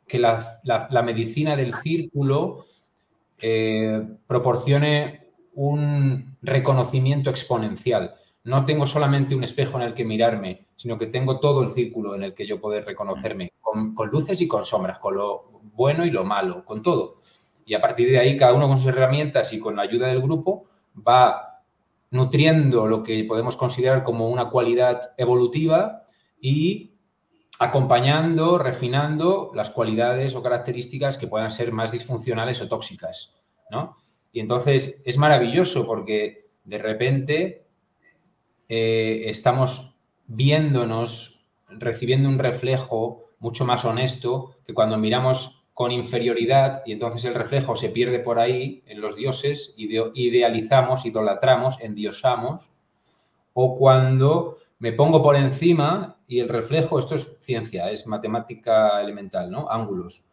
que 0.07 0.19
la, 0.19 0.59
la 0.63 1.01
medicina 1.03 1.55
del 1.55 1.73
círculo 1.73 2.65
eh, 3.39 4.01
proporcione 4.25 5.27
un 5.53 6.37
reconocimiento 6.41 7.29
exponencial. 7.29 8.15
No 8.43 8.65
tengo 8.65 8.87
solamente 8.87 9.35
un 9.35 9.43
espejo 9.43 9.77
en 9.77 9.83
el 9.87 9.93
que 9.93 10.05
mirarme, 10.05 10.67
sino 10.75 10.97
que 10.97 11.07
tengo 11.07 11.39
todo 11.39 11.61
el 11.61 11.69
círculo 11.69 12.15
en 12.15 12.23
el 12.23 12.33
que 12.33 12.47
yo 12.47 12.59
poder 12.59 12.85
reconocerme, 12.85 13.53
con, 13.61 13.93
luces 14.09 14.41
y 14.41 14.47
con 14.47 14.65
sombras, 14.65 14.99
con 14.99 15.15
lo 15.15 15.61
bueno 15.73 16.05
y 16.05 16.11
lo 16.11 16.23
malo, 16.23 16.65
con 16.65 16.81
todo. 16.81 17.21
Y 17.65 17.73
a 17.73 17.81
partir 17.81 18.09
de 18.09 18.17
ahí, 18.17 18.37
cada 18.37 18.53
uno 18.53 18.67
con 18.67 18.77
sus 18.77 18.87
herramientas 18.87 19.53
y 19.53 19.59
con 19.59 19.75
la 19.75 19.83
ayuda 19.83 20.07
del 20.07 20.21
grupo 20.21 20.65
va 21.05 21.63
nutriendo 22.11 22.87
lo 22.87 23.03
que 23.03 23.23
podemos 23.25 23.57
considerar 23.57 24.03
como 24.03 24.29
una 24.29 24.49
cualidad 24.49 25.13
evolutiva 25.17 26.03
y 26.39 26.93
acompañando, 27.59 28.57
refinando 28.57 29.51
las 29.53 29.71
cualidades 29.71 30.35
o 30.35 30.43
características 30.43 31.17
que 31.17 31.27
puedan 31.27 31.51
ser 31.51 31.71
más 31.71 31.91
disfuncionales 31.91 32.61
o 32.61 32.67
tóxicas, 32.67 33.33
¿no? 33.71 33.97
Y 34.31 34.39
entonces 34.39 35.01
es 35.05 35.17
maravilloso 35.17 35.85
porque 35.85 36.49
de 36.63 36.77
repente 36.77 37.67
eh, 38.69 39.23
estamos 39.25 39.95
viéndonos, 40.27 41.47
recibiendo 41.69 42.29
un 42.29 42.37
reflejo 42.37 43.31
mucho 43.39 43.65
más 43.65 43.85
honesto 43.85 44.55
que 44.65 44.73
cuando 44.73 44.97
miramos 44.97 45.56
con 45.77 45.91
inferioridad 45.91 46.81
y 46.87 46.91
entonces 46.91 47.23
el 47.25 47.35
reflejo 47.35 47.75
se 47.75 47.89
pierde 47.89 48.17
por 48.17 48.39
ahí 48.39 48.81
en 48.87 48.99
los 48.99 49.15
dioses, 49.15 49.75
idealizamos, 49.77 51.05
idolatramos, 51.05 51.79
endiosamos, 51.81 52.67
o 53.53 53.75
cuando 53.75 54.57
me 54.79 54.91
pongo 54.93 55.21
por 55.21 55.35
encima 55.35 56.17
y 56.27 56.39
el 56.39 56.49
reflejo, 56.49 56.97
esto 56.97 57.13
es 57.13 57.37
ciencia, 57.41 57.91
es 57.91 58.07
matemática 58.07 58.99
elemental, 59.03 59.51
¿no? 59.51 59.69
Ángulos. 59.69 60.23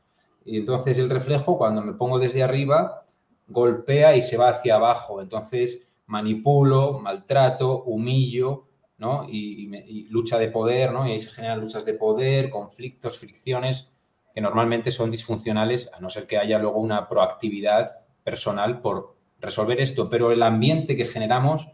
Y 0.46 0.56
entonces 0.56 0.96
el 0.96 1.10
reflejo, 1.10 1.58
cuando 1.58 1.82
me 1.82 1.92
pongo 1.92 2.18
desde 2.18 2.42
arriba, 2.42 3.04
golpea 3.46 4.16
y 4.16 4.22
se 4.22 4.38
va 4.38 4.48
hacia 4.48 4.76
abajo. 4.76 5.20
Entonces 5.20 5.86
manipulo, 6.06 7.00
maltrato, 7.00 7.82
humillo, 7.82 8.64
¿no? 8.96 9.26
Y, 9.28 10.06
lucha 10.08 10.38
de 10.38 10.48
poder, 10.48 10.90
¿no? 10.90 11.06
Y 11.06 11.10
ahí 11.10 11.18
se 11.18 11.28
generan 11.28 11.60
luchas 11.60 11.84
de 11.84 11.92
poder, 11.92 12.48
conflictos, 12.48 13.18
fricciones, 13.18 13.93
que 14.34 14.40
normalmente 14.40 14.90
son 14.90 15.12
disfuncionales, 15.12 15.88
a 15.92 16.00
no 16.00 16.10
ser 16.10 16.26
que 16.26 16.38
haya 16.38 16.58
luego 16.58 16.80
una 16.80 17.08
proactividad 17.08 17.88
personal 18.24 18.80
por 18.80 19.14
resolver 19.40 19.80
esto. 19.80 20.10
Pero 20.10 20.32
el 20.32 20.42
ambiente 20.42 20.96
que 20.96 21.04
generamos 21.04 21.68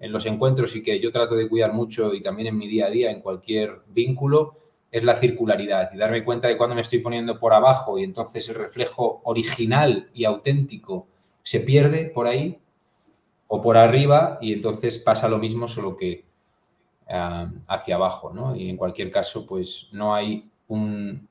en 0.00 0.10
los 0.10 0.26
encuentros 0.26 0.74
y 0.74 0.82
que 0.82 0.98
yo 0.98 1.12
trato 1.12 1.36
de 1.36 1.48
cuidar 1.48 1.72
mucho 1.72 2.12
y 2.12 2.20
también 2.20 2.48
en 2.48 2.58
mi 2.58 2.66
día 2.66 2.86
a 2.86 2.90
día, 2.90 3.12
en 3.12 3.20
cualquier 3.20 3.82
vínculo, 3.86 4.54
es 4.90 5.04
la 5.04 5.14
circularidad 5.14 5.90
y 5.94 5.96
darme 5.96 6.24
cuenta 6.24 6.48
de 6.48 6.58
cuando 6.58 6.74
me 6.74 6.82
estoy 6.82 6.98
poniendo 6.98 7.38
por 7.38 7.54
abajo 7.54 7.98
y 7.98 8.02
entonces 8.02 8.48
el 8.48 8.56
reflejo 8.56 9.22
original 9.24 10.10
y 10.12 10.24
auténtico 10.24 11.06
se 11.42 11.60
pierde 11.60 12.10
por 12.10 12.26
ahí 12.26 12.58
o 13.46 13.60
por 13.60 13.76
arriba 13.76 14.38
y 14.40 14.52
entonces 14.52 14.98
pasa 14.98 15.28
lo 15.28 15.38
mismo 15.38 15.68
solo 15.68 15.96
que 15.96 16.24
ah, 17.08 17.50
hacia 17.68 17.94
abajo, 17.94 18.32
¿no? 18.34 18.56
Y 18.56 18.68
en 18.68 18.76
cualquier 18.76 19.10
caso, 19.10 19.46
pues 19.46 19.88
no 19.92 20.14
hay 20.14 20.50
un, 20.68 21.28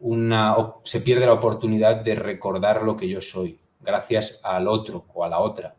una... 0.00 0.56
se 0.84 1.00
pierde 1.00 1.26
la 1.26 1.32
oportunidad 1.32 2.02
de 2.02 2.14
recordar 2.14 2.82
lo 2.82 2.96
que 2.96 3.08
yo 3.08 3.20
soy 3.20 3.58
gracias 3.80 4.40
al 4.42 4.68
otro 4.68 5.06
o 5.14 5.24
a 5.24 5.28
la 5.28 5.38
otra. 5.38 5.74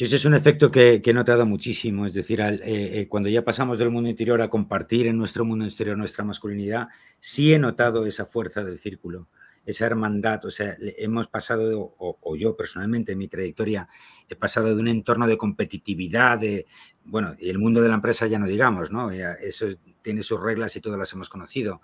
Yo 0.00 0.06
ese 0.06 0.16
es 0.16 0.24
un 0.24 0.32
efecto 0.32 0.70
que, 0.70 1.02
he 1.04 1.12
notado 1.12 1.44
muchísimo, 1.44 2.06
es 2.06 2.14
decir, 2.14 2.40
eh, 2.40 2.58
eh, 2.62 3.06
cuando 3.06 3.28
ya 3.28 3.44
pasamos 3.44 3.78
del 3.78 3.90
mundo 3.90 4.08
interior 4.08 4.40
a 4.40 4.48
compartir 4.48 5.06
en 5.06 5.18
nuestro 5.18 5.44
mundo 5.44 5.66
exterior 5.66 5.98
nuestra 5.98 6.24
masculinidad, 6.24 6.88
sí 7.18 7.52
he 7.52 7.58
notado 7.58 8.06
esa 8.06 8.24
fuerza 8.24 8.64
del 8.64 8.78
círculo, 8.78 9.28
esa 9.66 9.84
hermandad, 9.84 10.42
o 10.46 10.50
sea, 10.50 10.74
hemos 10.96 11.26
pasado, 11.26 11.94
o, 11.98 12.34
yo 12.34 12.56
personalmente 12.56 13.12
en 13.12 13.18
mi 13.18 13.28
trayectoria, 13.28 13.90
he 14.26 14.36
pasado 14.36 14.74
de 14.74 14.80
un 14.80 14.88
entorno 14.88 15.26
de 15.26 15.36
competitividad, 15.36 16.38
de, 16.38 16.64
bueno, 17.04 17.36
y 17.38 17.50
el 17.50 17.58
mundo 17.58 17.82
de 17.82 17.90
la 17.90 17.96
empresa 17.96 18.26
ya 18.26 18.38
no 18.38 18.46
digamos, 18.46 18.90
¿no? 18.90 19.10
Eso 19.10 19.66
tiene 20.02 20.22
sus 20.22 20.40
reglas 20.40 20.76
y 20.76 20.80
todas 20.80 20.98
las 20.98 21.12
hemos 21.12 21.28
conocido, 21.28 21.80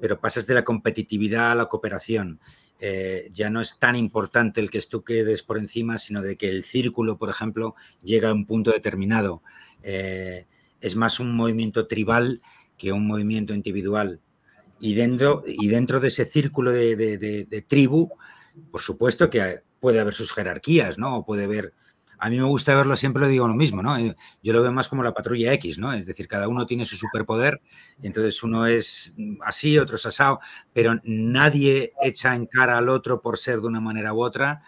pero 0.00 0.20
pasas 0.20 0.46
de 0.46 0.54
la 0.54 0.64
competitividad 0.64 1.52
a 1.52 1.54
la 1.54 1.66
cooperación. 1.66 2.40
Eh, 2.82 3.30
ya 3.32 3.50
no 3.50 3.60
es 3.60 3.78
tan 3.78 3.94
importante 3.94 4.60
el 4.60 4.70
que 4.70 4.80
tú 4.80 5.04
quedes 5.04 5.42
por 5.42 5.58
encima, 5.58 5.98
sino 5.98 6.22
de 6.22 6.36
que 6.36 6.48
el 6.48 6.64
círculo, 6.64 7.18
por 7.18 7.28
ejemplo, 7.28 7.74
llega 8.02 8.30
a 8.30 8.32
un 8.32 8.46
punto 8.46 8.70
determinado. 8.70 9.42
Eh, 9.82 10.46
es 10.80 10.96
más 10.96 11.20
un 11.20 11.36
movimiento 11.36 11.86
tribal 11.86 12.40
que 12.78 12.92
un 12.92 13.06
movimiento 13.06 13.52
individual. 13.52 14.20
Y 14.80 14.94
dentro, 14.94 15.42
y 15.46 15.68
dentro 15.68 16.00
de 16.00 16.08
ese 16.08 16.24
círculo 16.24 16.72
de, 16.72 17.64
tribu, 17.68 18.10
por 18.70 18.80
supuesto 18.80 19.28
que 19.28 19.60
puede 19.78 20.00
haber 20.00 20.14
sus 20.14 20.32
jerarquías, 20.32 20.98
¿no? 20.98 21.18
O 21.18 21.26
puede 21.26 21.44
haber 21.44 21.74
a 22.20 22.28
mí 22.28 22.36
me 22.36 22.44
gusta 22.44 22.74
verlo, 22.74 22.96
siempre 22.96 23.22
lo 23.22 23.28
digo 23.28 23.48
lo 23.48 23.54
mismo, 23.54 23.82
¿no? 23.82 23.96
Eh, 23.96 24.14
yo 24.42 24.52
lo 24.52 24.60
veo 24.60 24.70
más 24.72 24.88
como 24.88 25.02
la 25.02 25.14
patrulla 25.14 25.54
X, 25.54 25.78
¿no? 25.78 25.94
Es 25.94 26.04
decir, 26.04 26.28
cada 26.28 26.48
uno 26.48 26.66
tiene 26.66 26.84
su 26.84 26.96
superpoder, 26.96 27.62
entonces 28.02 28.42
uno 28.42 28.66
es 28.66 29.16
así, 29.42 29.78
otro 29.78 29.96
es 29.96 30.04
asado, 30.04 30.40
pero 30.74 31.00
nadie 31.02 31.94
echa 32.02 32.34
en 32.34 32.44
cara 32.44 32.76
al 32.76 32.90
otro 32.90 33.22
por 33.22 33.38
ser 33.38 33.60
de 33.60 33.66
una 33.66 33.80
manera 33.80 34.12
u 34.12 34.22
otra, 34.22 34.62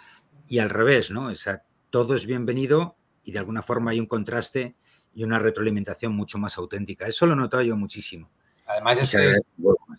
y 0.48 0.60
al 0.60 0.70
revés, 0.70 1.10
¿no? 1.10 1.26
O 1.26 1.34
sea, 1.34 1.62
todo 1.90 2.14
es 2.14 2.24
bienvenido 2.24 2.96
y 3.22 3.32
de 3.32 3.38
alguna 3.38 3.62
forma 3.62 3.90
hay 3.90 4.00
un 4.00 4.06
contraste 4.06 4.74
y 5.14 5.22
una 5.22 5.38
retroalimentación 5.38 6.16
mucho 6.16 6.38
más 6.38 6.56
auténtica. 6.56 7.06
Eso 7.06 7.26
lo 7.26 7.34
he 7.34 7.36
notado 7.36 7.62
yo 7.62 7.76
muchísimo. 7.76 8.30
Además, 8.66 8.98
es, 8.98 9.10
se 9.10 9.18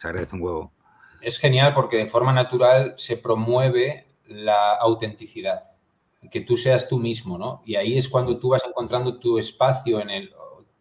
agradece 0.08 0.36
un 0.36 0.42
huevo. 0.42 0.74
Es 1.22 1.38
genial 1.38 1.76
porque 1.76 1.98
de 1.98 2.08
forma 2.08 2.34
natural 2.34 2.96
se 2.98 3.18
promueve 3.18 4.08
la 4.26 4.74
autenticidad 4.74 5.73
que 6.30 6.42
tú 6.42 6.58
seas 6.58 6.88
tú 6.88 6.98
mismo, 6.98 7.38
¿no? 7.38 7.62
Y 7.66 7.76
ahí 7.76 7.98
es 7.98 8.10
cuando 8.10 8.38
tú 8.38 8.50
vas 8.50 8.64
encontrando 8.66 9.20
tu 9.20 9.38
espacio 9.38 10.00
en 10.00 10.10
el, 10.10 10.32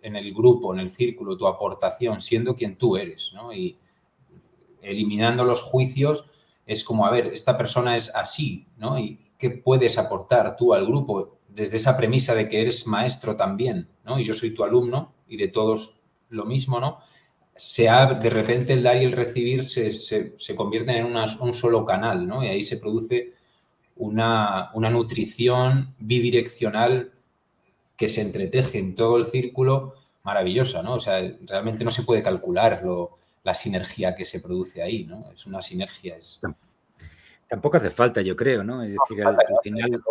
en 0.00 0.16
el 0.16 0.32
grupo, 0.34 0.72
en 0.72 0.80
el 0.80 0.90
círculo, 0.90 1.36
tu 1.36 1.46
aportación, 1.46 2.20
siendo 2.20 2.54
quien 2.54 2.76
tú 2.76 2.96
eres, 2.96 3.32
¿no? 3.34 3.52
Y 3.52 3.78
eliminando 4.80 5.44
los 5.44 5.62
juicios 5.62 6.24
es 6.66 6.84
como, 6.84 7.06
a 7.06 7.10
ver, 7.10 7.26
esta 7.28 7.56
persona 7.56 7.96
es 7.96 8.14
así, 8.14 8.66
¿no? 8.76 8.98
Y 8.98 9.18
qué 9.38 9.50
puedes 9.50 9.98
aportar 9.98 10.56
tú 10.56 10.74
al 10.74 10.86
grupo 10.86 11.38
desde 11.48 11.76
esa 11.76 11.96
premisa 11.96 12.34
de 12.34 12.48
que 12.48 12.62
eres 12.62 12.86
maestro 12.86 13.36
también, 13.36 13.88
¿no? 14.04 14.18
Y 14.18 14.24
yo 14.24 14.34
soy 14.34 14.54
tu 14.54 14.64
alumno 14.64 15.14
y 15.26 15.36
de 15.36 15.48
todos 15.48 15.96
lo 16.30 16.44
mismo, 16.44 16.80
¿no? 16.80 16.98
Se 17.54 17.88
abre, 17.88 18.18
de 18.18 18.30
repente 18.30 18.72
el 18.72 18.82
dar 18.82 18.96
y 18.96 19.04
el 19.04 19.12
recibir 19.12 19.64
se, 19.64 19.92
se, 19.92 20.56
convierten 20.56 20.96
en 20.96 21.16
un 21.16 21.54
solo 21.54 21.84
canal, 21.84 22.26
¿no? 22.26 22.42
Y 22.42 22.48
ahí 22.48 22.62
se 22.62 22.78
produce 22.78 23.30
una, 24.02 24.90
nutrición 24.90 25.94
bidireccional 25.98 27.12
que 27.96 28.08
se 28.08 28.20
entreteje 28.20 28.78
en 28.78 28.94
todo 28.94 29.16
el 29.16 29.26
círculo 29.26 29.94
maravillosa, 30.24 30.82
¿no? 30.82 30.94
O 30.94 31.00
sea, 31.00 31.20
realmente 31.46 31.84
no 31.84 31.90
se 31.90 32.02
puede 32.02 32.22
calcular 32.22 32.82
la 33.44 33.54
sinergia 33.54 34.14
que 34.14 34.24
se 34.24 34.40
produce 34.40 34.82
ahí, 34.82 35.04
¿no? 35.04 35.30
Es 35.32 35.46
una 35.46 35.62
sinergia. 35.62 36.16
Es... 36.16 36.40
Tampoco 37.48 37.76
hace 37.76 37.90
falta, 37.90 38.22
yo 38.22 38.34
creo, 38.34 38.64
¿no? 38.64 38.82
Es 38.82 38.92
decir, 38.92 39.24
al, 39.24 39.36
final, 39.62 40.02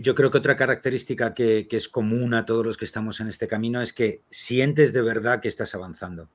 yo 0.00 0.14
creo 0.14 0.30
que 0.30 0.38
otra 0.38 0.56
característica 0.56 1.34
que, 1.34 1.68
que, 1.68 1.76
es 1.76 1.88
común 1.88 2.34
a 2.34 2.44
todos 2.44 2.66
los 2.66 2.76
que 2.76 2.84
estamos 2.84 3.20
en 3.20 3.28
este 3.28 3.46
camino 3.46 3.80
es 3.80 3.92
que 3.92 4.22
sientes 4.28 4.92
de 4.92 5.02
verdad 5.02 5.40
que 5.40 5.48
estás 5.48 5.74
avanzando. 5.74 6.28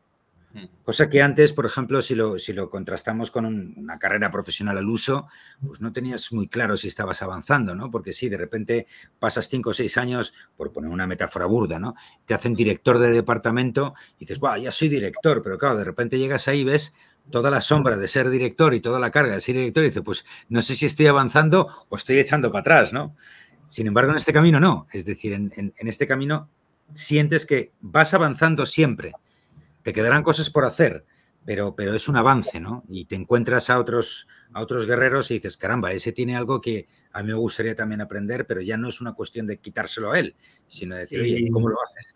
Cosa 0.84 1.10
que 1.10 1.22
antes, 1.22 1.52
por 1.52 1.66
ejemplo, 1.66 2.02
si 2.02 2.16
lo, 2.16 2.40
si 2.40 2.54
lo 2.54 2.70
contrastamos 2.70 3.30
con 3.30 3.46
una 3.46 4.00
carrera 4.00 4.32
profesional 4.32 4.78
al 4.78 4.88
uso, 4.88 5.28
pues 5.66 5.82
no 5.82 5.92
tenías 5.92 6.32
muy 6.32 6.48
claro 6.48 6.78
si 6.78 6.88
estabas 6.88 7.22
avanzando, 7.22 7.76
¿no? 7.76 7.92
Porque 7.92 8.14
si 8.14 8.30
de 8.30 8.38
repente 8.38 8.88
pasas 9.20 9.50
cinco 9.50 9.72
o 9.72 9.74
seis 9.74 9.98
años, 9.98 10.34
por 10.56 10.72
poner 10.72 10.92
una 10.92 11.08
metáfora 11.08 11.46
burda, 11.46 11.80
¿no? 11.80 11.96
Te 12.26 12.34
hacen 12.34 12.56
director 12.56 13.00
de 13.00 13.12
departamento 13.12 13.96
y 14.18 14.22
dices, 14.22 14.40
wow, 14.40 14.56
ya 14.56 14.72
soy 14.72 14.88
director, 14.88 15.42
pero 15.42 15.58
claro, 15.58 15.76
de 15.76 15.84
repente 15.84 16.18
llegas 16.18 16.48
ahí 16.48 16.62
y 16.62 16.64
ves 16.64 16.96
toda 17.32 17.50
la 17.50 17.60
sombra 17.60 17.98
de 17.98 18.08
ser 18.08 18.30
director 18.30 18.74
y 18.74 18.80
toda 18.80 19.00
la 19.00 19.12
carga 19.12 19.34
de 19.34 19.42
ser 19.42 19.56
director 19.56 19.84
y 19.84 19.88
dices, 19.88 20.04
pues 20.06 20.26
no 20.48 20.62
sé 20.62 20.76
si 20.76 20.86
estoy 20.86 21.08
avanzando 21.08 21.68
o 21.90 21.96
estoy 21.98 22.20
echando 22.20 22.52
para 22.52 22.62
atrás, 22.62 22.94
¿no? 22.94 23.16
Sin 23.68 23.88
embargo, 23.88 24.12
en 24.12 24.18
este 24.18 24.32
camino 24.32 24.60
no. 24.60 24.88
Es 24.94 25.06
decir, 25.06 25.34
en, 25.34 25.52
en 25.56 25.88
este 25.88 26.08
camino 26.08 26.50
sientes 26.94 27.46
que 27.46 27.72
vas 27.82 28.14
avanzando 28.14 28.66
siempre 28.66 29.14
te 29.86 29.94
quedarán 29.94 30.24
cosas 30.24 30.50
por 30.50 30.66
hacer, 30.66 31.06
pero, 31.46 31.76
pero 31.76 31.94
es 31.94 32.10
un 32.10 32.16
avance, 32.16 32.60
¿no? 32.60 32.84
Y 32.90 33.06
te 33.06 33.14
encuentras 33.14 33.70
a 33.70 33.78
otros, 33.78 34.28
a 34.52 34.64
otros 34.64 34.88
guerreros 34.88 35.30
y 35.30 35.36
dices, 35.36 35.58
caramba, 35.58 35.92
ese 35.92 36.12
tiene 36.12 36.36
algo 36.36 36.60
que 36.60 36.88
a 37.14 37.22
mí 37.22 37.28
me 37.28 37.36
gustaría 37.36 37.76
también 37.76 38.02
aprender, 38.02 38.48
pero 38.48 38.62
ya 38.62 38.78
no 38.78 38.90
es 38.90 39.00
una 39.00 39.14
cuestión 39.14 39.46
de 39.46 39.60
quitárselo 39.60 40.12
a 40.12 40.20
él, 40.20 40.34
sino 40.66 40.96
de 40.96 41.02
decir, 41.02 41.22
oye, 41.22 41.48
¿cómo 41.52 41.70
lo 41.70 41.78
haces? 41.84 42.16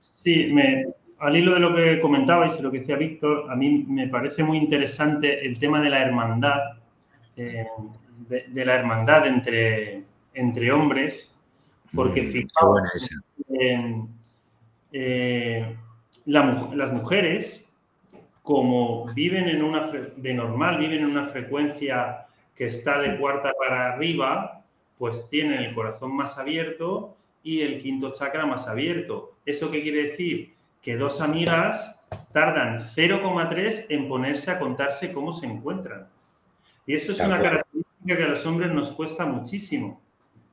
Sí, 0.00 0.52
me, 0.52 0.86
al 1.20 1.36
hilo 1.36 1.54
de 1.54 1.60
lo 1.60 1.72
que 1.72 2.00
comentabais 2.00 2.58
y 2.58 2.62
lo 2.62 2.72
que 2.72 2.80
decía 2.80 2.96
Víctor, 2.96 3.48
a 3.48 3.54
mí 3.54 3.86
me 3.88 4.08
parece 4.08 4.42
muy 4.42 4.58
interesante 4.58 5.46
el 5.46 5.56
tema 5.60 5.80
de 5.80 5.90
la 5.90 6.02
hermandad, 6.02 6.58
eh, 7.36 7.64
de, 8.28 8.64
la 8.64 8.74
hermandad 8.74 9.24
entre, 9.28 10.02
entre 10.34 10.72
hombres, 10.72 11.40
porque 11.94 12.22
mm, 12.22 12.24
fijaos, 12.24 13.08
eh, 14.90 15.76
las 16.26 16.92
mujeres, 16.92 17.70
como 18.42 19.06
viven 19.14 19.48
en 19.48 19.62
una, 19.62 19.86
de 20.16 20.34
normal, 20.34 20.78
viven 20.78 21.00
en 21.00 21.06
una 21.06 21.24
frecuencia 21.24 22.26
que 22.54 22.66
está 22.66 23.00
de 23.00 23.18
cuarta 23.18 23.52
para 23.58 23.94
arriba, 23.94 24.62
pues 24.98 25.28
tienen 25.28 25.60
el 25.60 25.74
corazón 25.74 26.14
más 26.14 26.38
abierto 26.38 27.16
y 27.42 27.60
el 27.62 27.78
quinto 27.78 28.12
chakra 28.12 28.46
más 28.46 28.68
abierto. 28.68 29.34
¿Eso 29.44 29.70
qué 29.70 29.82
quiere 29.82 30.04
decir? 30.04 30.54
Que 30.80 30.96
dos 30.96 31.20
amigas 31.20 32.00
tardan 32.32 32.78
0,3 32.78 33.86
en 33.88 34.08
ponerse 34.08 34.50
a 34.50 34.58
contarse 34.58 35.12
cómo 35.12 35.32
se 35.32 35.46
encuentran. 35.46 36.06
Y 36.86 36.94
eso 36.94 37.12
es 37.12 37.20
una 37.20 37.40
característica 37.40 38.16
que 38.16 38.24
a 38.24 38.28
los 38.28 38.44
hombres 38.46 38.72
nos 38.72 38.92
cuesta 38.92 39.26
muchísimo. 39.26 40.00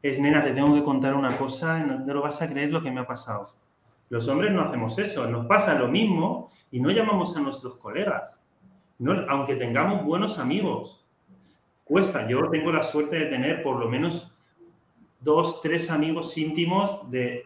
Es, 0.01 0.19
nena, 0.19 0.41
te 0.41 0.53
tengo 0.53 0.73
que 0.73 0.83
contar 0.83 1.13
una 1.13 1.37
cosa, 1.37 1.79
no, 1.79 1.99
no 1.99 2.13
lo 2.13 2.21
vas 2.21 2.41
a 2.41 2.49
creer 2.49 2.71
lo 2.71 2.81
que 2.81 2.89
me 2.89 3.01
ha 3.01 3.07
pasado. 3.07 3.49
Los 4.11 4.27
hombres 4.27 4.51
no 4.51 4.61
hacemos 4.61 4.99
eso, 4.99 5.25
nos 5.27 5.45
pasa 5.45 5.79
lo 5.79 5.87
mismo 5.87 6.49
y 6.69 6.81
no 6.81 6.91
llamamos 6.91 7.37
a 7.37 7.39
nuestros 7.39 7.77
colegas, 7.77 8.43
aunque 9.29 9.55
tengamos 9.55 10.03
buenos 10.03 10.37
amigos. 10.37 11.07
Cuesta, 11.85 12.27
yo 12.27 12.49
tengo 12.49 12.73
la 12.73 12.83
suerte 12.83 13.15
de 13.15 13.27
tener 13.27 13.63
por 13.63 13.79
lo 13.79 13.87
menos 13.87 14.35
dos, 15.21 15.61
tres 15.61 15.89
amigos 15.89 16.37
íntimos 16.37 17.09
de, 17.09 17.45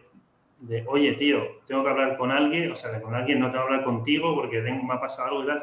oye, 0.88 1.12
tío, 1.12 1.38
tengo 1.68 1.84
que 1.84 1.90
hablar 1.90 2.16
con 2.18 2.32
alguien, 2.32 2.72
o 2.72 2.74
sea, 2.74 3.00
con 3.00 3.14
alguien 3.14 3.38
no 3.38 3.48
tengo 3.48 3.64
que 3.64 3.72
hablar 3.72 3.84
contigo 3.84 4.34
porque 4.34 4.60
me 4.60 4.92
ha 4.92 5.00
pasado 5.00 5.28
algo 5.28 5.44
y 5.44 5.46
tal. 5.46 5.62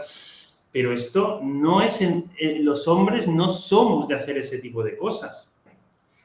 Pero 0.71 0.93
esto 0.93 1.41
no 1.43 1.81
es, 1.81 2.01
en, 2.01 2.31
eh, 2.39 2.59
los 2.61 2.87
hombres 2.87 3.27
no 3.27 3.49
somos 3.49 4.07
de 4.07 4.15
hacer 4.15 4.37
ese 4.37 4.59
tipo 4.59 4.81
de 4.81 4.95
cosas. 4.95 5.53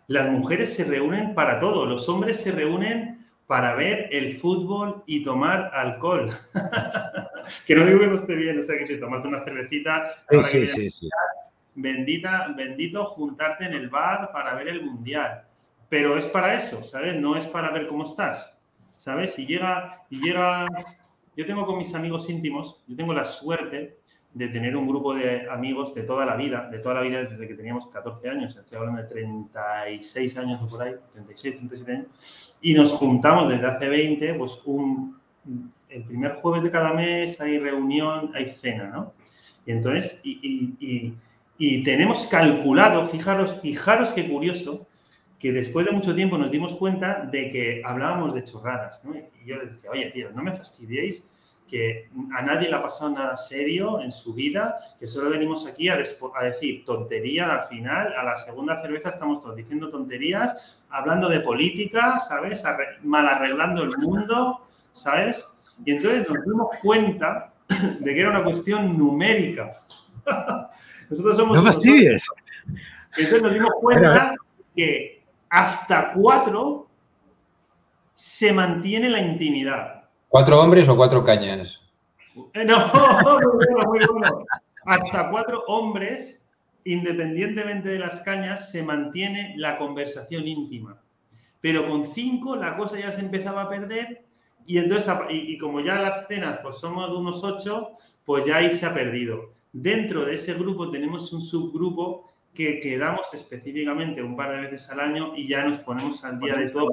Las 0.07 0.31
mujeres 0.31 0.73
se 0.73 0.85
reúnen 0.85 1.35
para 1.35 1.59
todo, 1.59 1.85
los 1.85 2.09
hombres 2.09 2.41
se 2.41 2.53
reúnen 2.53 3.19
para 3.49 3.75
ver 3.75 4.11
el 4.13 4.33
fútbol 4.33 5.03
y 5.07 5.23
tomar 5.23 5.71
alcohol. 5.73 6.29
que 7.67 7.75
no 7.75 7.87
digo 7.87 7.99
que 7.99 8.07
no 8.07 8.15
esté 8.15 8.35
bien, 8.37 8.59
o 8.59 8.63
sea, 8.63 8.77
que 8.77 8.85
te 8.85 8.99
tomarte 8.99 9.27
una 9.27 9.41
cervecita. 9.41 10.05
Sí, 10.43 10.67
sí, 10.67 10.91
sí, 10.91 11.09
Bendita, 11.75 12.53
bendito 12.55 13.07
juntarte 13.07 13.65
en 13.65 13.73
el 13.73 13.89
bar 13.89 14.33
para 14.33 14.55
ver 14.55 14.69
el 14.69 14.85
mundial. 14.85 15.45
Pero 15.89 16.19
es 16.19 16.27
para 16.27 16.55
eso, 16.55 16.83
¿sabes? 16.83 17.19
No 17.19 17.37
es 17.37 17.47
para 17.47 17.71
ver 17.71 17.89
cómo 17.89 18.03
estás, 18.03 18.63
¿sabes? 18.99 19.39
Y 19.39 19.47
llega, 19.47 20.05
y 20.11 20.21
llegas, 20.21 20.69
yo 21.35 21.47
tengo 21.47 21.65
con 21.65 21.79
mis 21.79 21.95
amigos 21.95 22.29
íntimos, 22.29 22.85
yo 22.87 22.97
tengo 22.97 23.15
la 23.15 23.25
suerte 23.25 23.98
de 24.39 24.47
tener 24.47 24.77
un 24.77 24.87
grupo 24.87 25.15
de 25.15 25.51
amigos 25.51 25.93
de 25.97 26.05
toda 26.05 26.25
la 26.25 26.37
vida, 26.37 26.69
de 26.71 26.79
toda 26.79 26.95
la 26.95 27.01
vida 27.01 27.19
desde 27.19 27.49
que 27.49 27.55
teníamos 27.55 27.89
14 27.89 28.29
años, 28.29 28.57
estoy 28.57 28.79
hablando 28.79 29.03
de 29.03 29.09
36 29.09 30.39
años 30.39 30.63
o 30.63 30.69
por 30.69 30.81
ahí, 30.81 30.95
36, 31.13 31.57
37 31.57 31.93
años, 31.93 32.57
y 32.63 32.73
nos 32.73 32.93
juntamos 32.93 33.49
desde 33.49 33.67
hace 33.67 33.89
20, 33.89 34.35
pues 34.35 34.63
un, 34.65 35.19
el 35.89 36.05
primer 36.05 36.35
jueves 36.35 36.63
de 36.63 36.71
cada 36.71 36.93
mes 36.93 37.41
hay 37.41 37.59
reunión, 37.59 38.31
hay 38.33 38.47
cena, 38.47 38.85
¿no? 38.85 39.13
Y 39.67 39.73
entonces, 39.73 40.21
y, 40.23 40.77
y, 40.79 41.15
y, 41.59 41.83
tenemos 41.83 42.27
calculado, 42.27 43.03
fijaros, 43.05 43.61
fijaros 43.61 44.13
qué 44.13 44.29
curioso, 44.29 44.87
que 45.37 45.51
después 45.51 45.85
de 45.85 45.91
mucho 45.91 46.15
tiempo 46.15 46.39
nos 46.39 46.53
dimos 46.53 46.77
cuenta 46.77 47.25
de 47.25 47.49
que 47.49 47.83
hablábamos 47.85 48.35
de 48.35 48.45
chorradas, 48.45 49.05
¿no? 49.05 49.17
Y 49.17 49.47
yo 49.47 49.57
les 49.57 49.73
decía, 49.73 49.91
oye, 49.91 50.07
tío, 50.13 50.31
no 50.31 50.45
me 50.45 50.53
fastidiéis, 50.53 51.27
que 51.69 52.09
a 52.35 52.43
nadie 52.43 52.69
le 52.69 52.75
ha 52.75 52.83
pasado 52.83 53.11
nada 53.11 53.37
serio 53.37 54.01
en 54.01 54.11
su 54.11 54.35
vida, 54.35 54.77
que 54.99 55.07
solo 55.07 55.31
venimos 55.31 55.67
aquí 55.67 55.89
a, 55.89 55.97
decir 55.97 56.85
tontería 56.85 57.53
al 57.53 57.63
final, 57.63 58.15
a 58.17 58.25
la 58.25 58.37
segunda 58.37 58.81
cerveza 58.81 59.11
estamos 59.11 59.41
todos 59.41 59.57
diciendo 59.57 59.89
tonterías, 59.89 60.85
hablando 60.91 61.29
de 61.29 61.41
política, 61.41 62.19
¿sabes? 62.19 62.65
mal 63.03 63.29
arreglando 63.29 63.83
el 63.83 63.91
mundo, 63.99 64.61
¿sabes? 64.93 65.47
Y 65.85 65.93
entonces 65.93 66.29
nos 66.29 66.45
dimos 66.45 66.69
cuenta 66.83 67.53
de 68.01 68.15
que 68.15 68.21
era 68.21 68.31
una 68.31 68.43
cuestión 68.43 68.97
numérica. 68.97 69.71
Nosotros 71.11 71.37
somos... 71.37 71.63
No 71.63 71.71
Entonces 73.17 73.43
nos 73.43 73.53
dimos 73.53 73.71
cuenta 73.81 74.35
que 74.75 75.23
hasta 75.51 76.13
cuatro 76.13 76.89
se 78.13 78.53
mantiene 78.53 79.09
la 79.09 79.21
intimidad. 79.21 79.98
¿Cuatro 80.29 80.61
hombres 80.61 80.87
o 80.89 80.97
cuatro 80.97 81.25
cañas? 81.25 81.83
Eh, 82.53 82.65
no, 82.65 82.77
muy 83.89 84.05
bueno, 84.05 84.45
Hasta 84.85 85.31
cuatro 85.31 85.65
hombres, 85.69 86.47
independientemente 86.85 87.89
de 87.89 87.99
las 87.99 88.21
cañas, 88.21 88.71
se 88.71 88.83
mantiene 88.83 89.55
la 89.57 89.79
conversación 89.79 90.47
íntima. 90.47 91.01
Pero 91.63 91.89
con 91.89 92.05
cinco 92.05 92.57
la 92.57 92.77
cosa 92.77 93.01
ya 93.01 93.11
se 93.11 93.23
empezaba 93.23 93.63
a 93.63 93.69
perder 93.69 94.25
Y 94.67 94.77
entonces, 94.77 95.13
y, 95.31 95.57
como 95.57 95.81
ya 95.81 95.95
las 95.95 96.29
cenas 96.29 96.61
pues 96.63 96.77
somos 96.77 97.11
de 97.11 97.17
unos 97.17 97.43
ocho, 97.43 97.93
pues 98.23 98.45
ya 98.45 98.57
ahí 98.57 98.71
se 98.71 98.85
ha 98.85 98.93
perdido. 98.93 99.53
Dentro 99.73 100.27
de 100.27 100.35
ese 100.35 100.53
grupo 100.53 100.91
tenemos 100.91 101.33
un 101.33 101.41
subgrupo 101.41 102.31
que 102.59 102.81
quedamos 102.81 103.33
específicamente 103.35 104.21
un 104.21 104.35
par 104.35 104.51
de 104.51 104.63
veces 104.63 104.91
al 104.91 104.99
año 104.99 105.33
y 105.37 105.47
ya 105.47 105.65
nos 105.65 105.79
ponemos 105.79 106.25
al 106.25 106.41
día 106.41 106.57
de 106.57 106.69
todo. 106.69 106.93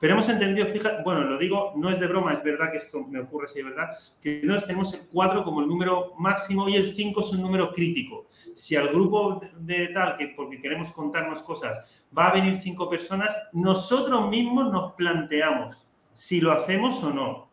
Pero 0.00 0.14
hemos 0.14 0.26
entendido, 0.30 0.66
fíjate, 0.66 1.02
bueno, 1.02 1.20
lo 1.20 1.36
digo, 1.36 1.74
no 1.76 1.90
es 1.90 2.00
de 2.00 2.06
broma, 2.06 2.32
es 2.32 2.42
verdad 2.42 2.70
que 2.70 2.78
esto 2.78 3.04
me 3.06 3.20
ocurre, 3.20 3.46
sí, 3.46 3.58
es 3.58 3.66
verdad, 3.66 3.90
que 4.22 4.40
nosotros 4.42 4.66
tenemos 4.68 4.94
el 4.94 5.00
4 5.12 5.44
como 5.44 5.60
el 5.60 5.68
número 5.68 6.14
máximo 6.18 6.66
y 6.66 6.76
el 6.76 6.90
5 6.90 7.20
es 7.20 7.32
un 7.32 7.42
número 7.42 7.70
crítico. 7.70 8.26
Si 8.54 8.74
al 8.74 8.88
grupo 8.88 9.38
de 9.58 9.88
tal, 9.88 10.16
que 10.16 10.28
porque 10.28 10.58
queremos 10.58 10.92
contarnos 10.92 11.42
cosas, 11.42 12.06
va 12.16 12.28
a 12.28 12.32
venir 12.32 12.56
cinco 12.56 12.88
personas, 12.88 13.36
nosotros 13.52 14.30
mismos 14.30 14.72
nos 14.72 14.94
planteamos 14.94 15.86
si 16.10 16.40
lo 16.40 16.52
hacemos 16.52 17.04
o 17.04 17.12
no. 17.12 17.50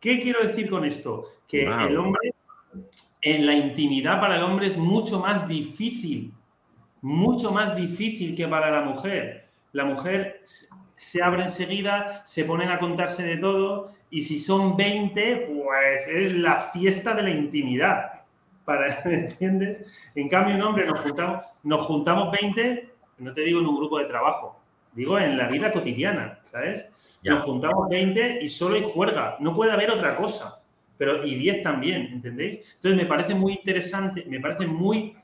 ¿Qué 0.00 0.18
quiero 0.18 0.42
decir 0.42 0.68
con 0.68 0.84
esto? 0.84 1.24
Que 1.46 1.62
el 1.62 1.96
hombre 1.96 2.34
en 3.22 3.46
la 3.46 3.54
intimidad 3.54 4.20
para 4.20 4.36
el 4.36 4.42
hombre 4.42 4.66
es 4.66 4.76
mucho 4.76 5.20
más 5.20 5.46
difícil, 5.46 6.34
mucho 7.00 7.52
más 7.52 7.74
difícil 7.76 8.34
que 8.34 8.48
para 8.48 8.70
la 8.70 8.82
mujer. 8.82 9.48
La 9.72 9.84
mujer 9.84 10.40
se 10.42 11.22
abre 11.22 11.44
enseguida, 11.44 12.24
se 12.26 12.44
ponen 12.44 12.70
a 12.70 12.78
contarse 12.78 13.22
de 13.22 13.36
todo 13.36 13.90
y 14.10 14.22
si 14.22 14.40
son 14.40 14.76
20, 14.76 15.52
pues 15.54 16.08
es 16.08 16.34
la 16.34 16.56
fiesta 16.56 17.14
de 17.14 17.22
la 17.22 17.30
intimidad. 17.30 18.24
Para, 18.64 18.92
¿Entiendes? 19.04 20.10
En 20.14 20.28
cambio, 20.28 20.56
un 20.56 20.62
hombre 20.62 20.86
nos 20.86 21.00
juntamos, 21.00 21.44
nos 21.62 21.86
juntamos 21.86 22.32
20, 22.32 22.90
no 23.18 23.32
te 23.32 23.40
digo 23.42 23.60
en 23.60 23.66
un 23.66 23.76
grupo 23.76 23.98
de 23.98 24.06
trabajo, 24.06 24.60
digo 24.92 25.16
en 25.18 25.38
la 25.38 25.46
vida 25.46 25.72
cotidiana, 25.72 26.40
¿sabes? 26.42 26.90
Nos 27.22 27.42
juntamos 27.42 27.88
20 27.88 28.40
y 28.42 28.48
solo 28.48 28.74
hay 28.74 28.82
juerga, 28.82 29.36
no 29.38 29.54
puede 29.54 29.70
haber 29.72 29.90
otra 29.92 30.16
cosa 30.16 30.61
pero 31.02 31.26
y 31.26 31.34
10 31.34 31.64
también, 31.64 32.12
¿entendéis? 32.12 32.74
Entonces 32.76 32.94
me 32.94 33.06
parece 33.06 33.34
muy 33.34 33.54
interesante, 33.54 34.24
me 34.28 34.38
parece 34.38 34.68
muy 34.68 35.16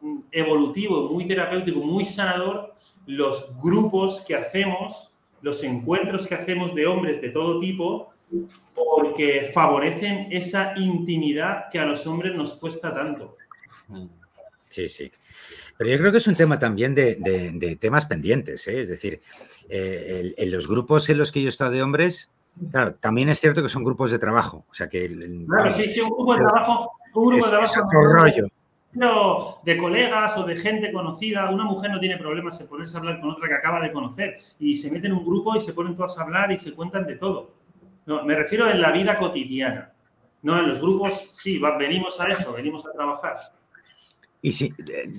mm, 0.00 0.18
evolutivo, 0.32 1.08
muy 1.12 1.28
terapéutico, 1.28 1.78
muy 1.78 2.04
sanador 2.04 2.74
los 3.06 3.56
grupos 3.62 4.20
que 4.26 4.34
hacemos, 4.34 5.12
los 5.42 5.62
encuentros 5.62 6.26
que 6.26 6.34
hacemos 6.34 6.74
de 6.74 6.88
hombres 6.88 7.20
de 7.20 7.28
todo 7.28 7.60
tipo, 7.60 8.12
porque 8.74 9.44
favorecen 9.44 10.26
esa 10.32 10.74
intimidad 10.76 11.66
que 11.70 11.78
a 11.78 11.86
los 11.86 12.04
hombres 12.08 12.34
nos 12.34 12.56
cuesta 12.56 12.92
tanto. 12.92 13.36
Sí, 14.68 14.88
sí. 14.88 15.12
Pero 15.78 15.88
yo 15.88 15.98
creo 15.98 16.10
que 16.10 16.18
es 16.18 16.26
un 16.26 16.34
tema 16.34 16.58
también 16.58 16.96
de, 16.96 17.78
temas 17.80 18.06
pendientes, 18.06 18.66
¿eh? 18.66 18.80
es 18.80 18.88
decir, 18.88 19.20
eh, 19.68 20.34
en 20.36 20.50
los 20.50 20.66
grupos 20.66 21.08
en 21.10 21.18
los 21.18 21.30
que 21.30 21.42
yo 21.42 21.46
he 21.46 21.50
estado 21.50 21.70
de 21.70 21.84
hombres, 21.84 22.32
Claro, 22.70 22.94
también 22.94 23.28
es 23.28 23.40
cierto 23.40 23.62
que 23.62 23.68
son 23.68 23.84
grupos 23.84 24.10
de 24.10 24.18
trabajo. 24.18 24.64
O 24.70 24.74
sea 24.74 24.88
que. 24.88 25.06
Claro, 25.46 25.70
sí, 25.70 25.88
sí, 25.88 26.00
un 26.00 26.08
grupo 26.08 26.34
de 26.34 26.40
trabajo. 26.40 26.92
Un 27.14 27.26
grupo 27.28 27.44
de 27.44 27.50
trabajo. 27.50 27.82
De 29.62 29.76
colegas 29.76 30.38
o 30.38 30.44
de 30.44 30.56
gente 30.56 30.90
conocida, 30.90 31.50
una 31.50 31.64
mujer 31.64 31.90
no 31.90 32.00
tiene 32.00 32.16
problemas 32.16 32.58
en 32.60 32.68
ponerse 32.68 32.96
a 32.96 33.00
hablar 33.00 33.20
con 33.20 33.30
otra 33.30 33.46
que 33.46 33.54
acaba 33.54 33.80
de 33.80 33.92
conocer 33.92 34.38
y 34.58 34.74
se 34.74 34.90
meten 34.90 35.12
en 35.12 35.18
un 35.18 35.24
grupo 35.24 35.54
y 35.54 35.60
se 35.60 35.74
ponen 35.74 35.94
todas 35.94 36.18
a 36.18 36.22
hablar 36.22 36.50
y 36.50 36.56
se 36.56 36.74
cuentan 36.74 37.06
de 37.06 37.16
todo. 37.16 37.50
No, 38.06 38.24
me 38.24 38.34
refiero 38.34 38.70
en 38.70 38.80
la 38.80 38.90
vida 38.92 39.18
cotidiana. 39.18 39.92
No, 40.42 40.58
en 40.58 40.68
los 40.68 40.80
grupos 40.80 41.28
sí, 41.32 41.60
venimos 41.78 42.18
a 42.20 42.28
eso, 42.28 42.54
venimos 42.54 42.86
a 42.86 42.92
trabajar. 42.92 43.36
Y 44.46 44.52
sí, 44.52 44.72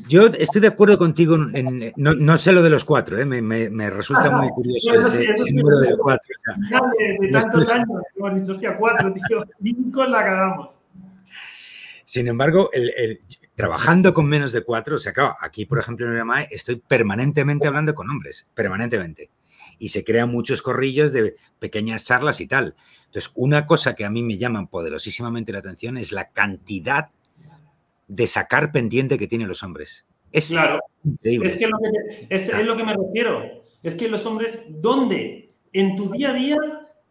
yo 0.08 0.28
estoy 0.28 0.62
de 0.62 0.70
acuerdo 0.70 0.98
contigo, 0.98 1.36
en, 1.36 1.92
no, 1.98 2.38
sé 2.38 2.54
lo 2.54 2.64
de 2.64 2.70
los 2.70 2.86
cuatro, 2.86 3.20
¿eh? 3.20 3.26
me, 3.26 3.90
resulta 3.90 4.32
muy 4.32 4.48
curioso 4.48 4.94
ese, 4.94 5.36
número 5.52 5.82
de 5.82 5.98
cuatro. 5.98 6.30
de, 6.98 7.30
tantos 7.30 7.68
años 7.68 7.90
hemos 8.16 8.36
dicho, 8.36 8.54
hostia, 8.54 8.78
cuatro, 8.78 9.12
tío, 9.12 9.44
cinco 9.62 10.06
la 10.06 10.24
cagamos. 10.24 10.80
Sin 12.06 12.30
embargo, 12.30 12.70
el, 12.72 13.20
trabajando 13.54 14.14
con 14.14 14.28
menos 14.28 14.54
de 14.54 14.64
cuatro, 14.64 14.96
o 14.96 14.98
sea, 14.98 15.12
claro, 15.12 15.36
aquí, 15.42 15.66
por 15.66 15.80
ejemplo, 15.80 16.08
en 16.08 16.16
el 16.16 16.48
estoy 16.50 16.78
permanentemente 16.78 17.68
hablando 17.68 17.94
con 17.94 18.10
hombres, 18.10 18.48
permanentemente. 18.54 19.30
Y 19.78 19.90
se 19.90 20.06
crean 20.06 20.30
muchos 20.30 20.62
corrillos 20.62 21.12
de 21.12 21.36
pequeñas 21.60 22.06
charlas 22.06 22.40
y 22.40 22.48
tal. 22.48 22.76
Entonces, 23.08 23.30
una 23.36 23.66
cosa 23.66 23.94
que 23.94 24.06
a 24.06 24.10
mí 24.10 24.24
me 24.24 24.38
llama 24.38 24.68
poderosísimamente 24.68 25.52
la 25.52 25.60
atención 25.60 25.98
es 25.98 26.14
la 26.14 26.30
cantidad 26.30 27.10
de 28.08 28.28
sacar 28.28 28.72
pendiente 28.72 29.18
que 29.18 29.28
tienen 29.28 29.48
los 29.48 29.64
hombres. 29.64 30.08
Es 30.32 30.50
claro. 30.50 30.80
increíble. 31.04 31.48
Es, 31.48 31.58
que 31.58 31.68
lo 31.68 31.78
que, 31.78 32.28
es, 32.30 32.66
lo 32.66 32.76
que 32.76 32.84
me 32.84 32.94
refiero. 32.94 33.64
Es 33.84 33.96
que 33.96 34.08
los 34.08 34.26
hombres, 34.26 34.66
¿dónde? 34.70 35.52
En 35.74 35.96
tu 35.96 36.10
día 36.12 36.32
a 36.32 36.34
día, 36.34 36.58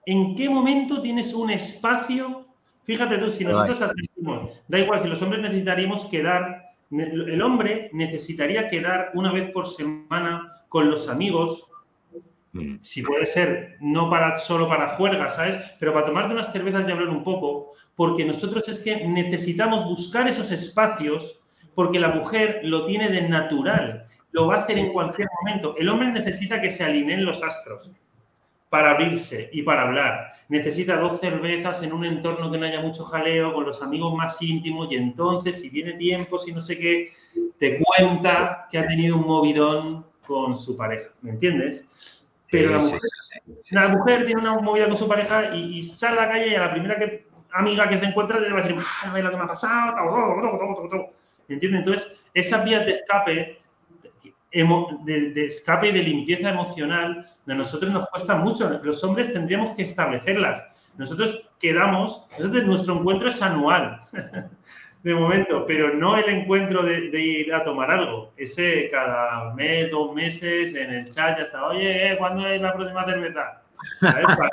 ¿en 0.04 0.34
qué 0.34 0.48
momento 0.48 1.00
tienes 1.00 1.32
un 1.34 1.50
espacio? 1.50 2.46
Fíjate 2.82 3.18
tú, 3.18 3.28
si 3.28 3.44
nosotros 3.44 3.82
asistimos, 3.82 4.64
da 4.68 4.78
igual, 4.78 5.00
si 5.00 5.08
los 5.08 5.20
hombres 5.22 5.42
necesitaríamos 5.42 6.06
quedar, 6.06 6.66
el 6.90 7.42
hombre 7.42 7.90
necesitaría 7.92 8.68
quedar 8.68 9.10
una 9.14 9.32
vez 9.32 9.50
por 9.50 9.66
semana 9.66 10.46
con 10.68 10.88
los 10.90 11.08
amigos, 11.08 11.68
Mm. 12.62 12.78
Si 12.82 13.02
puede 13.02 13.26
ser, 13.26 13.76
no 13.80 14.08
para, 14.10 14.36
solo 14.38 14.68
para 14.68 14.88
juergas, 14.88 15.36
¿sabes? 15.36 15.58
Pero 15.78 15.92
para 15.92 16.06
tomarte 16.06 16.34
unas 16.34 16.52
cervezas 16.52 16.88
y 16.88 16.92
hablar 16.92 17.08
un 17.08 17.22
poco, 17.22 17.72
porque 17.94 18.24
nosotros 18.24 18.68
es 18.68 18.80
que 18.80 19.06
necesitamos 19.06 19.84
buscar 19.84 20.28
esos 20.28 20.50
espacios, 20.50 21.40
porque 21.74 22.00
la 22.00 22.08
mujer 22.08 22.60
lo 22.62 22.84
tiene 22.86 23.08
de 23.08 23.28
natural, 23.28 24.04
lo 24.32 24.46
va 24.46 24.56
a 24.56 24.58
hacer 24.58 24.78
en 24.78 24.92
cualquier 24.92 25.28
momento. 25.40 25.74
El 25.76 25.88
hombre 25.88 26.10
necesita 26.10 26.60
que 26.60 26.70
se 26.70 26.84
alineen 26.84 27.24
los 27.24 27.42
astros 27.42 27.94
para 28.68 28.90
abrirse 28.90 29.48
y 29.52 29.62
para 29.62 29.82
hablar. 29.82 30.28
Necesita 30.48 30.96
dos 30.96 31.20
cervezas 31.20 31.82
en 31.82 31.92
un 31.92 32.04
entorno 32.04 32.50
que 32.50 32.58
no 32.58 32.66
haya 32.66 32.80
mucho 32.80 33.04
jaleo, 33.04 33.52
con 33.52 33.64
los 33.64 33.82
amigos 33.82 34.14
más 34.14 34.40
íntimos, 34.42 34.90
y 34.90 34.96
entonces, 34.96 35.60
si 35.60 35.70
tiene 35.70 35.94
tiempo, 35.94 36.36
si 36.36 36.52
no 36.52 36.60
sé 36.60 36.78
qué, 36.78 37.10
te 37.58 37.78
cuenta 37.78 38.66
que 38.70 38.78
ha 38.78 38.86
tenido 38.86 39.16
un 39.16 39.26
movidón 39.26 40.04
con 40.26 40.56
su 40.56 40.76
pareja. 40.76 41.08
¿Me 41.22 41.30
entiendes? 41.30 42.15
Pero 42.50 42.80
la, 43.70 43.88
mujer, 43.88 44.24
tiene 44.24 44.40
una 44.40 44.54
movida 44.58 44.86
con 44.86 44.96
su 44.96 45.08
pareja 45.08 45.54
y, 45.54 45.82
sale 45.82 46.18
a 46.18 46.26
la 46.26 46.28
calle 46.30 46.48
y 46.48 46.54
a 46.54 46.60
la 46.60 46.70
primera 46.70 46.96
que, 46.96 47.26
amiga 47.52 47.88
que 47.88 47.98
se 47.98 48.06
encuentra 48.06 48.38
le 48.38 48.52
va 48.52 48.60
a 48.60 48.62
decir, 48.62 48.76
ah, 49.02 49.18
lo 49.18 49.30
que 49.30 49.36
me 49.36 49.42
ha 49.42 49.48
pasado, 49.48 49.96
¿me 51.48 51.54
entiendes? 51.54 51.80
Entonces, 51.80 52.20
esas 52.32 52.64
vías 52.64 52.84
de 52.86 52.92
escape, 52.92 53.58
de, 54.52 55.46
escape 55.46 55.88
y 55.88 55.92
de 55.92 56.02
limpieza 56.02 56.50
emocional, 56.50 57.26
a 57.46 57.54
nosotros 57.54 57.92
nos 57.92 58.06
cuesta 58.06 58.36
mucho. 58.36 58.80
Los 58.82 59.02
hombres 59.04 59.32
tendríamos 59.32 59.70
que 59.70 59.82
establecerlas. 59.82 60.92
Nosotros 60.96 61.50
quedamos, 61.58 62.26
nosotros, 62.38 62.64
nuestro 62.64 62.98
encuentro 62.98 63.28
es 63.28 63.42
anual. 63.42 64.00
de 65.06 65.14
momento, 65.14 65.64
pero 65.68 65.94
no 65.94 66.16
el 66.16 66.28
encuentro 66.28 66.82
de, 66.82 67.20
ir 67.20 67.54
a 67.54 67.62
tomar 67.62 67.92
algo. 67.92 68.32
Ese 68.36 68.88
cada 68.90 69.54
mes, 69.54 69.88
dos 69.88 70.12
meses, 70.12 70.74
en 70.74 70.90
el 70.92 71.08
chat 71.08 71.38
ya 71.38 71.44
está, 71.44 71.64
oye, 71.64 72.10
eh, 72.10 72.16
¿cuándo 72.18 72.44
es 72.44 72.60
la 72.60 72.74
próxima 72.74 73.04
cerveza? 73.04 73.62
Para, 74.00 74.50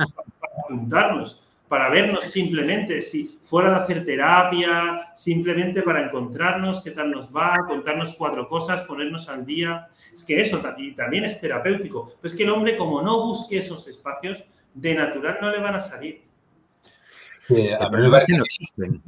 juntarnos, 0.68 1.44
para 1.68 1.90
vernos 1.90 2.26
simplemente, 2.26 3.02
si 3.02 3.40
fuera 3.42 3.72
de 3.72 3.76
hacer 3.78 4.06
terapia, 4.06 5.12
simplemente 5.16 5.82
para 5.82 6.06
encontrarnos, 6.06 6.84
qué 6.84 6.92
tal 6.92 7.10
nos 7.10 7.36
va, 7.36 7.56
contarnos 7.68 8.14
cuatro 8.14 8.48
cosas, 8.48 8.84
ponernos 8.84 9.30
al 9.30 9.44
día. 9.48 9.88
Es 10.14 10.24
que 10.24 10.40
eso 10.40 10.60
también 10.60 11.24
es 11.26 11.42
terapéutico. 11.42 12.04
Pero 12.22 12.28
es 12.32 12.36
que 12.36 12.44
el 12.44 12.52
hombre, 12.52 12.76
como 12.76 13.02
no 13.02 13.24
busque 13.24 13.58
esos 13.58 13.88
espacios, 13.88 14.46
de 14.72 14.94
natural 14.94 15.40
no 15.42 15.50
le 15.50 15.60
van 15.60 15.74
a 15.74 15.80
salir. 15.80 16.22
a 17.50 17.90
mí 17.90 18.18
es 18.18 18.26
que 18.26 18.38
no 18.38 18.44
existen. 18.44 19.02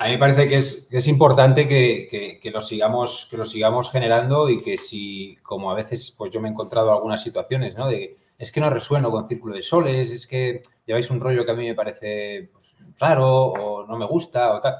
A 0.00 0.04
mí 0.04 0.12
me 0.12 0.18
parece 0.18 0.48
que 0.48 0.56
es, 0.56 1.08
importante 1.08 1.66
que, 1.66 2.50
lo 2.52 2.60
sigamos, 2.60 3.26
que 3.28 3.36
lo 3.36 3.44
sigamos 3.44 3.90
generando 3.90 4.48
y 4.48 4.62
que 4.62 4.78
si, 4.78 5.36
como 5.42 5.72
a 5.72 5.74
veces, 5.74 6.14
pues 6.16 6.32
yo 6.32 6.40
me 6.40 6.46
he 6.46 6.52
encontrado 6.52 6.92
algunas 6.92 7.20
situaciones, 7.20 7.76
¿no? 7.76 7.88
De 7.88 8.16
es 8.38 8.52
que 8.52 8.60
no 8.60 8.70
resueno 8.70 9.10
con 9.10 9.26
Círculo 9.26 9.56
de 9.56 9.62
Soles, 9.62 10.12
es 10.12 10.28
que 10.28 10.62
lleváis 10.86 11.10
un 11.10 11.18
rollo 11.18 11.44
que 11.44 11.50
a 11.50 11.54
mí 11.54 11.66
me 11.66 11.74
parece 11.74 12.48
pues, 12.52 12.76
raro 12.96 13.46
o 13.46 13.86
no 13.88 13.98
me 13.98 14.06
gusta 14.06 14.54
o 14.54 14.60
tal. 14.60 14.76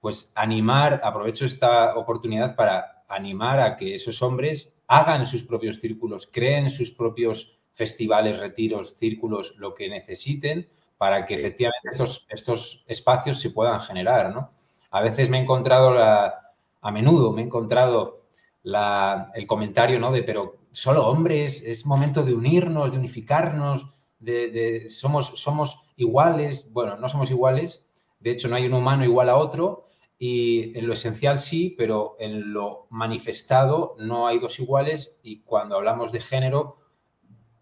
Pues 0.00 0.32
animar, 0.34 1.02
aprovecho 1.04 1.44
esta 1.44 1.98
oportunidad 1.98 2.56
para 2.56 3.04
animar 3.06 3.60
a 3.60 3.76
que 3.76 3.96
esos 3.96 4.22
hombres 4.22 4.72
hagan 4.86 5.26
sus 5.26 5.42
propios 5.42 5.78
círculos, 5.78 6.26
creen 6.26 6.70
sus 6.70 6.90
propios 6.90 7.58
festivales, 7.74 8.38
retiros, 8.38 8.96
círculos, 8.96 9.56
lo 9.58 9.74
que 9.74 9.90
necesiten 9.90 10.70
para 10.98 11.24
que 11.24 11.34
efectivamente 11.34 11.88
estos, 11.90 12.26
estos 12.28 12.84
espacios 12.86 13.40
se 13.40 13.50
puedan 13.50 13.80
generar, 13.80 14.34
¿no? 14.34 14.50
A 14.90 15.00
veces 15.00 15.30
me 15.30 15.38
he 15.38 15.42
encontrado, 15.42 15.92
la, 15.92 16.52
a 16.80 16.90
menudo 16.90 17.32
me 17.32 17.42
he 17.42 17.44
encontrado 17.44 18.16
el 18.64 19.46
comentario, 19.46 19.98
¿no? 19.98 20.12
De, 20.12 20.22
pero 20.22 20.56
solo 20.72 21.06
hombres, 21.06 21.62
es 21.62 21.86
momento 21.86 22.22
de 22.22 22.34
unirnos, 22.34 22.90
de 22.90 22.98
unificarnos, 22.98 23.86
de, 24.18 24.86
somos, 24.90 25.26
somos 25.40 25.84
iguales. 25.96 26.70
Bueno, 26.72 26.96
no 26.96 27.08
somos 27.08 27.30
iguales, 27.30 27.86
de 28.20 28.32
hecho 28.32 28.48
no 28.48 28.56
hay 28.56 28.66
un 28.66 28.74
humano 28.74 29.04
igual 29.04 29.28
a 29.28 29.36
otro 29.36 29.88
y 30.18 30.76
en 30.76 30.86
lo 30.86 30.94
esencial 30.94 31.38
sí, 31.38 31.74
pero 31.78 32.16
en 32.18 32.52
lo 32.52 32.88
manifestado 32.90 33.94
no 33.98 34.26
hay 34.26 34.40
dos 34.40 34.58
iguales 34.58 35.16
y 35.22 35.42
cuando 35.42 35.76
hablamos 35.76 36.10
de 36.10 36.20
género 36.20 36.78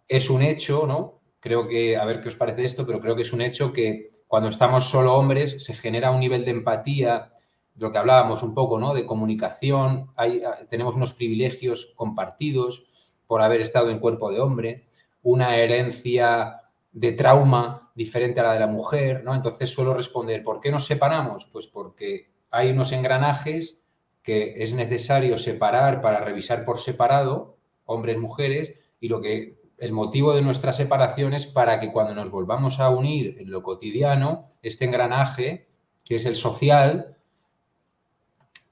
es 0.09 0.31
un 0.31 0.43
hecho, 0.43 0.87
¿no? 0.87 1.16
Creo 1.47 1.69
que, 1.69 1.97
a 1.97 2.05
ver 2.05 2.21
qué 2.21 2.29
os 2.29 2.35
parece 2.35 2.65
esto, 2.65 2.85
pero 2.85 2.99
creo 2.99 3.15
que 3.15 3.23
es 3.23 3.33
un 3.33 3.41
hecho 3.41 3.73
que 3.73 4.11
cuando 4.27 4.49
estamos 4.49 4.91
solo 4.91 5.15
hombres 5.15 5.65
se 5.65 5.75
genera 5.75 6.11
un 6.11 6.19
nivel 6.19 6.45
de 6.45 6.51
empatía, 6.51 7.31
lo 7.77 7.93
que 7.93 7.99
hablábamos 7.99 8.43
un 8.43 8.53
poco, 8.53 8.81
¿no? 8.81 8.93
De 8.93 9.07
comunicación, 9.07 10.11
hay, 10.17 10.43
tenemos 10.69 10.97
unos 10.97 11.15
privilegios 11.15 11.93
compartidos 11.95 12.87
por 13.29 13.43
haber 13.43 13.61
estado 13.61 13.91
en 13.91 14.01
cuerpo 14.01 14.33
de 14.33 14.41
hombre, 14.41 14.87
una 15.23 15.57
herencia 15.57 16.63
de 16.91 17.13
trauma 17.13 17.93
diferente 17.95 18.41
a 18.41 18.45
la 18.45 18.55
de 18.55 18.61
la 18.61 18.67
mujer, 18.67 19.23
¿no? 19.23 19.33
Entonces 19.33 19.71
suelo 19.71 19.95
responder, 19.95 20.43
¿por 20.43 20.59
qué 20.59 20.73
nos 20.73 20.85
separamos? 20.85 21.47
Pues 21.47 21.69
porque 21.69 22.29
hay 22.51 22.71
unos 22.71 22.91
engranajes 22.91 23.79
que 24.25 24.65
es 24.65 24.75
necesario 24.75 25.39
separar 25.39 26.01
para 26.01 26.25
revisar 26.25 26.65
por 26.65 26.81
separado, 26.81 27.57
hombres, 27.85 28.19
mujeres, 28.19 28.75
y 28.99 29.07
lo 29.07 29.21
que 29.21 29.61
el 29.79 29.93
motivo 29.93 30.35
de 30.35 30.43
nuestra 30.43 30.73
separación 30.73 31.35
es 31.35 31.47
para 31.47 31.81
que 31.81 31.93
cuando 31.93 32.15
nos 32.15 32.31
volvamos 32.31 32.81
a 32.81 32.91
unir 32.91 33.37
en 33.39 33.51
lo 33.51 33.63
cotidiano, 33.63 34.45
este 34.63 34.87
engranaje, 34.87 35.69
que 36.05 36.17
es 36.17 36.27
el 36.27 36.37
social, 36.37 37.17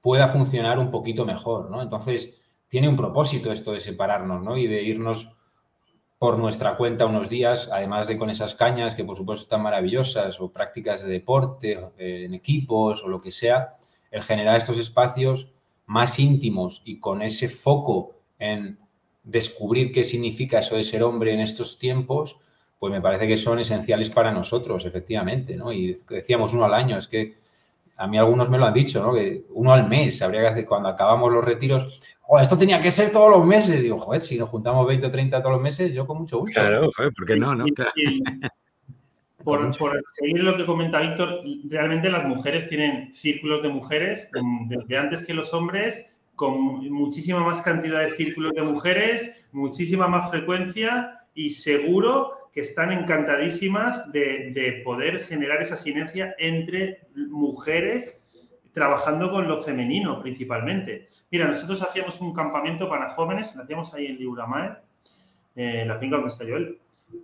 pueda 0.01 0.27
funcionar 0.27 0.79
un 0.79 0.91
poquito 0.91 1.25
mejor, 1.25 1.69
¿no? 1.69 1.81
Entonces, 1.81 2.41
tiene 2.67 2.89
un 2.89 2.95
propósito 2.95 3.51
esto 3.51 3.71
de 3.71 3.79
separarnos, 3.79 4.41
¿no? 4.43 4.57
Y 4.57 4.67
de 4.67 4.83
irnos 4.83 5.35
por 6.17 6.39
nuestra 6.39 6.77
cuenta 6.77 7.05
unos 7.05 7.29
días, 7.29 7.69
además 7.71 8.07
de 8.07 8.17
con 8.17 8.29
esas 8.29 8.55
cañas 8.55 8.95
que 8.95 9.03
por 9.03 9.17
supuesto 9.17 9.43
están 9.43 9.61
maravillosas, 9.61 10.39
o 10.39 10.51
prácticas 10.51 11.03
de 11.03 11.09
deporte 11.09 11.77
eh, 11.97 12.25
en 12.25 12.33
equipos 12.33 13.03
o 13.03 13.09
lo 13.09 13.21
que 13.21 13.31
sea, 13.31 13.69
el 14.11 14.23
generar 14.23 14.57
estos 14.57 14.79
espacios 14.79 15.49
más 15.85 16.17
íntimos 16.19 16.81
y 16.85 16.99
con 16.99 17.21
ese 17.21 17.49
foco 17.49 18.15
en 18.39 18.79
descubrir 19.25 19.91
qué 19.91 20.03
significa 20.03 20.59
eso 20.59 20.77
de 20.77 20.83
ser 20.83 21.03
hombre 21.03 21.33
en 21.33 21.41
estos 21.41 21.77
tiempos, 21.77 22.37
pues 22.79 22.93
me 22.93 23.01
parece 23.01 23.27
que 23.27 23.37
son 23.37 23.59
esenciales 23.59 24.09
para 24.09 24.31
nosotros, 24.31 24.85
efectivamente, 24.85 25.55
¿no? 25.55 25.73
Y 25.73 25.97
decíamos 26.09 26.53
uno 26.53 26.65
al 26.65 26.73
año, 26.73 26.97
es 26.97 27.07
que 27.07 27.35
a 27.97 28.07
mí 28.07 28.17
algunos 28.17 28.49
me 28.49 28.57
lo 28.57 28.65
han 28.65 28.73
dicho, 28.73 29.01
¿no? 29.01 29.13
Que 29.13 29.45
uno 29.49 29.73
al 29.73 29.87
mes, 29.87 30.21
habría 30.21 30.41
que 30.41 30.47
hacer, 30.47 30.65
cuando 30.65 30.89
acabamos 30.89 31.33
los 31.33 31.43
retiros, 31.43 32.03
joder, 32.21 32.43
esto 32.43 32.57
tenía 32.57 32.79
que 32.79 32.91
ser 32.91 33.11
todos 33.11 33.31
los 33.31 33.45
meses. 33.45 33.81
Digo, 33.81 33.99
joder, 33.99 34.21
si 34.21 34.37
nos 34.37 34.49
juntamos 34.49 34.85
20 34.87 35.07
o 35.07 35.11
30 35.11 35.41
todos 35.41 35.53
los 35.53 35.61
meses, 35.61 35.93
yo 35.93 36.05
con 36.05 36.19
mucho 36.19 36.39
gusto. 36.39 36.59
Claro, 36.59 36.89
joder, 36.95 37.11
¿por 37.13 37.25
qué 37.25 37.35
no? 37.37 37.55
no? 37.55 37.65
por, 39.43 39.71
seguir 40.13 40.43
lo 40.43 40.57
que 40.57 40.65
comenta 40.65 40.99
Víctor, 40.99 41.41
realmente 41.69 42.09
las 42.09 42.25
mujeres 42.25 42.67
tienen 42.67 43.13
círculos 43.13 43.61
de 43.61 43.69
mujeres 43.69 44.29
desde 44.67 44.97
antes 44.97 45.25
que 45.25 45.33
los 45.33 45.53
hombres, 45.53 46.14
con 46.35 46.89
muchísima 46.91 47.39
más 47.39 47.61
cantidad 47.61 48.01
de 48.01 48.11
círculos 48.11 48.53
de 48.53 48.61
mujeres, 48.61 49.47
muchísima 49.51 50.07
más 50.07 50.29
frecuencia 50.29 51.11
y 51.33 51.49
seguro 51.51 52.49
que 52.53 52.61
están 52.61 52.91
encantadísimas 52.91 54.11
de, 54.11 54.51
de 54.53 54.81
poder 54.83 55.23
generar 55.23 55.61
esa 55.61 55.77
sinergia 55.77 56.35
entre 56.37 57.07
mujeres 57.15 58.21
trabajando 58.75 59.31
con 59.31 59.47
lo 59.47 59.57
femenino 59.57 60.21
principalmente. 60.21 61.07
Mira, 61.31 61.47
nosotros 61.47 61.81
hacíamos 61.81 62.19
un 62.19 62.33
campamento 62.33 62.89
para 62.89 63.07
jóvenes, 63.07 63.55
lo 63.55 63.63
hacíamos 63.63 63.93
ahí 63.93 64.07
en 64.07 64.17
Liuramae, 64.17 64.75
en 65.55 65.87
la 65.87 65.97
finca 65.97 66.17
donde 66.17 66.31
está 66.31 66.43
Joel 66.43 66.77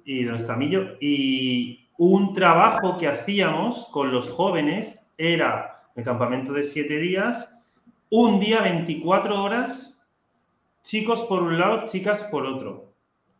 y 0.05 0.23
donde 0.23 0.41
está 0.41 0.55
Millo, 0.55 0.95
y 1.01 1.89
un 1.97 2.33
trabajo 2.33 2.97
que 2.97 3.07
hacíamos 3.07 3.89
con 3.91 4.13
los 4.13 4.29
jóvenes 4.29 5.11
era 5.17 5.75
el 5.95 6.05
campamento 6.05 6.53
de 6.53 6.63
siete 6.63 6.97
días, 6.97 7.60
un 8.13 8.41
día 8.41 8.61
24 8.61 9.41
horas, 9.41 10.03
chicos 10.83 11.23
por 11.23 11.43
un 11.43 11.57
lado, 11.57 11.85
chicas 11.85 12.25
por 12.25 12.45
otro. 12.45 12.93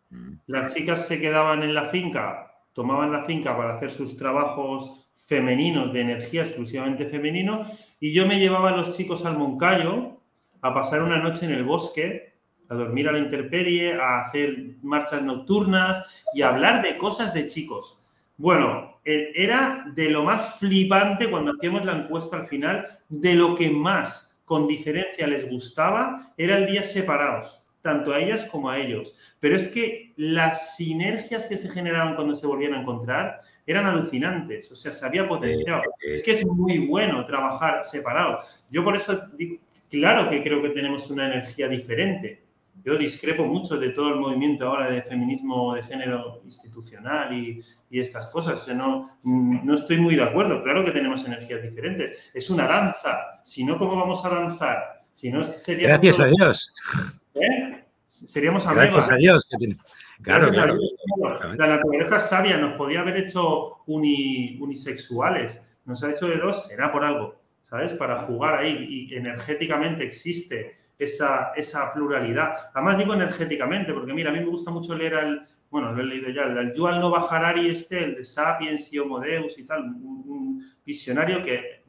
Mm. 0.09 0.35
Las 0.47 0.73
chicas 0.73 1.05
se 1.05 1.19
quedaban 1.19 1.61
en 1.61 1.73
la 1.73 1.83
finca, 1.83 2.53
tomaban 2.71 3.11
la 3.11 3.21
finca 3.21 3.55
para 3.55 3.75
hacer 3.75 3.91
sus 3.91 4.15
trabajos 4.15 5.11
femeninos, 5.13 5.91
de 5.91 6.01
energía 6.01 6.41
exclusivamente 6.43 7.05
femenino, 7.05 7.63
y 7.99 8.13
yo 8.13 8.25
me 8.25 8.39
llevaba 8.39 8.69
a 8.69 8.77
los 8.77 8.95
chicos 8.95 9.25
al 9.25 9.37
Moncayo 9.37 10.21
a 10.61 10.73
pasar 10.73 11.03
una 11.03 11.17
noche 11.17 11.45
en 11.45 11.51
el 11.51 11.65
bosque, 11.65 12.35
a 12.69 12.75
dormir 12.75 13.09
a 13.09 13.11
la 13.11 13.19
intemperie, 13.19 13.99
a 13.99 14.21
hacer 14.21 14.77
marchas 14.83 15.21
nocturnas 15.21 16.23
y 16.33 16.43
a 16.43 16.47
hablar 16.47 16.81
de 16.81 16.97
cosas 16.97 17.33
de 17.33 17.45
chicos. 17.45 17.99
Bueno, 18.37 19.01
e, 19.03 19.33
era 19.35 19.83
de 19.93 20.09
lo 20.09 20.23
más 20.23 20.59
flipante 20.59 21.29
cuando 21.29 21.51
hacíamos 21.51 21.85
la 21.85 21.97
encuesta 21.97 22.37
al 22.37 22.45
final, 22.45 22.87
de 23.09 23.35
lo 23.35 23.53
que 23.53 23.69
más 23.69 24.30
con 24.51 24.67
diferencia 24.67 25.25
les 25.27 25.49
gustaba, 25.49 26.33
era 26.35 26.57
el 26.57 26.67
día 26.67 26.83
separados 26.83 27.63
tanto 27.81 28.11
a 28.11 28.19
ellas 28.19 28.45
como 28.45 28.69
a 28.69 28.77
ellos. 28.77 29.15
Pero 29.39 29.55
es 29.55 29.69
que 29.69 30.11
las 30.17 30.75
sinergias 30.75 31.47
que 31.47 31.55
se 31.55 31.69
generaban 31.69 32.15
cuando 32.15 32.35
se 32.35 32.45
volvían 32.45 32.73
a 32.73 32.81
encontrar 32.81 33.39
eran 33.65 33.85
alucinantes, 33.85 34.69
o 34.69 34.75
sea, 34.75 34.91
se 34.91 35.05
había 35.05 35.25
potenciado. 35.25 35.83
Es 36.01 36.21
que 36.21 36.31
es 36.31 36.45
muy 36.45 36.79
bueno 36.79 37.25
trabajar 37.25 37.85
separado. 37.85 38.39
Yo 38.69 38.83
por 38.83 38.97
eso, 38.97 39.25
digo, 39.37 39.55
claro 39.89 40.29
que 40.29 40.43
creo 40.43 40.61
que 40.61 40.71
tenemos 40.71 41.09
una 41.09 41.27
energía 41.27 41.69
diferente. 41.69 42.41
Yo 42.83 42.97
discrepo 42.97 43.45
mucho 43.45 43.77
de 43.77 43.89
todo 43.89 44.09
el 44.09 44.19
movimiento 44.19 44.67
ahora 44.67 44.89
de 44.89 45.01
feminismo 45.01 45.75
de 45.75 45.83
género 45.83 46.41
institucional 46.43 47.31
y, 47.33 47.61
y 47.89 47.99
estas 47.99 48.27
cosas. 48.27 48.67
no, 48.75 49.19
no 49.23 49.73
estoy 49.73 49.97
muy 49.97 50.15
de 50.15 50.23
acuerdo. 50.23 50.61
Claro 50.61 50.83
que 50.83 50.91
tenemos 50.91 51.25
energías 51.25 51.61
diferentes. 51.61 52.31
Es 52.33 52.49
una 52.49 52.67
danza. 52.67 53.41
Si 53.43 53.63
no, 53.63 53.77
¿cómo 53.77 53.95
vamos 53.95 54.25
a 54.25 54.29
danzar? 54.29 55.01
Si 55.13 55.31
no, 55.31 55.43
sería 55.43 55.89
Gracias 55.89 56.19
a 56.19 56.25
Dios. 56.25 56.73
¿Eh? 57.35 57.83
Seríamos 58.05 58.67
Gracias 58.67 59.11
a 59.11 59.15
Dios. 59.15 59.47
Claro, 60.21 60.51
claro. 60.51 60.77
La 61.57 61.67
naturaleza 61.67 62.19
sabia 62.19 62.57
nos 62.57 62.73
podía 62.73 62.99
haber 63.01 63.17
hecho 63.17 63.83
unisexuales. 63.85 65.79
Nos 65.85 66.03
ha 66.03 66.11
hecho 66.11 66.27
de 66.27 66.37
dos, 66.37 66.65
será 66.67 66.91
por 66.91 67.03
algo, 67.03 67.41
¿sabes? 67.61 67.93
Para 67.93 68.17
jugar 68.23 68.59
ahí. 68.59 69.07
Y 69.09 69.15
energéticamente 69.15 70.03
existe 70.03 70.75
esa, 71.03 71.51
esa 71.55 71.91
pluralidad. 71.93 72.51
Además 72.73 72.97
digo 72.97 73.13
energéticamente, 73.13 73.93
porque 73.93 74.13
mira, 74.13 74.29
a 74.29 74.33
mí 74.33 74.39
me 74.39 74.45
gusta 74.45 74.71
mucho 74.71 74.95
leer 74.95 75.15
al, 75.15 75.41
bueno, 75.69 75.91
lo 75.91 76.01
he 76.01 76.05
leído 76.05 76.29
ya, 76.29 76.43
el 76.43 76.73
Yuval 76.73 76.99
Nova 76.99 77.27
Harari 77.29 77.69
este, 77.69 78.03
el 78.03 78.15
de 78.15 78.23
Sapiens 78.23 78.91
y 78.93 78.99
Homo 78.99 79.19
Deus 79.19 79.57
y 79.59 79.65
tal, 79.65 79.83
un 79.83 80.63
visionario 80.85 81.41
que 81.41 81.83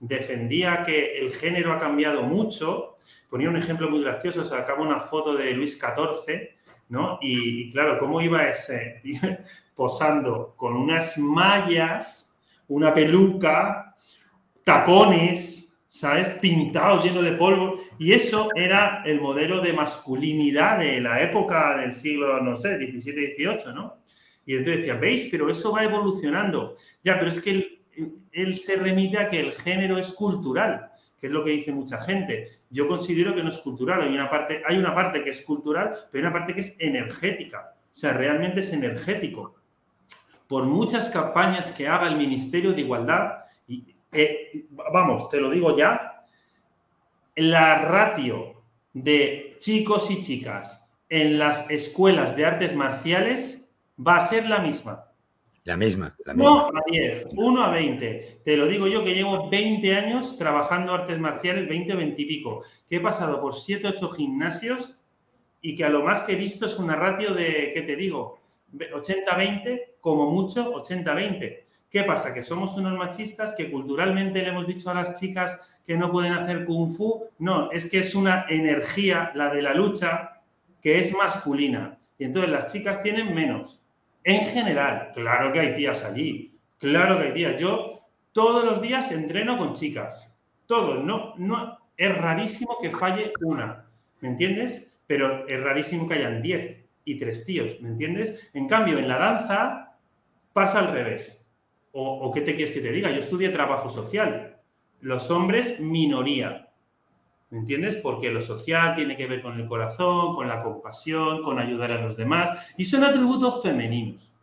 defendía 0.00 0.82
que 0.82 1.18
el 1.18 1.32
género 1.32 1.72
ha 1.72 1.78
cambiado 1.78 2.22
mucho 2.22 2.96
ponía 3.28 3.48
un 3.48 3.56
ejemplo 3.56 3.90
muy 3.90 4.02
gracioso, 4.02 4.42
sacaba 4.44 4.82
una 4.82 5.00
foto 5.00 5.34
de 5.34 5.52
Luis 5.52 5.78
XIV, 5.78 6.48
¿no? 6.88 7.18
Y, 7.20 7.70
claro, 7.70 7.98
¿cómo 7.98 8.20
iba 8.20 8.48
ese? 8.48 9.02
Posando 9.74 10.54
con 10.56 10.74
unas 10.76 11.18
mallas, 11.18 12.34
una 12.68 12.92
peluca, 12.92 13.94
tacones, 14.64 15.67
¿sabes? 15.98 16.30
Pintados, 16.38 17.04
lleno 17.04 17.22
de 17.22 17.32
polvo. 17.32 17.80
Y 17.98 18.12
eso 18.12 18.50
era 18.54 19.02
el 19.04 19.20
modelo 19.20 19.60
de 19.60 19.72
masculinidad 19.72 20.78
de 20.78 21.00
la 21.00 21.20
época 21.20 21.76
del 21.76 21.92
siglo, 21.92 22.40
no 22.40 22.56
sé, 22.56 22.76
XVII, 22.76 23.34
XVIII, 23.34 23.74
¿no? 23.74 23.96
Y 24.46 24.54
entonces 24.54 24.78
decía, 24.78 24.94
¿veis? 24.94 25.26
Pero 25.28 25.50
eso 25.50 25.72
va 25.72 25.82
evolucionando. 25.82 26.74
Ya, 27.02 27.18
pero 27.18 27.30
es 27.30 27.40
que 27.40 27.80
él, 28.30 28.54
se 28.54 28.76
remite 28.76 29.18
a 29.18 29.28
que 29.28 29.40
el 29.40 29.52
género 29.52 29.98
es 29.98 30.12
cultural 30.12 30.90
que 31.20 31.26
es 31.26 31.32
lo 31.32 31.42
que 31.42 31.50
dice 31.50 31.72
mucha 31.72 32.00
gente. 32.00 32.46
Yo 32.70 32.86
considero 32.86 33.34
que 33.34 33.42
no 33.42 33.48
es 33.48 33.58
cultural. 33.58 34.02
Hay 34.02 34.14
una 34.14 34.28
parte, 34.28 34.62
hay 34.64 34.78
una 34.78 34.94
parte 34.94 35.20
que 35.20 35.30
es 35.30 35.42
cultural, 35.42 35.90
pero 36.12 36.22
hay 36.24 36.30
una 36.30 36.38
parte 36.38 36.54
que 36.54 36.60
es 36.60 36.76
energética. 36.78 37.74
O 37.74 37.94
sea, 37.94 38.12
realmente 38.12 38.60
es 38.60 38.72
energético. 38.72 39.56
Por 40.46 40.66
muchas 40.66 41.10
campañas 41.10 41.72
que 41.72 41.88
haga 41.88 42.06
el 42.06 42.16
Ministerio 42.16 42.72
de 42.72 42.82
Igualdad, 42.82 43.38
eh, 44.12 44.66
vamos, 44.92 45.28
te 45.28 45.40
lo 45.40 45.50
digo 45.50 45.76
ya, 45.76 46.24
la 47.36 47.82
ratio 47.82 48.62
de 48.92 49.56
chicos 49.58 50.10
y 50.10 50.20
chicas 50.20 50.90
en 51.08 51.38
las 51.38 51.70
escuelas 51.70 52.36
de 52.36 52.46
artes 52.46 52.74
marciales 52.74 53.70
va 53.98 54.16
a 54.16 54.20
ser 54.20 54.48
la 54.48 54.58
misma. 54.58 55.04
La 55.64 55.76
misma, 55.76 56.16
la 56.24 56.32
misma. 56.32 56.68
1 56.68 56.78
a 56.78 56.82
10, 56.90 57.26
1 57.36 57.62
a 57.62 57.70
20. 57.70 58.40
Te 58.44 58.56
lo 58.56 58.66
digo 58.66 58.86
yo 58.86 59.04
que 59.04 59.14
llevo 59.14 59.50
20 59.50 59.94
años 59.94 60.38
trabajando 60.38 60.94
artes 60.94 61.18
marciales, 61.18 61.68
20 61.68 61.92
o 61.92 61.96
20 61.98 62.22
y 62.22 62.24
pico, 62.24 62.64
que 62.88 62.96
he 62.96 63.00
pasado 63.00 63.40
por 63.40 63.54
7 63.54 63.86
o 63.86 63.90
8 63.90 64.08
gimnasios 64.08 65.00
y 65.60 65.74
que 65.74 65.84
a 65.84 65.90
lo 65.90 66.02
más 66.02 66.22
que 66.22 66.32
he 66.32 66.36
visto 66.36 66.66
es 66.66 66.78
una 66.78 66.96
ratio 66.96 67.34
de, 67.34 67.70
¿qué 67.74 67.82
te 67.82 67.96
digo? 67.96 68.38
80-20, 68.72 69.96
como 70.00 70.30
mucho 70.30 70.72
80-20. 70.74 71.64
¿Qué 71.90 72.02
pasa? 72.02 72.34
Que 72.34 72.42
somos 72.42 72.76
unos 72.76 72.98
machistas 72.98 73.54
que 73.56 73.70
culturalmente 73.70 74.42
le 74.42 74.48
hemos 74.48 74.66
dicho 74.66 74.90
a 74.90 74.94
las 74.94 75.18
chicas 75.18 75.78
que 75.84 75.96
no 75.96 76.10
pueden 76.12 76.34
hacer 76.34 76.64
kung 76.64 76.90
fu. 76.90 77.24
No, 77.38 77.70
es 77.70 77.90
que 77.90 78.00
es 78.00 78.14
una 78.14 78.44
energía, 78.48 79.32
la 79.34 79.52
de 79.52 79.62
la 79.62 79.72
lucha, 79.72 80.42
que 80.82 80.98
es 80.98 81.14
masculina. 81.16 81.98
Y 82.18 82.24
entonces 82.24 82.50
las 82.50 82.70
chicas 82.72 83.02
tienen 83.02 83.34
menos. 83.34 83.86
En 84.22 84.44
general, 84.44 85.10
claro 85.14 85.50
que 85.52 85.60
hay 85.60 85.74
tías 85.74 86.04
allí, 86.04 86.54
claro 86.78 87.18
que 87.18 87.28
hay 87.28 87.34
tías. 87.34 87.60
Yo 87.60 88.00
todos 88.32 88.64
los 88.64 88.82
días 88.82 89.10
entreno 89.10 89.56
con 89.56 89.72
chicas, 89.72 90.36
todos, 90.66 91.02
no, 91.02 91.34
no, 91.36 91.78
es 91.96 92.16
rarísimo 92.16 92.76
que 92.80 92.90
falle 92.90 93.32
una, 93.40 93.86
¿me 94.20 94.28
entiendes? 94.28 94.94
Pero 95.06 95.48
es 95.48 95.62
rarísimo 95.62 96.06
que 96.06 96.14
hayan 96.14 96.42
diez. 96.42 96.84
y 97.04 97.16
tres 97.16 97.46
tíos, 97.46 97.80
¿me 97.80 97.88
entiendes? 97.88 98.50
En 98.52 98.68
cambio, 98.68 98.98
en 98.98 99.08
la 99.08 99.16
danza 99.16 99.96
pasa 100.52 100.80
al 100.80 100.92
revés. 100.92 101.47
O, 101.92 102.30
qué 102.32 102.42
te 102.42 102.54
quieres 102.54 102.74
que 102.74 102.80
te 102.80 102.92
diga? 102.92 103.10
Yo 103.10 103.18
estudié 103.18 103.48
trabajo 103.48 103.88
social. 103.88 104.56
Los 105.00 105.30
hombres, 105.30 105.80
minoría. 105.80 106.68
¿Me 107.50 107.58
entiendes? 107.58 107.96
Porque 107.96 108.30
lo 108.30 108.40
social 108.40 108.94
tiene 108.94 109.16
que 109.16 109.26
ver 109.26 109.42
con 109.42 109.58
el 109.58 109.66
corazón, 109.66 110.34
con 110.34 110.48
la 110.48 110.62
compasión, 110.62 111.42
con 111.42 111.58
ayudar 111.58 111.92
a 111.92 112.02
los 112.02 112.16
demás. 112.16 112.72
Y 112.76 112.84
son 112.84 113.04
atributos 113.04 113.62
femeninos. 113.62 114.34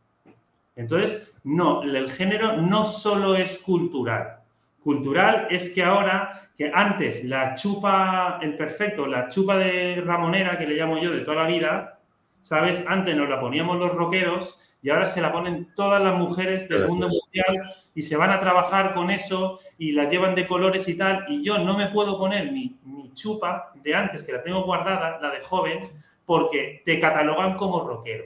Entonces, 0.75 1.35
no, 1.43 1.83
el 1.83 2.11
género 2.11 2.57
no 2.57 2.83
solo 2.83 3.35
es 3.35 3.59
cultural. 3.59 4.39
Cultural 4.83 5.47
es 5.49 5.73
que 5.73 5.83
ahora, 5.83 6.49
que 6.55 6.71
antes 6.73 7.23
la 7.23 7.55
chupa, 7.55 8.39
el 8.41 8.55
perfecto, 8.55 9.07
la 9.07 9.27
chupa 9.29 9.57
de 9.57 10.01
Ramonera, 10.01 10.57
que 10.57 10.67
le 10.67 10.75
llamo 10.75 10.97
yo 10.99 11.11
de 11.11 11.21
toda 11.21 11.43
la 11.43 11.47
vida, 11.47 11.99
¿sabes? 12.41 12.83
Antes 12.87 13.15
nos 13.15 13.29
la 13.29 13.39
poníamos 13.39 13.79
los 13.79 13.93
rockeros 13.93 14.74
y 14.85 14.89
ahora 14.91 15.07
se 15.07 15.19
la 15.19 15.31
ponen 15.31 15.73
todas 15.73 15.99
las 15.99 16.13
mujeres 16.13 16.69
del 16.69 16.87
mundo 16.87 17.09
mundial 17.09 17.55
y 17.95 18.03
se 18.03 18.15
van 18.15 18.29
a 18.29 18.39
trabajar 18.39 18.93
con 18.93 19.09
eso 19.09 19.59
y 19.79 19.93
las 19.93 20.11
llevan 20.11 20.35
de 20.35 20.45
colores 20.45 20.87
y 20.87 20.95
tal. 20.95 21.25
Y 21.27 21.43
yo 21.43 21.57
no 21.57 21.75
me 21.75 21.87
puedo 21.87 22.19
poner 22.19 22.51
mi, 22.51 22.77
mi 22.83 23.11
chupa 23.15 23.71
de 23.73 23.95
antes, 23.95 24.23
que 24.23 24.33
la 24.33 24.43
tengo 24.43 24.61
guardada, 24.63 25.19
la 25.19 25.31
de 25.31 25.41
joven, 25.41 25.79
porque 26.23 26.83
te 26.85 26.99
catalogan 26.99 27.55
como 27.55 27.79
rockero. 27.79 28.25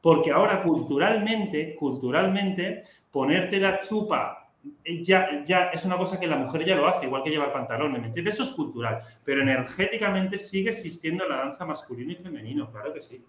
Porque 0.00 0.32
ahora 0.32 0.60
culturalmente, 0.60 1.76
culturalmente, 1.76 2.82
ponerte 3.12 3.60
la 3.60 3.78
chupa 3.78 4.50
eh, 4.82 5.04
ya, 5.04 5.44
ya 5.44 5.66
es 5.72 5.84
una 5.84 5.96
cosa 5.96 6.18
que 6.18 6.26
la 6.26 6.36
mujer 6.36 6.64
ya 6.64 6.74
lo 6.74 6.88
hace, 6.88 7.06
igual 7.06 7.22
que 7.22 7.30
llevar 7.30 7.52
pantalones, 7.52 8.00
¿me 8.00 8.08
entiendes? 8.08 8.34
Eso 8.34 8.42
es 8.42 8.50
cultural, 8.50 8.98
pero 9.24 9.40
energéticamente 9.40 10.36
sigue 10.36 10.70
existiendo 10.70 11.28
la 11.28 11.36
danza 11.36 11.64
masculino 11.64 12.10
y 12.10 12.16
femenino, 12.16 12.66
claro 12.66 12.92
que 12.92 13.00
sí. 13.00 13.24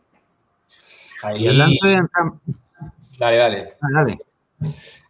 Ahí... 1.24 1.46
Dale, 3.18 3.38
dale. 3.38 3.74
Ah, 3.82 3.88
dale. 3.94 4.20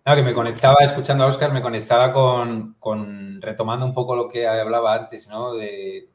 No, 0.05 0.15
que 0.15 0.23
me 0.23 0.33
conectaba, 0.33 0.77
escuchando 0.81 1.23
a 1.23 1.27
Oscar, 1.27 1.51
me 1.51 1.61
conectaba 1.61 2.13
con, 2.13 3.41
retomando 3.41 3.85
un 3.85 3.93
poco 3.93 4.15
lo 4.15 4.27
que 4.27 4.47
hablaba 4.47 4.95
antes, 4.95 5.27
¿no? 5.27 5.53
De, 5.53 6.09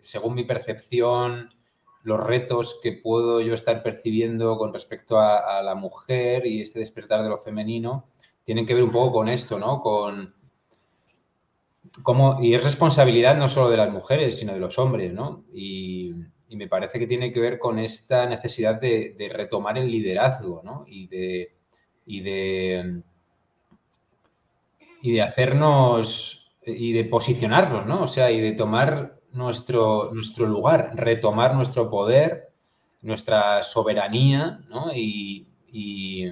según 0.00 0.34
mi 0.34 0.44
percepción, 0.44 1.54
los 2.02 2.20
retos 2.20 2.78
que 2.82 2.92
puedo 2.92 3.40
yo 3.40 3.54
estar 3.54 3.82
percibiendo 3.82 4.58
con 4.58 4.72
respecto 4.72 5.18
a 5.18 5.62
la 5.62 5.74
mujer 5.74 6.46
y 6.46 6.60
este 6.60 6.78
despertar 6.78 7.22
de 7.22 7.28
lo 7.28 7.38
femenino 7.38 8.06
tienen 8.44 8.66
que 8.66 8.74
ver 8.74 8.82
un 8.82 8.90
poco 8.90 9.12
con 9.12 9.28
esto, 9.28 9.58
¿no? 9.58 9.80
Con 9.80 10.34
cómo, 12.02 12.38
y 12.40 12.54
es 12.54 12.64
responsabilidad 12.64 13.36
no 13.36 13.48
solo 13.48 13.70
de 13.70 13.76
las 13.76 13.90
mujeres, 13.90 14.36
sino 14.36 14.52
de 14.52 14.60
los 14.60 14.78
hombres, 14.78 15.12
¿no? 15.12 15.44
Y, 15.54 16.14
me 16.56 16.68
parece 16.68 16.98
que 16.98 17.06
tiene 17.06 17.32
que 17.32 17.40
ver 17.40 17.58
con 17.58 17.78
esta 17.78 18.26
necesidad 18.26 18.80
de, 18.80 19.14
retomar 19.32 19.78
el 19.78 19.90
liderazgo, 19.90 20.62
¿no? 20.64 20.84
Y 20.86 21.06
de, 21.06 21.54
y 22.06 22.20
de, 22.20 23.02
y 25.02 25.12
de 25.12 25.22
hacernos 25.22 26.52
y 26.64 26.92
de 26.92 27.04
posicionarnos, 27.04 27.86
¿no? 27.86 28.02
O 28.02 28.08
sea, 28.08 28.30
y 28.30 28.40
de 28.40 28.52
tomar 28.52 29.20
nuestro, 29.32 30.10
nuestro 30.12 30.46
lugar, 30.46 30.92
retomar 30.94 31.54
nuestro 31.54 31.88
poder, 31.88 32.52
nuestra 33.02 33.62
soberanía, 33.62 34.60
¿no? 34.68 34.92
y, 34.94 35.46
y 35.72 36.28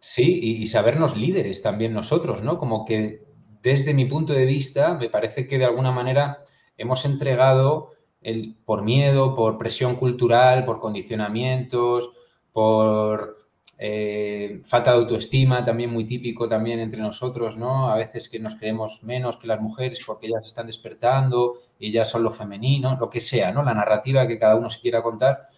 sí, 0.00 0.40
y, 0.42 0.66
sabernos 0.66 1.16
líderes 1.16 1.62
también 1.62 1.94
nosotros, 1.94 2.42
¿no? 2.42 2.58
Como 2.58 2.84
que 2.84 3.22
desde 3.62 3.94
mi 3.94 4.06
punto 4.06 4.32
de 4.32 4.44
vista, 4.44 4.94
me 4.94 5.08
parece 5.08 5.46
que 5.46 5.58
de 5.58 5.64
alguna 5.64 5.92
manera 5.92 6.42
hemos 6.76 7.04
entregado 7.04 7.90
el, 8.20 8.56
por 8.64 8.82
miedo, 8.82 9.34
por 9.34 9.58
presión 9.58 9.96
cultural, 9.96 10.64
por 10.64 10.80
condicionamientos, 10.80 12.10
por 12.52 13.36
eh, 13.84 14.60
falta 14.64 14.92
de 14.92 14.98
autoestima, 14.98 15.64
también 15.64 15.90
muy 15.90 16.04
típico 16.04 16.46
también 16.46 16.78
entre 16.78 17.00
nosotros, 17.00 17.56
¿no? 17.56 17.90
A 17.90 17.96
veces 17.96 18.28
que 18.28 18.38
nos 18.38 18.54
creemos 18.54 19.02
menos 19.02 19.38
que 19.38 19.48
las 19.48 19.60
mujeres 19.60 20.04
porque 20.06 20.28
ellas 20.28 20.44
están 20.44 20.66
despertando 20.66 21.54
y 21.80 21.88
ellas 21.88 22.08
son 22.08 22.22
lo 22.22 22.30
femenino, 22.30 22.96
lo 23.00 23.10
que 23.10 23.18
sea, 23.18 23.50
¿no? 23.50 23.64
La 23.64 23.74
narrativa 23.74 24.28
que 24.28 24.38
cada 24.38 24.54
uno 24.54 24.70
se 24.70 24.80
quiera 24.80 25.02
contar, 25.02 25.48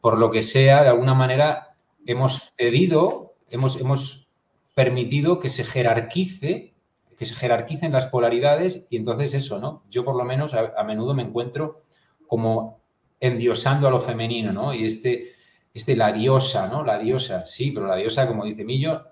por 0.00 0.16
lo 0.16 0.30
que 0.30 0.44
sea, 0.44 0.82
de 0.82 0.90
alguna 0.90 1.14
manera 1.14 1.74
hemos 2.06 2.52
cedido, 2.56 3.34
hemos, 3.50 3.80
hemos 3.80 4.28
permitido 4.74 5.40
que 5.40 5.50
se 5.50 5.64
jerarquice, 5.64 6.69
que 7.20 7.26
se 7.26 7.34
jerarquicen 7.34 7.92
las 7.92 8.06
polaridades 8.06 8.86
y 8.88 8.96
entonces 8.96 9.34
eso, 9.34 9.58
¿no? 9.58 9.82
Yo 9.90 10.06
por 10.06 10.16
lo 10.16 10.24
menos 10.24 10.54
a, 10.54 10.82
menudo 10.84 11.12
me 11.12 11.22
encuentro 11.22 11.82
como 12.26 12.80
endiosando 13.20 13.86
a 13.86 13.90
lo 13.90 14.00
femenino, 14.00 14.54
¿no? 14.54 14.72
Y 14.72 14.86
este, 14.86 15.32
este, 15.74 15.96
la 15.96 16.12
diosa, 16.12 16.68
¿no? 16.68 16.82
La 16.82 16.98
diosa, 16.98 17.44
sí, 17.44 17.72
pero 17.72 17.86
la 17.86 17.96
diosa, 17.96 18.26
como 18.26 18.46
dice 18.46 18.64
Millo, 18.64 19.04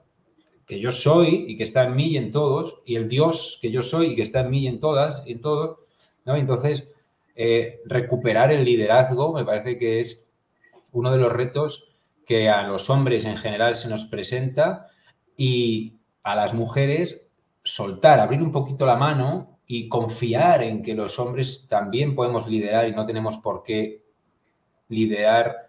que 0.65 0.81
yo 0.81 0.91
soy 0.91 1.45
y 1.49 1.59
que 1.59 1.65
está 1.65 1.85
en 1.85 1.97
mí 1.97 2.07
y 2.07 2.17
en 2.17 2.33
todos, 2.33 2.81
y 2.87 2.97
el 2.97 3.11
Dios 3.11 3.59
que 3.61 3.71
yo 3.71 3.83
soy 3.83 4.13
y 4.13 4.17
que 4.17 4.23
está 4.23 4.41
en 4.41 4.49
mí 4.53 4.61
y 4.61 4.69
en 4.69 4.81
todas, 4.81 5.23
y 5.27 5.33
en 5.33 5.43
todos, 5.43 5.81
¿no? 6.25 6.35
Entonces, 6.35 6.89
eh, 7.37 7.83
recuperar 7.85 8.51
el 8.53 8.65
liderazgo 8.65 9.35
me 9.35 9.45
parece 9.45 9.79
que 9.79 10.01
es 10.01 10.31
uno 10.93 11.13
de 11.13 11.19
los 11.19 11.31
retos 11.31 11.91
que 12.25 12.49
a 12.49 12.63
los 12.63 12.89
hombres 12.89 13.27
en 13.27 13.37
general 13.37 13.77
se 13.77 13.91
nos 13.91 14.07
presenta 14.07 14.87
y 15.37 15.99
a 16.23 16.35
las 16.35 16.55
mujeres 16.55 17.28
soltar, 17.69 18.21
abrir 18.21 18.43
un 18.43 18.51
poquito 18.51 18.87
la 18.87 18.97
mano 18.97 19.61
y 19.67 19.89
confiar 19.89 20.63
en 20.63 20.83
que 20.83 20.95
los 20.95 21.19
hombres 21.19 21.67
también 21.69 22.15
podemos 22.15 22.49
liderar 22.49 22.89
y 22.89 22.93
no 22.93 23.05
tenemos 23.05 23.39
por 23.39 23.63
qué 23.63 24.03
liderar 24.89 25.69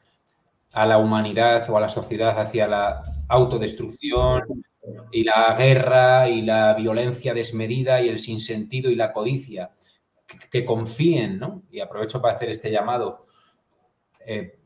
a 0.71 0.85
la 0.85 0.97
humanidad 0.97 1.69
o 1.69 1.77
a 1.77 1.81
la 1.81 1.89
sociedad 1.89 2.39
hacia 2.39 2.67
la 2.67 3.03
autodestrucción 3.27 4.43
y 5.11 5.23
la 5.23 5.53
guerra 5.57 6.29
y 6.29 6.41
la 6.41 6.73
violencia 6.73 7.33
desmedida 7.33 8.01
y 8.01 8.07
el 8.07 8.19
sinsentido 8.19 8.89
y 8.89 8.95
la 8.95 9.11
codicia. 9.11 9.71
Que, 10.51 10.63
confíen, 10.63 11.39
¿no? 11.39 11.63
Y 11.71 11.79
aprovecho 11.79 12.21
para 12.21 12.35
hacer 12.35 12.49
este 12.49 12.71
llamado. 12.71 13.25
Eh, 14.25 14.59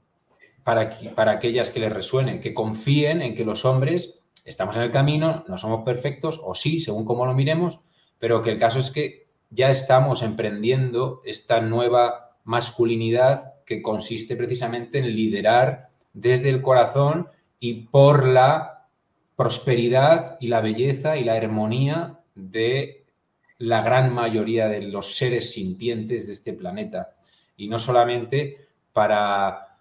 para, 0.62 0.90
para 1.16 1.32
aquellas 1.32 1.72
que 1.72 1.80
les 1.80 1.92
resuenen, 1.92 2.42
que 2.42 2.54
confíen 2.54 3.22
en 3.22 3.34
que 3.34 3.46
los 3.46 3.64
hombres 3.64 4.23
estamos 4.46 4.76
en 4.76 4.84
el 4.84 4.92
camino, 4.92 5.44
no 5.48 5.58
somos 5.58 5.84
perfectos, 5.84 6.40
o 6.44 6.56
sí, 6.56 6.80
según 6.80 7.06
cómo 7.06 7.26
lo 7.26 7.34
miremos, 7.34 7.80
pero 8.20 8.42
que 8.42 8.52
el 8.52 8.58
caso 8.58 8.80
es 8.80 8.92
que 8.92 9.28
ya 9.50 9.70
estamos 9.70 10.24
emprendiendo 10.24 11.22
esta 11.26 11.62
nueva 11.62 12.38
masculinidad 12.44 13.64
que 13.66 13.82
consiste 13.82 14.36
precisamente 14.36 15.00
en 15.00 15.16
liderar 15.16 15.86
desde 16.14 16.50
el 16.50 16.62
corazón 16.62 17.28
y 17.60 17.86
por 17.88 18.28
la 18.28 18.88
prosperidad 19.36 20.38
y 20.40 20.48
la 20.48 20.62
belleza 20.62 21.18
y 21.18 21.24
la 21.24 21.36
armonía 21.36 22.20
de 22.36 23.06
la 23.58 23.82
gran 23.82 24.14
mayoría 24.14 24.68
de 24.68 24.82
los 24.82 25.16
seres 25.16 25.54
sintientes 25.54 26.28
de 26.28 26.34
este 26.34 26.54
planeta. 26.54 27.12
Y 27.56 27.68
no 27.68 27.80
solamente 27.80 28.68
para 28.92 29.74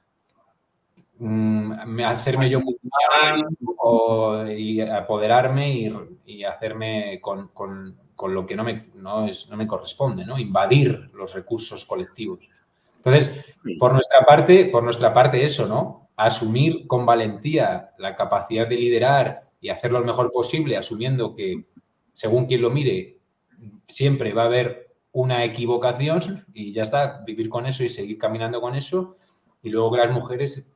Mm, 1.24 2.00
hacerme 2.04 2.50
yo 2.50 2.60
o, 3.76 4.45
y 4.47 4.80
apoderarme 4.80 5.90
y, 6.26 6.45
hacerme 6.45 7.20
con, 7.20 7.51
lo 8.28 8.47
que 8.47 8.57
no 8.57 8.64
me, 8.64 8.90
no, 8.95 9.26
es, 9.26 9.49
no 9.49 9.57
me 9.57 9.66
corresponde, 9.66 10.24
¿no? 10.24 10.38
Invadir 10.38 11.11
los 11.14 11.34
recursos 11.34 11.84
colectivos. 11.84 12.49
Entonces, 12.97 13.57
por 13.78 13.93
nuestra 13.93 14.24
parte, 14.24 14.66
por 14.66 14.82
nuestra 14.84 15.12
parte 15.12 15.45
eso, 15.45 15.66
¿no? 15.66 16.11
Asumir 16.16 16.86
con 16.86 17.05
valentía 17.05 17.90
la 17.99 18.14
capacidad 18.14 18.68
de 18.68 18.76
liderar 18.76 19.40
y 19.61 19.70
hacerlo 19.70 19.99
lo 19.99 20.07
mejor 20.07 20.30
posible, 20.30 20.76
asumiendo 20.76 21.34
que, 21.34 21.64
según 22.12 22.47
quien 22.47 22.62
lo 22.62 22.70
mire, 22.70 23.18
siempre 23.88 24.32
va 24.32 24.43
a 24.43 24.47
haber 24.47 24.95
una 25.12 25.45
equivocación 25.45 26.47
y 26.55 26.72
ya 26.72 26.82
está, 26.82 27.22
vivir 27.26 27.49
con 27.49 27.66
eso 27.66 27.82
y 27.82 27.88
seguir 27.88 28.18
caminando 28.18 28.61
con 28.61 28.74
eso. 28.74 29.16
Y 29.62 29.70
luego 29.70 29.93
que 29.93 29.99
las 29.99 30.11
mujeres 30.12 30.72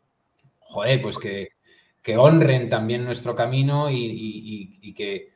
joder, 0.67 1.01
pues 1.01 1.19
que, 1.19 1.49
honren 2.17 2.69
también 2.69 3.05
nuestro 3.05 3.35
camino 3.35 3.91
y, 3.91 4.93
que 4.95 5.35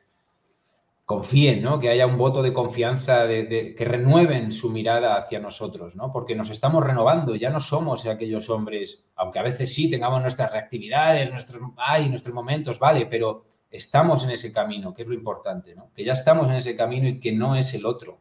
confíen, 1.03 1.61
¿no? 1.61 1.79
Que 1.79 1.89
haya 1.89 2.07
un 2.07 2.17
voto 2.17 2.41
de 2.41 2.53
confianza, 2.53 3.27
que 3.27 3.85
renueven 3.85 4.53
su 4.53 4.69
mirada 4.69 5.17
hacia 5.17 5.39
nosotros, 5.39 5.95
¿no? 5.95 6.13
Porque 6.13 6.35
nos 6.35 6.49
estamos 6.49 6.85
renovando, 6.85 7.35
ya 7.35 7.49
no 7.49 7.59
somos 7.59 8.05
aquellos 8.05 8.49
hombres, 8.49 9.03
aunque 9.15 9.39
a 9.39 9.43
veces 9.43 9.73
sí 9.73 9.89
tengamos 9.89 10.21
nuestras 10.21 10.51
reactividades, 10.51 11.29
nuestros, 11.29 11.61
ay, 11.75 12.07
nuestros 12.07 12.33
momentos, 12.33 12.79
vale, 12.79 13.07
pero 13.07 13.43
estamos 13.69 14.23
en 14.23 14.31
ese 14.31 14.53
camino, 14.53 14.93
que 14.93 15.01
es 15.01 15.07
lo 15.09 15.13
importante, 15.13 15.75
¿no? 15.75 15.91
Que 15.93 16.05
ya 16.05 16.13
estamos 16.13 16.47
en 16.47 16.55
ese 16.55 16.75
camino 16.77 17.09
y 17.09 17.19
que 17.19 17.33
no 17.33 17.55
es 17.55 17.73
el 17.73 17.85
otro. 17.85 18.19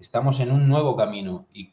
Estamos 0.00 0.40
en 0.40 0.50
un 0.50 0.66
nuevo 0.66 0.96
camino 0.96 1.46
y, 1.52 1.72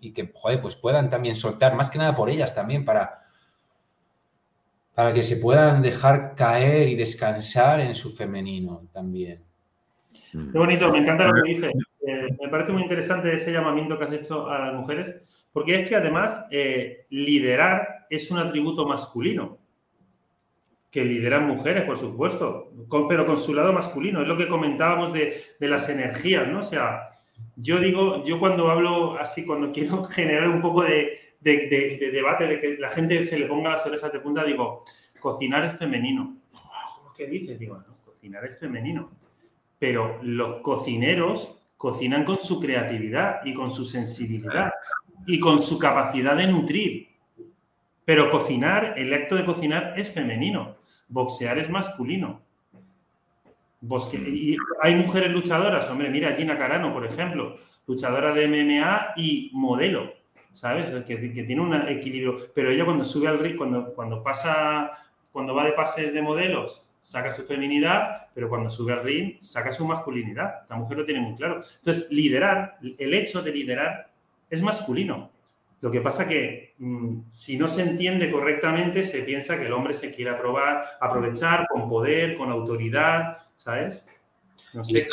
y 0.00 0.12
que, 0.12 0.32
joder, 0.34 0.60
pues 0.60 0.74
puedan 0.74 1.10
también 1.10 1.36
soltar, 1.36 1.76
más 1.76 1.90
que 1.90 1.98
nada 1.98 2.16
por 2.16 2.30
ellas 2.30 2.54
también, 2.54 2.84
para 2.84 3.27
para 4.98 5.14
que 5.14 5.22
se 5.22 5.36
puedan 5.36 5.80
dejar 5.80 6.34
caer 6.34 6.88
y 6.88 6.96
descansar 6.96 7.78
en 7.78 7.94
su 7.94 8.10
femenino 8.10 8.88
también. 8.92 9.40
Qué 10.32 10.58
bonito, 10.58 10.90
me 10.90 10.98
encanta 10.98 11.24
lo 11.24 11.34
que 11.40 11.50
dice. 11.50 11.70
eh, 12.04 12.36
me 12.42 12.48
parece 12.48 12.72
muy 12.72 12.82
interesante 12.82 13.32
ese 13.32 13.52
llamamiento 13.52 13.96
que 13.96 14.02
has 14.02 14.12
hecho 14.12 14.50
a 14.50 14.58
las 14.58 14.74
mujeres, 14.74 15.46
porque 15.52 15.76
es 15.76 15.88
que 15.88 15.94
además 15.94 16.48
eh, 16.50 17.06
liderar 17.10 18.06
es 18.10 18.28
un 18.32 18.38
atributo 18.38 18.88
masculino, 18.88 19.58
que 20.90 21.04
lideran 21.04 21.46
mujeres, 21.46 21.84
por 21.84 21.96
supuesto, 21.96 22.72
pero 23.08 23.24
con 23.24 23.36
su 23.36 23.54
lado 23.54 23.72
masculino. 23.72 24.22
Es 24.22 24.26
lo 24.26 24.36
que 24.36 24.48
comentábamos 24.48 25.12
de, 25.12 25.32
las 25.60 25.88
energías, 25.90 26.48
¿no? 26.48 26.58
O 26.58 26.64
sea, 26.64 27.02
yo 27.56 27.80
digo, 27.80 28.22
yo 28.24 28.38
cuando 28.38 28.70
hablo 28.70 29.18
así, 29.18 29.44
cuando 29.44 29.72
quiero 29.72 30.04
generar 30.04 30.48
un 30.48 30.60
poco 30.60 30.82
de, 30.82 31.18
debate, 31.40 32.46
de 32.46 32.58
que 32.58 32.76
la 32.78 32.90
gente 32.90 33.22
se 33.24 33.38
le 33.38 33.46
ponga 33.46 33.70
las 33.70 33.86
orejas 33.86 34.12
de 34.12 34.20
punta, 34.20 34.44
digo, 34.44 34.84
cocinar 35.20 35.64
es 35.64 35.78
femenino. 35.78 36.36
¿Qué 37.16 37.26
dices? 37.26 37.58
Digo, 37.58 37.76
no, 37.76 37.96
cocinar 38.04 38.44
es 38.44 38.58
femenino. 38.58 39.10
Pero 39.78 40.18
los 40.22 40.56
cocineros 40.56 41.60
cocinan 41.76 42.24
con 42.24 42.38
su 42.38 42.60
creatividad 42.60 43.44
y 43.44 43.52
con 43.52 43.70
su 43.70 43.84
sensibilidad 43.84 44.72
y 45.26 45.38
con 45.38 45.60
su 45.60 45.78
capacidad 45.78 46.36
de 46.36 46.46
nutrir. 46.46 47.08
Pero 48.04 48.30
cocinar, 48.30 48.94
el 48.96 49.12
acto 49.12 49.34
de 49.36 49.44
cocinar 49.44 49.94
es 49.98 50.12
femenino, 50.12 50.76
boxear 51.08 51.58
es 51.58 51.68
masculino. 51.68 52.42
Y 53.80 54.56
hay 54.82 54.94
mujeres 54.96 55.30
luchadoras, 55.30 55.88
hombre, 55.90 56.10
mira 56.10 56.34
Gina 56.34 56.58
Carano, 56.58 56.92
por 56.92 57.06
ejemplo, 57.06 57.58
luchadora 57.86 58.32
de 58.32 58.48
MMA 58.48 59.12
y 59.16 59.50
modelo, 59.54 60.12
¿sabes? 60.52 60.90
Que, 61.06 61.16
tiene 61.16 61.60
un 61.60 61.74
equilibrio. 61.88 62.34
Pero 62.54 62.70
ella 62.70 62.84
cuando 62.84 63.04
sube 63.04 63.28
al 63.28 63.38
ring, 63.38 63.56
cuando, 63.56 63.94
cuando 63.94 64.22
pasa, 64.22 64.90
cuando 65.30 65.54
va 65.54 65.64
de 65.64 65.72
pases 65.72 66.12
de 66.12 66.22
modelos 66.22 66.84
saca 67.00 67.30
su 67.30 67.42
feminidad, 67.44 68.28
pero 68.34 68.48
cuando 68.48 68.68
sube 68.68 68.92
al 68.92 69.02
ring, 69.02 69.36
saca 69.40 69.70
su 69.70 69.86
masculinidad. 69.86 70.68
La 70.68 70.76
mujer 70.76 70.98
lo 70.98 71.04
tiene 71.04 71.20
muy 71.20 71.36
claro. 71.36 71.62
Entonces, 71.76 72.10
liderar, 72.10 72.78
el 72.82 73.14
hecho 73.14 73.40
de 73.40 73.52
liderar 73.52 74.10
es 74.50 74.62
masculino. 74.62 75.30
Lo 75.80 75.90
que 75.90 76.00
pasa 76.00 76.26
que 76.26 76.74
mm, 76.78 77.20
si 77.28 77.56
no 77.56 77.68
se 77.68 77.82
entiende 77.82 78.30
correctamente, 78.30 79.04
se 79.04 79.22
piensa 79.22 79.58
que 79.58 79.66
el 79.66 79.72
hombre 79.72 79.94
se 79.94 80.12
quiere 80.12 80.32
aprobar, 80.32 80.82
aprovechar 81.00 81.66
con 81.68 81.88
poder, 81.88 82.36
con 82.36 82.50
autoridad, 82.50 83.38
¿sabes? 83.56 84.04
No 84.74 84.82
sé. 84.82 85.06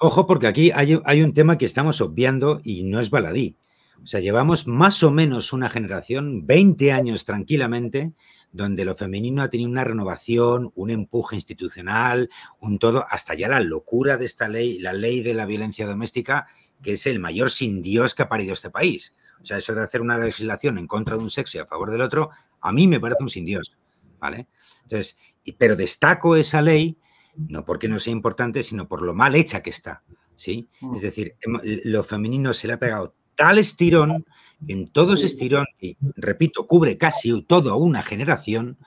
Ojo, 0.00 0.26
porque 0.26 0.46
aquí 0.46 0.70
hay, 0.74 0.98
hay 1.04 1.22
un 1.22 1.34
tema 1.34 1.58
que 1.58 1.64
estamos 1.64 2.00
obviando 2.00 2.60
y 2.64 2.84
no 2.84 3.00
es 3.00 3.10
baladí. 3.10 3.56
O 4.02 4.06
sea, 4.06 4.20
llevamos 4.20 4.66
más 4.66 5.02
o 5.02 5.10
menos 5.10 5.52
una 5.52 5.68
generación, 5.68 6.46
20 6.46 6.92
años 6.92 7.24
tranquilamente, 7.24 8.12
donde 8.52 8.84
lo 8.84 8.94
femenino 8.94 9.42
ha 9.42 9.50
tenido 9.50 9.68
una 9.68 9.84
renovación, 9.84 10.70
un 10.76 10.90
empuje 10.90 11.36
institucional, 11.36 12.30
un 12.60 12.78
todo, 12.78 13.04
hasta 13.10 13.34
ya 13.34 13.48
la 13.48 13.60
locura 13.60 14.16
de 14.16 14.24
esta 14.24 14.48
ley, 14.48 14.78
la 14.78 14.92
ley 14.92 15.20
de 15.20 15.34
la 15.34 15.46
violencia 15.46 15.86
doméstica, 15.86 16.46
que 16.82 16.92
es 16.92 17.06
el 17.06 17.18
mayor 17.18 17.50
sin 17.50 17.82
Dios 17.82 18.14
que 18.14 18.22
ha 18.22 18.28
parido 18.28 18.52
este 18.52 18.70
país. 18.70 19.14
O 19.42 19.46
sea, 19.46 19.58
eso 19.58 19.74
de 19.74 19.82
hacer 19.82 20.00
una 20.00 20.18
legislación 20.18 20.78
en 20.78 20.86
contra 20.86 21.16
de 21.16 21.22
un 21.22 21.30
sexo 21.30 21.58
y 21.58 21.60
a 21.60 21.66
favor 21.66 21.90
del 21.90 22.00
otro, 22.00 22.30
a 22.60 22.72
mí 22.72 22.86
me 22.86 23.00
parece 23.00 23.22
un 23.22 23.30
sin 23.30 23.44
Dios. 23.44 23.76
¿Vale? 24.18 24.48
Entonces, 24.82 25.16
pero 25.58 25.76
destaco 25.76 26.34
esa 26.34 26.60
ley 26.60 26.98
no 27.36 27.64
porque 27.64 27.88
no 27.88 27.98
sea 27.98 28.12
importante, 28.12 28.62
sino 28.62 28.88
por 28.88 29.02
lo 29.02 29.14
mal 29.14 29.34
hecha 29.34 29.62
que 29.62 29.70
está. 29.70 30.02
¿sí? 30.34 30.68
Mm. 30.80 30.94
Es 30.94 31.02
decir, 31.02 31.36
lo 31.84 32.02
femenino 32.02 32.52
se 32.52 32.66
le 32.66 32.74
ha 32.74 32.78
pegado 32.78 33.14
tal 33.34 33.58
estirón, 33.58 34.26
en 34.66 34.88
todo 34.88 35.14
ese 35.14 35.26
estirón, 35.26 35.66
y 35.80 35.96
repito, 36.16 36.66
cubre 36.66 36.98
casi 36.98 37.40
toda 37.42 37.76
una 37.76 38.02
generación, 38.02 38.78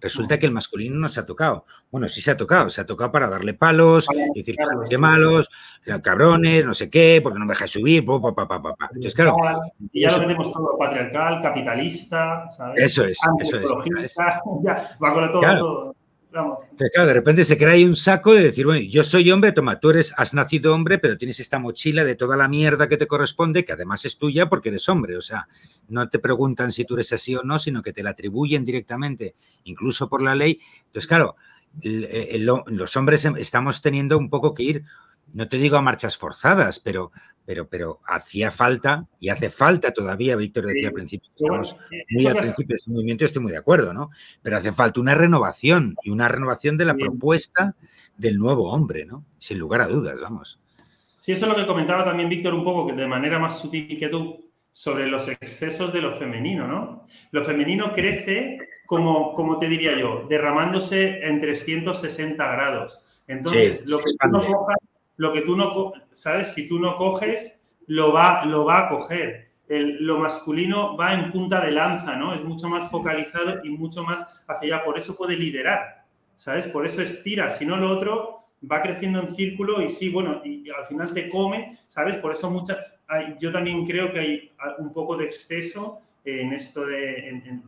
resulta 0.00 0.38
que 0.38 0.46
el 0.46 0.52
masculino 0.52 0.96
no 0.96 1.08
se 1.08 1.20
ha 1.20 1.26
tocado. 1.26 1.64
Bueno, 1.90 2.08
sí 2.08 2.20
se 2.20 2.30
ha 2.30 2.36
tocado, 2.36 2.70
se 2.70 2.80
ha 2.80 2.86
tocado 2.86 3.10
para 3.10 3.28
darle 3.28 3.54
palos, 3.54 4.06
decir 4.34 4.56
que 4.88 4.98
malos, 4.98 5.48
cabrones, 6.02 6.64
no 6.64 6.74
sé 6.74 6.90
qué, 6.90 7.20
porque 7.22 7.38
no 7.38 7.46
me 7.46 7.54
deja 7.54 7.66
subir, 7.66 8.04
pa, 8.04 8.20
pa, 8.20 8.48
pa, 8.48 8.62
pa, 8.62 8.74
Entonces, 8.88 9.14
claro. 9.14 9.36
Y 9.92 10.02
ya 10.02 10.10
lo 10.10 10.20
tenemos 10.20 10.52
todo 10.52 10.76
patriarcal, 10.78 11.40
capitalista, 11.40 12.50
¿sabes? 12.50 12.82
Eso 12.82 13.04
es, 13.04 13.18
eso 13.40 13.58
es. 13.58 14.16
Ya, 14.62 14.88
va 15.02 15.14
con 15.14 15.30
todo, 15.30 15.40
todo 15.40 15.97
de 16.78 17.12
repente 17.12 17.44
se 17.44 17.56
crea 17.56 17.72
ahí 17.72 17.84
un 17.84 17.96
saco 17.96 18.34
de 18.34 18.42
decir, 18.42 18.66
bueno, 18.66 18.86
yo 18.88 19.04
soy 19.04 19.30
hombre, 19.30 19.52
toma, 19.52 19.80
tú 19.80 19.90
eres, 19.90 20.12
has 20.16 20.34
nacido 20.34 20.74
hombre, 20.74 20.98
pero 20.98 21.16
tienes 21.16 21.40
esta 21.40 21.58
mochila 21.58 22.04
de 22.04 22.14
toda 22.14 22.36
la 22.36 22.48
mierda 22.48 22.88
que 22.88 22.96
te 22.96 23.06
corresponde, 23.06 23.64
que 23.64 23.72
además 23.72 24.04
es 24.04 24.18
tuya 24.18 24.48
porque 24.48 24.68
eres 24.68 24.88
hombre. 24.88 25.16
O 25.16 25.22
sea, 25.22 25.48
no 25.88 26.08
te 26.08 26.18
preguntan 26.18 26.72
si 26.72 26.84
tú 26.84 26.94
eres 26.94 27.12
así 27.12 27.34
o 27.34 27.42
no, 27.42 27.58
sino 27.58 27.82
que 27.82 27.92
te 27.92 28.02
la 28.02 28.10
atribuyen 28.10 28.64
directamente, 28.64 29.34
incluso 29.64 30.08
por 30.08 30.22
la 30.22 30.34
ley. 30.34 30.60
Entonces, 30.86 31.08
claro, 31.08 31.36
los 31.82 32.96
hombres 32.96 33.24
estamos 33.24 33.82
teniendo 33.82 34.18
un 34.18 34.30
poco 34.30 34.54
que 34.54 34.62
ir, 34.62 34.84
no 35.32 35.48
te 35.48 35.58
digo 35.58 35.76
a 35.76 35.82
marchas 35.82 36.16
forzadas, 36.16 36.80
pero 36.80 37.12
pero, 37.48 37.66
pero 37.66 37.98
hacía 38.06 38.50
falta 38.50 39.06
y 39.18 39.30
hace 39.30 39.48
falta 39.48 39.90
todavía, 39.90 40.36
Víctor 40.36 40.66
decía 40.66 40.88
al 40.88 40.92
principio, 40.92 41.30
estamos 41.34 41.74
muy 42.10 42.26
al 42.26 42.36
principio 42.36 42.74
de 42.74 42.76
este 42.76 42.90
movimiento, 42.90 43.24
estoy 43.24 43.40
muy 43.40 43.52
de 43.52 43.56
acuerdo, 43.56 43.94
¿no? 43.94 44.10
Pero 44.42 44.58
hace 44.58 44.70
falta 44.70 45.00
una 45.00 45.14
renovación 45.14 45.96
y 46.02 46.10
una 46.10 46.28
renovación 46.28 46.76
de 46.76 46.84
la 46.84 46.94
propuesta 46.94 47.74
del 48.18 48.36
nuevo 48.36 48.70
hombre, 48.70 49.06
¿no? 49.06 49.24
Sin 49.38 49.58
lugar 49.58 49.80
a 49.80 49.88
dudas, 49.88 50.20
vamos. 50.20 50.60
Sí, 51.18 51.32
eso 51.32 51.46
es 51.46 51.50
lo 51.50 51.56
que 51.56 51.66
comentaba 51.66 52.04
también 52.04 52.28
Víctor 52.28 52.52
un 52.52 52.64
poco, 52.64 52.86
que 52.86 52.92
de 52.92 53.06
manera 53.06 53.38
más 53.38 53.58
sutil 53.58 53.96
que 53.98 54.08
tú, 54.08 54.50
sobre 54.70 55.06
los 55.06 55.26
excesos 55.28 55.90
de 55.90 56.02
lo 56.02 56.12
femenino, 56.12 56.68
¿no? 56.68 57.06
Lo 57.30 57.42
femenino 57.42 57.94
crece 57.94 58.58
como, 58.84 59.32
como 59.32 59.58
te 59.58 59.68
diría 59.68 59.98
yo, 59.98 60.26
derramándose 60.28 61.26
en 61.26 61.40
360 61.40 62.46
grados. 62.46 63.22
Entonces, 63.26 63.86
lo 63.86 63.96
que 63.96 64.12
tú 64.20 64.28
no 64.28 64.42
lo 65.18 65.32
que 65.32 65.42
tú 65.42 65.56
no, 65.56 65.92
¿sabes? 66.10 66.54
Si 66.54 66.66
tú 66.66 66.78
no 66.80 66.96
coges, 66.96 67.60
lo 67.86 68.12
va, 68.12 68.44
lo 68.44 68.64
va 68.64 68.86
a 68.86 68.88
coger. 68.88 69.50
lo 69.68 70.18
masculino 70.18 70.96
va 70.96 71.12
en 71.12 71.30
punta 71.30 71.60
de 71.60 71.70
lanza, 71.70 72.16
¿no? 72.16 72.32
Es 72.34 72.42
mucho 72.42 72.68
más 72.68 72.90
focalizado 72.90 73.60
y 73.62 73.70
mucho 73.70 74.02
más 74.02 74.44
hacia 74.46 74.76
allá. 74.76 74.84
Por 74.84 74.96
eso 74.96 75.16
puede 75.16 75.36
liderar, 75.36 76.04
¿sabes? 76.34 76.68
Por 76.68 76.86
eso 76.86 77.02
estira. 77.02 77.50
Si 77.50 77.66
no, 77.66 77.76
lo 77.76 77.90
otro 77.90 78.38
va 78.70 78.80
creciendo 78.80 79.20
en 79.20 79.30
círculo 79.30 79.82
y 79.82 79.88
sí, 79.88 80.08
bueno, 80.08 80.40
y, 80.44 80.68
al 80.70 80.84
final 80.84 81.12
te 81.12 81.28
come, 81.28 81.70
¿sabes? 81.86 82.16
Por 82.16 82.32
eso 82.32 82.50
muchas... 82.50 82.78
Yo 83.40 83.50
también 83.50 83.86
creo 83.86 84.10
que 84.10 84.18
hay 84.18 84.52
un 84.78 84.92
poco 84.92 85.16
de 85.16 85.24
exceso 85.24 85.98
en 86.24 86.52
esto 86.52 86.86
de... 86.86 87.60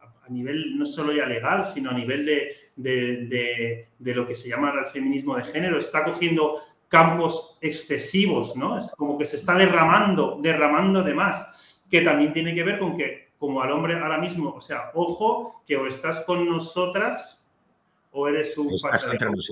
a 0.00 0.28
nivel 0.30 0.78
no 0.78 0.86
solo 0.86 1.12
ya 1.12 1.26
legal, 1.26 1.64
sino 1.64 1.90
a 1.90 1.94
nivel 1.94 2.24
de, 2.24 2.52
de, 2.76 3.86
de, 3.98 4.14
lo 4.14 4.26
que 4.26 4.34
se 4.34 4.48
llama 4.48 4.72
el 4.78 4.86
feminismo 4.86 5.36
de 5.36 5.44
género. 5.44 5.78
Está 5.78 6.02
cogiendo 6.02 6.58
campos 6.90 7.56
excesivos, 7.60 8.56
¿no? 8.56 8.76
Es 8.76 8.92
como 8.96 9.16
que 9.16 9.24
se 9.24 9.36
está 9.36 9.54
derramando, 9.54 10.38
derramando 10.42 11.02
de 11.04 11.14
más, 11.14 11.84
que 11.88 12.02
también 12.02 12.32
tiene 12.32 12.52
que 12.52 12.64
ver 12.64 12.80
con 12.80 12.96
que, 12.96 13.30
como 13.38 13.62
al 13.62 13.70
hombre 13.70 13.98
ahora 13.98 14.18
mismo, 14.18 14.50
o 14.50 14.60
sea, 14.60 14.90
ojo, 14.94 15.62
que 15.64 15.76
o 15.76 15.86
estás 15.86 16.24
con 16.26 16.48
nosotras 16.48 17.48
o 18.12 18.26
eres 18.26 18.58
un 18.58 18.76
facha 18.76 19.08
de 19.08 19.24
box. 19.24 19.50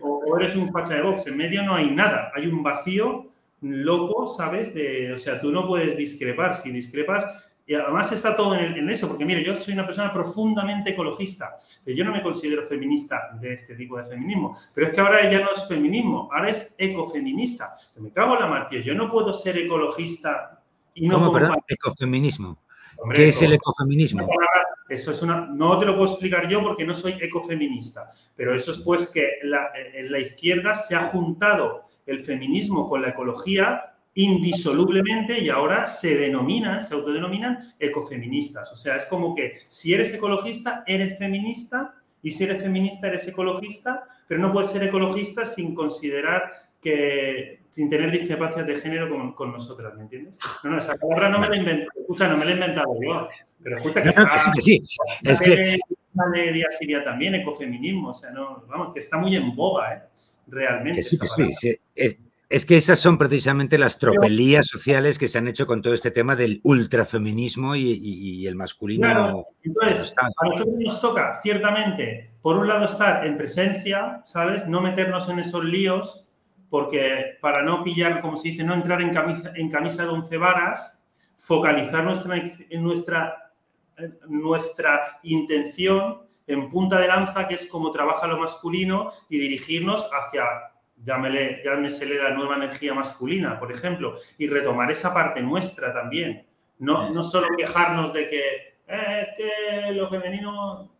O, 0.00 0.38
eres 0.38 0.54
un 0.54 0.68
facha 0.70 0.96
de 0.96 1.02
box. 1.02 1.26
En 1.28 1.38
medio 1.38 1.62
no 1.62 1.74
hay 1.74 1.90
nada, 1.90 2.30
hay 2.34 2.46
un 2.46 2.62
vacío 2.62 3.30
loco, 3.62 4.26
¿sabes? 4.26 4.74
De, 4.74 5.14
o 5.14 5.18
sea, 5.18 5.40
tú 5.40 5.50
no 5.50 5.66
puedes 5.66 5.96
discrepar. 5.96 6.54
Si 6.54 6.70
discrepas, 6.70 7.49
y 7.70 7.74
además 7.76 8.10
está 8.10 8.34
todo 8.34 8.56
en, 8.56 8.90
eso, 8.90 9.06
porque 9.06 9.24
mire, 9.24 9.44
yo 9.44 9.56
soy 9.56 9.74
una 9.74 9.86
persona 9.86 10.12
profundamente 10.12 10.90
ecologista, 10.90 11.54
pero 11.84 11.96
yo 11.96 12.04
no 12.04 12.10
me 12.10 12.20
considero 12.20 12.64
feminista 12.64 13.30
de 13.40 13.52
este 13.52 13.76
tipo 13.76 13.96
de 13.96 14.02
feminismo, 14.02 14.56
pero 14.74 14.88
es 14.88 14.92
que 14.92 15.00
ahora 15.00 15.30
ya 15.30 15.38
no 15.38 15.52
es 15.52 15.68
feminismo, 15.68 16.28
ahora 16.32 16.50
es 16.50 16.74
ecofeminista. 16.76 17.72
Me 18.00 18.10
cago 18.10 18.34
en 18.34 18.40
la 18.40 18.48
martilla, 18.48 18.82
yo 18.82 18.92
no 18.96 19.08
puedo 19.08 19.32
ser 19.32 19.56
ecologista 19.56 20.60
y 20.94 21.06
no... 21.06 21.20
¿Cómo, 21.20 21.32
perdón? 21.32 21.58
Ecofeminismo. 21.68 22.58
¿Qué 23.14 23.28
es 23.28 23.40
el 23.40 23.52
ecofeminismo? 23.52 24.28
Eso 24.88 25.12
es 25.12 25.22
una, 25.22 25.46
no 25.46 25.78
te 25.78 25.86
lo 25.86 25.94
puedo 25.94 26.10
explicar 26.10 26.48
yo 26.48 26.64
porque 26.64 26.84
no 26.84 26.92
soy 26.92 27.18
ecofeminista, 27.20 28.08
pero 28.34 28.52
eso 28.52 28.72
es 28.72 28.78
pues 28.78 29.06
que 29.06 29.28
en 29.44 30.10
la 30.10 30.18
izquierda 30.18 30.74
se 30.74 30.96
ha 30.96 31.04
juntado 31.04 31.84
el 32.04 32.18
feminismo 32.18 32.84
con 32.88 33.00
la 33.00 33.10
ecología 33.10 33.89
indisolublemente 34.22 35.38
y 35.38 35.48
ahora 35.48 35.86
se 35.86 36.16
denominan, 36.16 36.82
se 36.82 36.94
autodenominan 36.94 37.58
ecofeministas. 37.78 38.70
O 38.72 38.76
sea, 38.76 38.96
es 38.96 39.06
como 39.06 39.34
que 39.34 39.54
si 39.68 39.94
eres 39.94 40.12
ecologista, 40.12 40.84
eres 40.86 41.18
feminista 41.18 41.94
y 42.22 42.30
si 42.30 42.44
eres 42.44 42.62
feminista, 42.62 43.08
eres 43.08 43.26
ecologista, 43.28 44.04
pero 44.28 44.40
no 44.40 44.52
puedes 44.52 44.70
ser 44.70 44.82
ecologista 44.82 45.44
sin 45.44 45.74
considerar 45.74 46.52
que, 46.80 47.60
sin 47.70 47.88
tener 47.88 48.10
discrepancias 48.10 48.66
de 48.66 48.76
género 48.76 49.08
con, 49.08 49.32
con 49.34 49.52
nosotras, 49.52 49.94
¿me 49.96 50.02
entiendes? 50.02 50.38
No, 50.64 50.70
no, 50.70 50.78
esa 50.78 50.94
palabra 50.94 51.28
no 51.28 51.38
me 51.38 51.48
la 51.48 51.56
he 51.56 51.58
inventado, 51.58 52.00
escucha, 52.00 52.28
no 52.28 52.36
me 52.36 52.44
la 52.44 52.50
he 52.50 52.54
inventado 52.54 52.94
yo, 53.00 53.28
pero 53.62 53.76
escucha 53.76 54.02
que, 54.02 54.08
está, 54.08 54.30
que 54.30 54.38
sí, 54.38 54.50
que 54.54 54.62
sí. 54.62 54.82
Es 55.22 55.40
que... 55.40 55.78
Media 56.12 56.66
Siria 56.70 57.04
también, 57.04 57.36
ecofeminismo, 57.36 58.08
o 58.08 58.14
sea, 58.14 58.32
no, 58.32 58.64
vamos, 58.68 58.92
que 58.92 58.98
está 58.98 59.16
muy 59.16 59.36
en 59.36 59.54
boga, 59.54 59.94
¿eh? 59.94 60.02
Realmente. 60.48 60.98
Que 60.98 61.02
sí, 61.04 61.18
que 61.18 61.28
sí, 61.28 61.52
sí. 61.52 61.78
Es, 61.94 62.18
es 62.50 62.66
que 62.66 62.76
esas 62.76 62.98
son 62.98 63.16
precisamente 63.16 63.78
las 63.78 63.98
tropelías 63.98 64.66
sociales 64.66 65.18
que 65.18 65.28
se 65.28 65.38
han 65.38 65.48
hecho 65.48 65.66
con 65.66 65.80
todo 65.80 65.94
este 65.94 66.10
tema 66.10 66.36
del 66.36 66.60
ultrafeminismo 66.64 67.76
y, 67.76 67.92
y, 67.92 68.46
el 68.46 68.56
masculino. 68.56 69.06
Claro, 69.06 69.46
entonces, 69.62 70.12
a 70.18 70.28
nosotros 70.48 70.74
nos 70.78 71.00
toca, 71.00 71.32
ciertamente, 71.42 72.32
por 72.42 72.56
un 72.56 72.66
lado 72.66 72.84
estar 72.84 73.24
en 73.24 73.38
presencia, 73.38 74.20
¿sabes? 74.24 74.66
No 74.66 74.80
meternos 74.82 75.28
en 75.28 75.38
esos 75.38 75.64
líos 75.64 76.26
porque 76.70 77.36
para 77.40 77.62
no 77.62 77.82
pillar, 77.82 78.20
como 78.20 78.36
se 78.36 78.48
dice, 78.48 78.64
no 78.64 78.74
entrar 78.74 79.02
en 79.02 79.12
camisa, 79.12 79.52
en 79.54 79.68
camisa 79.68 80.04
de 80.04 80.08
once 80.08 80.36
varas, 80.36 81.04
focalizar 81.36 82.04
nuestra, 82.04 82.42
nuestra, 82.78 83.52
nuestra 84.28 85.20
intención 85.24 86.22
en 86.46 86.68
punta 86.68 86.98
de 86.98 87.08
lanza, 87.08 87.46
que 87.46 87.54
es 87.54 87.66
como 87.66 87.90
trabaja 87.90 88.26
lo 88.26 88.38
masculino, 88.38 89.10
y 89.28 89.38
dirigirnos 89.38 90.08
hacia, 90.12 90.44
llámele, 91.04 91.60
llámesele 91.64 92.22
la 92.22 92.30
nueva 92.30 92.56
energía 92.56 92.94
masculina, 92.94 93.58
por 93.58 93.72
ejemplo, 93.72 94.14
y 94.38 94.48
retomar 94.48 94.90
esa 94.90 95.12
parte 95.12 95.42
nuestra 95.42 95.92
también. 95.92 96.46
No, 96.78 97.10
no 97.10 97.22
solo 97.22 97.48
quejarnos 97.56 98.12
de 98.12 98.26
que 98.26 98.40
eh, 98.86 99.26
es 99.28 99.36
que 99.36 99.92
lo 99.92 100.08
femenino 100.08 100.90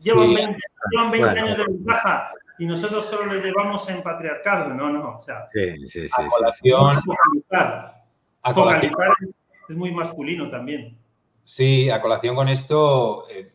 llevan 0.00 0.34
20, 0.34 1.28
años 1.28 1.56
de 1.56 1.64
ventaja 1.64 2.30
y 2.58 2.66
nosotros 2.66 3.04
solo 3.06 3.32
les 3.32 3.44
llevamos 3.44 3.88
en 3.88 4.02
patriarcado. 4.02 4.72
No, 4.74 4.90
no, 4.90 5.14
o 5.14 5.18
sea, 5.18 5.46
sí, 5.52 5.78
sí, 5.86 6.08
sí, 6.08 6.12
a 6.16 6.26
colación, 6.26 7.02
focalizar, 8.52 9.12
es 9.68 9.76
muy 9.76 9.92
masculino 9.92 10.50
también. 10.50 10.96
Sí, 11.44 11.90
a 11.90 12.00
colación 12.00 12.34
con 12.36 12.48
esto, 12.48 13.28
eh, 13.28 13.52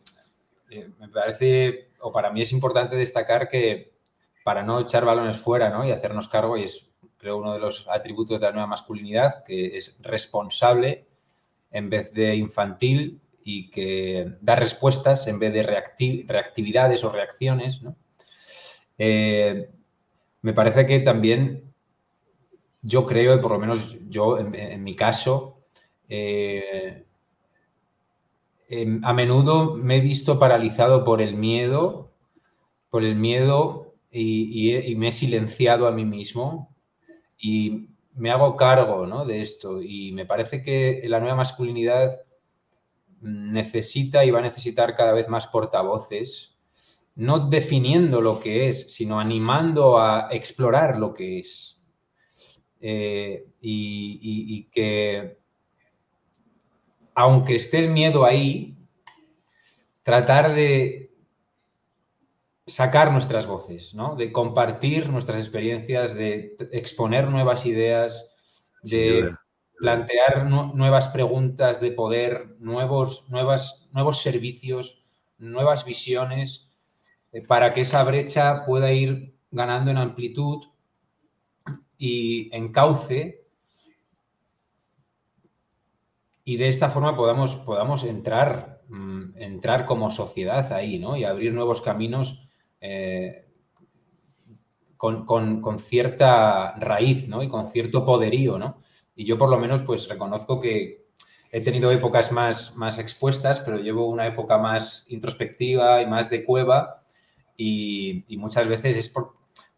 eh, 0.70 0.88
me 0.98 1.08
parece, 1.08 1.90
o 2.00 2.12
para 2.12 2.30
mí 2.30 2.42
es 2.42 2.52
importante 2.52 2.96
destacar 2.96 3.48
que 3.48 3.93
para 4.44 4.62
no 4.62 4.78
echar 4.78 5.04
balones 5.04 5.38
fuera 5.38 5.70
¿no? 5.70 5.84
y 5.84 5.90
hacernos 5.90 6.28
cargo, 6.28 6.56
y 6.56 6.62
es 6.62 6.86
creo 7.16 7.38
uno 7.38 7.54
de 7.54 7.58
los 7.58 7.88
atributos 7.88 8.38
de 8.38 8.46
la 8.46 8.52
nueva 8.52 8.68
masculinidad, 8.68 9.42
que 9.42 9.76
es 9.76 9.98
responsable 10.02 11.06
en 11.72 11.90
vez 11.90 12.12
de 12.12 12.36
infantil 12.36 13.20
y 13.42 13.70
que 13.70 14.36
da 14.40 14.54
respuestas 14.54 15.26
en 15.26 15.40
vez 15.40 15.52
de 15.52 15.62
reactividades 16.28 17.02
o 17.02 17.08
reacciones. 17.08 17.80
Eh, 18.98 19.70
me 20.42 20.52
parece 20.52 20.86
que 20.86 21.00
también 21.00 21.74
yo 22.82 23.06
creo, 23.06 23.34
y 23.34 23.38
por 23.40 23.50
lo 23.50 23.58
menos 23.58 23.96
yo 24.08 24.38
en, 24.38 24.84
mi 24.84 24.94
caso, 24.94 25.64
eh, 26.08 27.04
Em, 28.68 29.04
a 29.04 29.12
menudo 29.12 29.74
me 29.76 29.98
he 29.98 30.00
visto 30.00 30.38
paralizado 30.38 31.04
por 31.04 31.20
el 31.20 31.34
miedo, 31.34 32.10
por 32.90 33.04
el 33.04 33.14
miedo 33.14 33.83
y, 34.16 34.94
me 34.96 35.08
he 35.08 35.12
silenciado 35.12 35.88
a 35.88 35.92
mí 35.92 36.04
mismo 36.04 36.74
y 37.36 37.88
me 38.14 38.30
hago 38.30 38.56
cargo 38.56 39.24
de 39.24 39.42
esto 39.42 39.82
y 39.82 40.12
me 40.12 40.24
parece 40.24 40.62
que 40.62 41.02
la 41.06 41.18
nueva 41.18 41.34
masculinidad 41.34 42.20
necesita 43.20 44.24
y 44.24 44.30
va 44.30 44.38
a 44.38 44.42
necesitar 44.42 44.94
cada 44.94 45.12
vez 45.12 45.28
más 45.28 45.48
portavoces, 45.48 46.56
no 47.16 47.48
definiendo 47.48 48.20
lo 48.20 48.38
que 48.38 48.68
es, 48.68 48.92
sino 48.94 49.18
animando 49.18 49.98
a 49.98 50.28
explorar 50.30 50.98
lo 50.98 51.12
que 51.12 51.40
es. 51.40 51.80
Eh, 52.80 53.46
y 53.60 54.64
que 54.64 55.38
aunque 57.14 57.56
esté 57.56 57.78
el 57.78 57.90
miedo 57.90 58.24
ahí, 58.24 58.76
tratar 60.02 60.54
de 60.54 61.03
sacar 62.66 63.12
nuestras 63.12 63.46
voces, 63.46 63.94
¿no? 63.94 64.16
de 64.16 64.32
compartir 64.32 65.08
nuestras 65.10 65.38
experiencias, 65.38 66.14
de 66.14 66.56
exponer 66.72 67.28
nuevas 67.28 67.66
ideas, 67.66 68.26
de 68.82 69.34
plantear 69.78 70.46
nuevas 70.46 71.08
preguntas 71.08 71.80
de 71.80 71.90
poder, 71.90 72.56
nuevos, 72.58 73.28
nuevas, 73.28 73.86
nuevos 73.92 74.22
servicios, 74.22 75.04
nuevas 75.38 75.84
visiones, 75.84 76.70
eh, 77.32 77.42
para 77.46 77.72
que 77.74 77.82
esa 77.82 78.02
brecha 78.04 78.64
pueda 78.64 78.92
ir 78.92 79.34
ganando 79.50 79.90
en 79.90 79.98
amplitud 79.98 80.64
y 81.98 82.54
en 82.54 82.72
cauce 82.72 83.44
y 86.44 86.56
de 86.56 86.68
esta 86.68 86.90
forma 86.90 87.16
podamos, 87.16 87.56
podamos 87.56 88.04
entrar, 88.04 88.82
mm, 88.88 89.36
entrar 89.36 89.86
como 89.86 90.10
sociedad 90.10 90.70
ahí, 90.72 90.98
¿no? 90.98 91.16
Y 91.16 91.24
abrir 91.24 91.52
nuevos 91.52 91.80
caminos 91.80 92.43
eh, 92.86 93.46
con, 94.98 95.78
cierta 95.78 96.74
raíz, 96.74 97.28
¿no? 97.28 97.42
Y 97.42 97.48
con 97.48 97.66
cierto 97.66 98.04
poderío, 98.04 98.58
¿no? 98.58 98.82
Y 99.16 99.24
yo 99.24 99.38
por 99.38 99.48
lo 99.48 99.58
menos 99.58 99.82
pues 99.82 100.06
reconozco 100.06 100.60
que 100.60 101.06
he 101.50 101.62
tenido 101.62 101.90
épocas 101.90 102.30
más, 102.30 102.76
más 102.76 102.98
expuestas, 102.98 103.60
pero 103.60 103.78
llevo 103.78 104.06
una 104.10 104.26
época 104.26 104.58
más 104.58 105.06
introspectiva 105.08 106.02
y 106.02 106.06
más 106.06 106.28
de 106.28 106.44
cueva 106.44 107.00
y, 107.56 108.26
muchas 108.36 108.68
veces 108.68 108.98
es 108.98 109.14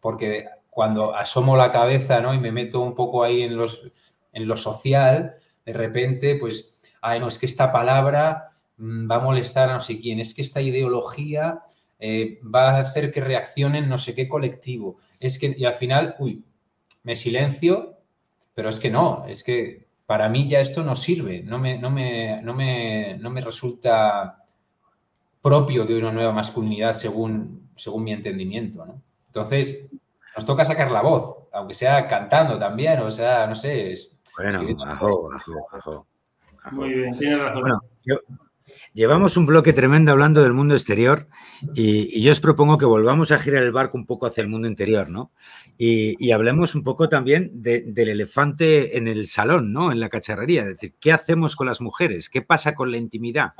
porque 0.01 0.45
cuando 0.69 1.15
asomo 1.15 1.55
la 1.55 1.71
cabeza, 1.71 2.19
¿no? 2.19 2.33
Y 2.33 2.39
me 2.39 2.51
meto 2.51 2.81
un 2.81 2.93
poco 2.93 3.23
ahí 3.23 3.41
en, 3.41 3.55
los, 3.55 3.89
en 4.33 4.49
lo 4.49 4.57
social, 4.57 5.35
de 5.65 5.73
repente, 5.73 6.35
pues, 6.35 6.77
ay, 7.01 7.21
no, 7.21 7.29
es 7.29 7.37
que 7.37 7.45
esta 7.45 7.71
palabra 7.71 8.49
mm, 8.75 9.09
va 9.09 9.15
a 9.15 9.19
molestar 9.19 9.69
a 9.69 9.75
no 9.75 9.81
sé 9.81 9.97
quién, 9.97 10.19
es 10.19 10.33
que 10.33 10.41
esta 10.41 10.61
ideología 10.61 11.61
eh, 11.99 12.39
va 12.43 12.69
a 12.69 12.79
hacer 12.79 13.11
que 13.11 13.21
reaccionen 13.21 13.89
no 13.89 13.97
sé 13.97 14.13
qué 14.13 14.27
colectivo. 14.27 14.97
Es 15.19 15.39
que, 15.39 15.55
y 15.57 15.65
al 15.65 15.73
final, 15.73 16.15
uy, 16.19 16.43
me 17.03 17.15
silencio, 17.15 17.97
pero 18.53 18.69
es 18.69 18.79
que 18.79 18.89
no, 18.89 19.25
es 19.27 19.43
que 19.43 19.87
para 20.05 20.29
mí 20.29 20.47
ya 20.47 20.59
esto 20.59 20.83
no 20.83 20.95
sirve, 20.95 21.43
no 21.43 21.59
me, 21.59 21.77
no 21.77 21.89
me, 21.89 22.41
no 22.41 22.53
me, 22.53 23.17
no 23.19 23.29
me 23.29 23.41
resulta 23.41 24.43
propio 25.41 25.85
de 25.85 25.97
una 25.97 26.11
nueva 26.11 26.31
masculinidad 26.31 26.93
según, 26.93 27.69
según 27.75 28.03
mi 28.03 28.13
entendimiento. 28.13 28.85
¿no? 28.85 29.01
Entonces, 29.27 29.89
nos 30.35 30.45
toca 30.45 30.65
sacar 30.65 30.91
la 30.91 31.01
voz, 31.01 31.47
aunque 31.51 31.73
sea 31.73 32.07
cantando 32.07 32.57
también, 32.59 32.99
o 32.99 33.09
sea, 33.09 33.47
no 33.47 33.55
sé, 33.55 33.93
es, 33.93 34.21
bueno, 34.37 34.61
Muy 36.71 36.93
bien, 36.93 37.17
tiene 37.17 37.37
razón. 37.37 37.79
Llevamos 38.93 39.37
un 39.37 39.45
bloque 39.45 39.73
tremendo 39.73 40.11
hablando 40.11 40.43
del 40.43 40.53
mundo 40.53 40.73
exterior 40.73 41.27
y, 41.73 42.21
yo 42.21 42.31
os 42.31 42.39
propongo 42.39 42.77
que 42.77 42.85
volvamos 42.85 43.31
a 43.31 43.39
girar 43.39 43.63
el 43.63 43.71
barco 43.71 43.97
un 43.97 44.05
poco 44.05 44.25
hacia 44.25 44.41
el 44.41 44.49
mundo 44.49 44.67
interior, 44.67 45.09
¿no? 45.09 45.31
Y, 45.77 46.31
hablemos 46.31 46.75
un 46.75 46.83
poco 46.83 47.09
también 47.09 47.51
del 47.53 48.09
elefante 48.09 48.97
en 48.97 49.07
el 49.07 49.27
salón, 49.27 49.73
¿no? 49.73 49.91
En 49.91 49.99
la 49.99 50.09
cacharrería. 50.09 50.61
Es 50.61 50.69
decir, 50.69 50.95
¿qué 50.99 51.11
hacemos 51.11 51.55
con 51.55 51.67
las 51.67 51.81
mujeres? 51.81 52.29
¿Qué 52.29 52.41
pasa 52.41 52.75
con 52.75 52.91
la 52.91 52.97
intimidad? 52.97 53.53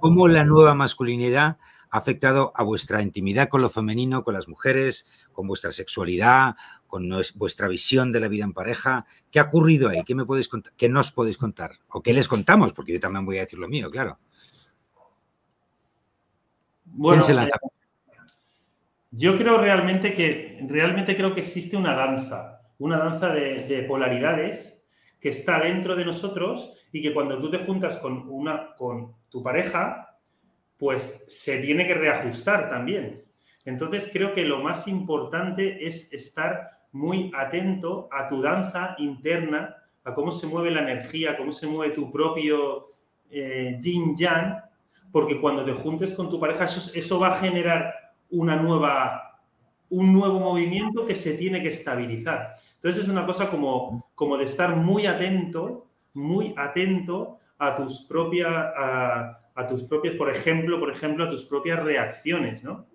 ¿Cómo 0.00 0.28
la 0.28 0.44
nueva 0.44 0.74
masculinidad 0.74 1.58
ha 1.90 1.98
afectado 1.98 2.52
a 2.54 2.62
vuestra 2.62 3.02
intimidad 3.02 3.48
con 3.48 3.62
lo 3.62 3.70
femenino, 3.70 4.22
con 4.22 4.34
las 4.34 4.48
mujeres, 4.48 5.10
con 5.32 5.46
vuestra 5.46 5.72
sexualidad, 5.72 6.54
con 6.86 7.08
vuestra 7.36 7.68
visión 7.68 8.12
de 8.12 8.20
la 8.20 8.28
vida 8.28 8.44
en 8.44 8.52
pareja. 8.52 9.06
¿Qué 9.30 9.40
ha 9.40 9.44
ocurrido 9.44 9.88
ahí? 9.88 10.02
¿Qué 10.04 10.14
me 10.14 10.24
podéis 10.24 10.48
contar? 10.48 10.72
¿Qué 10.76 10.88
nos 10.88 11.10
podéis 11.12 11.38
contar? 11.38 11.78
¿O 11.88 12.02
qué 12.02 12.12
les 12.12 12.28
contamos? 12.28 12.72
Porque 12.72 12.92
yo 12.92 13.00
también 13.00 13.24
voy 13.24 13.38
a 13.38 13.42
decir 13.42 13.58
lo 13.58 13.68
mío, 13.68 13.90
claro. 13.90 14.18
Bueno, 16.92 17.24
yo 19.12 19.36
creo 19.36 19.58
realmente 19.58 20.12
que 20.14 20.60
realmente 20.68 21.16
creo 21.16 21.34
que 21.34 21.40
existe 21.40 21.76
una 21.76 21.94
danza, 21.94 22.60
una 22.78 22.96
danza 22.96 23.28
de, 23.30 23.84
polaridades 23.88 24.84
que 25.20 25.30
está 25.30 25.58
dentro 25.58 25.96
de 25.96 26.04
nosotros 26.04 26.84
y 26.92 27.02
que 27.02 27.12
cuando 27.12 27.38
tú 27.38 27.50
te 27.50 27.58
juntas 27.58 27.98
con 27.98 28.28
una 28.28 28.74
con 28.76 29.12
tu 29.28 29.42
pareja, 29.42 30.16
pues 30.78 31.24
se 31.28 31.58
tiene 31.58 31.86
que 31.86 31.94
reajustar 31.94 32.70
también. 32.70 33.24
Entonces 33.64 34.08
creo 34.12 34.32
que 34.32 34.44
lo 34.44 34.60
más 34.60 34.88
importante 34.88 35.84
es 35.86 36.12
estar 36.12 36.68
muy 36.92 37.30
atento 37.36 38.08
a 38.10 38.26
tu 38.26 38.40
danza 38.40 38.94
interna, 38.98 39.76
a 40.04 40.14
cómo 40.14 40.30
se 40.30 40.46
mueve 40.46 40.70
la 40.70 40.82
energía, 40.82 41.36
cómo 41.36 41.52
se 41.52 41.66
mueve 41.66 41.92
tu 41.92 42.10
propio 42.10 42.86
eh, 43.30 43.76
yin 43.80 44.14
yang, 44.16 44.69
porque 45.12 45.40
cuando 45.40 45.64
te 45.64 45.72
juntes 45.72 46.14
con 46.14 46.28
tu 46.28 46.38
pareja, 46.38 46.64
eso, 46.64 47.18
va 47.18 47.28
a 47.28 47.36
generar 47.36 47.94
una 48.30 48.56
nueva, 48.56 49.40
un 49.88 50.12
nuevo 50.12 50.38
movimiento 50.38 51.04
que 51.06 51.14
se 51.14 51.34
tiene 51.34 51.62
que 51.62 51.68
estabilizar. 51.68 52.52
Entonces 52.74 53.04
es 53.04 53.10
una 53.10 53.26
cosa 53.26 53.48
como, 53.50 54.10
como 54.14 54.36
de 54.36 54.44
estar 54.44 54.76
muy 54.76 55.06
atento, 55.06 55.88
muy 56.14 56.54
atento 56.56 57.38
a 57.58 57.74
tus 57.74 58.02
propias, 58.02 58.48
a, 58.48 59.40
a 59.54 59.66
tus 59.66 59.84
propias, 59.84 60.14
por 60.14 60.30
ejemplo, 60.30 60.78
por 60.78 60.90
ejemplo, 60.90 61.24
a 61.24 61.30
tus 61.30 61.44
propias 61.44 61.82
reacciones, 61.82 62.64
¿no? 62.64 62.86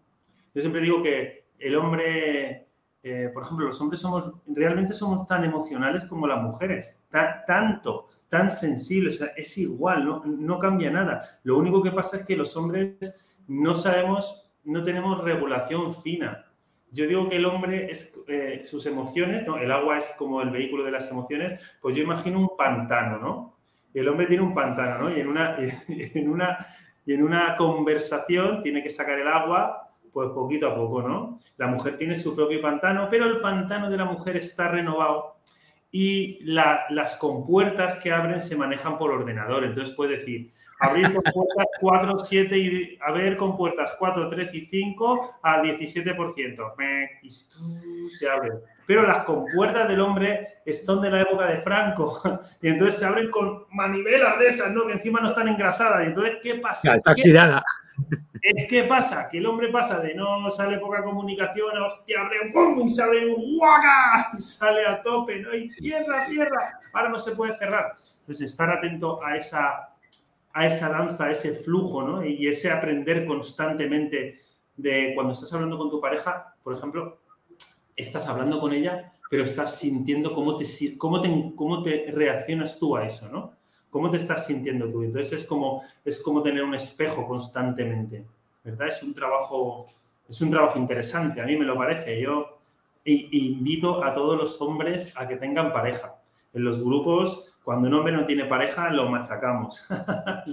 Yo 0.54 0.62
siempre 0.62 0.82
digo 0.82 1.02
que 1.02 1.48
el 1.60 1.76
hombre 1.76 2.66
eh, 3.08 3.30
por 3.32 3.44
ejemplo, 3.44 3.68
los 3.68 3.80
hombres 3.82 4.00
somos, 4.00 4.34
realmente 4.48 4.96
somos 4.96 5.28
tan 5.28 5.44
emocionales 5.44 6.08
como 6.08 6.26
las 6.26 6.42
mujeres, 6.42 7.04
tanto, 7.46 8.08
tan 8.36 8.52
sensibles, 8.52 9.24
es 9.38 9.58
igual, 9.58 10.04
no, 10.04 10.22
no 10.26 10.60
cambia 10.60 10.92
nada. 10.92 11.24
Lo 11.44 11.58
único 11.58 11.82
que 11.82 11.92
pasa 11.92 12.18
es 12.18 12.24
que 12.26 12.36
los 12.36 12.58
hombres 12.58 13.38
no 13.48 13.74
sabemos, 13.74 14.52
no 14.66 14.84
tenemos 14.84 15.24
regulación 15.24 15.96
fina. 15.96 16.46
Yo 16.92 17.08
digo 17.08 17.30
que 17.30 17.38
el 17.38 17.46
hombre 17.46 17.90
es 17.90 18.22
eh, 18.28 18.60
sus 18.62 18.86
emociones, 18.88 19.48
¿no? 19.48 19.58
El 19.58 19.72
agua 19.72 19.98
es 19.98 20.14
como 20.18 20.42
el 20.42 20.50
vehículo 20.50 20.84
de 20.84 20.92
las 20.92 21.10
emociones, 21.10 21.78
pues 21.82 21.96
yo 21.96 22.04
imagino 22.04 22.38
un 22.40 22.58
pantano, 22.58 23.20
¿no? 23.20 23.58
El 23.94 24.10
hombre 24.10 24.28
tiene 24.28 24.44
un 24.44 24.54
pantano, 24.54 25.04
¿no? 25.06 25.16
Y 25.16 25.22
en 25.22 25.30
una, 25.30 25.56
en 25.88 26.30
una, 26.30 26.58
y 27.06 27.14
en 27.14 27.24
una 27.24 27.56
conversación 27.56 28.62
tiene 28.64 28.84
que 28.84 28.90
sacar 28.90 29.18
el 29.18 29.30
agua 29.30 29.88
Pues 30.12 30.30
poquito 30.32 30.68
a 30.68 30.76
poco, 30.76 31.02
¿no? 31.02 31.40
La 31.56 31.68
mujer 31.68 31.96
tiene 31.96 32.16
su 32.16 32.36
propio 32.36 32.62
pantano, 32.62 33.08
pero 33.10 33.28
el 33.28 33.40
pantano 33.40 33.90
de 33.90 33.96
la 33.96 34.04
mujer 34.04 34.36
está 34.36 34.68
renovado 34.68 35.36
y 35.98 36.40
las 36.44 37.16
compuertas 37.16 37.96
que 37.96 38.12
abren 38.12 38.42
se 38.42 38.58
manejan 38.58 38.98
por 38.98 39.12
ordenador. 39.12 39.64
Entonces 39.64 39.96
puede 39.96 40.18
decir, 40.18 40.52
abrir 40.78 41.06
compuertas 41.14 41.68
4, 41.80 42.20
7 42.20 42.58
y 42.58 43.00
a 43.00 43.14
ver 43.14 43.38
compuertas 43.38 43.96
4, 43.98 44.28
3 44.28 44.56
y 44.56 44.66
5 44.66 45.40
al 45.42 45.62
17%. 45.62 46.74
Y 47.24 47.30
se 47.30 48.30
abren. 48.30 48.60
Pero 48.86 49.04
las 49.04 49.24
compuertas 49.24 49.88
del 49.88 50.00
hombre 50.00 50.48
son 50.84 51.02
de 51.02 51.10
la 51.10 51.22
época 51.22 51.46
de 51.46 51.58
Franco 51.58 52.22
y 52.62 52.68
entonces 52.68 53.00
se 53.00 53.06
abren 53.06 53.30
con 53.30 53.66
manivelas 53.72 54.38
de 54.40 54.48
esas, 54.48 54.72
¿no? 54.72 54.86
Que 54.86 54.94
encima 54.94 55.20
no 55.20 55.28
están 55.28 55.48
engrasadas. 55.48 56.04
Y 56.04 56.08
entonces, 56.08 56.38
¿qué 56.42 56.56
pasa? 56.56 56.96
está 56.96 57.12
oxidada. 57.12 57.64
Es 58.42 58.68
que 58.70 58.84
pasa 58.84 59.28
que 59.30 59.40
el 59.40 59.46
hombre 59.48 59.70
pasa 59.70 60.00
de 60.00 60.14
no 60.14 60.52
sale 60.52 60.78
poca 60.78 61.04
comunicación 61.04 61.76
a 61.78 61.86
hostia, 61.86 62.22
abre 62.22 62.52
pum 62.54 62.80
y 62.82 62.90
sale 62.90 63.26
un 63.26 63.58
guaca 63.58 64.28
y 64.38 64.38
sale 64.38 64.86
a 64.86 65.02
tope, 65.02 65.40
¿no? 65.40 65.54
Y 65.56 65.70
cierra, 65.70 66.26
cierra. 66.28 66.60
Ahora 66.94 67.10
no 67.10 67.18
se 67.18 67.36
puede 67.36 67.54
cerrar. 67.54 67.96
Entonces, 68.20 68.52
estar 68.52 68.70
atento 68.70 69.24
a 69.24 69.36
esa, 69.36 69.90
a 70.54 70.66
esa 70.66 70.90
danza, 70.90 71.26
a 71.26 71.32
ese 71.32 71.54
flujo, 71.54 72.04
¿no? 72.04 72.24
Y 72.24 72.48
ese 72.48 72.70
aprender 72.70 73.26
constantemente 73.26 74.40
de 74.76 75.14
cuando 75.16 75.34
estás 75.34 75.52
hablando 75.54 75.78
con 75.78 75.90
tu 75.90 76.00
pareja, 76.02 76.54
por 76.62 76.74
ejemplo, 76.74 77.22
estás 77.96 78.28
hablando 78.28 78.60
con 78.60 78.74
ella, 78.74 79.14
pero 79.30 79.44
estás 79.44 79.80
sintiendo 79.80 80.34
cómo 80.34 80.58
te, 80.58 80.66
cómo 80.98 81.22
te, 81.22 81.54
cómo 81.56 81.82
te 81.82 82.12
reaccionas 82.14 82.78
tú 82.78 82.96
a 82.96 83.06
eso, 83.06 83.30
¿no? 83.30 83.54
¿Cómo 83.90 84.10
te 84.10 84.18
estás 84.18 84.46
sintiendo 84.46 84.90
tú? 84.92 85.04
Entonces 85.04 85.42
es 85.42 85.48
como, 85.48 85.82
es 86.04 86.22
como 86.22 86.42
tener 86.42 86.64
un 86.64 86.76
espejo 86.76 87.26
constantemente, 87.28 88.26
¿verdad? 88.64 88.88
Es 88.90 89.02
un 89.04 89.14
trabajo, 89.14 89.86
es 90.28 90.42
un 90.42 90.52
trabajo 90.52 90.78
interesante, 90.78 91.42
a 91.42 91.46
mí 91.46 91.56
me 91.56 91.66
lo 91.66 91.76
parece. 91.78 92.20
Yo 92.22 92.60
invito 93.06 94.04
a 94.04 94.14
todos 94.14 94.38
los 94.38 94.62
hombres 94.62 95.16
a 95.18 95.28
que 95.28 95.38
tengan 95.38 95.72
pareja. 95.72 96.16
En 96.54 96.64
los 96.64 96.84
grupos, 96.84 97.58
cuando 97.64 97.88
un 97.88 97.94
hombre 97.96 98.14
no 98.14 98.26
tiene 98.26 98.46
pareja, 98.46 98.90
lo 98.90 99.10
machacamos. 99.10 99.86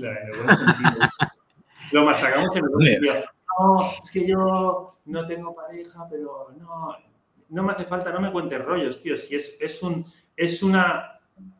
lo 1.92 2.04
machacamos 2.04 2.56
en 2.56 2.64
el 2.64 2.70
sentido. 2.84 3.14
No, 3.58 3.90
es 4.02 4.10
que 4.10 4.26
yo 4.26 4.88
no 5.04 5.26
tengo 5.26 5.54
pareja, 5.54 6.06
pero 6.10 6.48
no, 6.58 6.96
no 7.52 7.62
me 7.62 7.72
hace 7.72 7.84
falta, 7.84 8.12
no 8.12 8.20
me 8.20 8.32
cuentes 8.32 8.64
rollos, 8.64 9.00
tío. 9.00 9.16
Si 9.16 9.36
es, 9.36 9.56
es, 9.60 9.82
un, 9.82 10.04
es 10.36 10.62
una 10.62 11.12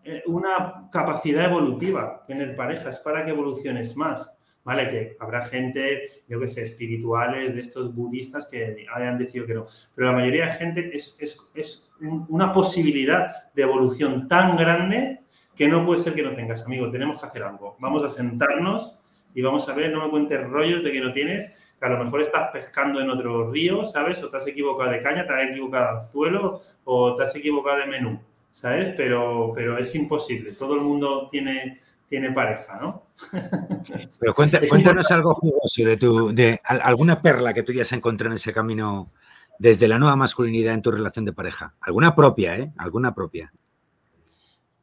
eh, 0.05 0.23
una 0.27 0.89
capacidad 0.91 1.45
evolutiva 1.45 2.25
en 2.29 2.41
el 2.41 2.57
pareja, 2.57 2.91
es 2.91 2.99
para 2.99 3.25
que 3.25 3.31
evoluciones 3.31 3.97
más. 3.97 4.39
¿Vale? 4.65 4.89
Que 4.89 5.17
habrá 5.19 5.43
gente, 5.43 6.05
yo 6.29 6.39
que 6.39 6.47
sé, 6.47 6.63
espirituales, 6.63 7.53
de 7.53 7.61
estos 7.61 7.93
budistas 7.93 8.47
que 8.47 8.87
hayan 8.95 9.19
decidido 9.19 9.45
que 9.45 9.55
no. 9.55 9.65
Pero 9.93 10.07
la 10.07 10.13
mayoría 10.13 10.45
de 10.45 10.51
gente 10.53 10.91
es, 10.95 11.19
es, 11.21 11.93
una 12.29 12.53
posibilidad 12.53 13.53
de 13.53 13.63
evolución 13.63 14.29
tan 14.29 14.57
grande 14.57 15.23
que 15.57 15.67
no 15.67 15.85
puede 15.85 15.99
ser 15.99 16.15
que 16.15 16.23
no 16.23 16.37
tengas, 16.37 16.65
amigo. 16.65 16.89
Tenemos 16.91 17.19
que 17.19 17.27
hacer 17.27 17.43
algo. 17.43 17.77
Vamos 17.81 18.05
a 18.05 18.09
sentarnos 18.09 19.02
y 19.35 19.43
vamos 19.43 19.69
a 19.69 19.75
ver, 19.75 19.93
no 19.93 20.05
me 20.05 20.11
cuentes 20.11 20.43
rollos 20.49 20.83
de 20.83 20.93
que 20.93 21.01
no 21.01 21.13
tienes, 21.13 21.75
que 21.79 21.87
a 21.87 21.89
lo 21.89 22.03
mejor 22.03 22.21
estás 22.21 22.51
pescando 22.53 23.01
en 23.01 23.11
otro 23.11 23.51
río, 23.51 23.85
¿sabes? 23.85 24.23
O 24.23 24.29
te 24.29 24.37
has 24.37 24.47
equivocado 24.47 24.91
de 24.91 25.03
caña, 25.03 25.27
te 25.27 25.33
has 25.33 25.51
equivocado 25.51 25.85
de 25.85 25.91
anzuelo 26.01 26.61
o 26.85 27.17
te 27.17 27.23
has 27.23 27.35
equivocado 27.37 27.79
de 27.79 27.87
menú. 27.87 28.21
¿sabes? 28.53 28.91
Pero, 28.97 29.51
pero 29.53 29.77
es 29.79 29.93
imposible. 29.97 30.53
Todo 30.53 30.75
el 30.75 30.83
mundo 30.83 31.27
tiene, 31.29 31.81
tiene 32.09 32.31
pareja, 32.31 32.79
¿no? 32.81 33.07
Pero 34.21 34.35
cuéntanos 34.35 35.11
algo 35.11 35.35
jugoso 35.35 35.83
de, 35.85 35.97
tu, 35.97 36.33
de 36.33 36.61
alguna 36.63 37.21
perla 37.21 37.53
que 37.53 37.65
tú 37.65 37.73
ya 37.73 37.83
has 37.83 37.93
encontrado 37.93 38.31
en 38.31 38.37
ese 38.37 38.53
camino 38.53 39.11
desde 39.59 39.89
la 39.89 39.99
nueva 39.99 40.17
masculinidad 40.17 40.75
en 40.75 40.83
tu 40.83 40.93
relación 40.93 41.25
de 41.25 41.33
pareja. 41.33 41.75
Alguna 41.81 42.15
propia, 42.15 42.57
¿eh? 42.57 42.71
Alguna 42.77 43.15
propia. 43.15 43.53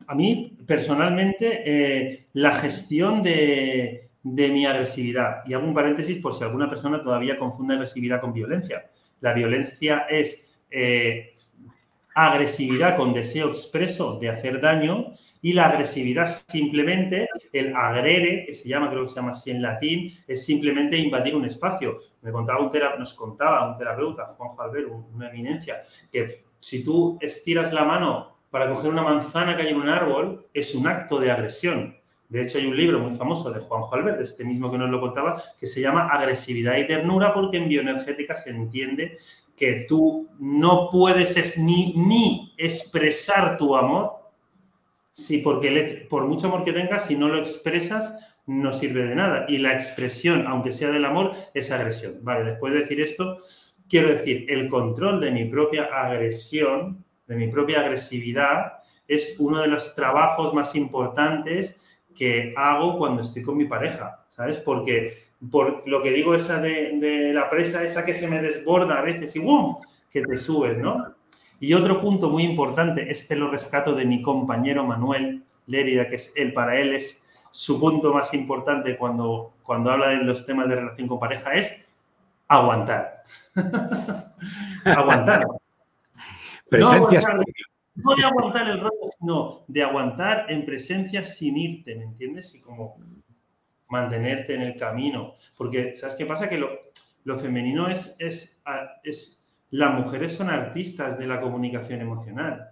A 0.07 0.15
mí, 0.15 0.57
personalmente, 0.65 1.61
eh, 1.65 2.25
la 2.33 2.51
gestión 2.51 3.21
de, 3.21 4.08
de, 4.23 4.49
mi 4.49 4.65
agresividad. 4.65 5.43
Y 5.45 5.53
hago 5.53 5.67
un 5.67 5.73
paréntesis 5.73 6.19
por 6.19 6.33
si 6.33 6.43
alguna 6.43 6.69
persona 6.69 7.01
todavía 7.01 7.37
confunde 7.37 7.73
agresividad 7.73 8.21
con 8.21 8.33
violencia. 8.33 8.89
La 9.21 9.33
violencia 9.33 10.05
es 10.09 10.59
eh, 10.69 11.31
agresividad 12.13 12.97
con 12.97 13.13
deseo 13.13 13.49
expreso 13.49 14.19
de 14.19 14.29
hacer 14.29 14.59
daño 14.59 15.11
y 15.41 15.53
la 15.53 15.67
agresividad 15.67 16.25
simplemente, 16.47 17.29
el 17.53 17.73
agrere, 17.75 18.45
que 18.45 18.53
se 18.53 18.67
llama, 18.67 18.89
creo 18.89 19.03
que 19.03 19.07
se 19.07 19.15
llama 19.15 19.31
así 19.31 19.51
en 19.51 19.61
latín, 19.61 20.11
es 20.27 20.45
simplemente 20.45 20.97
invadir 20.97 21.35
un 21.35 21.45
espacio. 21.45 21.97
Me 22.21 22.31
contaba 22.31 22.59
un 22.59 22.69
nos 22.97 23.13
contaba 23.13 23.71
un 23.71 23.77
terapeuta, 23.77 24.25
Juanjo 24.25 24.61
Albert, 24.61 24.89
una 25.13 25.29
eminencia, 25.29 25.81
que 26.11 26.43
si 26.59 26.83
tú 26.83 27.17
estiras 27.21 27.71
la 27.71 27.85
mano 27.85 28.39
para 28.49 28.69
coger 28.69 28.91
una 28.91 29.03
manzana 29.03 29.55
que 29.55 29.63
hay 29.63 29.69
en 29.69 29.77
un 29.77 29.89
árbol, 29.89 30.47
es 30.53 30.75
un 30.75 30.87
acto 30.87 31.19
de 31.19 31.31
agresión. 31.31 31.98
De 32.29 32.43
hecho, 32.43 32.59
hay 32.59 32.67
un 32.67 32.77
libro 32.77 32.99
muy 32.99 33.11
famoso 33.11 33.51
de 33.51 33.59
Juanjo 33.59 33.95
Albert, 33.95 34.21
este 34.21 34.45
mismo 34.45 34.71
que 34.71 34.77
nos 34.77 34.91
lo 34.91 35.01
contaba, 35.01 35.41
que 35.59 35.65
se 35.65 35.81
llama 35.81 36.09
Agresividad 36.09 36.77
y 36.77 36.85
Ternura, 36.85 37.33
porque 37.33 37.57
en 37.57 37.67
bioenergética 37.67 38.35
se 38.35 38.51
entiende 38.51 39.17
que 39.57 39.85
tú 39.87 40.29
no 40.37 40.89
puedes 40.91 41.57
ni, 41.57 42.53
expresar 42.55 43.57
tu 43.57 43.75
amor, 43.75 44.11
si 45.11 45.39
porque 45.39 46.05
por 46.07 46.27
mucho 46.27 46.47
amor 46.47 46.63
que 46.63 46.71
tengas, 46.71 47.07
si 47.07 47.15
no 47.17 47.29
lo 47.29 47.39
expresas, 47.39 48.37
no 48.45 48.73
sirve 48.73 49.07
de 49.07 49.15
nada. 49.15 49.45
Y 49.49 49.57
la 49.57 49.73
expresión, 49.73 50.45
aunque 50.45 50.71
sea 50.71 50.91
del 50.91 51.05
amor, 51.05 51.31
es 51.55 51.71
agresión. 51.71 52.19
Vale, 52.21 52.51
después 52.51 52.73
de 52.73 52.79
decir 52.81 53.01
esto, 53.01 53.37
quiero 53.89 54.09
decir, 54.09 54.45
el 54.49 54.69
control 54.69 55.19
de 55.19 55.31
mi 55.31 55.45
propia 55.45 55.85
agresión, 55.85 57.03
de 57.25 57.35
mi 57.35 57.47
propia 57.47 57.79
agresividad, 57.79 58.73
es 59.07 59.35
uno 59.39 59.61
de 59.61 59.67
los 59.67 59.95
trabajos 59.95 60.53
más 60.53 60.75
importantes 60.75 61.88
que 62.15 62.53
hago 62.55 62.97
cuando 62.97 63.21
estoy 63.21 63.41
con 63.41 63.57
mi 63.57 63.65
pareja, 63.65 64.25
¿sabes? 64.29 64.59
Porque 64.59 65.29
por 65.51 65.87
lo 65.87 66.01
que 66.01 66.11
digo 66.11 66.35
esa 66.35 66.59
de, 66.59 67.31
la 67.33 67.47
presa, 67.47 67.83
esa 67.83 68.03
que 68.03 68.13
se 68.13 68.27
me 68.27 68.41
desborda 68.41 68.99
a 68.99 69.01
veces 69.01 69.35
y 69.35 69.39
¡bum! 69.39 69.77
que 70.09 70.21
te 70.21 70.35
subes, 70.35 70.77
¿no? 70.77 71.15
Y 71.59 71.73
otro 71.73 71.99
punto 71.99 72.29
muy 72.29 72.43
importante, 72.43 73.11
este 73.11 73.35
lo 73.35 73.49
rescato 73.49 73.93
de 73.93 74.05
mi 74.05 74.21
compañero 74.21 74.85
Manuel 74.85 75.43
Lérida, 75.67 76.07
que 76.07 76.15
es 76.15 76.33
él, 76.35 76.53
para 76.53 76.79
él 76.79 76.95
es 76.95 77.23
su 77.51 77.79
punto 77.79 78.13
más 78.13 78.33
importante 78.33 78.97
cuando, 78.97 79.53
cuando 79.63 79.91
habla 79.91 80.09
de 80.09 80.17
los 80.17 80.45
temas 80.45 80.69
de 80.69 80.75
relación 80.75 81.07
con 81.07 81.19
pareja, 81.19 81.53
es 81.53 81.85
aguantar. 82.47 83.23
aguantar. 84.85 85.45
Presencia. 86.69 87.21
No, 87.33 87.41
de 88.17 88.25
aguantar 88.25 88.67
el 88.67 88.79
rollo, 88.79 89.07
sino 89.19 89.65
de 89.67 89.83
aguantar 89.83 90.51
en 90.51 90.65
presencia 90.65 91.23
sin 91.23 91.57
irte, 91.57 91.95
¿me 91.95 92.05
entiendes? 92.05 92.55
Y 92.55 92.61
como 92.61 92.95
mantenerte 93.89 94.55
en 94.55 94.61
el 94.61 94.75
camino. 94.75 95.33
Porque, 95.57 95.93
¿sabes 95.95 96.15
qué 96.15 96.25
pasa? 96.25 96.49
Que 96.49 96.57
lo, 96.57 97.35
femenino 97.35 97.87
es, 97.87 98.15
es, 98.17 98.61
es, 99.03 99.45
las 99.71 99.93
mujeres 99.93 100.35
son 100.35 100.49
artistas 100.49 101.17
de 101.19 101.27
la 101.27 101.39
comunicación 101.39 102.01
emocional. 102.01 102.71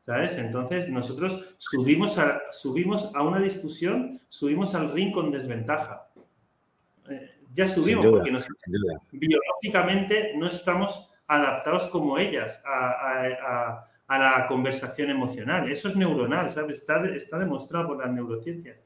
¿Sabes? 0.00 0.38
Entonces, 0.38 0.88
nosotros 0.88 1.56
subimos 1.58 2.18
a, 2.18 2.40
subimos 2.50 3.14
a 3.14 3.22
una 3.22 3.38
discusión, 3.38 4.18
subimos 4.28 4.74
al 4.74 4.92
ring 4.92 5.12
con 5.12 5.30
desventaja. 5.30 6.08
Eh, 7.08 7.30
ya 7.52 7.66
subimos 7.66 8.06
porque 8.06 8.36
biológicamente 9.12 10.32
no 10.36 10.46
estamos 10.46 11.12
adaptados 11.26 11.86
como 11.86 12.18
ellas 12.18 12.62
a, 12.66 12.90
a, 12.90 13.84
la 14.18 14.46
conversación 14.46 15.10
emocional. 15.10 15.70
Eso 15.70 15.88
es 15.88 15.96
neuronal, 15.96 16.50
¿sabes? 16.50 16.76
Está, 16.76 17.04
está 17.06 17.38
demostrado 17.38 17.88
por 17.88 17.98
las 17.98 18.10
neurociencias 18.10 18.82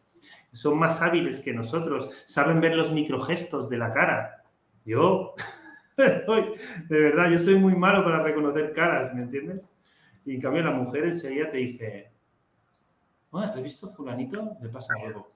son 0.55 0.79
más 0.79 1.03
hábiles 1.03 1.41
que 1.41 1.53
nosotros, 1.53 2.25
saben 2.27 2.61
ver 2.61 2.75
los 2.75 2.93
microgestos 2.93 3.69
de 3.69 3.79
la 3.79 3.91
cara. 3.91 4.45
Yo, 4.85 5.35
de 5.97 7.01
verdad, 7.01 7.31
yo 7.31 7.39
soy 7.39 7.57
muy 7.57 7.75
malo 7.75 8.05
para 8.05 8.23
reconocer 8.23 8.73
caras, 8.73 9.13
¿me 9.15 9.23
entiendes? 9.23 9.71
Y 10.25 10.35
en 10.35 10.41
cambio 10.41 10.63
la 10.63 10.71
mujer 10.71 11.05
enseguida 11.05 11.51
te 11.51 11.59
dice, 11.59 12.11
¿has 13.33 13.63
visto 13.63 13.89
fulanito? 13.89 14.57
Le 14.61 14.69
pasa 14.69 14.95
algo. 15.05 15.33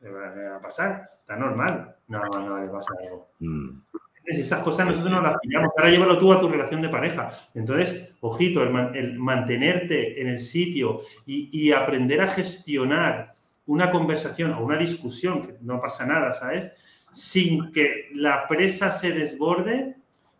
¿Le 0.00 0.10
va 0.10 0.56
a 0.56 0.60
pasar? 0.60 1.02
Está 1.02 1.36
normal. 1.36 1.96
No, 2.08 2.24
no, 2.24 2.58
le 2.58 2.68
pasa 2.68 2.92
algo. 3.00 3.28
Mm. 3.38 3.78
Esas 4.24 4.62
cosas 4.62 4.86
nosotros 4.86 5.12
no 5.12 5.20
las 5.20 5.38
pillamos. 5.40 5.70
Ahora 5.76 5.90
llévalo 5.90 6.18
tú 6.18 6.32
a 6.32 6.38
tu 6.38 6.48
relación 6.48 6.80
de 6.80 6.88
pareja. 6.88 7.28
Entonces, 7.54 8.14
ojito, 8.20 8.62
el, 8.62 9.18
mantenerte 9.18 10.20
en 10.20 10.28
el 10.28 10.38
sitio 10.38 11.00
y, 11.26 11.72
aprender 11.72 12.20
a 12.20 12.28
gestionar 12.28 13.32
una 13.66 13.90
conversación 13.90 14.52
o 14.52 14.64
una 14.64 14.76
discusión, 14.76 15.42
que 15.42 15.56
no 15.60 15.80
pasa 15.80 16.06
nada, 16.06 16.32
¿sabes? 16.32 16.72
Sin 17.12 17.70
que 17.70 18.08
la 18.14 18.46
presa 18.46 18.92
se 18.92 19.12
desborde, 19.12 19.96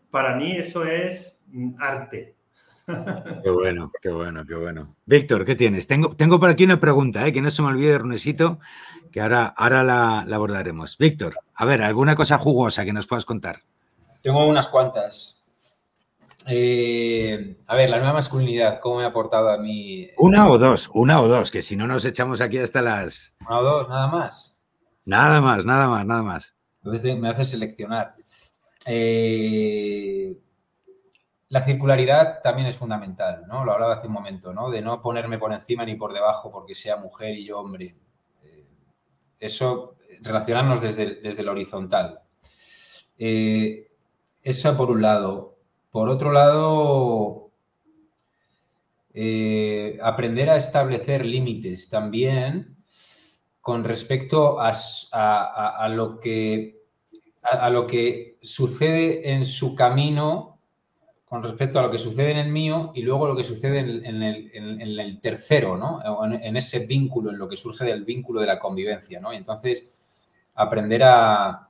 para 0.09 0.35
mí 0.35 0.55
eso 0.57 0.85
es 0.85 1.43
arte. 1.79 2.35
Qué 3.43 3.49
bueno, 3.49 3.91
qué 4.01 4.09
bueno, 4.09 4.45
qué 4.45 4.55
bueno. 4.55 4.95
Víctor, 5.05 5.45
¿qué 5.45 5.55
tienes? 5.55 5.87
Tengo, 5.87 6.15
tengo 6.15 6.39
por 6.39 6.49
aquí 6.49 6.65
una 6.65 6.79
pregunta, 6.79 7.25
¿eh? 7.25 7.31
que 7.31 7.41
no 7.41 7.49
se 7.49 7.61
me 7.61 7.69
olvide, 7.69 7.97
Runesito, 7.97 8.59
que 9.11 9.21
ahora, 9.21 9.45
ahora 9.45 9.83
la, 9.83 10.19
abordaremos. 10.21 10.97
Víctor, 10.97 11.35
a 11.53 11.65
ver, 11.65 11.81
¿alguna 11.81 12.15
cosa 12.15 12.37
jugosa 12.37 12.83
que 12.83 12.93
nos 12.93 13.07
puedas 13.07 13.25
contar? 13.25 13.63
Tengo 14.23 14.47
unas 14.47 14.69
cuantas. 14.69 15.43
Eh, 16.47 17.57
a 17.67 17.75
ver, 17.75 17.89
la 17.89 17.97
nueva 17.97 18.13
masculinidad, 18.13 18.79
¿cómo 18.79 18.97
me 18.97 19.03
ha 19.03 19.07
aportado 19.07 19.49
a 19.49 19.57
mí? 19.57 20.09
Una 20.17 20.49
o 20.49 20.57
dos, 20.57 20.89
una 20.93 21.21
o 21.21 21.27
dos, 21.27 21.51
que 21.51 21.61
si 21.61 21.75
no 21.75 21.87
nos 21.87 22.05
echamos 22.05 22.39
aquí 22.39 22.57
hasta 22.57 22.81
las... 22.81 23.35
Una 23.41 23.59
o 23.59 23.63
dos, 23.63 23.89
nada 23.89 24.07
más. 24.07 24.61
Nada 25.03 25.41
más, 25.41 25.65
nada 25.65 25.89
más, 25.89 26.05
nada 26.05 26.23
más. 26.23 26.55
Entonces 26.77 27.17
me 27.17 27.29
hace 27.29 27.43
seleccionar. 27.43 28.15
Eh, 28.85 30.37
la 31.49 31.61
circularidad 31.61 32.41
también 32.41 32.67
es 32.67 32.77
fundamental, 32.77 33.43
¿no? 33.45 33.65
Lo 33.65 33.73
hablaba 33.73 33.95
hace 33.95 34.07
un 34.07 34.13
momento, 34.13 34.53
¿no? 34.53 34.69
De 34.69 34.81
no 34.81 35.01
ponerme 35.01 35.37
por 35.37 35.51
encima 35.51 35.83
ni 35.85 35.95
por 35.95 36.13
debajo 36.13 36.49
porque 36.49 36.75
sea 36.75 36.95
mujer 36.95 37.35
y 37.35 37.45
yo 37.45 37.59
hombre. 37.59 37.97
Eh, 38.41 38.65
eso, 39.37 39.97
relacionarnos 40.21 40.81
desde, 40.81 41.15
desde 41.15 41.41
el 41.41 41.49
horizontal. 41.49 42.21
Eh, 43.17 43.89
eso 44.43 44.75
por 44.77 44.91
un 44.91 45.01
lado. 45.01 45.57
Por 45.91 46.09
otro 46.09 46.31
lado, 46.31 47.51
aprender 50.01 50.49
a 50.49 50.57
establecer 50.57 51.25
límites 51.25 51.89
también 51.89 52.75
con 53.61 53.85
respecto 53.85 54.57
a, 54.59 55.87
lo 55.89 56.19
que, 56.19 56.81
a, 57.43 57.69
lo 57.69 57.87
que 57.87 58.37
sucede 58.41 59.31
en 59.31 59.45
su 59.45 59.73
camino, 59.73 60.59
con 61.23 61.41
respecto 61.41 61.79
a 61.79 61.83
lo 61.83 61.89
que 61.89 61.97
sucede 61.97 62.31
en 62.31 62.39
el 62.39 62.51
mío 62.51 62.91
y 62.93 63.03
luego 63.03 63.25
lo 63.25 63.37
que 63.37 63.45
sucede 63.45 63.79
en, 63.79 64.21
el, 64.21 65.19
tercero, 65.21 65.77
¿no? 65.77 66.01
En, 66.33 66.57
ese 66.57 66.79
vínculo, 66.79 67.29
en 67.29 67.37
lo 67.37 67.47
que 67.47 67.55
surge 67.55 67.85
del 67.85 68.03
vínculo 68.03 68.41
de 68.41 68.47
la 68.47 68.59
convivencia, 68.59 69.21
¿no? 69.21 69.31
Y 69.31 69.37
entonces, 69.37 69.93
aprender 70.55 71.03
a, 71.05 71.69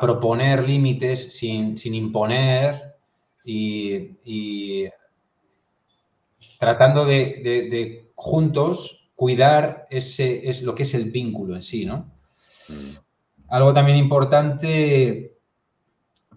proponer 0.00 0.62
límites 0.66 1.36
sin, 1.36 1.76
imponer 1.94 2.96
y, 3.44 4.88
tratando 6.58 7.04
de 7.04 8.10
juntos 8.14 8.98
cuidar 9.18 9.88
ese 9.90 10.48
es 10.48 10.62
lo 10.62 10.76
que 10.76 10.84
es 10.84 10.94
el 10.94 11.10
vínculo 11.10 11.56
en 11.56 11.62
sí, 11.64 11.84
¿no? 11.84 12.08
Mm. 12.68 13.48
Algo 13.48 13.72
también 13.72 13.98
importante 13.98 15.38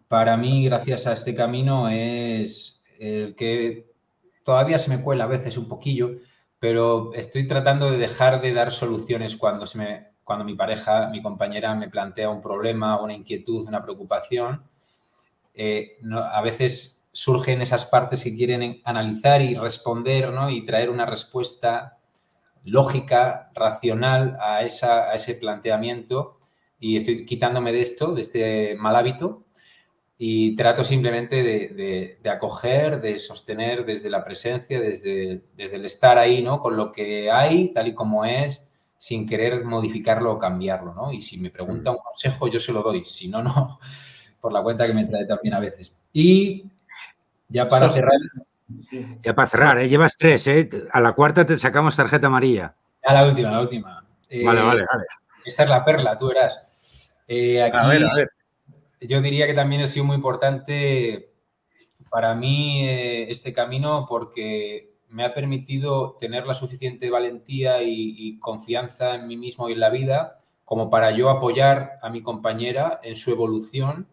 para 0.08 0.36
mí, 0.36 0.66
gracias 0.66 1.06
a 1.06 1.14
este 1.14 1.36
camino, 1.36 1.90
es 1.90 2.82
el 3.00 3.36
que 3.36 3.86
todavía 4.44 4.80
se 4.80 4.90
me 4.90 5.04
cuela 5.04 5.26
a 5.26 5.28
veces 5.28 5.58
un 5.58 5.68
poquillo, 5.68 6.16
pero 6.58 7.14
estoy 7.14 7.46
tratando 7.46 7.92
de 7.92 8.00
dejar 8.00 8.42
de 8.42 8.52
dar 8.52 8.74
soluciones 8.74 9.36
cuando, 9.36 9.68
se 9.68 9.78
me, 9.78 10.08
cuando 10.32 10.46
mi 10.46 10.56
pareja, 10.56 11.10
mi 11.10 11.22
compañera 11.22 11.76
me 11.76 11.90
plantea 11.90 12.30
un 12.30 12.42
problema, 12.42 13.02
una 13.02 13.14
inquietud, 13.14 13.68
una 13.68 13.84
preocupación. 13.84 14.64
Eh, 15.54 15.98
a 16.10 16.42
veces 16.42 17.06
surgen 17.12 17.62
esas 17.62 17.86
partes 17.86 18.24
que 18.24 18.34
quieren 18.34 18.82
analizar 18.86 19.42
y 19.42 19.56
responder 19.56 20.32
¿no? 20.32 20.50
y 20.50 20.64
traer 20.64 20.90
una 20.90 21.06
respuesta 21.06 21.98
lógica, 22.64 23.52
racional 23.54 24.38
a, 24.40 24.62
esa, 24.62 25.10
a 25.10 25.16
ese 25.16 25.36
planteamiento 25.36 26.38
y 26.80 26.96
estoy 26.96 27.26
quitándome 27.26 27.74
de 27.74 27.82
esto, 27.82 28.14
de 28.14 28.22
este 28.22 28.76
mal 28.76 28.96
hábito 28.96 29.44
y 30.18 30.56
trato 30.56 30.86
simplemente 30.86 31.44
de, 31.44 32.18
de, 32.24 32.30
acoger, 32.30 33.02
de 33.02 33.20
sostener 33.20 33.86
desde 33.86 34.10
la 34.10 34.24
presencia, 34.24 34.80
desde, 34.80 35.42
desde 35.58 35.76
el 35.76 35.84
estar 35.84 36.18
ahí, 36.18 36.42
¿no? 36.42 36.62
Con 36.62 36.78
lo 36.78 36.90
que 36.90 37.30
hay, 37.30 37.74
tal 37.74 37.90
y 37.90 37.94
como 37.94 38.24
es, 38.24 38.71
sin 39.02 39.26
querer 39.26 39.66
modificarlo 39.66 40.32
o 40.32 40.38
cambiarlo, 40.38 40.94
¿no? 40.94 41.12
Y 41.12 41.24
si 41.24 41.40
me 41.40 41.50
pregunta 41.50 41.90
un 41.90 41.98
consejo, 41.98 42.48
yo 42.48 42.60
se 42.60 42.72
lo 42.72 42.84
doy, 42.84 43.04
si 43.04 43.28
no, 43.28 43.42
no, 43.42 43.80
por 44.40 44.54
la 44.54 44.62
cuenta 44.62 44.86
que 44.86 44.94
me 44.94 45.06
trae 45.06 45.26
también 45.26 45.56
a 45.56 45.60
veces. 45.60 46.00
Y 46.14 46.66
ya 47.48 47.68
para 47.68 47.90
cerrar... 47.90 48.20
Ya 49.24 49.34
para 49.34 49.48
cerrar, 49.50 49.80
¿eh? 49.80 49.90
llevas 49.90 50.16
tres, 50.16 50.46
¿eh? 50.46 50.70
A 50.92 51.02
la 51.02 51.14
cuarta 51.14 51.44
te 51.48 51.58
sacamos 51.58 51.96
tarjeta 51.96 52.28
amarilla. 52.28 52.76
A 53.04 53.14
la 53.16 53.26
última, 53.26 53.50
la 53.50 53.62
última. 53.62 54.06
vale, 54.30 54.62
vale, 54.62 54.86
vale. 54.86 55.06
Esta 55.44 55.64
es 55.64 55.70
la 55.72 55.84
perla, 55.84 56.16
tú 56.16 56.28
verás. 56.28 57.12
Eh, 57.28 57.60
a 57.60 57.88
ver, 57.88 58.06
a 58.06 58.14
ver. 58.14 58.30
Yo 59.02 59.20
diría 59.20 59.48
que 59.48 59.56
también 59.56 59.82
ha 59.82 59.88
sido 59.88 60.06
muy 60.06 60.16
importante 60.16 61.34
para 62.12 62.36
mí 62.36 62.88
eh, 62.88 63.32
este 63.32 63.52
camino 63.52 64.06
porque 64.08 64.91
me 65.12 65.24
ha 65.24 65.34
permitido 65.34 66.18
tener 66.20 66.48
la 66.48 66.54
suficiente 66.54 67.10
valentía 67.10 67.84
y, 67.84 68.40
confianza 68.40 69.16
en 69.16 69.28
mí 69.28 69.38
mismo 69.38 69.70
y 69.70 69.74
en 69.74 69.80
la 69.80 69.90
vida 69.90 70.40
como 70.66 70.90
para 70.90 71.12
yo 71.12 71.30
apoyar 71.30 72.00
a 72.02 72.10
mi 72.10 72.22
compañera 72.22 73.00
en 73.04 73.16
su 73.18 73.32
evolución, 73.32 74.08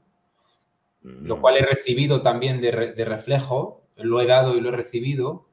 lo 1.02 1.36
mm. 1.36 1.40
cual 1.40 1.56
he 1.56 1.62
recibido 1.62 2.20
también 2.20 2.60
de 2.60 3.04
reflejo 3.04 3.78
lo 3.98 4.20
he 4.20 4.26
dado 4.26 4.56
y 4.56 4.60
lo 4.60 4.70
he 4.70 4.76
recibido, 4.76 5.46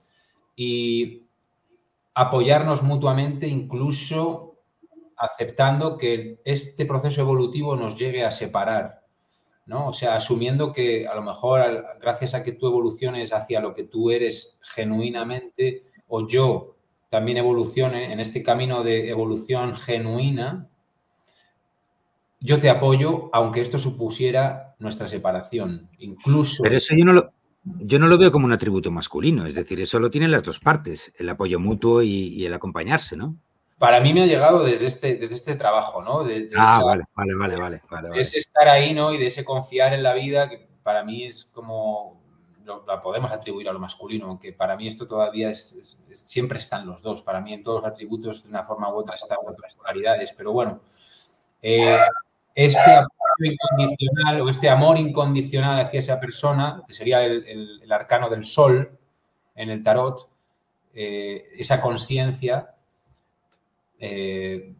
y 0.55 1.23
apoyarnos 2.13 2.83
mutuamente, 2.83 3.47
incluso 3.47 4.55
aceptando 5.17 5.97
que 5.97 6.41
este 6.45 6.85
proceso 6.85 7.21
evolutivo 7.21 7.75
nos 7.75 7.97
llegue 7.97 8.23
a 8.23 8.31
separar, 8.31 9.04
¿no? 9.65 9.87
O 9.87 9.93
sea, 9.93 10.15
asumiendo 10.15 10.71
que 10.71 11.07
a 11.07 11.15
lo 11.15 11.21
mejor 11.21 11.85
gracias 11.99 12.33
a 12.33 12.43
que 12.43 12.51
tú 12.51 12.67
evoluciones 12.67 13.33
hacia 13.33 13.59
lo 13.59 13.73
que 13.73 13.83
tú 13.83 14.11
eres 14.11 14.57
genuinamente, 14.61 15.83
o 16.07 16.27
yo 16.27 16.75
también 17.09 17.37
evolucione 17.37 18.11
en 18.11 18.19
este 18.19 18.43
camino 18.43 18.83
de 18.83 19.09
evolución 19.09 19.75
genuina, 19.75 20.67
yo 22.39 22.59
te 22.59 22.69
apoyo, 22.69 23.29
aunque 23.33 23.61
esto 23.61 23.79
supusiera 23.79 24.75
nuestra 24.79 25.07
separación. 25.07 25.89
Incluso. 25.97 26.63
Pero 26.63 26.77
eso 26.77 26.93
yo 26.95 27.05
no 27.05 27.13
lo, 27.13 27.33
yo 27.63 27.97
no 27.97 28.07
lo 28.07 28.17
veo 28.17 28.31
como 28.31 28.45
un 28.45 28.53
atributo 28.53 28.91
masculino, 28.91 29.45
es 29.45 29.55
decir, 29.55 29.79
eso 29.81 29.99
lo 29.99 30.11
tienen 30.11 30.31
las 30.31 30.43
dos 30.43 30.59
partes, 30.59 31.13
el 31.17 31.27
apoyo 31.29 31.59
mutuo 31.59 32.03
y, 32.03 32.45
el 32.45 32.53
acompañarse, 32.53 33.17
¿no? 33.17 33.35
Para 33.77 33.99
mí 33.99 34.13
me 34.13 34.23
ha 34.23 34.25
llegado 34.25 34.63
desde 34.63 34.85
este, 34.85 35.15
desde 35.15 35.35
este 35.35 35.55
trabajo, 35.55 36.01
¿no? 36.01 36.25
ah, 36.57 36.81
vale, 36.85 37.03
vale, 37.13 37.55
vale, 37.57 37.81
vale, 37.89 38.19
ese 38.19 38.39
estar 38.39 38.69
ahí, 38.69 38.93
¿no? 38.93 39.13
Y 39.13 39.17
de 39.17 39.25
ese 39.25 39.43
confiar 39.43 39.93
en 39.93 40.01
la 40.01 40.13
vida, 40.13 40.49
que 40.49 40.65
para 40.81 41.03
mí 41.03 41.25
es 41.25 41.45
como, 41.45 42.21
la 42.87 43.01
podemos 43.01 43.31
atribuir 43.31 43.67
a 43.69 43.73
lo 43.73 43.79
masculino, 43.79 44.27
aunque 44.27 44.53
para 44.53 44.77
mí 44.77 44.87
esto 44.87 45.05
todavía 45.05 45.49
es, 45.49 46.03
siempre 46.13 46.57
están 46.57 46.87
los 46.87 47.01
dos. 47.01 47.21
Para 47.21 47.41
mí 47.41 47.53
en 47.53 47.63
todos 47.63 47.81
los 47.81 47.91
atributos, 47.91 48.43
de 48.43 48.49
una 48.49 48.63
forma 48.63 48.91
u 48.91 48.97
otra, 48.97 49.15
están 49.15 49.39
otras 49.45 49.75
claridades. 49.75 50.33
Pero 50.33 50.53
bueno, 50.53 50.81
eh, 51.61 51.99
este 52.53 52.91
apoyo 52.91 53.51
incondicional 53.51 54.41
o 54.41 54.49
este 54.49 54.69
amor 54.69 54.97
incondicional 54.97 55.79
hacia 55.81 55.99
esa 55.99 56.19
persona, 56.19 56.83
que 56.87 56.93
sería 56.93 57.23
el, 57.23 57.91
arcano 57.91 58.29
del 58.29 58.45
sol 58.45 58.97
en 59.55 59.69
el 59.69 59.83
tarot, 59.83 60.29
eh, 60.93 61.49
esa 61.57 61.81
conciencia, 61.81 62.74
eh, 63.99 64.75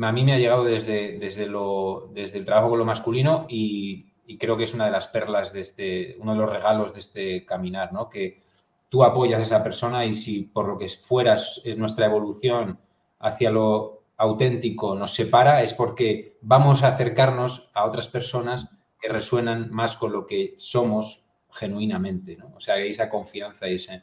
a 0.00 0.12
mí 0.12 0.24
me 0.24 0.34
ha 0.34 0.38
llegado 0.38 0.64
desde, 0.64 1.18
desde, 1.18 1.46
lo, 1.46 2.10
desde 2.12 2.38
el 2.38 2.44
trabajo 2.44 2.70
con 2.70 2.78
lo 2.78 2.84
masculino 2.84 3.46
y, 3.48 4.06
creo 4.38 4.58
que 4.58 4.64
es 4.64 4.74
una 4.74 4.84
de 4.84 4.90
las 4.90 5.08
perlas 5.08 5.54
de 5.54 5.60
este, 5.60 6.16
uno 6.20 6.32
de 6.32 6.38
los 6.38 6.50
regalos 6.50 6.92
de 6.92 6.98
este 6.98 7.46
caminar, 7.46 7.94
¿no? 7.94 8.10
Que 8.10 8.42
tú 8.90 9.02
apoyas 9.02 9.38
a 9.40 9.42
esa 9.42 9.62
persona 9.62 10.04
y 10.04 10.12
si 10.12 10.42
por 10.42 10.68
lo 10.68 10.76
que 10.76 10.88
fueras 10.88 11.62
es 11.64 11.78
nuestra 11.78 12.04
evolución 12.04 12.78
hacia 13.20 13.50
lo 13.50 14.02
auténtico 14.18 14.94
nos 14.94 15.14
separa 15.14 15.62
es 15.62 15.72
porque 15.72 16.36
vamos 16.42 16.82
a 16.82 16.88
acercarnos 16.88 17.70
a 17.72 17.86
otras 17.86 18.08
personas 18.08 18.68
que 19.00 19.08
resuenan 19.08 19.70
más 19.70 19.96
con 19.96 20.12
lo 20.12 20.26
que 20.26 20.52
somos 20.56 21.24
genuinamente, 21.50 22.36
¿no? 22.36 22.52
O 22.54 22.60
sea, 22.60 22.76
esa 22.76 23.08
confianza 23.08 23.66
y 23.68 23.76
ese, 23.76 24.02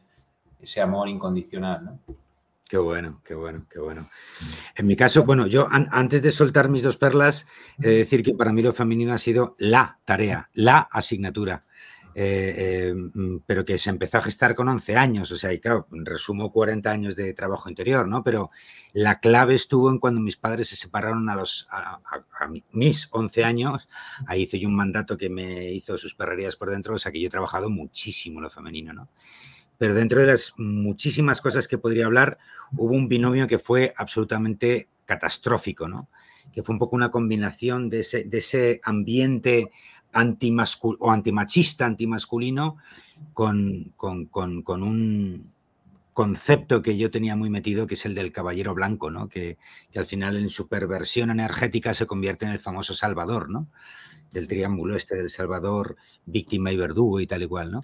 ese 0.59 0.81
amor 0.81 1.07
incondicional, 1.07 1.85
¿no? 1.85 1.99
Qué 2.67 2.77
bueno, 2.77 3.21
qué 3.23 3.35
bueno, 3.35 3.67
qué 3.69 3.79
bueno. 3.79 4.09
En 4.75 4.87
mi 4.87 4.95
caso, 4.95 5.23
bueno, 5.23 5.45
yo 5.45 5.67
antes 5.69 6.21
de 6.21 6.31
soltar 6.31 6.67
mis 6.67 6.81
dos 6.81 6.97
perlas, 6.97 7.45
decir 7.77 8.23
que 8.23 8.33
para 8.33 8.51
mí 8.51 8.63
lo 8.63 8.73
femenino 8.73 9.13
ha 9.13 9.19
sido 9.19 9.55
la 9.59 9.99
tarea, 10.03 10.49
la 10.53 10.79
asignatura. 10.79 11.63
Eh, 12.17 12.55
eh, 12.57 12.93
mm, 12.93 13.39
pero 13.45 13.65
que 13.65 13.77
se 13.77 13.89
empezó 13.89 14.19
a 14.19 14.21
gestar 14.21 14.55
con 14.55 14.69
11 14.69 14.95
años, 14.95 15.29
o 15.33 15.37
sea, 15.37 15.51
y 15.51 15.59
claro, 15.59 15.85
resumo 15.91 16.49
40 16.49 16.89
años 16.89 17.17
de 17.17 17.33
trabajo 17.33 17.67
interior, 17.67 18.07
¿no? 18.07 18.23
Pero 18.23 18.51
la 18.93 19.19
clave 19.19 19.53
estuvo 19.53 19.91
en 19.91 19.99
cuando 19.99 20.21
mis 20.21 20.37
padres 20.37 20.69
se 20.69 20.77
separaron 20.77 21.27
a 21.27 21.35
los 21.35 21.67
a, 21.69 21.99
mis 22.71 23.09
11 23.11 23.43
años, 23.43 23.89
ahí 24.27 24.43
hice 24.43 24.57
yo 24.59 24.69
un 24.69 24.77
mandato 24.77 25.17
que 25.17 25.29
me 25.29 25.73
hizo 25.73 25.97
sus 25.97 26.15
perrerías 26.15 26.55
por 26.55 26.69
dentro, 26.69 26.95
o 26.95 26.99
sea 26.99 27.11
que 27.11 27.19
yo 27.19 27.27
he 27.27 27.29
trabajado 27.29 27.69
muchísimo 27.69 28.39
lo 28.39 28.49
femenino, 28.49 28.93
¿no? 28.93 29.09
Pero 29.77 29.93
dentro 29.93 30.19
de 30.19 30.27
las 30.27 30.53
muchísimas 30.57 31.41
cosas 31.41 31.67
que 31.67 31.77
podría 31.77 32.05
hablar, 32.05 32.37
hubo 32.75 32.93
un 32.93 33.07
binomio 33.07 33.47
que 33.47 33.59
fue 33.59 33.93
absolutamente 33.97 34.87
catastrófico, 35.05 35.87
¿no? 35.87 36.09
Que 36.53 36.63
fue 36.63 36.73
un 36.73 36.79
poco 36.79 36.95
una 36.95 37.11
combinación 37.11 37.89
de 37.89 37.99
ese, 37.99 38.23
de 38.23 38.37
ese 38.37 38.81
ambiente 38.83 39.71
o 40.99 41.11
antimachista, 41.11 41.85
antimasculino, 41.85 42.77
con, 43.33 43.93
con, 43.97 44.29
un, 44.81 45.51
concepto 46.15 46.81
que 46.81 46.97
yo 46.97 47.11
tenía 47.11 47.35
muy 47.35 47.49
metido, 47.49 47.87
que 47.87 47.95
es 47.95 48.05
el 48.05 48.15
del 48.15 48.31
caballero 48.31 48.73
blanco, 48.73 49.11
¿no? 49.11 49.27
Que, 49.27 49.57
al 49.93 50.05
final 50.05 50.37
en 50.37 50.49
su 50.49 50.69
perversión 50.69 51.29
energética 51.29 51.93
se 51.93 52.07
convierte 52.07 52.45
en 52.45 52.53
el 52.53 52.59
famoso 52.59 52.93
Salvador, 52.93 53.49
¿no? 53.49 53.67
Del 54.31 54.47
triángulo 54.47 54.95
este 54.95 55.17
del 55.17 55.29
Salvador, 55.29 55.97
víctima 56.25 56.71
y 56.71 56.77
verdugo 56.77 57.19
y 57.19 57.27
tal 57.27 57.43
y 57.43 57.47
cual, 57.47 57.69
¿no? 57.73 57.81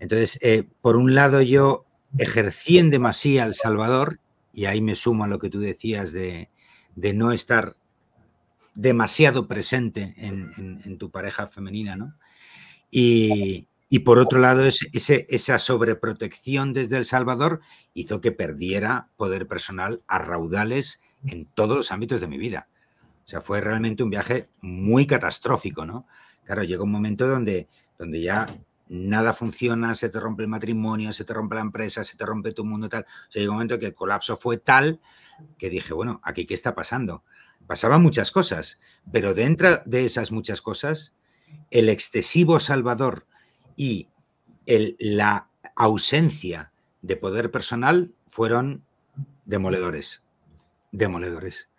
Entonces, 0.00 0.38
eh, 0.42 0.68
por 0.82 0.96
un 0.96 1.14
lado 1.14 1.40
yo 1.40 1.86
ejercí 2.18 2.76
en 2.76 2.90
demasía 2.90 3.44
al 3.44 3.54
Salvador, 3.54 4.20
y 4.52 4.66
ahí 4.66 4.82
me 4.82 4.94
sumo 4.94 5.24
a 5.24 5.28
lo 5.28 5.38
que 5.38 5.48
tú 5.48 5.58
decías 5.58 6.12
de, 6.12 6.50
no 6.94 7.32
estar 7.32 7.76
demasiado 8.74 9.48
presente 9.48 10.14
en, 10.18 10.98
tu 10.98 11.10
pareja 11.10 11.46
femenina, 11.46 11.96
¿no? 11.96 12.14
Y, 12.90 13.66
y 13.94 13.98
por 13.98 14.18
otro 14.18 14.38
lado, 14.38 14.62
esa 14.64 15.58
sobreprotección 15.58 16.72
desde 16.72 16.96
El 16.96 17.04
Salvador 17.04 17.60
hizo 17.92 18.22
que 18.22 18.32
perdiera 18.32 19.10
poder 19.18 19.46
personal 19.46 20.02
a 20.06 20.18
raudales 20.18 21.02
en 21.26 21.44
todos 21.44 21.76
los 21.76 21.92
ámbitos 21.92 22.22
de 22.22 22.26
mi 22.26 22.38
vida. 22.38 22.70
O 23.26 23.28
sea, 23.28 23.42
fue 23.42 23.60
realmente 23.60 24.02
un 24.02 24.08
viaje 24.08 24.48
muy 24.62 25.06
catastrófico, 25.06 25.84
¿no? 25.84 26.06
Claro, 26.44 26.62
llegó 26.62 26.84
un 26.84 26.90
momento 26.90 27.28
donde, 27.28 27.68
donde 27.98 28.22
ya 28.22 28.46
nada 28.88 29.34
funciona, 29.34 29.94
se 29.94 30.08
te 30.08 30.18
rompe 30.18 30.44
el 30.44 30.48
matrimonio, 30.48 31.12
se 31.12 31.26
te 31.26 31.34
rompe 31.34 31.56
la 31.56 31.60
empresa, 31.60 32.02
se 32.02 32.16
te 32.16 32.24
rompe 32.24 32.54
tu 32.54 32.64
mundo, 32.64 32.88
tal. 32.88 33.02
O 33.02 33.30
sea, 33.30 33.40
llegó 33.40 33.52
un 33.52 33.56
momento 33.56 33.78
que 33.78 33.84
el 33.84 33.94
colapso 33.94 34.38
fue 34.38 34.56
tal 34.56 35.02
que 35.58 35.68
dije, 35.68 35.92
bueno, 35.92 36.22
aquí 36.24 36.46
qué 36.46 36.54
está 36.54 36.74
pasando. 36.74 37.24
Pasaban 37.66 38.00
muchas 38.00 38.30
cosas, 38.30 38.80
pero 39.12 39.34
dentro 39.34 39.82
de 39.84 40.06
esas 40.06 40.32
muchas 40.32 40.62
cosas, 40.62 41.14
el 41.70 41.90
excesivo 41.90 42.58
Salvador 42.58 43.26
y 43.76 44.08
la 44.66 45.48
ausencia 45.76 46.72
de 47.02 47.16
poder 47.16 47.50
personal 47.50 48.12
fueron 48.28 48.84
demoledores. 49.44 50.22
Demoledores. 50.92 51.70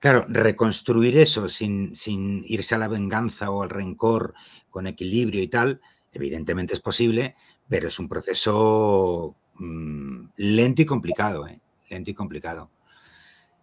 Claro, 0.00 0.26
reconstruir 0.28 1.18
eso 1.18 1.48
sin, 1.48 1.94
sin, 1.96 2.44
irse 2.44 2.74
a 2.74 2.78
la 2.78 2.88
venganza 2.88 3.50
o 3.50 3.62
al 3.62 3.70
rencor 3.70 4.34
con 4.70 4.86
equilibrio 4.86 5.42
y 5.42 5.48
tal, 5.48 5.80
evidentemente 6.12 6.74
es 6.74 6.80
posible, 6.80 7.34
pero 7.68 7.88
es 7.88 7.98
un 7.98 8.08
proceso 8.08 9.34
mm, 9.54 10.26
lento 10.36 10.82
y 10.82 10.86
complicado, 10.86 11.48
¿eh? 11.48 11.60
lento 11.88 12.10
y 12.10 12.14
complicado. 12.14 12.70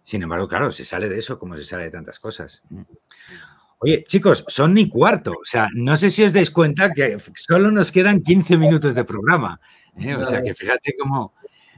Sin 0.02 0.22
embargo, 0.22 0.46
claro, 0.46 0.70
se 0.72 0.84
sale 0.84 1.08
de 1.08 1.18
eso 1.18 1.38
como 1.38 1.56
se 1.56 1.64
sale 1.64 1.84
de 1.84 1.90
tantas 1.90 2.20
cosas. 2.20 2.62
Oye, 3.78 4.04
chicos, 4.04 4.44
son 4.48 4.74
ni 4.74 4.88
cuarto. 4.88 5.32
O 5.32 5.44
sea, 5.44 5.68
no 5.74 5.96
sé 5.96 6.10
si 6.10 6.24
os 6.24 6.32
dais 6.32 6.50
cuenta 6.50 6.92
que 6.92 7.18
solo 7.34 7.70
nos 7.70 7.92
quedan 7.92 8.22
15 8.22 8.56
minutos 8.56 8.94
de 8.94 9.04
programa. 9.04 9.60
¿eh? 9.98 10.14
O 10.14 10.24
sea, 10.24 10.42
que 10.42 10.54
fíjate 10.54 10.94
cómo, 10.98 11.34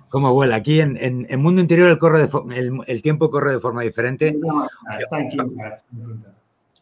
cómo 0.09 0.33
vuela. 0.33 0.57
Aquí 0.57 0.81
en, 0.81 0.97
en, 1.01 1.41
Mundo 1.41 1.61
Interior 1.61 1.89
el, 1.89 1.99
corre 1.99 2.29
de, 2.29 2.83
el, 2.87 3.03
tiempo 3.03 3.31
corre 3.31 3.53
de 3.53 3.61
forma 3.61 3.83
diferente. 3.83 4.37
Está 4.99 5.20
en 5.20 5.29
quinta. 5.29 5.79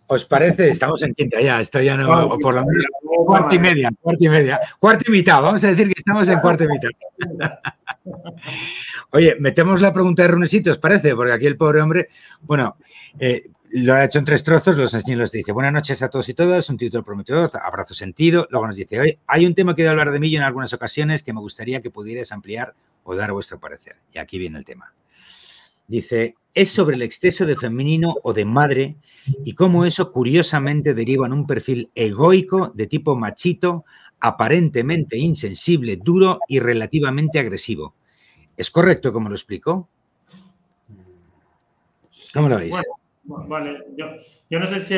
¿Os 0.08 0.24
parece? 0.24 0.70
Estamos 0.70 1.02
en 1.02 1.14
quinta 1.14 1.40
ya, 1.40 1.60
esto 1.60 1.80
ya 1.80 1.96
no, 1.96 2.38
por 2.38 2.54
lo 2.54 2.64
menos 2.64 2.86
cuarta 3.26 3.54
y 3.54 3.58
media, 3.58 3.90
cuarta 4.00 4.24
y 4.24 4.28
media, 4.28 4.60
cuarta 4.78 5.04
y 5.08 5.10
mitad, 5.10 5.42
vamos 5.42 5.64
a 5.64 5.68
decir 5.68 5.86
que 5.88 5.94
estamos 5.96 6.28
en 6.28 6.38
cuarta 6.38 6.64
y 6.64 6.68
mitad. 6.68 6.90
Oye, 9.10 9.36
metemos 9.40 9.80
la 9.80 9.92
pregunta 9.92 10.22
de 10.22 10.28
Runesito, 10.28 10.70
¿os 10.70 10.78
parece? 10.78 11.14
Porque 11.16 11.32
aquí 11.32 11.46
el 11.46 11.56
pobre 11.56 11.80
hombre, 11.80 12.08
bueno, 12.42 12.76
eh, 13.18 13.42
lo 13.72 13.94
ha 13.94 14.04
hecho 14.04 14.20
en 14.20 14.24
tres 14.24 14.44
trozos, 14.44 14.76
los 14.76 14.94
enseño 14.94 15.18
los 15.18 15.32
dice, 15.32 15.50
buenas 15.50 15.72
noches 15.72 16.00
a 16.02 16.08
todos 16.08 16.28
y 16.28 16.34
todas, 16.34 16.70
un 16.70 16.76
título 16.76 17.02
prometedor, 17.02 17.50
abrazo 17.62 17.94
sentido. 17.94 18.46
Luego 18.50 18.68
nos 18.68 18.76
dice, 18.76 19.00
hoy 19.00 19.18
hay 19.26 19.44
un 19.44 19.54
tema 19.54 19.74
que 19.74 19.82
he 19.82 19.88
hablar 19.88 20.12
de 20.12 20.20
mí 20.20 20.34
en 20.36 20.42
algunas 20.42 20.72
ocasiones 20.72 21.22
que 21.22 21.32
me 21.32 21.40
gustaría 21.40 21.80
que 21.80 21.90
pudierais 21.90 22.30
ampliar 22.30 22.74
o 23.02 23.16
dar 23.16 23.32
vuestro 23.32 23.58
parecer. 23.58 23.96
Y 24.12 24.18
aquí 24.18 24.38
viene 24.38 24.58
el 24.58 24.64
tema. 24.64 24.92
Dice, 25.88 26.34
es 26.54 26.70
sobre 26.70 26.96
el 26.96 27.02
exceso 27.02 27.44
de 27.44 27.56
femenino 27.56 28.16
o 28.22 28.32
de 28.32 28.44
madre 28.44 28.96
y 29.44 29.52
cómo 29.54 29.84
eso 29.84 30.10
curiosamente 30.10 30.94
deriva 30.94 31.26
en 31.26 31.34
un 31.34 31.46
perfil 31.46 31.90
egoico 31.94 32.72
de 32.74 32.86
tipo 32.86 33.14
machito, 33.14 33.84
aparentemente 34.20 35.18
insensible, 35.18 35.96
duro 35.96 36.40
y 36.48 36.58
relativamente 36.58 37.38
agresivo. 37.38 37.94
¿Es 38.56 38.70
correcto 38.70 39.12
como 39.12 39.28
lo 39.28 39.34
explico? 39.34 39.88
¿Cómo 42.32 42.48
lo 42.48 42.56
veis? 42.56 42.74
Vale, 43.28 43.84
yo, 43.96 44.60
no 44.60 44.66
sé 44.66 44.78
si, 44.78 44.94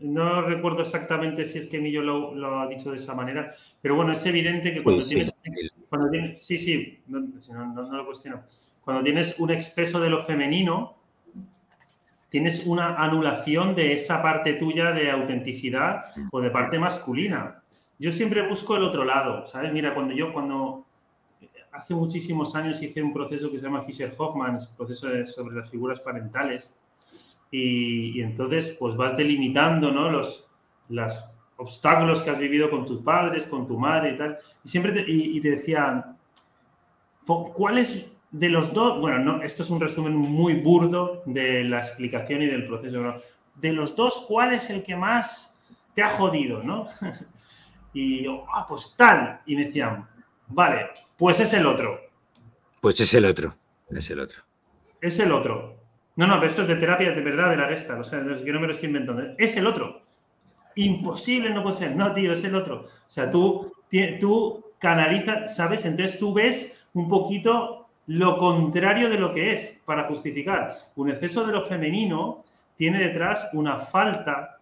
no 0.00 0.42
recuerdo 0.42 0.82
exactamente 0.82 1.44
si 1.44 1.58
es 1.58 1.66
que 1.66 1.80
Millo 1.80 2.00
lo, 2.00 2.34
lo, 2.34 2.60
ha 2.60 2.68
dicho 2.68 2.90
de 2.90 2.96
esa 2.96 3.14
manera, 3.14 3.52
pero 3.82 3.96
bueno, 3.96 4.12
es 4.12 4.24
evidente 4.24 4.72
que 4.72 4.84
cuando, 4.84 5.04
tienes, 5.04 5.34
sí, 6.34 6.58
sí, 6.58 7.00
no, 7.08 7.20
lo 7.92 8.06
cuestiono, 8.06 8.44
cuando 8.86 9.02
tienes 9.02 9.34
un 9.40 9.50
exceso 9.50 9.98
de 9.98 10.08
lo 10.08 10.20
femenino, 10.20 10.94
tienes 12.28 12.64
una 12.66 12.94
anulación 12.94 13.74
de 13.74 13.94
esa 13.94 14.22
parte 14.22 14.52
tuya 14.54 14.92
de 14.92 15.10
autenticidad 15.10 16.04
o 16.30 16.40
de 16.40 16.52
parte 16.52 16.78
masculina. 16.78 17.64
Yo 17.98 18.12
siempre 18.12 18.46
busco 18.46 18.76
el 18.76 18.84
otro 18.84 19.04
lado, 19.04 19.44
¿sabes? 19.44 19.72
Mira, 19.72 19.92
cuando 19.92 20.14
yo, 20.14 20.32
cuando 20.32 20.86
hace 21.72 21.96
muchísimos 21.96 22.54
años 22.54 22.80
hice 22.80 23.02
un 23.02 23.12
proceso 23.12 23.50
que 23.50 23.58
se 23.58 23.64
llama 23.64 23.82
Fisher-Hoffman, 23.82 24.54
es 24.54 24.68
proceso 24.68 25.08
sobre 25.24 25.56
las 25.56 25.68
figuras 25.68 25.98
parentales, 25.98 26.78
y, 27.50 28.20
entonces 28.20 28.76
pues 28.78 28.94
vas 28.94 29.16
delimitando 29.16 29.90
¿no? 29.90 30.08
los 30.10 30.48
los 30.90 31.28
obstáculos 31.56 32.22
que 32.22 32.30
has 32.30 32.38
vivido 32.38 32.70
con 32.70 32.86
tus 32.86 33.02
padres, 33.02 33.48
con 33.48 33.66
tu 33.66 33.76
madre 33.76 34.12
y 34.12 34.16
tal. 34.16 34.38
Y 34.62 34.68
siempre 34.68 34.92
te, 34.92 35.04
y, 35.08 35.40
te 35.40 35.50
decían, 35.50 36.16
¿cuáles 37.26 38.15
de 38.38 38.50
los 38.50 38.72
dos? 38.72 39.00
Bueno, 39.00 39.18
no, 39.18 39.42
esto 39.42 39.62
es 39.62 39.70
un 39.70 39.80
resumen 39.80 40.14
muy 40.14 40.54
burdo 40.54 41.22
de 41.24 41.64
la 41.64 41.78
explicación 41.78 42.42
y 42.42 42.46
del 42.46 42.66
proceso. 42.66 43.14
De 43.54 43.72
los 43.72 43.96
dos, 43.96 44.24
¿cuál 44.28 44.52
es 44.52 44.68
el 44.68 44.82
que 44.82 44.94
más 44.94 45.58
te 45.94 46.02
ha 46.02 46.08
jodido? 46.10 46.60
¿no? 46.62 46.86
y 47.94 48.24
yo, 48.24 48.44
ah, 48.52 48.66
pues 48.68 48.94
tal. 48.96 49.40
Y 49.46 49.56
me 49.56 49.64
decían, 49.64 50.06
vale, 50.48 50.88
pues 51.18 51.40
es 51.40 51.52
el 51.54 51.66
otro. 51.66 51.98
Pues 52.80 53.00
es 53.00 53.14
el 53.14 53.24
otro, 53.24 53.56
es 53.90 54.10
el 54.10 54.20
otro. 54.20 54.42
Es 55.00 55.18
el 55.18 55.32
otro. 55.32 55.76
No, 56.16 56.26
no, 56.26 56.34
pero 56.34 56.46
esto 56.46 56.62
es 56.62 56.68
de 56.68 56.76
terapia 56.76 57.12
de 57.12 57.20
verdad 57.20 57.50
de 57.50 57.56
la 57.56 57.68
gesta, 57.68 57.98
o 57.98 58.04
sea, 58.04 58.22
que 58.22 58.52
no 58.52 58.60
me 58.60 58.66
lo 58.66 58.72
estoy 58.72 58.88
inventando. 58.88 59.22
Es 59.38 59.56
el 59.56 59.66
otro. 59.66 60.02
Imposible 60.74 61.50
no 61.50 61.62
puede 61.62 61.76
ser. 61.76 61.96
No, 61.96 62.12
tío, 62.12 62.32
es 62.32 62.44
el 62.44 62.54
otro. 62.54 62.82
O 62.84 62.88
sea, 63.06 63.30
tú, 63.30 63.72
tú 64.20 64.64
canalizas, 64.78 65.56
¿sabes? 65.56 65.86
Entonces 65.86 66.18
tú 66.18 66.34
ves 66.34 66.86
un 66.92 67.08
poquito 67.08 67.85
lo 68.06 68.38
contrario 68.38 69.08
de 69.08 69.18
lo 69.18 69.32
que 69.32 69.52
es 69.52 69.82
para 69.84 70.04
justificar. 70.04 70.72
Un 70.94 71.10
exceso 71.10 71.44
de 71.44 71.52
lo 71.52 71.60
femenino 71.60 72.44
tiene 72.76 73.00
detrás 73.00 73.50
una 73.52 73.78
falta 73.78 74.58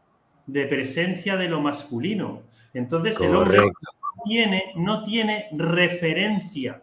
de 0.47 0.67
presencia 0.67 1.37
de 1.37 1.49
lo 1.49 1.61
masculino. 1.61 2.43
Entonces 2.73 3.21
el 3.21 3.35
hombre 3.35 3.61
tiene, 4.25 4.73
no 4.77 5.03
tiene 5.03 5.49
referencia 5.53 6.83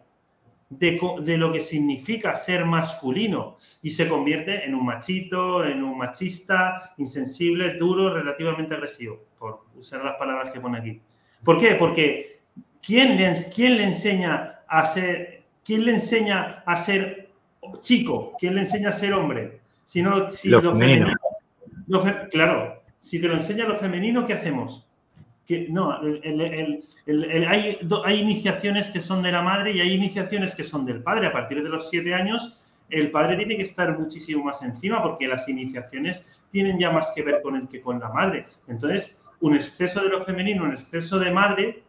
de, 0.78 1.36
lo 1.36 1.52
que 1.52 1.60
significa 1.60 2.34
ser 2.34 2.64
masculino 2.64 3.56
y 3.82 3.90
se 3.90 4.08
convierte 4.08 4.64
en 4.64 4.74
un 4.74 4.86
machito, 4.86 5.64
en 5.64 5.82
un 5.82 5.98
machista, 5.98 6.94
insensible, 6.96 7.74
duro, 7.74 8.12
relativamente 8.14 8.74
agresivo, 8.74 9.20
por 9.38 9.66
usar 9.76 10.04
las 10.04 10.16
palabras 10.16 10.50
que 10.50 10.60
pone 10.60 10.78
aquí. 10.78 11.00
¿Por 11.44 11.58
qué? 11.58 11.74
Porque 11.74 12.40
¿quién 12.84 13.16
le, 13.16 13.32
quién 13.54 13.76
le 13.76 13.84
enseña 13.84 14.60
a 14.66 14.86
ser, 14.86 15.41
quién 15.64 15.84
le 15.84 15.92
enseña 15.92 16.62
a 16.66 16.76
ser 16.76 17.30
chico? 17.80 18.34
¿Quién 18.38 18.54
le 18.54 18.60
enseña 18.62 18.90
a 18.90 18.92
ser 18.92 19.12
hombre? 19.14 19.60
Si 19.84 20.02
no, 20.02 20.30
si 20.30 20.48
lo, 20.48 20.60
femenino. 20.60 21.12
claro, 22.30 22.82
si 22.98 23.20
te 23.20 23.28
lo 23.28 23.34
enseña 23.34 23.66
lo 23.66 23.76
femenino, 23.76 24.24
¿qué 24.24 24.34
hacemos? 24.34 24.88
que 25.46 25.66
no, 25.68 25.92
hay, 27.48 27.78
hay, 28.04 28.20
iniciaciones 28.20 28.90
que 28.90 29.00
son 29.00 29.22
de 29.22 29.32
la 29.32 29.42
madre 29.42 29.72
y 29.72 29.80
hay 29.80 29.92
iniciaciones 29.92 30.54
que 30.54 30.62
son 30.62 30.86
del 30.86 31.02
padre. 31.02 31.26
A 31.26 31.32
partir 31.32 31.62
de 31.62 31.68
los 31.68 31.90
siete 31.90 32.14
años, 32.14 32.78
el 32.88 33.10
padre 33.10 33.36
tiene 33.36 33.56
que 33.56 33.62
estar 33.62 33.98
muchísimo 33.98 34.44
más 34.44 34.62
encima 34.62 35.02
porque 35.02 35.26
las 35.26 35.48
iniciaciones 35.48 36.44
tienen 36.50 36.78
ya 36.78 36.90
más 36.90 37.12
que 37.14 37.22
ver 37.22 37.40
con 37.42 37.56
el 37.56 37.68
que 37.68 37.80
con 37.80 37.98
la 37.98 38.08
madre. 38.10 38.44
Entonces, 38.68 39.22
un 39.40 39.54
exceso 39.54 40.02
de 40.02 40.10
lo 40.10 40.20
femenino, 40.20 40.64
un 40.64 40.72
exceso 40.72 41.18
de 41.18 41.32
madre, 41.32 41.82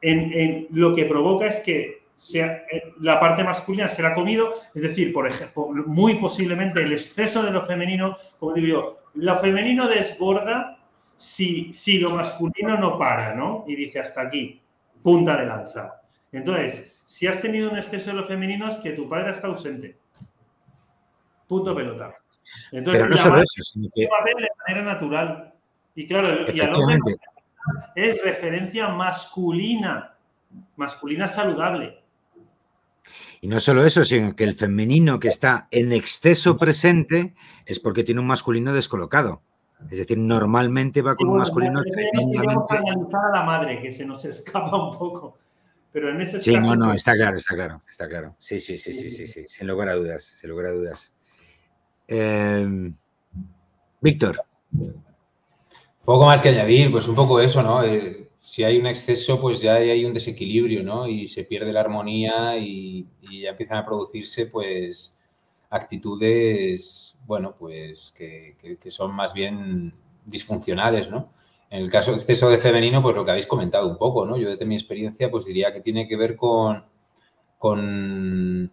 en, 0.00 0.66
lo 0.70 0.94
que 0.94 1.04
provoca 1.04 1.46
es 1.46 1.60
que 1.60 2.01
sea, 2.14 2.64
eh, 2.70 2.94
la 3.00 3.18
parte 3.18 3.42
masculina 3.42 3.88
se 3.88 4.02
la 4.02 4.08
ha 4.08 4.14
comido, 4.14 4.52
es 4.74 4.82
decir, 4.82 5.12
por 5.12 5.26
ejemplo, 5.26 5.68
muy 5.86 6.14
posiblemente 6.14 6.82
el 6.82 6.92
exceso 6.92 7.42
de 7.42 7.50
lo 7.50 7.60
femenino, 7.60 8.16
como 8.38 8.52
digo 8.52 8.66
yo, 8.66 8.98
lo 9.14 9.36
femenino 9.38 9.88
desborda 9.88 10.78
si, 11.16 11.98
lo 12.00 12.10
masculino 12.10 12.76
no 12.78 12.98
para, 12.98 13.34
¿no? 13.34 13.64
Y 13.66 13.76
dice 13.76 14.00
hasta 14.00 14.22
aquí, 14.22 14.60
punta 15.02 15.36
de 15.36 15.46
lanza. 15.46 16.00
Entonces, 16.32 17.00
si 17.04 17.26
has 17.26 17.40
tenido 17.40 17.70
un 17.70 17.76
exceso 17.76 18.10
de 18.10 18.16
lo 18.16 18.24
femenino 18.24 18.66
es 18.66 18.78
que 18.78 18.90
tu 18.90 19.08
padre 19.08 19.30
está 19.30 19.46
ausente. 19.46 19.96
Punto 21.46 21.74
pelota. 21.74 22.14
Entonces, 22.72 23.02
Pero 23.02 23.08
no 23.08 23.16
solo 23.16 23.36
eso, 23.36 23.62
sino 23.62 23.88
que... 23.94 24.02
de 24.02 24.48
manera 24.66 24.82
natural. 24.82 25.54
Y 25.94 26.06
claro, 26.06 26.50
y 26.50 26.60
al 26.60 26.74
hombre 26.74 26.98
es 27.94 28.22
referencia 28.22 28.88
masculina, 28.88 30.14
masculina 30.76 31.26
saludable. 31.26 32.01
Y 33.42 33.48
no 33.48 33.58
solo 33.58 33.84
eso, 33.84 34.04
sino 34.04 34.36
que 34.36 34.44
el 34.44 34.54
femenino 34.54 35.18
que 35.18 35.26
está 35.26 35.66
en 35.72 35.92
exceso 35.92 36.56
presente 36.56 37.34
es 37.66 37.80
porque 37.80 38.04
tiene 38.04 38.20
un 38.20 38.28
masculino 38.28 38.72
descolocado. 38.72 39.42
Es 39.90 39.98
decir, 39.98 40.16
normalmente 40.16 41.02
va 41.02 41.16
con 41.16 41.28
un 41.28 41.38
masculino 41.38 41.80
a 41.80 43.36
la 43.36 43.42
madre, 43.42 43.80
que 43.80 43.90
se 43.90 44.06
nos 44.06 44.24
escapa 44.26 44.76
un 44.76 44.96
poco. 44.96 45.38
Pero 45.90 46.10
en 46.10 46.20
ese 46.20 46.38
Sí, 46.38 46.54
no, 46.56 46.76
no, 46.76 46.94
está 46.94 47.14
claro, 47.14 47.36
está 47.36 47.56
claro, 47.56 47.82
está 47.90 48.08
claro. 48.08 48.36
Sí, 48.38 48.60
sí, 48.60 48.78
sí, 48.78 48.94
sí, 48.94 49.10
sí, 49.10 49.26
sí, 49.26 49.44
sin 49.48 49.66
lugar 49.66 49.88
a 49.88 49.94
dudas, 49.94 50.22
sin 50.40 50.48
lugar 50.48 50.66
a 50.66 50.70
dudas. 50.70 51.12
Em, 52.06 52.94
Víctor. 54.00 54.40
Poco 56.04 56.26
más 56.26 56.40
que 56.40 56.50
añadir, 56.50 56.92
pues 56.92 57.08
un 57.08 57.16
poco 57.16 57.40
eso, 57.40 57.60
¿no? 57.60 57.82
Eh, 57.82 58.28
si 58.42 58.64
hay 58.64 58.76
un 58.76 58.88
exceso, 58.88 59.40
pues 59.40 59.60
ya 59.60 59.74
hay 59.74 60.04
un 60.04 60.12
desequilibrio, 60.12 60.82
¿no? 60.82 61.06
Y 61.06 61.28
se 61.28 61.44
pierde 61.44 61.72
la 61.72 61.80
armonía 61.80 62.58
y, 62.58 63.06
ya 63.40 63.50
empiezan 63.50 63.78
a 63.78 63.86
producirse, 63.86 64.46
pues, 64.46 65.16
actitudes, 65.70 67.16
bueno, 67.24 67.54
pues 67.56 68.12
que, 68.16 68.56
son 68.90 69.14
más 69.14 69.32
bien 69.32 69.94
disfuncionales, 70.26 71.08
¿no? 71.08 71.30
En 71.70 71.82
el 71.82 71.90
caso 71.90 72.10
de 72.10 72.16
exceso 72.18 72.50
de 72.50 72.58
femenino, 72.58 73.00
pues 73.00 73.14
lo 73.14 73.24
que 73.24 73.30
habéis 73.30 73.46
comentado 73.46 73.88
un 73.88 73.96
poco, 73.96 74.26
¿no? 74.26 74.36
Yo 74.36 74.50
desde 74.50 74.66
mi 74.66 74.74
experiencia, 74.74 75.30
pues 75.30 75.44
diría 75.46 75.72
que 75.72 75.80
tiene 75.80 76.08
que 76.08 76.16
ver 76.16 76.34
con, 76.34 76.84
con, 77.58 78.72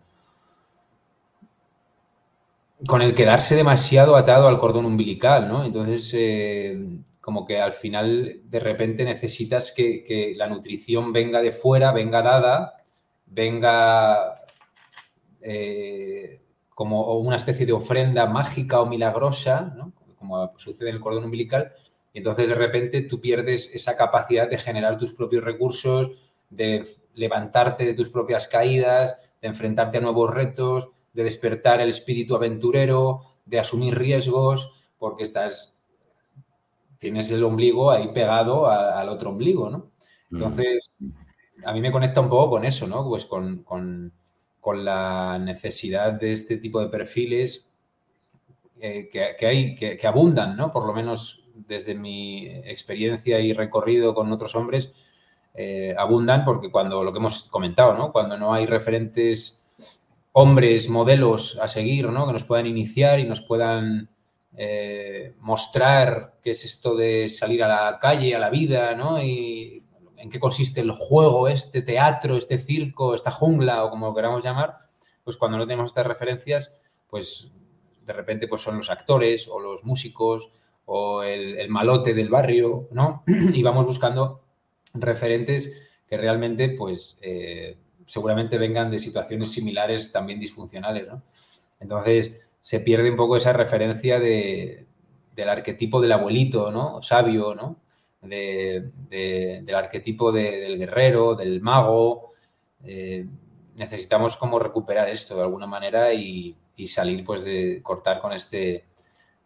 con 2.88 3.02
el 3.04 3.14
quedarse 3.14 3.56
demasiado 3.56 4.16
atado 4.16 4.48
al 4.48 4.58
cordón 4.60 4.86
umbilical, 4.86 5.48
¿no? 5.48 5.64
Entonces, 5.64 6.12
eh, 6.16 7.00
como 7.30 7.46
que 7.46 7.62
al 7.62 7.74
final 7.74 8.42
de 8.44 8.60
repente 8.60 9.06
necesitas 9.06 9.72
que, 9.72 10.34
la 10.36 10.48
nutrición 10.48 11.14
venga 11.14 11.44
de 11.44 11.52
fuera, 11.52 11.92
venga 11.92 12.24
dada, 12.24 12.78
venga 13.28 14.34
eh, 15.42 16.42
como 16.74 17.20
una 17.20 17.36
especie 17.36 17.68
de 17.68 17.74
ofrenda 17.74 18.26
mágica 18.26 18.82
o 18.82 18.88
milagrosa, 18.88 19.76
como 20.18 20.58
sucede 20.58 20.90
en 20.90 20.96
el 20.96 21.02
cordón 21.02 21.26
umbilical, 21.26 21.72
y 22.14 22.18
entonces 22.18 22.50
de 22.50 22.56
repente 22.56 23.04
tú 23.04 23.22
pierdes 23.22 23.70
esa 23.76 23.96
capacidad 23.96 24.50
de 24.50 24.58
generar 24.58 24.98
tus 24.98 25.14
propios 25.14 25.44
recursos, 25.44 26.10
de 26.50 26.84
levantarte 27.14 27.86
de 27.86 27.94
tus 27.94 28.10
propias 28.10 28.48
caídas, 28.48 29.18
de 29.40 29.50
enfrentarte 29.50 30.00
a 30.00 30.02
nuevos 30.02 30.34
retos, 30.34 30.90
de 31.14 31.26
despertar 31.26 31.80
el 31.80 31.90
espíritu 31.90 32.36
aventurero, 32.36 33.22
de 33.46 33.60
asumir 33.60 34.00
riesgos, 34.00 34.90
porque 34.98 35.22
estás 35.22 35.79
tienes 37.00 37.32
el 37.32 37.44
ombligo 37.44 37.90
ahí 37.90 38.10
pegado 38.14 38.68
al 38.68 39.10
otro 39.10 39.32
ombligo, 39.32 39.70
¿no? 39.70 39.92
Mm. 40.30 40.36
Entonces, 40.36 40.96
a 41.66 41.74
mí 41.74 41.82
me 41.82 41.92
conecta 41.92 42.22
un 42.22 42.30
poco 42.30 42.52
con 42.52 42.66
eso, 42.66 42.86
¿no? 42.88 43.08
Pues 43.08 43.26
con, 43.26 44.14
la 44.72 45.40
necesidad 45.40 46.14
de 46.14 46.32
este 46.32 46.58
tipo 46.58 46.80
de 46.80 46.90
perfiles 46.90 47.68
eh, 48.80 49.10
que, 49.12 49.48
hay, 49.48 49.74
que, 49.74 50.06
abundan, 50.06 50.56
¿no? 50.56 50.72
Por 50.72 50.86
lo 50.86 50.94
menos 50.94 51.44
desde 51.56 51.96
mi 51.96 52.46
experiencia 52.46 53.40
y 53.40 53.54
recorrido 53.54 54.14
con 54.14 54.32
otros 54.32 54.56
hombres, 54.56 54.92
eh, 55.56 55.96
abundan 55.98 56.46
porque 56.46 56.70
cuando, 56.70 57.04
lo 57.04 57.12
que 57.12 57.18
hemos 57.18 57.50
comentado, 57.50 57.96
¿no? 57.96 58.12
Cuando 58.12 58.38
no 58.38 58.54
hay 58.54 58.68
referentes 58.68 59.60
hombres, 60.34 60.88
modelos 60.88 61.58
a 61.60 61.68
seguir, 61.68 62.08
¿no? 62.10 62.28
Que 62.28 62.34
nos 62.34 62.44
puedan 62.44 62.68
iniciar 62.68 63.20
y 63.20 63.24
nos 63.24 63.42
puedan 63.42 64.08
eh, 64.62 65.36
mostrar 65.40 66.34
qué 66.44 66.50
es 66.50 66.66
esto 66.66 66.94
de 66.94 67.30
salir 67.30 67.64
a 67.64 67.70
la 67.70 67.98
calle, 67.98 68.36
a 68.36 68.40
la 68.40 68.50
vida, 68.50 68.94
¿no? 68.94 69.24
Y 69.24 69.86
en 70.18 70.30
qué 70.30 70.38
consiste 70.38 70.82
el 70.82 70.92
juego, 70.92 71.48
este 71.48 71.82
teatro, 71.82 72.36
este 72.36 72.58
circo, 72.58 73.16
esta 73.16 73.32
jungla 73.32 73.86
o 73.86 73.90
como 73.90 74.08
lo 74.08 74.14
queramos 74.14 74.44
llamar, 74.44 74.76
pues 75.24 75.38
cuando 75.38 75.58
no 75.58 75.66
tenemos 75.66 75.92
estas 75.92 76.08
referencias, 76.08 76.74
pues 77.10 77.54
de 78.06 78.12
repente 78.12 78.50
pues 78.50 78.62
son 78.62 78.76
los 78.76 78.90
actores 78.90 79.48
o 79.48 79.62
los 79.62 79.86
músicos 79.86 80.50
o 80.88 81.24
el, 81.24 81.70
malote 81.70 82.14
del 82.14 82.28
barrio, 82.28 82.90
¿no? 82.92 83.24
Y 83.54 83.64
vamos 83.64 83.86
buscando 83.86 84.42
referentes 84.94 85.72
que 86.06 86.18
realmente 86.18 86.68
pues 86.68 87.18
eh, 87.22 87.78
seguramente 88.06 88.58
vengan 88.58 88.92
de 88.92 89.00
situaciones 89.00 89.54
similares 89.54 90.12
también 90.12 90.38
disfuncionales, 90.38 91.08
¿no? 91.08 91.24
Entonces, 91.80 92.34
se 92.62 92.80
pierde 92.82 93.10
un 93.10 93.16
poco 93.16 93.38
esa 93.38 93.54
referencia 93.54 94.20
de, 94.20 94.86
del 95.36 95.50
arquetipo 95.50 96.02
del 96.02 96.12
abuelito, 96.12 96.72
¿no? 96.72 97.02
Sabio, 97.02 97.56
¿no? 97.56 97.78
del 98.22 99.76
arquetipo 99.76 100.32
del 100.32 100.78
guerrero, 100.78 101.36
del 101.36 101.62
mago. 101.62 102.32
Eh, 102.84 103.26
necesitamos 103.78 104.36
como 104.36 104.60
recuperar 104.60 105.10
esto 105.10 105.38
de 105.38 105.44
alguna 105.44 105.68
manera 105.68 106.14
y, 106.14 106.58
salir, 106.88 107.24
pues, 107.24 107.44
de 107.44 107.82
cortar 107.82 108.20
con 108.20 108.34
este, 108.34 108.86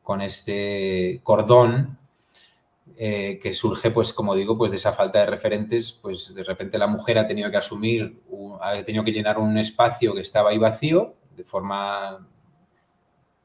con 0.02 0.22
este 0.22 1.19
cordón 1.23 1.98
eh, 2.98 3.40
que 3.41 3.53
surge, 3.53 3.91
pues, 3.91 4.14
como 4.14 4.35
digo, 4.35 4.57
pues 4.57 4.72
de 4.72 4.77
esa 4.77 4.91
falta 4.91 5.19
de 5.19 5.26
referentes, 5.27 5.94
pues 5.94 6.34
de 6.34 6.44
repente 6.44 6.77
la 6.77 6.88
mujer 6.88 7.18
ha 7.18 7.27
tenido 7.27 7.49
que 7.49 7.57
asumir, 7.57 8.22
ha 8.61 8.84
tenido 8.84 9.03
que 9.03 9.11
llenar 9.11 9.40
un 9.40 9.57
espacio 9.57 10.14
que 10.14 10.22
estaba 10.22 10.52
ahí 10.52 10.57
vacío 10.57 11.15
de 11.35 11.44
forma 11.44 12.27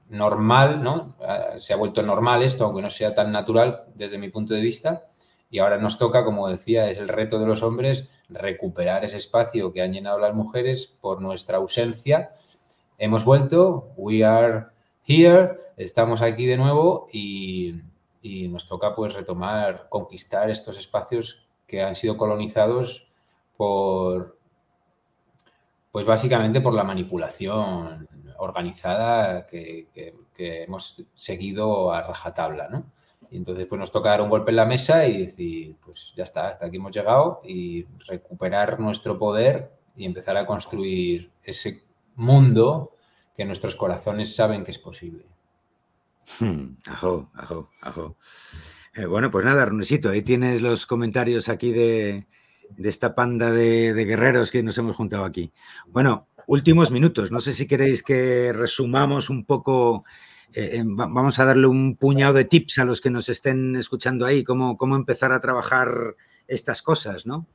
normal, 0.09 0.83
¿no? 0.83 1.17
Ah, 1.21 1.55
se 1.59 1.73
ha 1.73 1.77
vuelto 1.77 2.03
normal 2.03 2.43
esto, 2.43 2.65
aunque 2.65 2.83
no 2.83 2.91
sea 2.91 3.15
tan 3.15 3.33
natural 3.33 3.85
desde 3.95 4.19
mi 4.19 4.29
punto 4.31 4.55
de 4.55 4.61
vista. 4.61 5.03
Y 5.51 5.61
ahora 5.61 5.79
nos 5.79 5.99
toca, 5.99 6.25
como 6.25 6.49
decía, 6.49 6.91
es 6.91 6.99
el 6.99 7.09
reto 7.09 7.39
de 7.39 7.47
los 7.47 7.63
hombres 7.63 8.11
recuperar 8.29 9.05
ese 9.05 9.17
espacio 9.17 9.73
que 9.73 9.83
han 9.83 9.93
llenado 9.93 10.19
las 10.19 10.35
mujeres 10.35 10.95
por 11.01 11.21
nuestra 11.21 11.57
ausencia. 11.59 12.33
Hemos 12.99 13.25
vuelto, 13.25 13.93
we 13.97 14.25
are 14.25 14.67
here, 15.07 15.59
estamos 15.77 16.21
aquí 16.21 16.45
de 16.47 16.59
nuevo 16.59 17.09
y, 17.13 17.83
y 18.21 18.49
nos 18.49 18.67
toca 18.67 18.95
pues 18.95 19.15
retomar, 19.15 19.87
conquistar 19.89 20.51
estos 20.51 20.79
espacios 20.79 21.47
que 21.67 21.83
han 21.83 21.95
sido 21.95 22.17
colonizados 22.17 23.09
por, 23.57 24.39
pues 25.93 26.05
básicamente 26.05 26.61
por 26.61 26.75
la 26.75 26.85
manipulación 26.85 28.09
organizada 28.39 29.47
que, 29.47 29.87
hemos 30.37 31.05
seguido 31.15 31.93
a 31.93 32.03
rajatabla, 32.03 32.69
¿no? 32.69 32.91
Y 33.31 33.37
entonces 33.37 33.67
pues 33.67 33.79
nos 33.79 33.91
toca 33.91 34.11
dar 34.11 34.23
un 34.23 34.31
golpe 34.31 34.51
en 34.51 34.57
la 34.57 34.65
mesa 34.65 35.07
y 35.07 35.27
decir, 35.27 35.77
pues 35.85 36.15
ya 36.17 36.25
está, 36.25 36.49
hasta 36.49 36.67
aquí 36.67 36.77
hemos 36.77 36.95
llegado 36.95 37.43
y 37.45 37.85
recuperar 38.07 38.81
nuestro 38.81 39.19
poder 39.19 39.71
y 39.97 40.07
empezar 40.07 40.37
a 40.37 40.47
construir 40.47 41.31
ese 41.43 41.85
mundo 42.15 42.93
que 43.35 43.45
nuestros 43.45 43.77
corazones 43.77 44.35
saben 44.35 44.65
que 44.65 44.71
es 44.71 44.79
posible. 44.79 45.27
Hmm, 46.41 46.77
ajo, 46.87 47.31
ajo, 47.35 47.71
ajo. 47.83 48.17
Eh, 48.95 49.07
bueno, 49.07 49.31
pues 49.31 49.45
nada, 49.45 49.65
Runesito, 49.65 50.11
ahí 50.11 50.23
tienes 50.23 50.61
los 50.61 50.87
comentarios 50.87 51.49
aquí 51.49 51.73
de, 51.73 52.27
esta 52.79 53.15
panda 53.15 53.53
de, 53.53 53.93
guerreros 53.93 54.51
que 54.51 54.63
nos 54.63 54.77
hemos 54.79 54.97
juntado 54.97 55.25
aquí. 55.25 55.53
Bueno, 55.87 56.29
últimos 56.49 56.91
minutos. 56.91 57.31
No 57.31 57.41
sé 57.41 57.53
si 57.53 57.67
queréis 57.67 58.03
que 58.03 58.53
resumamos 58.55 59.29
un 59.29 59.45
poco, 59.45 60.05
eh, 60.55 60.83
vamos 60.85 61.39
a 61.39 61.45
darle 61.45 61.67
un 61.67 61.95
puñado 61.95 62.33
de 62.33 62.47
tips 62.47 62.79
a 62.79 62.85
los 62.85 63.01
que 63.01 63.11
nos 63.11 63.29
estén 63.29 63.77
escuchando 63.77 64.25
ahí, 64.25 64.43
cómo, 64.43 64.79
cómo 64.79 64.97
empezar 64.97 65.31
a 65.31 65.41
trabajar 65.41 65.89
estas 66.49 66.83
cosas, 66.83 67.27
¿no? 67.27 67.47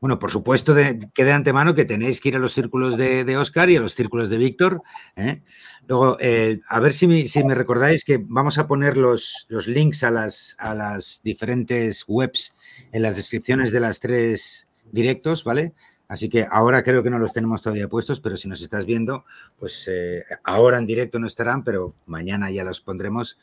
Bueno, 0.00 0.18
por 0.18 0.30
supuesto 0.30 0.74
que 0.74 1.24
de 1.24 1.32
antemano 1.32 1.74
que 1.74 1.84
tenéis 1.84 2.20
que 2.20 2.30
ir 2.30 2.36
a 2.36 2.38
los 2.38 2.54
círculos 2.54 2.96
de, 2.96 3.36
Oscar 3.36 3.68
y 3.68 3.76
a 3.76 3.80
los 3.80 3.94
círculos 3.94 4.30
de 4.30 4.38
Víctor. 4.38 4.82
¿eh? 5.16 5.42
Luego, 5.86 6.16
eh, 6.20 6.60
a 6.68 6.80
ver 6.80 6.94
si 6.94 7.06
me, 7.06 7.26
si 7.26 7.44
me, 7.44 7.54
recordáis 7.54 8.02
que 8.02 8.18
vamos 8.18 8.56
a 8.56 8.66
poner 8.66 8.96
los, 8.96 9.46
los 9.48 9.66
links 9.66 10.02
a 10.02 10.10
las, 10.10 10.56
a 10.58 10.74
las 10.74 11.20
diferentes 11.22 12.04
webs 12.08 12.54
en 12.92 13.02
las 13.02 13.16
descripciones 13.16 13.72
de 13.72 13.80
las 13.80 14.00
tres 14.00 14.68
directos, 14.90 15.44
¿vale? 15.44 15.74
Así 16.10 16.28
que 16.28 16.44
ahora 16.50 16.82
creo 16.82 17.04
que 17.04 17.10
no 17.10 17.20
los 17.20 17.32
tenemos 17.32 17.62
todavía 17.62 17.86
puestos, 17.86 18.18
pero 18.18 18.36
si 18.36 18.48
nos 18.48 18.60
estás 18.60 18.84
viendo, 18.84 19.24
pues 19.60 19.88
eh, 19.88 20.24
ahora 20.42 20.78
en 20.78 20.84
directo 20.84 21.20
no 21.20 21.28
estarán, 21.28 21.62
pero 21.62 21.94
mañana 22.06 22.50
ya 22.50 22.64
los 22.64 22.80
pondremos 22.80 23.38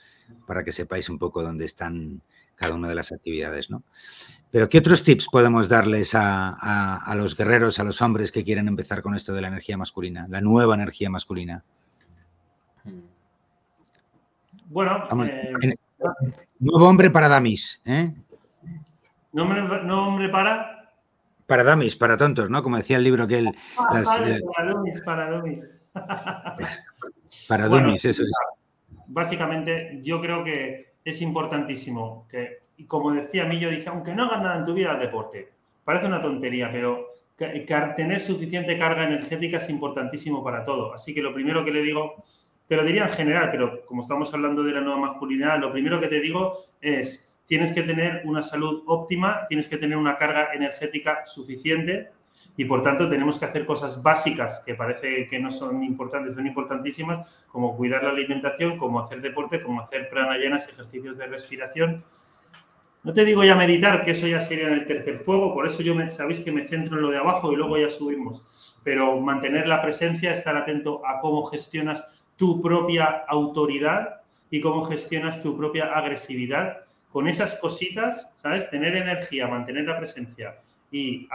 para 0.45 0.65
que 0.65 0.73
sepáis 0.73 1.07
un 1.07 1.17
poco 1.17 1.43
dónde 1.43 1.63
están 1.63 2.21
cada 2.57 2.75
una 2.75 2.89
de 2.89 2.95
las 2.95 3.13
actividades, 3.13 3.69
¿no? 3.69 3.83
Pero 4.51 4.67
¿qué 4.67 4.79
otros 4.79 5.03
tips 5.03 5.29
podemos 5.31 5.69
darles 5.69 6.11
a, 6.13 7.13
los 7.15 7.37
guerreros, 7.37 7.79
a 7.79 7.85
los 7.85 8.01
hombres 8.01 8.33
que 8.33 8.43
quieren 8.43 8.67
empezar 8.67 9.01
con 9.01 9.15
esto 9.15 9.33
de 9.33 9.39
la 9.39 9.47
energía 9.47 9.77
masculina, 9.77 10.27
la 10.27 10.41
nueva 10.41 10.75
energía 10.75 11.09
masculina? 11.09 11.63
Bueno, 14.65 15.07
eh, 15.23 15.75
nuevo 16.59 16.85
hombre 16.85 17.09
para 17.11 17.29
Damis, 17.29 17.81
¿eh? 17.85 18.13
¿No 19.31 19.43
hombre 20.05 20.27
para? 20.27 20.76
Para 21.47 21.63
dummies, 21.63 21.95
para 21.95 22.17
tontos, 22.17 22.49
¿no? 22.49 22.61
Como 22.61 22.77
decía 22.77 22.97
el 22.97 23.03
libro 23.03 23.25
que 23.25 23.39
él... 23.39 23.57
Ah, 23.77 24.03
para 24.55 24.71
dummies, 24.71 25.01
para 25.01 25.31
dummies. 25.31 25.69
para 27.47 27.67
dummies, 27.67 28.05
eso 28.05 28.23
es. 28.23 28.31
Básicamente, 29.07 29.99
yo 30.03 30.21
creo 30.21 30.43
que 30.43 30.93
es 31.03 31.21
importantísimo 31.21 32.27
que, 32.29 32.57
y 32.75 32.85
como 32.85 33.13
decía 33.13 33.45
Millo, 33.45 33.69
dice, 33.69 33.87
aunque 33.87 34.13
no 34.13 34.25
hagas 34.25 34.43
nada 34.43 34.57
en 34.57 34.65
tu 34.65 34.73
vida, 34.73 34.91
el 34.91 34.99
deporte. 34.99 35.49
Parece 35.85 36.05
una 36.05 36.21
tontería, 36.21 36.69
pero 36.69 37.13
tener 37.37 38.19
suficiente 38.19 38.77
carga 38.77 39.05
energética 39.05 39.57
es 39.57 39.69
importantísimo 39.69 40.43
para 40.43 40.65
todo. 40.65 40.93
Así 40.93 41.13
que 41.13 41.21
lo 41.21 41.33
primero 41.33 41.63
que 41.63 41.71
le 41.71 41.81
digo, 41.81 42.25
te 42.67 42.75
lo 42.75 42.83
diría 42.83 43.03
en 43.03 43.09
general, 43.09 43.49
pero 43.49 43.85
como 43.85 44.01
estamos 44.01 44.33
hablando 44.33 44.63
de 44.63 44.73
la 44.73 44.81
nueva 44.81 44.99
masculinidad, 44.99 45.59
lo 45.59 45.71
primero 45.71 45.99
que 46.01 46.07
te 46.07 46.19
digo 46.19 46.57
es, 46.81 47.26
tienes 47.47 47.73
que 47.73 47.81
tener 47.81 48.21
una 48.25 48.41
salud 48.41 48.83
óptima, 48.85 49.45
tienes 49.47 49.67
que 49.67 49.77
tener 49.77 49.97
una 49.97 50.15
carga 50.15 50.53
energética 50.53 51.25
suficiente 51.25 52.11
y 52.55 52.65
por 52.65 52.81
tanto 52.81 53.09
tenemos 53.09 53.39
que 53.39 53.45
hacer 53.45 53.65
cosas 53.65 54.03
básicas 54.03 54.61
que 54.65 54.75
parece 54.75 55.27
que 55.27 55.39
no 55.39 55.49
son 55.49 55.83
importantes, 55.83 56.35
son 56.35 56.45
importantísimas, 56.45 57.45
como 57.47 57.75
cuidar 57.75 58.03
la 58.03 58.09
alimentación, 58.09 58.77
como 58.77 58.99
hacer 58.99 59.21
deporte, 59.21 59.61
como 59.61 59.81
hacer 59.81 60.09
pranayanas, 60.09 60.69
ejercicios 60.69 61.17
de 61.17 61.27
respiración. 61.27 62.03
No 63.03 63.13
te 63.13 63.23
digo 63.23 63.43
ya 63.43 63.55
meditar, 63.55 64.01
que 64.01 64.11
eso 64.11 64.27
ya 64.27 64.41
sería 64.41 64.67
en 64.67 64.73
el 64.73 64.85
tercer 64.85 65.17
fuego, 65.17 65.53
por 65.53 65.65
eso 65.65 65.81
yo 65.81 65.95
me, 65.95 66.09
sabéis 66.09 66.41
que 66.41 66.51
me 66.51 66.63
centro 66.63 66.97
en 66.97 67.03
lo 67.03 67.09
de 67.09 67.17
abajo 67.17 67.53
y 67.53 67.55
luego 67.55 67.77
ya 67.77 67.89
subimos, 67.89 68.75
pero 68.83 69.19
mantener 69.21 69.67
la 69.67 69.81
presencia, 69.81 70.31
estar 70.31 70.57
atento 70.57 71.05
a 71.05 71.19
cómo 71.21 71.43
gestionas 71.45 72.25
tu 72.35 72.61
propia 72.61 73.23
autoridad 73.27 74.21
y 74.49 74.61
cómo 74.61 74.83
gestionas 74.83 75.41
tu 75.41 75.55
propia 75.55 75.93
agresividad. 75.93 76.86
Con 77.11 77.27
esas 77.27 77.55
cositas, 77.55 78.31
¿sabes? 78.35 78.69
Tener 78.69 78.95
energía, 78.95 79.47
mantener 79.47 79.85
la 79.85 79.97
presencia 79.97 80.59
y 80.91 81.27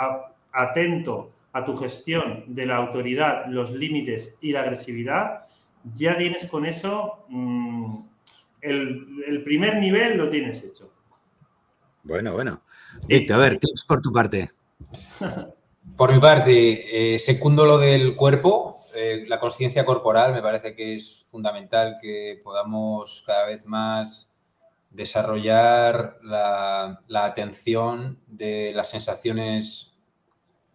atento 0.52 1.30
a 1.52 1.64
tu 1.64 1.76
gestión 1.76 2.44
de 2.46 2.66
la 2.66 2.76
autoridad, 2.76 3.46
los 3.46 3.72
límites 3.72 4.36
y 4.40 4.52
la 4.52 4.60
agresividad, 4.60 5.46
ya 5.94 6.16
tienes 6.16 6.46
con 6.46 6.64
eso 6.64 7.24
mm, 7.28 7.98
el, 8.62 9.42
primer 9.44 9.78
nivel 9.78 10.16
lo 10.16 10.28
tienes 10.28 10.62
hecho. 10.64 10.90
Bueno, 12.04 12.32
bueno. 12.32 12.62
a 13.08 13.38
ver, 13.38 13.58
tips 13.58 13.84
por 13.84 14.00
tu 14.00 14.12
parte. 14.12 14.50
por 15.96 16.12
mi 16.12 16.20
parte, 16.20 17.14
eh, 17.14 17.18
secundo 17.18 17.64
lo 17.66 17.78
del 17.78 18.16
cuerpo, 18.16 18.78
eh, 18.94 19.24
la 19.26 19.40
conciencia 19.40 19.84
corporal 19.84 20.32
me 20.32 20.42
parece 20.42 20.74
que 20.74 20.96
es 20.96 21.26
fundamental 21.30 21.96
que 22.00 22.40
podamos 22.42 23.22
cada 23.26 23.46
vez 23.46 23.66
más 23.66 24.31
desarrollar 24.92 26.18
la, 26.22 27.00
la 27.08 27.24
atención 27.24 28.18
de 28.26 28.72
las 28.74 28.90
sensaciones 28.90 29.92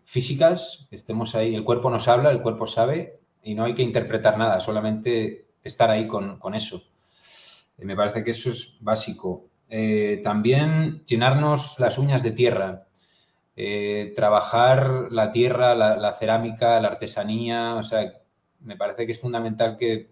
físicas, 0.07 0.87
que 0.89 0.95
estemos 0.95 1.35
ahí, 1.35 1.53
el 1.53 1.65
cuerpo 1.65 1.89
nos 1.89 2.07
habla, 2.07 2.31
el 2.31 2.41
cuerpo 2.41 2.65
sabe 2.65 3.19
y 3.43 3.55
no 3.55 3.65
hay 3.65 3.73
que 3.73 3.83
interpretar 3.83 4.37
nada, 4.37 4.59
solamente 4.59 5.47
estar 5.63 5.89
ahí 5.89 6.07
con, 6.07 6.39
eso. 6.55 6.81
Eh, 7.77 7.85
me 7.85 7.95
parece 7.95 8.23
que 8.23 8.31
eso 8.31 8.49
es 8.49 8.77
básico. 8.79 9.49
Eh, 9.69 10.21
también 10.23 11.03
llenarnos 11.05 11.77
las 11.79 11.97
uñas 11.97 12.23
de 12.23 12.31
tierra, 12.31 12.87
eh, 13.55 14.13
trabajar 14.15 15.07
la 15.11 15.31
tierra, 15.31 15.75
la, 15.75 16.11
cerámica, 16.13 16.79
la 16.79 16.87
artesanía, 16.87 17.75
o 17.75 17.83
sea, 17.83 18.13
me 18.61 18.77
parece 18.77 19.05
que 19.05 19.11
es 19.11 19.19
fundamental 19.19 19.75
que 19.77 20.09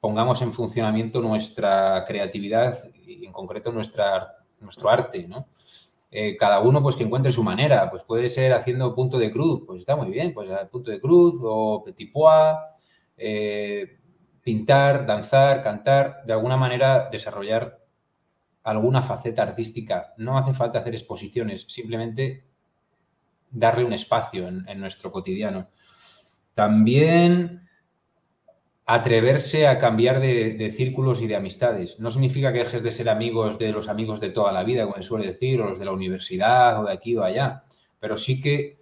pongamos 0.00 0.42
en 0.42 0.52
funcionamiento 0.52 1.20
nuestra 1.20 2.04
creatividad 2.04 2.76
en 3.24 3.32
concreto 3.32 3.72
nuestra, 3.72 4.36
nuestro 4.60 4.90
arte, 4.90 5.26
¿no? 5.26 5.48
Eh, 6.10 6.36
cada 6.36 6.60
uno 6.60 6.82
pues 6.82 6.94
que 6.94 7.04
encuentre 7.04 7.32
su 7.32 7.42
manera, 7.42 7.90
pues 7.90 8.02
puede 8.02 8.28
ser 8.28 8.52
haciendo 8.52 8.94
punto 8.94 9.18
de 9.18 9.30
cruz, 9.30 9.62
pues 9.66 9.80
está 9.80 9.96
muy 9.96 10.10
bien, 10.10 10.34
pues 10.34 10.50
punto 10.70 10.90
de 10.90 11.00
cruz 11.00 11.36
o 11.42 11.82
petit 11.82 12.12
pois, 12.12 12.58
eh, 13.16 13.98
pintar, 14.42 15.06
danzar, 15.06 15.62
cantar, 15.62 16.22
de 16.26 16.34
alguna 16.34 16.58
manera 16.58 17.08
desarrollar 17.10 17.78
alguna 18.62 19.00
faceta 19.00 19.42
artística. 19.42 20.12
No 20.18 20.36
hace 20.36 20.52
falta 20.52 20.80
hacer 20.80 20.94
exposiciones, 20.94 21.64
simplemente 21.68 22.44
darle 23.50 23.84
un 23.84 23.94
espacio 23.94 24.48
en 24.48 24.80
nuestro 24.80 25.10
cotidiano. 25.10 25.68
También 26.54 27.62
atreverse 28.84 29.68
a 29.68 29.78
cambiar 29.78 30.20
de, 30.20 30.70
círculos 30.70 31.22
y 31.22 31.26
de 31.26 31.36
amistades. 31.36 32.00
No 32.00 32.10
significa 32.10 32.52
que 32.52 32.60
dejes 32.60 32.82
de 32.82 32.90
ser 32.90 33.08
amigos 33.08 33.58
de 33.58 33.70
los 33.70 33.88
amigos 33.88 34.20
de 34.20 34.30
toda 34.30 34.52
la 34.52 34.64
vida, 34.64 34.84
como 34.84 34.96
se 34.96 35.02
suele 35.02 35.26
decir, 35.26 35.60
o 35.60 35.68
los 35.68 35.78
de 35.78 35.84
la 35.84 35.92
universidad, 35.92 36.80
o 36.80 36.86
de 36.86 36.92
aquí 36.92 37.16
o 37.16 37.22
allá, 37.22 37.62
pero 38.00 38.16
sí 38.16 38.40
que 38.40 38.78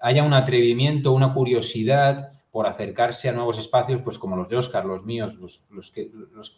haya 0.00 0.22
un 0.22 0.34
atrevimiento, 0.34 1.12
una 1.12 1.32
curiosidad 1.32 2.32
por 2.50 2.66
acercarse 2.66 3.30
a 3.30 3.32
nuevos 3.32 3.58
espacios, 3.58 4.02
pues 4.02 4.18
como 4.18 4.36
los 4.36 4.50
de 4.50 4.56
Oscar, 4.56 4.84
los 4.84 5.04
míos, 5.06 5.34
los, 5.36 5.90
que 5.90 6.10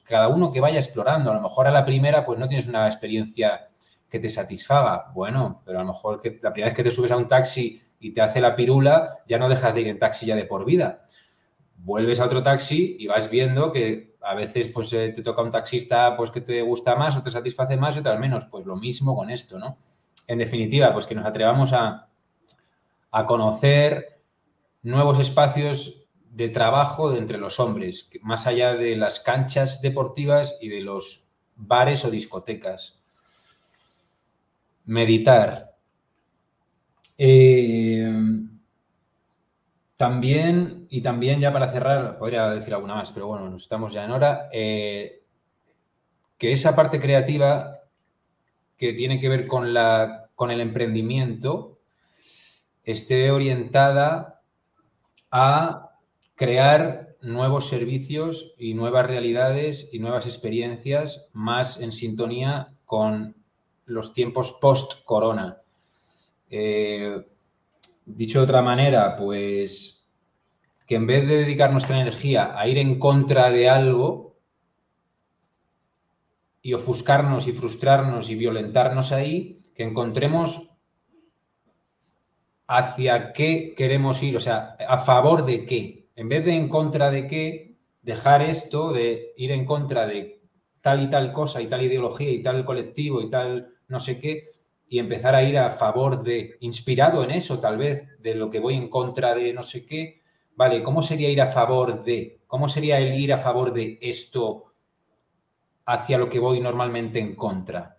cada 0.03 0.29
uno 0.29 0.51
que 0.51 0.61
vaya 0.61 0.79
explorando. 0.79 1.31
A 1.31 1.35
lo 1.35 1.41
mejor 1.41 1.69
a 1.69 1.71
la 1.71 1.85
primera, 1.85 2.25
pues 2.25 2.37
no 2.39 2.49
tienes 2.49 2.67
una 2.67 2.89
experiencia 2.89 3.61
que 4.09 4.19
te 4.19 4.29
satisfaga. 4.29 5.13
Bueno, 5.15 5.63
pero 5.65 5.79
a 5.79 5.83
lo 5.83 5.89
mejor 5.93 6.21
que 6.21 6.41
la 6.43 6.53
primera 6.53 6.71
vez 6.71 6.77
que 6.77 6.83
te 6.83 6.91
subes 6.91 7.13
a 7.13 7.17
un 7.17 7.29
taxi 7.29 7.81
y 8.01 8.13
te 8.13 8.23
hace 8.23 8.41
la 8.41 8.57
pirula, 8.57 9.19
ya 9.29 9.39
no 9.39 9.49
dejas 9.49 9.73
de 9.75 9.83
ir 9.83 9.89
en 9.89 10.01
taxi 10.01 10.27
ya 10.27 10.35
de 10.35 10.47
por 10.47 10.65
vida 10.65 11.01
vuelves 11.85 12.19
a 12.19 12.25
otro 12.25 12.43
taxi 12.43 12.97
y 12.99 13.07
vas 13.07 13.31
viendo 13.31 13.71
que 13.71 14.17
a 14.23 14.35
veces 14.35 14.69
pues 14.69 14.93
eh, 14.95 15.13
te 15.15 15.23
toca 15.23 15.43
un 15.43 15.51
taxista 15.51 16.17
pues 16.17 16.31
que 16.31 16.41
te 16.41 16.63
gusta 16.63 16.97
más 16.97 17.15
o 17.17 17.23
te 17.23 17.31
satisface 17.31 17.77
más 17.77 17.95
y 17.95 17.99
otras 17.99 18.19
menos. 18.19 18.47
Pues 18.47 18.65
lo 18.65 18.77
mismo 18.77 19.15
con 19.15 19.31
esto, 19.31 19.59
¿no? 19.59 19.79
En 20.27 20.39
definitiva, 20.39 20.93
pues 20.93 21.07
que 21.07 21.15
nos 21.15 21.27
atrevamos 21.27 21.75
a, 21.75 22.09
a 23.11 23.27
conocer 23.27 24.23
nuevos 24.83 25.19
espacios 25.19 26.01
de 26.31 26.49
trabajo 26.49 27.13
de 27.13 27.19
entre 27.19 27.39
los 27.39 27.61
hombres, 27.61 28.09
más 28.23 28.47
allá 28.47 28.75
de 28.75 28.97
las 28.97 29.21
canchas 29.21 29.83
deportivas 29.83 30.57
y 30.61 30.69
de 30.69 30.81
los 30.81 31.29
bares 31.55 32.05
o 32.05 32.11
discotecas. 32.11 32.99
Meditar. 34.87 35.77
Eh, 37.17 38.11
también, 40.05 40.87
y 40.91 41.01
también 41.01 41.41
ya 41.41 41.51
para 41.51 41.73
cerrar, 41.73 42.19
podría 42.19 42.51
decir 42.51 42.75
alguna 42.75 42.97
más, 42.97 43.11
pero 43.11 43.29
bueno, 43.29 43.57
estamos 43.57 43.91
ya 43.91 44.05
en 44.05 44.11
hora, 44.11 44.51
eh, 44.53 45.23
que 46.37 46.53
esa 46.53 46.77
parte 46.77 47.01
creativa 47.01 47.81
que 48.77 48.93
tiene 48.93 49.19
que 49.19 49.31
ver 49.31 49.47
con, 49.47 49.73
la, 49.73 50.29
con 50.35 50.51
el 50.51 50.61
emprendimiento 50.61 51.79
esté 52.83 53.31
orientada 53.31 54.43
a 55.31 55.93
crear 56.35 57.17
nuevos 57.23 57.67
servicios 57.67 58.53
y 58.59 58.75
nuevas 58.75 59.07
realidades 59.07 59.89
y 59.91 60.01
nuevas 60.01 60.27
experiencias 60.27 61.29
más 61.33 61.81
en 61.81 61.93
sintonía 61.93 62.75
con 62.85 63.37
los 63.87 64.13
tiempos 64.13 64.53
post-corona. 64.61 65.63
Eh, 66.51 67.25
Dicho 68.07 68.41
de 68.41 68.45
otra 68.45 68.61
manera, 68.61 69.17
pues 69.17 69.94
que 70.87 70.97
en 70.97 71.07
vez 71.07 71.27
de 71.27 71.39
dedicar 71.39 71.73
nuestra 71.73 71.99
energía 71.99 72.59
a 72.59 72.69
ir 72.69 72.79
en 72.79 72.99
contra 72.99 73.51
de 73.51 73.69
algo 73.69 74.37
y 76.61 76.75
ofuscarnos 76.75 77.47
y 77.47 77.53
frustrarnos 77.53 78.31
y 78.31 78.35
violentarnos 78.35 79.13
ahí, 79.13 79.63
que 79.75 79.83
encontremos 79.83 80.71
hacia 82.67 83.33
qué 83.33 83.75
queremos 83.77 84.23
ir, 84.23 84.37
o 84.37 84.41
sea, 84.41 84.77
a 84.89 84.99
favor 84.99 85.45
de 85.45 85.67
qué. 85.67 86.09
En 86.17 86.29
vez 86.29 86.45
de 86.45 86.57
en 86.57 86.69
contra 86.69 87.11
de 87.11 87.27
qué, 87.27 87.77
dejar 88.03 88.43
esto 88.43 88.93
de 88.93 89.33
ir 89.37 89.51
en 89.53 89.65
contra 89.65 90.07
de 90.07 90.43
tal 90.81 91.03
y 91.03 91.11
tal 91.11 91.33
cosa 91.33 91.63
y 91.63 91.67
tal 91.67 91.83
ideología 91.83 92.31
y 92.31 92.43
tal 92.43 92.65
colectivo 92.65 93.23
y 93.23 93.31
tal 93.31 93.75
no 93.89 94.01
sé 94.01 94.19
qué, 94.19 94.53
y 94.89 94.99
empezar 94.99 95.35
a 95.35 95.43
ir 95.43 95.59
a 95.59 95.71
favor 95.71 96.23
de, 96.23 96.57
inspirado 96.61 97.25
en 97.25 97.31
eso 97.31 97.59
tal 97.59 97.79
vez, 97.79 98.19
de 98.21 98.35
lo 98.35 98.51
que 98.51 98.61
voy 98.61 98.75
en 98.75 98.89
contra 98.89 99.35
de 99.35 99.53
no 99.53 99.63
sé 99.63 99.85
qué, 99.85 100.23
vale, 100.57 100.83
¿cómo 100.83 101.03
sería 101.03 101.31
ir 101.31 101.41
a 101.41 101.49
favor 101.49 102.05
de? 102.05 102.41
¿Cómo 102.47 102.69
sería 102.69 102.99
el 102.99 103.19
ir 103.19 103.33
a 103.33 103.39
favor 103.39 103.73
de 103.73 103.99
esto 104.01 104.73
hacia 105.87 106.19
lo 106.19 106.29
que 106.29 106.39
voy 106.39 106.61
normalmente 106.61 107.19
en 107.19 107.35
contra? 107.35 107.99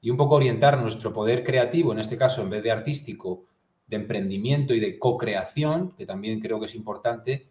Y 0.00 0.10
un 0.10 0.16
poco 0.16 0.34
orientar 0.34 0.78
nuestro 0.78 1.12
poder 1.12 1.42
creativo, 1.42 1.92
en 1.92 2.00
este 2.00 2.16
caso, 2.16 2.42
en 2.42 2.50
vez 2.50 2.62
de 2.62 2.70
artístico, 2.70 3.46
de 3.86 3.96
emprendimiento 3.96 4.74
y 4.74 4.80
de 4.80 4.98
co-creación, 4.98 5.94
que 5.96 6.06
también 6.06 6.40
creo 6.40 6.60
que 6.60 6.66
es 6.66 6.74
importante, 6.74 7.48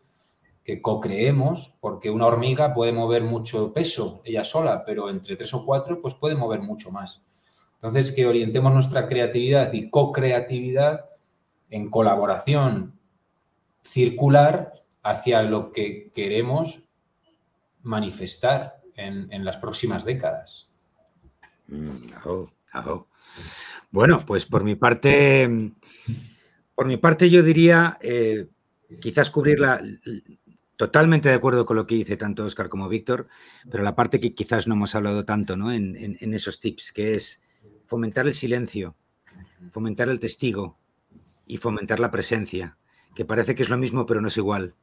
que 0.64 0.82
co-creemos, 0.82 1.74
porque 1.80 2.10
una 2.10 2.28
hormiga 2.28 2.74
puede 2.74 2.94
mover 2.94 3.24
mucho 3.24 3.74
peso 3.74 4.22
ella 4.24 4.44
sola, 4.44 4.84
pero 4.86 5.10
entre 5.10 5.36
tres 5.36 5.54
o 5.54 5.66
cuatro, 5.66 6.02
pues 6.02 6.16
puede 6.16 6.36
mover 6.36 6.62
mucho 6.62 6.92
más. 6.92 7.24
Entonces, 7.76 8.12
que 8.12 8.26
orientemos 8.26 8.74
nuestra 8.74 9.08
creatividad 9.08 9.74
y 9.74 9.90
co-creatividad 9.90 11.10
en 11.70 11.90
colaboración 11.90 12.93
circular 13.84 14.74
hacia 15.04 15.44
lo 15.44 15.72
que 15.72 16.12
queremos 16.14 16.82
manifestar 17.82 18.82
en, 18.96 19.44
las 19.44 19.58
próximas 19.58 20.06
décadas. 20.06 20.70
Mm, 21.68 22.08
bueno, 23.92 24.24
pues 24.26 24.46
por 24.46 24.64
mi 24.64 24.76
parte, 24.76 25.72
por 26.76 26.88
mi 26.88 26.98
parte 26.98 27.30
yo 27.30 27.44
diría 27.44 27.98
eh, 28.02 28.48
quizás 29.02 29.30
cubrirla 29.30 29.82
totalmente 30.78 31.30
de 31.30 31.36
acuerdo 31.36 31.66
con 31.66 31.78
lo 31.78 31.86
que 31.86 31.96
dice 31.96 32.18
tanto 32.18 32.46
Oscar 32.46 32.70
como 32.70 32.90
Víctor, 32.90 33.28
pero 33.70 33.84
la 33.84 33.96
parte 33.96 34.20
que 34.20 34.34
quizás 34.34 34.68
no 34.68 34.76
hemos 34.76 34.96
hablado 34.96 35.26
tanto 35.26 35.58
¿no? 35.58 35.72
en 35.74 36.34
esos 36.34 36.60
tips, 36.60 36.92
que 36.92 37.16
es 37.16 37.42
fomentar 37.86 38.26
el 38.28 38.34
silencio, 38.34 38.96
fomentar 39.72 40.10
el 40.10 40.20
testigo, 40.20 40.78
y 41.46 41.58
fomentar 41.58 42.00
la 42.00 42.12
presencia, 42.12 42.78
que 43.16 43.26
parece 43.26 43.56
que 43.56 43.64
es 43.64 43.70
lo 43.70 43.78
mismo, 43.78 44.06
pero 44.06 44.22
no 44.22 44.28
es 44.28 44.38
igual. 44.38 44.76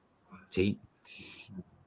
¿Sí? 0.48 0.78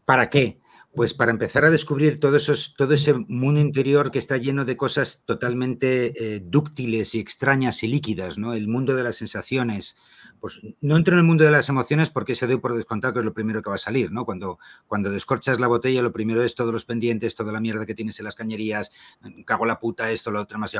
¿Para 0.05 0.29
qué? 0.29 0.59
Pues 0.95 1.13
para 1.13 1.31
empezar 1.31 1.65
a 1.65 1.71
descubrir 1.71 2.19
todo, 2.19 2.37
todo 2.77 2.93
ese 2.93 3.13
mundo 3.13 3.59
interior 3.59 4.11
que 4.11 4.19
está 4.19 4.37
lleno 4.37 4.63
de 4.63 4.77
cosas 4.77 5.23
totalmente 5.25 6.35
eh, 6.35 6.41
dúctiles 6.45 7.15
y 7.15 7.19
extrañas 7.19 7.81
y 7.83 7.87
líquidas, 7.87 8.37
¿no? 8.37 8.53
El 8.53 8.67
mundo 8.67 8.95
de 8.95 9.03
las 9.03 9.15
sensaciones. 9.15 9.97
Pues 10.43 10.59
no 10.81 10.97
entro 10.97 11.13
en 11.13 11.19
el 11.19 11.25
mundo 11.25 11.45
de 11.45 11.51
las 11.51 11.69
emociones 11.69 12.09
porque 12.09 12.35
se 12.35 12.47
doy 12.47 12.57
por 12.57 12.75
descontado 12.75 13.13
que 13.13 13.19
es 13.19 13.25
lo 13.25 13.33
primero 13.33 13.61
que 13.61 13.69
va 13.69 13.75
a 13.75 13.77
salir, 13.77 14.11
¿no? 14.11 14.25
Cuando, 14.25 14.59
cuando 14.87 15.09
descorchas 15.09 15.57
la 15.57 15.67
botella, 15.67 16.01
lo 16.01 16.11
primero 16.11 16.43
es 16.43 16.53
todos 16.53 16.73
los 16.73 16.83
pendientes, 16.83 17.33
toda 17.33 17.53
la 17.53 17.61
mierda 17.61 17.85
que 17.85 17.95
tienes 17.95 18.19
en 18.19 18.25
las 18.25 18.35
cañerías, 18.35 18.91
cago 19.45 19.65
la 19.65 19.79
puta, 19.79 20.11
esto, 20.11 20.31
lo 20.31 20.41
otro, 20.41 20.59
más 20.59 20.75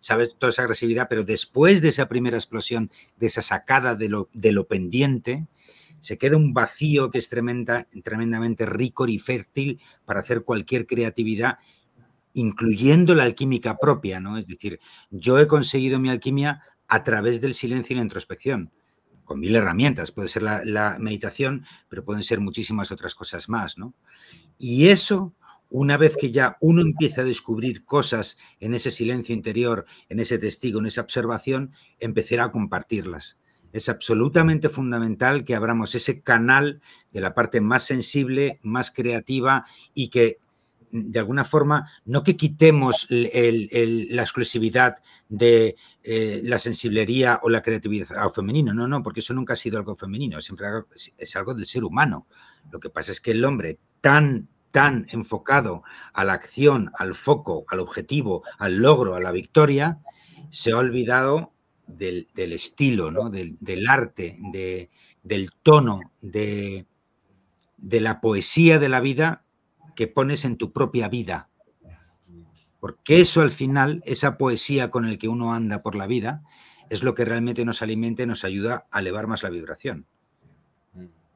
¿sabes? 0.00 0.36
Toda 0.38 0.48
esa 0.48 0.62
agresividad, 0.62 1.08
pero 1.10 1.24
después 1.24 1.82
de 1.82 1.90
esa 1.90 2.08
primera 2.08 2.38
explosión, 2.38 2.90
de 3.18 3.26
esa 3.26 3.42
sacada 3.42 3.96
de 3.96 4.08
lo, 4.08 4.30
de 4.32 4.52
lo 4.52 4.66
pendiente, 4.66 5.46
se 6.00 6.16
queda 6.16 6.38
un 6.38 6.54
vacío 6.54 7.10
que 7.10 7.18
es 7.18 7.28
tremenda, 7.28 7.86
tremendamente 8.02 8.64
rico 8.64 9.06
y 9.06 9.18
fértil 9.18 9.78
para 10.06 10.20
hacer 10.20 10.42
cualquier 10.42 10.86
creatividad, 10.86 11.58
incluyendo 12.32 13.14
la 13.14 13.24
alquímica 13.24 13.76
propia, 13.76 14.20
¿no? 14.20 14.38
Es 14.38 14.46
decir, 14.46 14.80
yo 15.10 15.38
he 15.38 15.46
conseguido 15.46 15.98
mi 15.98 16.08
alquimia 16.08 16.62
a 16.88 17.04
través 17.04 17.40
del 17.40 17.54
silencio 17.54 17.94
y 17.94 17.96
la 17.96 18.02
introspección, 18.02 18.70
con 19.24 19.40
mil 19.40 19.54
herramientas. 19.56 20.12
Puede 20.12 20.28
ser 20.28 20.42
la, 20.42 20.96
meditación, 20.98 21.66
pero 21.88 22.04
pueden 22.04 22.22
ser 22.22 22.40
muchísimas 22.40 22.92
otras 22.92 23.14
cosas 23.14 23.48
más, 23.48 23.78
¿no? 23.78 23.94
Y 24.58 24.88
eso, 24.88 25.34
una 25.70 25.96
vez 25.96 26.16
que 26.16 26.30
ya 26.30 26.56
uno 26.60 26.82
empieza 26.82 27.22
a 27.22 27.24
descubrir 27.24 27.84
cosas 27.84 28.38
en 28.60 28.74
ese 28.74 28.90
silencio 28.90 29.34
interior, 29.34 29.86
en 30.08 30.20
ese 30.20 30.38
testigo, 30.38 30.80
en 30.80 30.86
esa 30.86 31.00
observación, 31.00 31.72
empezará 31.98 32.44
a 32.44 32.52
compartirlas 32.52 33.38
es 33.74 33.88
absolutamente 33.88 34.68
fundamental 34.68 35.44
que 35.44 35.56
abramos 35.56 35.96
ese 35.96 36.22
canal 36.22 36.80
de 37.10 37.20
la 37.20 37.34
parte 37.34 37.60
más 37.60 37.82
sensible, 37.82 38.60
más 38.62 38.92
creativa 38.92 39.66
y 39.94 40.08
que 40.10 40.38
de 40.96 41.18
alguna 41.18 41.44
forma, 41.44 41.90
no 42.04 42.22
que 42.22 42.36
quitemos 42.36 43.08
la 43.10 44.22
exclusividad 44.22 44.98
de 45.28 45.74
eh, 46.04 46.40
la 46.44 46.60
sensiblería 46.60 47.40
o 47.42 47.48
la 47.48 47.62
creatividad 47.62 48.30
femenino, 48.32 48.72
no, 48.72 48.86
no, 48.86 49.02
porque 49.02 49.18
eso 49.18 49.34
nunca 49.34 49.54
ha 49.54 49.56
sido 49.56 49.76
algo 49.76 49.96
femenino, 49.96 50.40
siempre 50.40 50.68
es 51.18 51.34
algo 51.34 51.52
del 51.52 51.66
ser 51.66 51.82
humano. 51.82 52.28
Lo 52.70 52.78
que 52.78 52.90
pasa 52.90 53.10
es 53.10 53.20
que 53.20 53.32
el 53.32 53.44
hombre 53.44 53.80
tan, 54.00 54.48
tan 54.70 55.06
enfocado 55.10 55.82
a 56.12 56.22
la 56.22 56.34
acción, 56.34 56.92
al 56.96 57.16
foco, 57.16 57.64
al 57.68 57.80
objetivo, 57.80 58.44
al 58.58 58.76
logro, 58.76 59.16
a 59.16 59.20
la 59.20 59.32
victoria, 59.32 59.98
se 60.50 60.70
ha 60.70 60.76
olvidado 60.76 61.54
del, 61.88 62.28
estilo, 62.36 63.10
¿no? 63.10 63.30
del, 63.30 63.88
arte, 63.88 64.38
del 65.24 65.50
tono, 65.64 66.12
de, 66.20 66.86
de 67.78 68.00
la 68.00 68.20
poesía 68.20 68.78
de 68.78 68.88
la 68.88 69.00
vida 69.00 69.43
que 69.94 70.06
pones 70.06 70.44
en 70.44 70.56
tu 70.56 70.72
propia 70.72 71.08
vida. 71.08 71.48
Porque 72.80 73.20
eso 73.20 73.40
al 73.40 73.50
final, 73.50 74.02
esa 74.04 74.36
poesía 74.36 74.90
con 74.90 75.06
el 75.06 75.18
que 75.18 75.28
uno 75.28 75.54
anda 75.54 75.82
por 75.82 75.94
la 75.94 76.06
vida, 76.06 76.42
es 76.90 77.02
lo 77.02 77.14
que 77.14 77.24
realmente 77.24 77.64
nos 77.64 77.82
alimenta 77.82 78.22
y 78.22 78.26
nos 78.26 78.44
ayuda 78.44 78.86
a 78.90 79.00
elevar 79.00 79.26
más 79.26 79.42
la 79.42 79.50
vibración. 79.50 80.06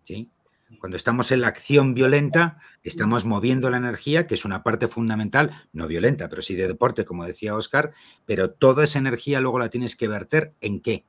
¿Sí? 0.02 0.30
Cuando 0.78 0.96
estamos 0.96 1.32
en 1.32 1.40
la 1.40 1.48
acción 1.48 1.94
violenta, 1.94 2.58
estamos 2.82 3.24
moviendo 3.24 3.70
la 3.70 3.78
energía, 3.78 4.26
que 4.26 4.34
es 4.34 4.44
una 4.44 4.62
parte 4.62 4.86
fundamental, 4.86 5.66
no 5.72 5.86
violenta, 5.86 6.28
pero 6.28 6.42
sí 6.42 6.54
de 6.54 6.68
deporte, 6.68 7.06
como 7.06 7.24
decía 7.24 7.54
Oscar, 7.54 7.92
pero 8.26 8.50
toda 8.50 8.84
esa 8.84 8.98
energía 8.98 9.40
luego 9.40 9.58
la 9.58 9.70
tienes 9.70 9.96
que 9.96 10.08
verter 10.08 10.52
en 10.60 10.80
qué. 10.80 11.04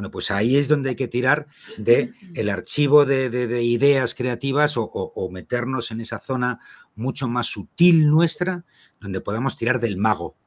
Bueno, 0.00 0.12
pues 0.12 0.30
ahí 0.30 0.56
es 0.56 0.66
donde 0.66 0.88
hay 0.88 0.96
que 0.96 1.08
tirar 1.08 1.46
de 1.76 2.14
el 2.32 2.48
archivo 2.48 3.04
de, 3.04 3.62
ideas 3.62 4.14
creativas 4.14 4.78
o, 4.78 4.84
o, 4.84 5.30
meternos 5.30 5.90
en 5.90 6.00
esa 6.00 6.18
zona 6.18 6.58
mucho 6.94 7.28
más 7.28 7.48
sutil 7.48 8.08
nuestra, 8.08 8.64
donde 8.98 9.20
podamos 9.20 9.58
tirar 9.58 9.78
del 9.78 9.98
mago, 9.98 10.38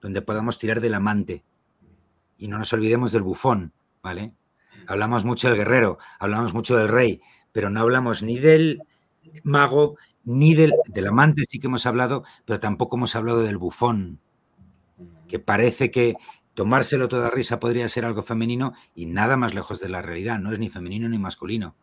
donde 0.00 0.22
podamos 0.22 0.60
tirar 0.60 0.80
del 0.80 0.94
amante. 0.94 1.42
Y 2.38 2.46
no 2.46 2.56
nos 2.56 2.72
olvidemos 2.72 3.10
del 3.10 3.22
bufón, 3.22 3.72
¿vale? 4.00 4.32
Hablamos 4.86 5.24
mucho 5.24 5.48
del 5.48 5.56
guerrero, 5.56 5.98
hablamos 6.20 6.54
mucho 6.54 6.76
del 6.76 6.86
rey, 6.86 7.20
pero 7.50 7.70
no 7.70 7.80
hablamos 7.80 8.22
ni 8.22 8.38
del 8.38 8.80
mago, 9.42 9.96
ni 10.22 10.54
del, 10.54 10.72
amante, 11.08 11.46
sí 11.48 11.58
que 11.58 11.66
hemos 11.66 11.84
hablado, 11.86 12.22
pero 12.44 12.60
tampoco 12.60 12.94
hemos 12.94 13.16
hablado 13.16 13.42
del 13.42 13.58
bufón, 13.58 14.20
que 15.26 15.40
parece 15.40 15.90
que 15.90 16.14
tomárselo 16.54 17.08
toda 17.08 17.30
risa 17.30 17.60
podría 17.60 17.88
ser 17.88 18.04
algo 18.04 18.22
femenino 18.22 18.72
y 18.94 19.06
nada 19.06 19.36
más 19.36 19.54
lejos 19.54 19.80
de 19.80 19.88
la 19.88 20.02
realidad, 20.02 20.38
no 20.38 20.52
es 20.52 20.58
ni 20.58 20.70
femenino 20.70 21.08
ni 21.08 21.18
masculino. 21.18 21.74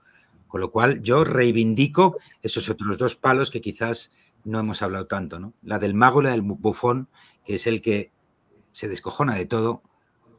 Con 0.48 0.61
lo 0.61 0.72
cual 0.72 1.02
yo 1.02 1.23
reivindico 1.23 2.18
esos 2.41 2.69
otros 2.69 2.98
dos 2.98 3.15
palos 3.15 3.52
que 3.52 3.61
quizás 3.61 4.11
no 4.43 4.60
hemos 4.60 4.81
hablado 4.81 5.07
tanto, 5.07 5.39
¿no? 5.39 5.53
La 5.61 5.80
del 5.80 5.93
mago 5.93 6.22
y 6.22 6.26
la 6.26 6.31
del 6.31 6.41
bufón, 6.41 7.07
que 7.45 7.56
es 7.56 7.68
el 7.68 7.81
que 7.81 8.11
se 8.73 8.88
descojona 8.88 9.35
de 9.35 9.45
todo 9.45 9.81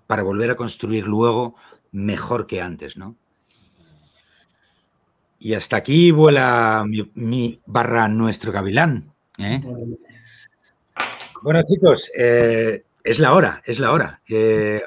para 0.06 0.22
volver 0.22 0.50
a 0.50 0.56
construir 0.56 1.06
luego 1.06 1.54
mejor 1.92 2.46
que 2.46 2.60
antes, 2.60 2.96
¿no? 2.96 3.16
Y 5.38 5.54
hasta 5.54 5.76
aquí 5.76 6.10
vuela 6.10 6.84
mi, 6.86 7.60
barra 7.66 8.08
nuestro 8.08 8.52
gavilán. 8.52 9.12
¿eh? 9.38 9.60
Bueno, 11.42 11.62
chicos, 11.64 12.10
eh, 12.16 12.84
es 13.04 13.18
la 13.18 13.32
hora, 13.34 13.62
es 13.64 13.78
la 13.78 13.92
hora. 13.92 14.22
Eh, 14.28 14.82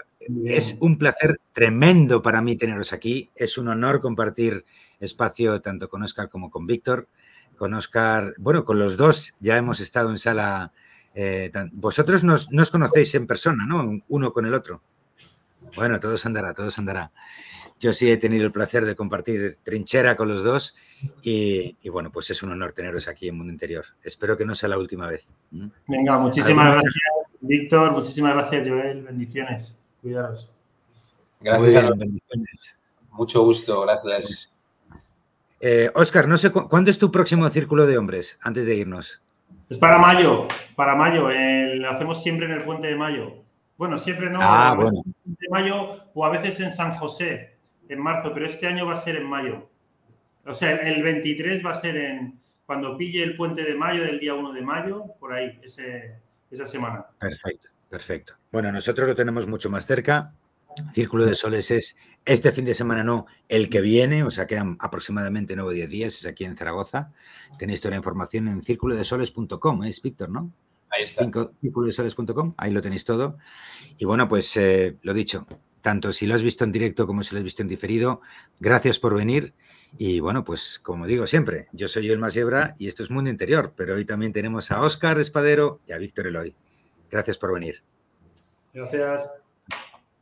es 0.45 0.77
un 0.79 0.97
placer 0.97 1.39
tremendo 1.53 2.21
para 2.21 2.41
mí 2.41 2.55
teneros 2.55 2.93
aquí. 2.93 3.29
Es 3.35 3.57
un 3.57 3.67
honor 3.67 4.01
compartir 4.01 4.65
espacio 4.99 5.61
tanto 5.61 5.89
con 5.89 6.03
Oscar 6.03 6.29
como 6.29 6.49
con 6.49 6.65
Víctor. 6.65 7.07
Con 7.57 7.73
Oscar, 7.73 8.33
bueno, 8.37 8.65
con 8.65 8.79
los 8.79 8.97
dos 8.97 9.35
ya 9.39 9.57
hemos 9.57 9.79
estado 9.79 10.09
en 10.09 10.17
sala. 10.17 10.73
vosotros 11.71 12.23
nos, 12.23 12.51
nos 12.51 12.71
conocéis 12.71 13.15
en 13.15 13.27
persona, 13.27 13.65
¿no? 13.65 14.01
Uno 14.09 14.33
con 14.33 14.45
el 14.45 14.53
otro. 14.53 14.81
Bueno, 15.75 15.99
todo 15.99 16.17
se 16.17 16.27
andará, 16.27 16.53
todo 16.53 16.71
se 16.71 16.81
andará. 16.81 17.11
Yo 17.79 17.91
sí 17.91 18.09
he 18.09 18.17
tenido 18.17 18.45
el 18.45 18.51
placer 18.51 18.85
de 18.85 18.95
compartir 18.95 19.57
trinchera 19.61 20.15
con 20.15 20.29
los 20.29 20.43
dos 20.43 20.75
y, 21.21 21.75
bueno, 21.89 22.09
pues 22.11 22.29
es 22.29 22.41
un 22.41 22.51
honor 22.51 22.71
teneros 22.71 23.07
aquí 23.07 23.27
en 23.27 23.37
Mundo 23.37 23.51
Interior. 23.51 23.85
Espero 24.01 24.37
que 24.37 24.45
no 24.45 24.55
sea 24.55 24.69
la 24.69 24.77
última 24.77 25.07
vez. 25.07 25.27
¿Mm? 25.51 25.67
Venga, 25.87 26.17
muchísimas 26.17 26.67
gracias, 26.67 26.93
Víctor. 27.41 27.91
Muchísimas 27.91 28.33
gracias, 28.33 28.67
Joel. 28.67 29.03
Bendiciones. 29.03 29.81
Cuidados. 30.01 30.51
Gracias. 31.41 31.97
bendiciones. 31.97 32.77
Mucho 33.11 33.43
gusto, 33.43 33.81
gracias. 33.81 34.51
Oscar, 35.93 36.25
eh, 36.25 36.27
no 36.27 36.37
sé 36.37 36.51
cuándo 36.51 36.91
es 36.91 36.97
tu 36.97 37.11
próximo 37.11 37.49
círculo 37.49 37.85
de 37.85 37.97
hombres, 37.97 38.39
antes 38.41 38.65
de 38.65 38.75
irnos. 38.75 39.21
Es 39.69 39.77
para 39.77 39.97
mayo, 39.97 40.47
para 40.75 40.95
mayo. 40.95 41.29
lo 41.29 41.89
hacemos 41.89 42.21
siempre 42.21 42.45
en 42.45 42.53
el 42.53 42.63
puente 42.63 42.87
de 42.87 42.95
mayo. 42.95 43.33
Bueno, 43.77 43.97
siempre 43.97 44.29
no. 44.29 44.39
Ah, 44.41 44.73
bueno. 44.75 45.01
De 45.25 45.47
mayo 45.49 45.97
o 46.13 46.25
a 46.25 46.29
veces 46.29 46.59
en 46.61 46.71
San 46.71 46.91
José 46.91 47.54
en 47.89 47.99
marzo, 47.99 48.31
pero 48.33 48.45
este 48.45 48.67
año 48.67 48.85
va 48.85 48.93
a 48.93 48.97
ser 48.97 49.17
en 49.17 49.27
mayo. 49.27 49.69
O 50.45 50.53
sea, 50.53 50.75
el 50.75 51.01
23 51.01 51.65
va 51.65 51.71
a 51.71 51.75
ser 51.75 51.97
en 51.97 52.39
cuando 52.65 52.97
pille 52.97 53.23
el 53.23 53.35
puente 53.35 53.63
de 53.63 53.75
mayo, 53.75 54.03
del 54.03 54.19
día 54.19 54.33
1 54.33 54.53
de 54.53 54.61
mayo, 54.61 55.05
por 55.19 55.33
ahí, 55.33 55.59
esa 55.63 56.65
semana. 56.65 57.05
Perfecto, 57.19 57.69
perfecto. 57.89 58.33
Bueno, 58.51 58.71
nosotros 58.71 59.07
lo 59.07 59.15
tenemos 59.15 59.47
mucho 59.47 59.69
más 59.69 59.85
cerca. 59.85 60.33
Círculo 60.93 61.25
de 61.25 61.35
Soles 61.35 61.71
es 61.71 61.95
este 62.25 62.51
fin 62.51 62.65
de 62.65 62.73
semana, 62.73 63.03
no, 63.03 63.27
el 63.47 63.69
que 63.69 63.81
viene, 63.81 64.23
o 64.23 64.29
sea, 64.29 64.45
quedan 64.45 64.75
aproximadamente 64.79 65.55
9 65.55 65.69
o 65.69 65.73
10 65.73 65.89
días, 65.89 66.15
es 66.15 66.25
aquí 66.25 66.43
en 66.43 66.57
Zaragoza. 66.57 67.13
Tenéis 67.57 67.79
toda 67.79 67.91
la 67.91 67.97
información 67.97 68.47
en 68.47 68.61
círculodesoles.com, 68.61 69.83
¿es 69.83 70.01
Víctor, 70.01 70.29
no? 70.29 70.51
Ahí 70.89 71.03
está. 71.03 71.29
Círculodesoles.com, 71.61 72.55
ahí 72.57 72.71
lo 72.71 72.81
tenéis 72.81 73.05
todo. 73.05 73.37
Y 73.97 74.05
bueno, 74.05 74.27
pues 74.27 74.55
eh, 74.57 74.97
lo 75.03 75.13
dicho, 75.13 75.47
tanto 75.85 76.11
si 76.11 76.25
lo 76.25 76.33
has 76.33 76.41
visto 76.41 76.63
en 76.63 76.71
directo 76.71 77.05
como 77.05 77.21
si 77.21 77.35
lo 77.35 77.37
has 77.37 77.43
visto 77.43 77.61
en 77.61 77.67
diferido. 77.67 78.19
Gracias 78.59 78.97
por 78.97 79.13
venir. 79.13 79.53
Y 79.99 80.19
bueno, 80.19 80.43
pues 80.43 80.79
como 80.79 81.05
digo 81.05 81.27
siempre, 81.27 81.67
yo 81.73 81.87
soy 81.87 82.09
el 82.09 82.17
Masiebra 82.17 82.73
y 82.79 82.87
esto 82.87 83.03
es 83.03 83.11
Mundo 83.11 83.29
Interior, 83.29 83.71
pero 83.77 83.93
hoy 83.93 84.03
también 84.03 84.33
tenemos 84.33 84.71
a 84.71 84.81
Óscar 84.81 85.19
Espadero 85.19 85.81
y 85.85 85.91
a 85.91 85.99
Víctor 85.99 86.25
Eloy. 86.25 86.55
Gracias 87.11 87.37
por 87.37 87.53
venir. 87.53 87.83
Gracias. 88.73 89.31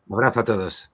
Un 0.06 0.16
abrazo 0.16 0.42
a 0.42 0.44
todos. 0.44 0.93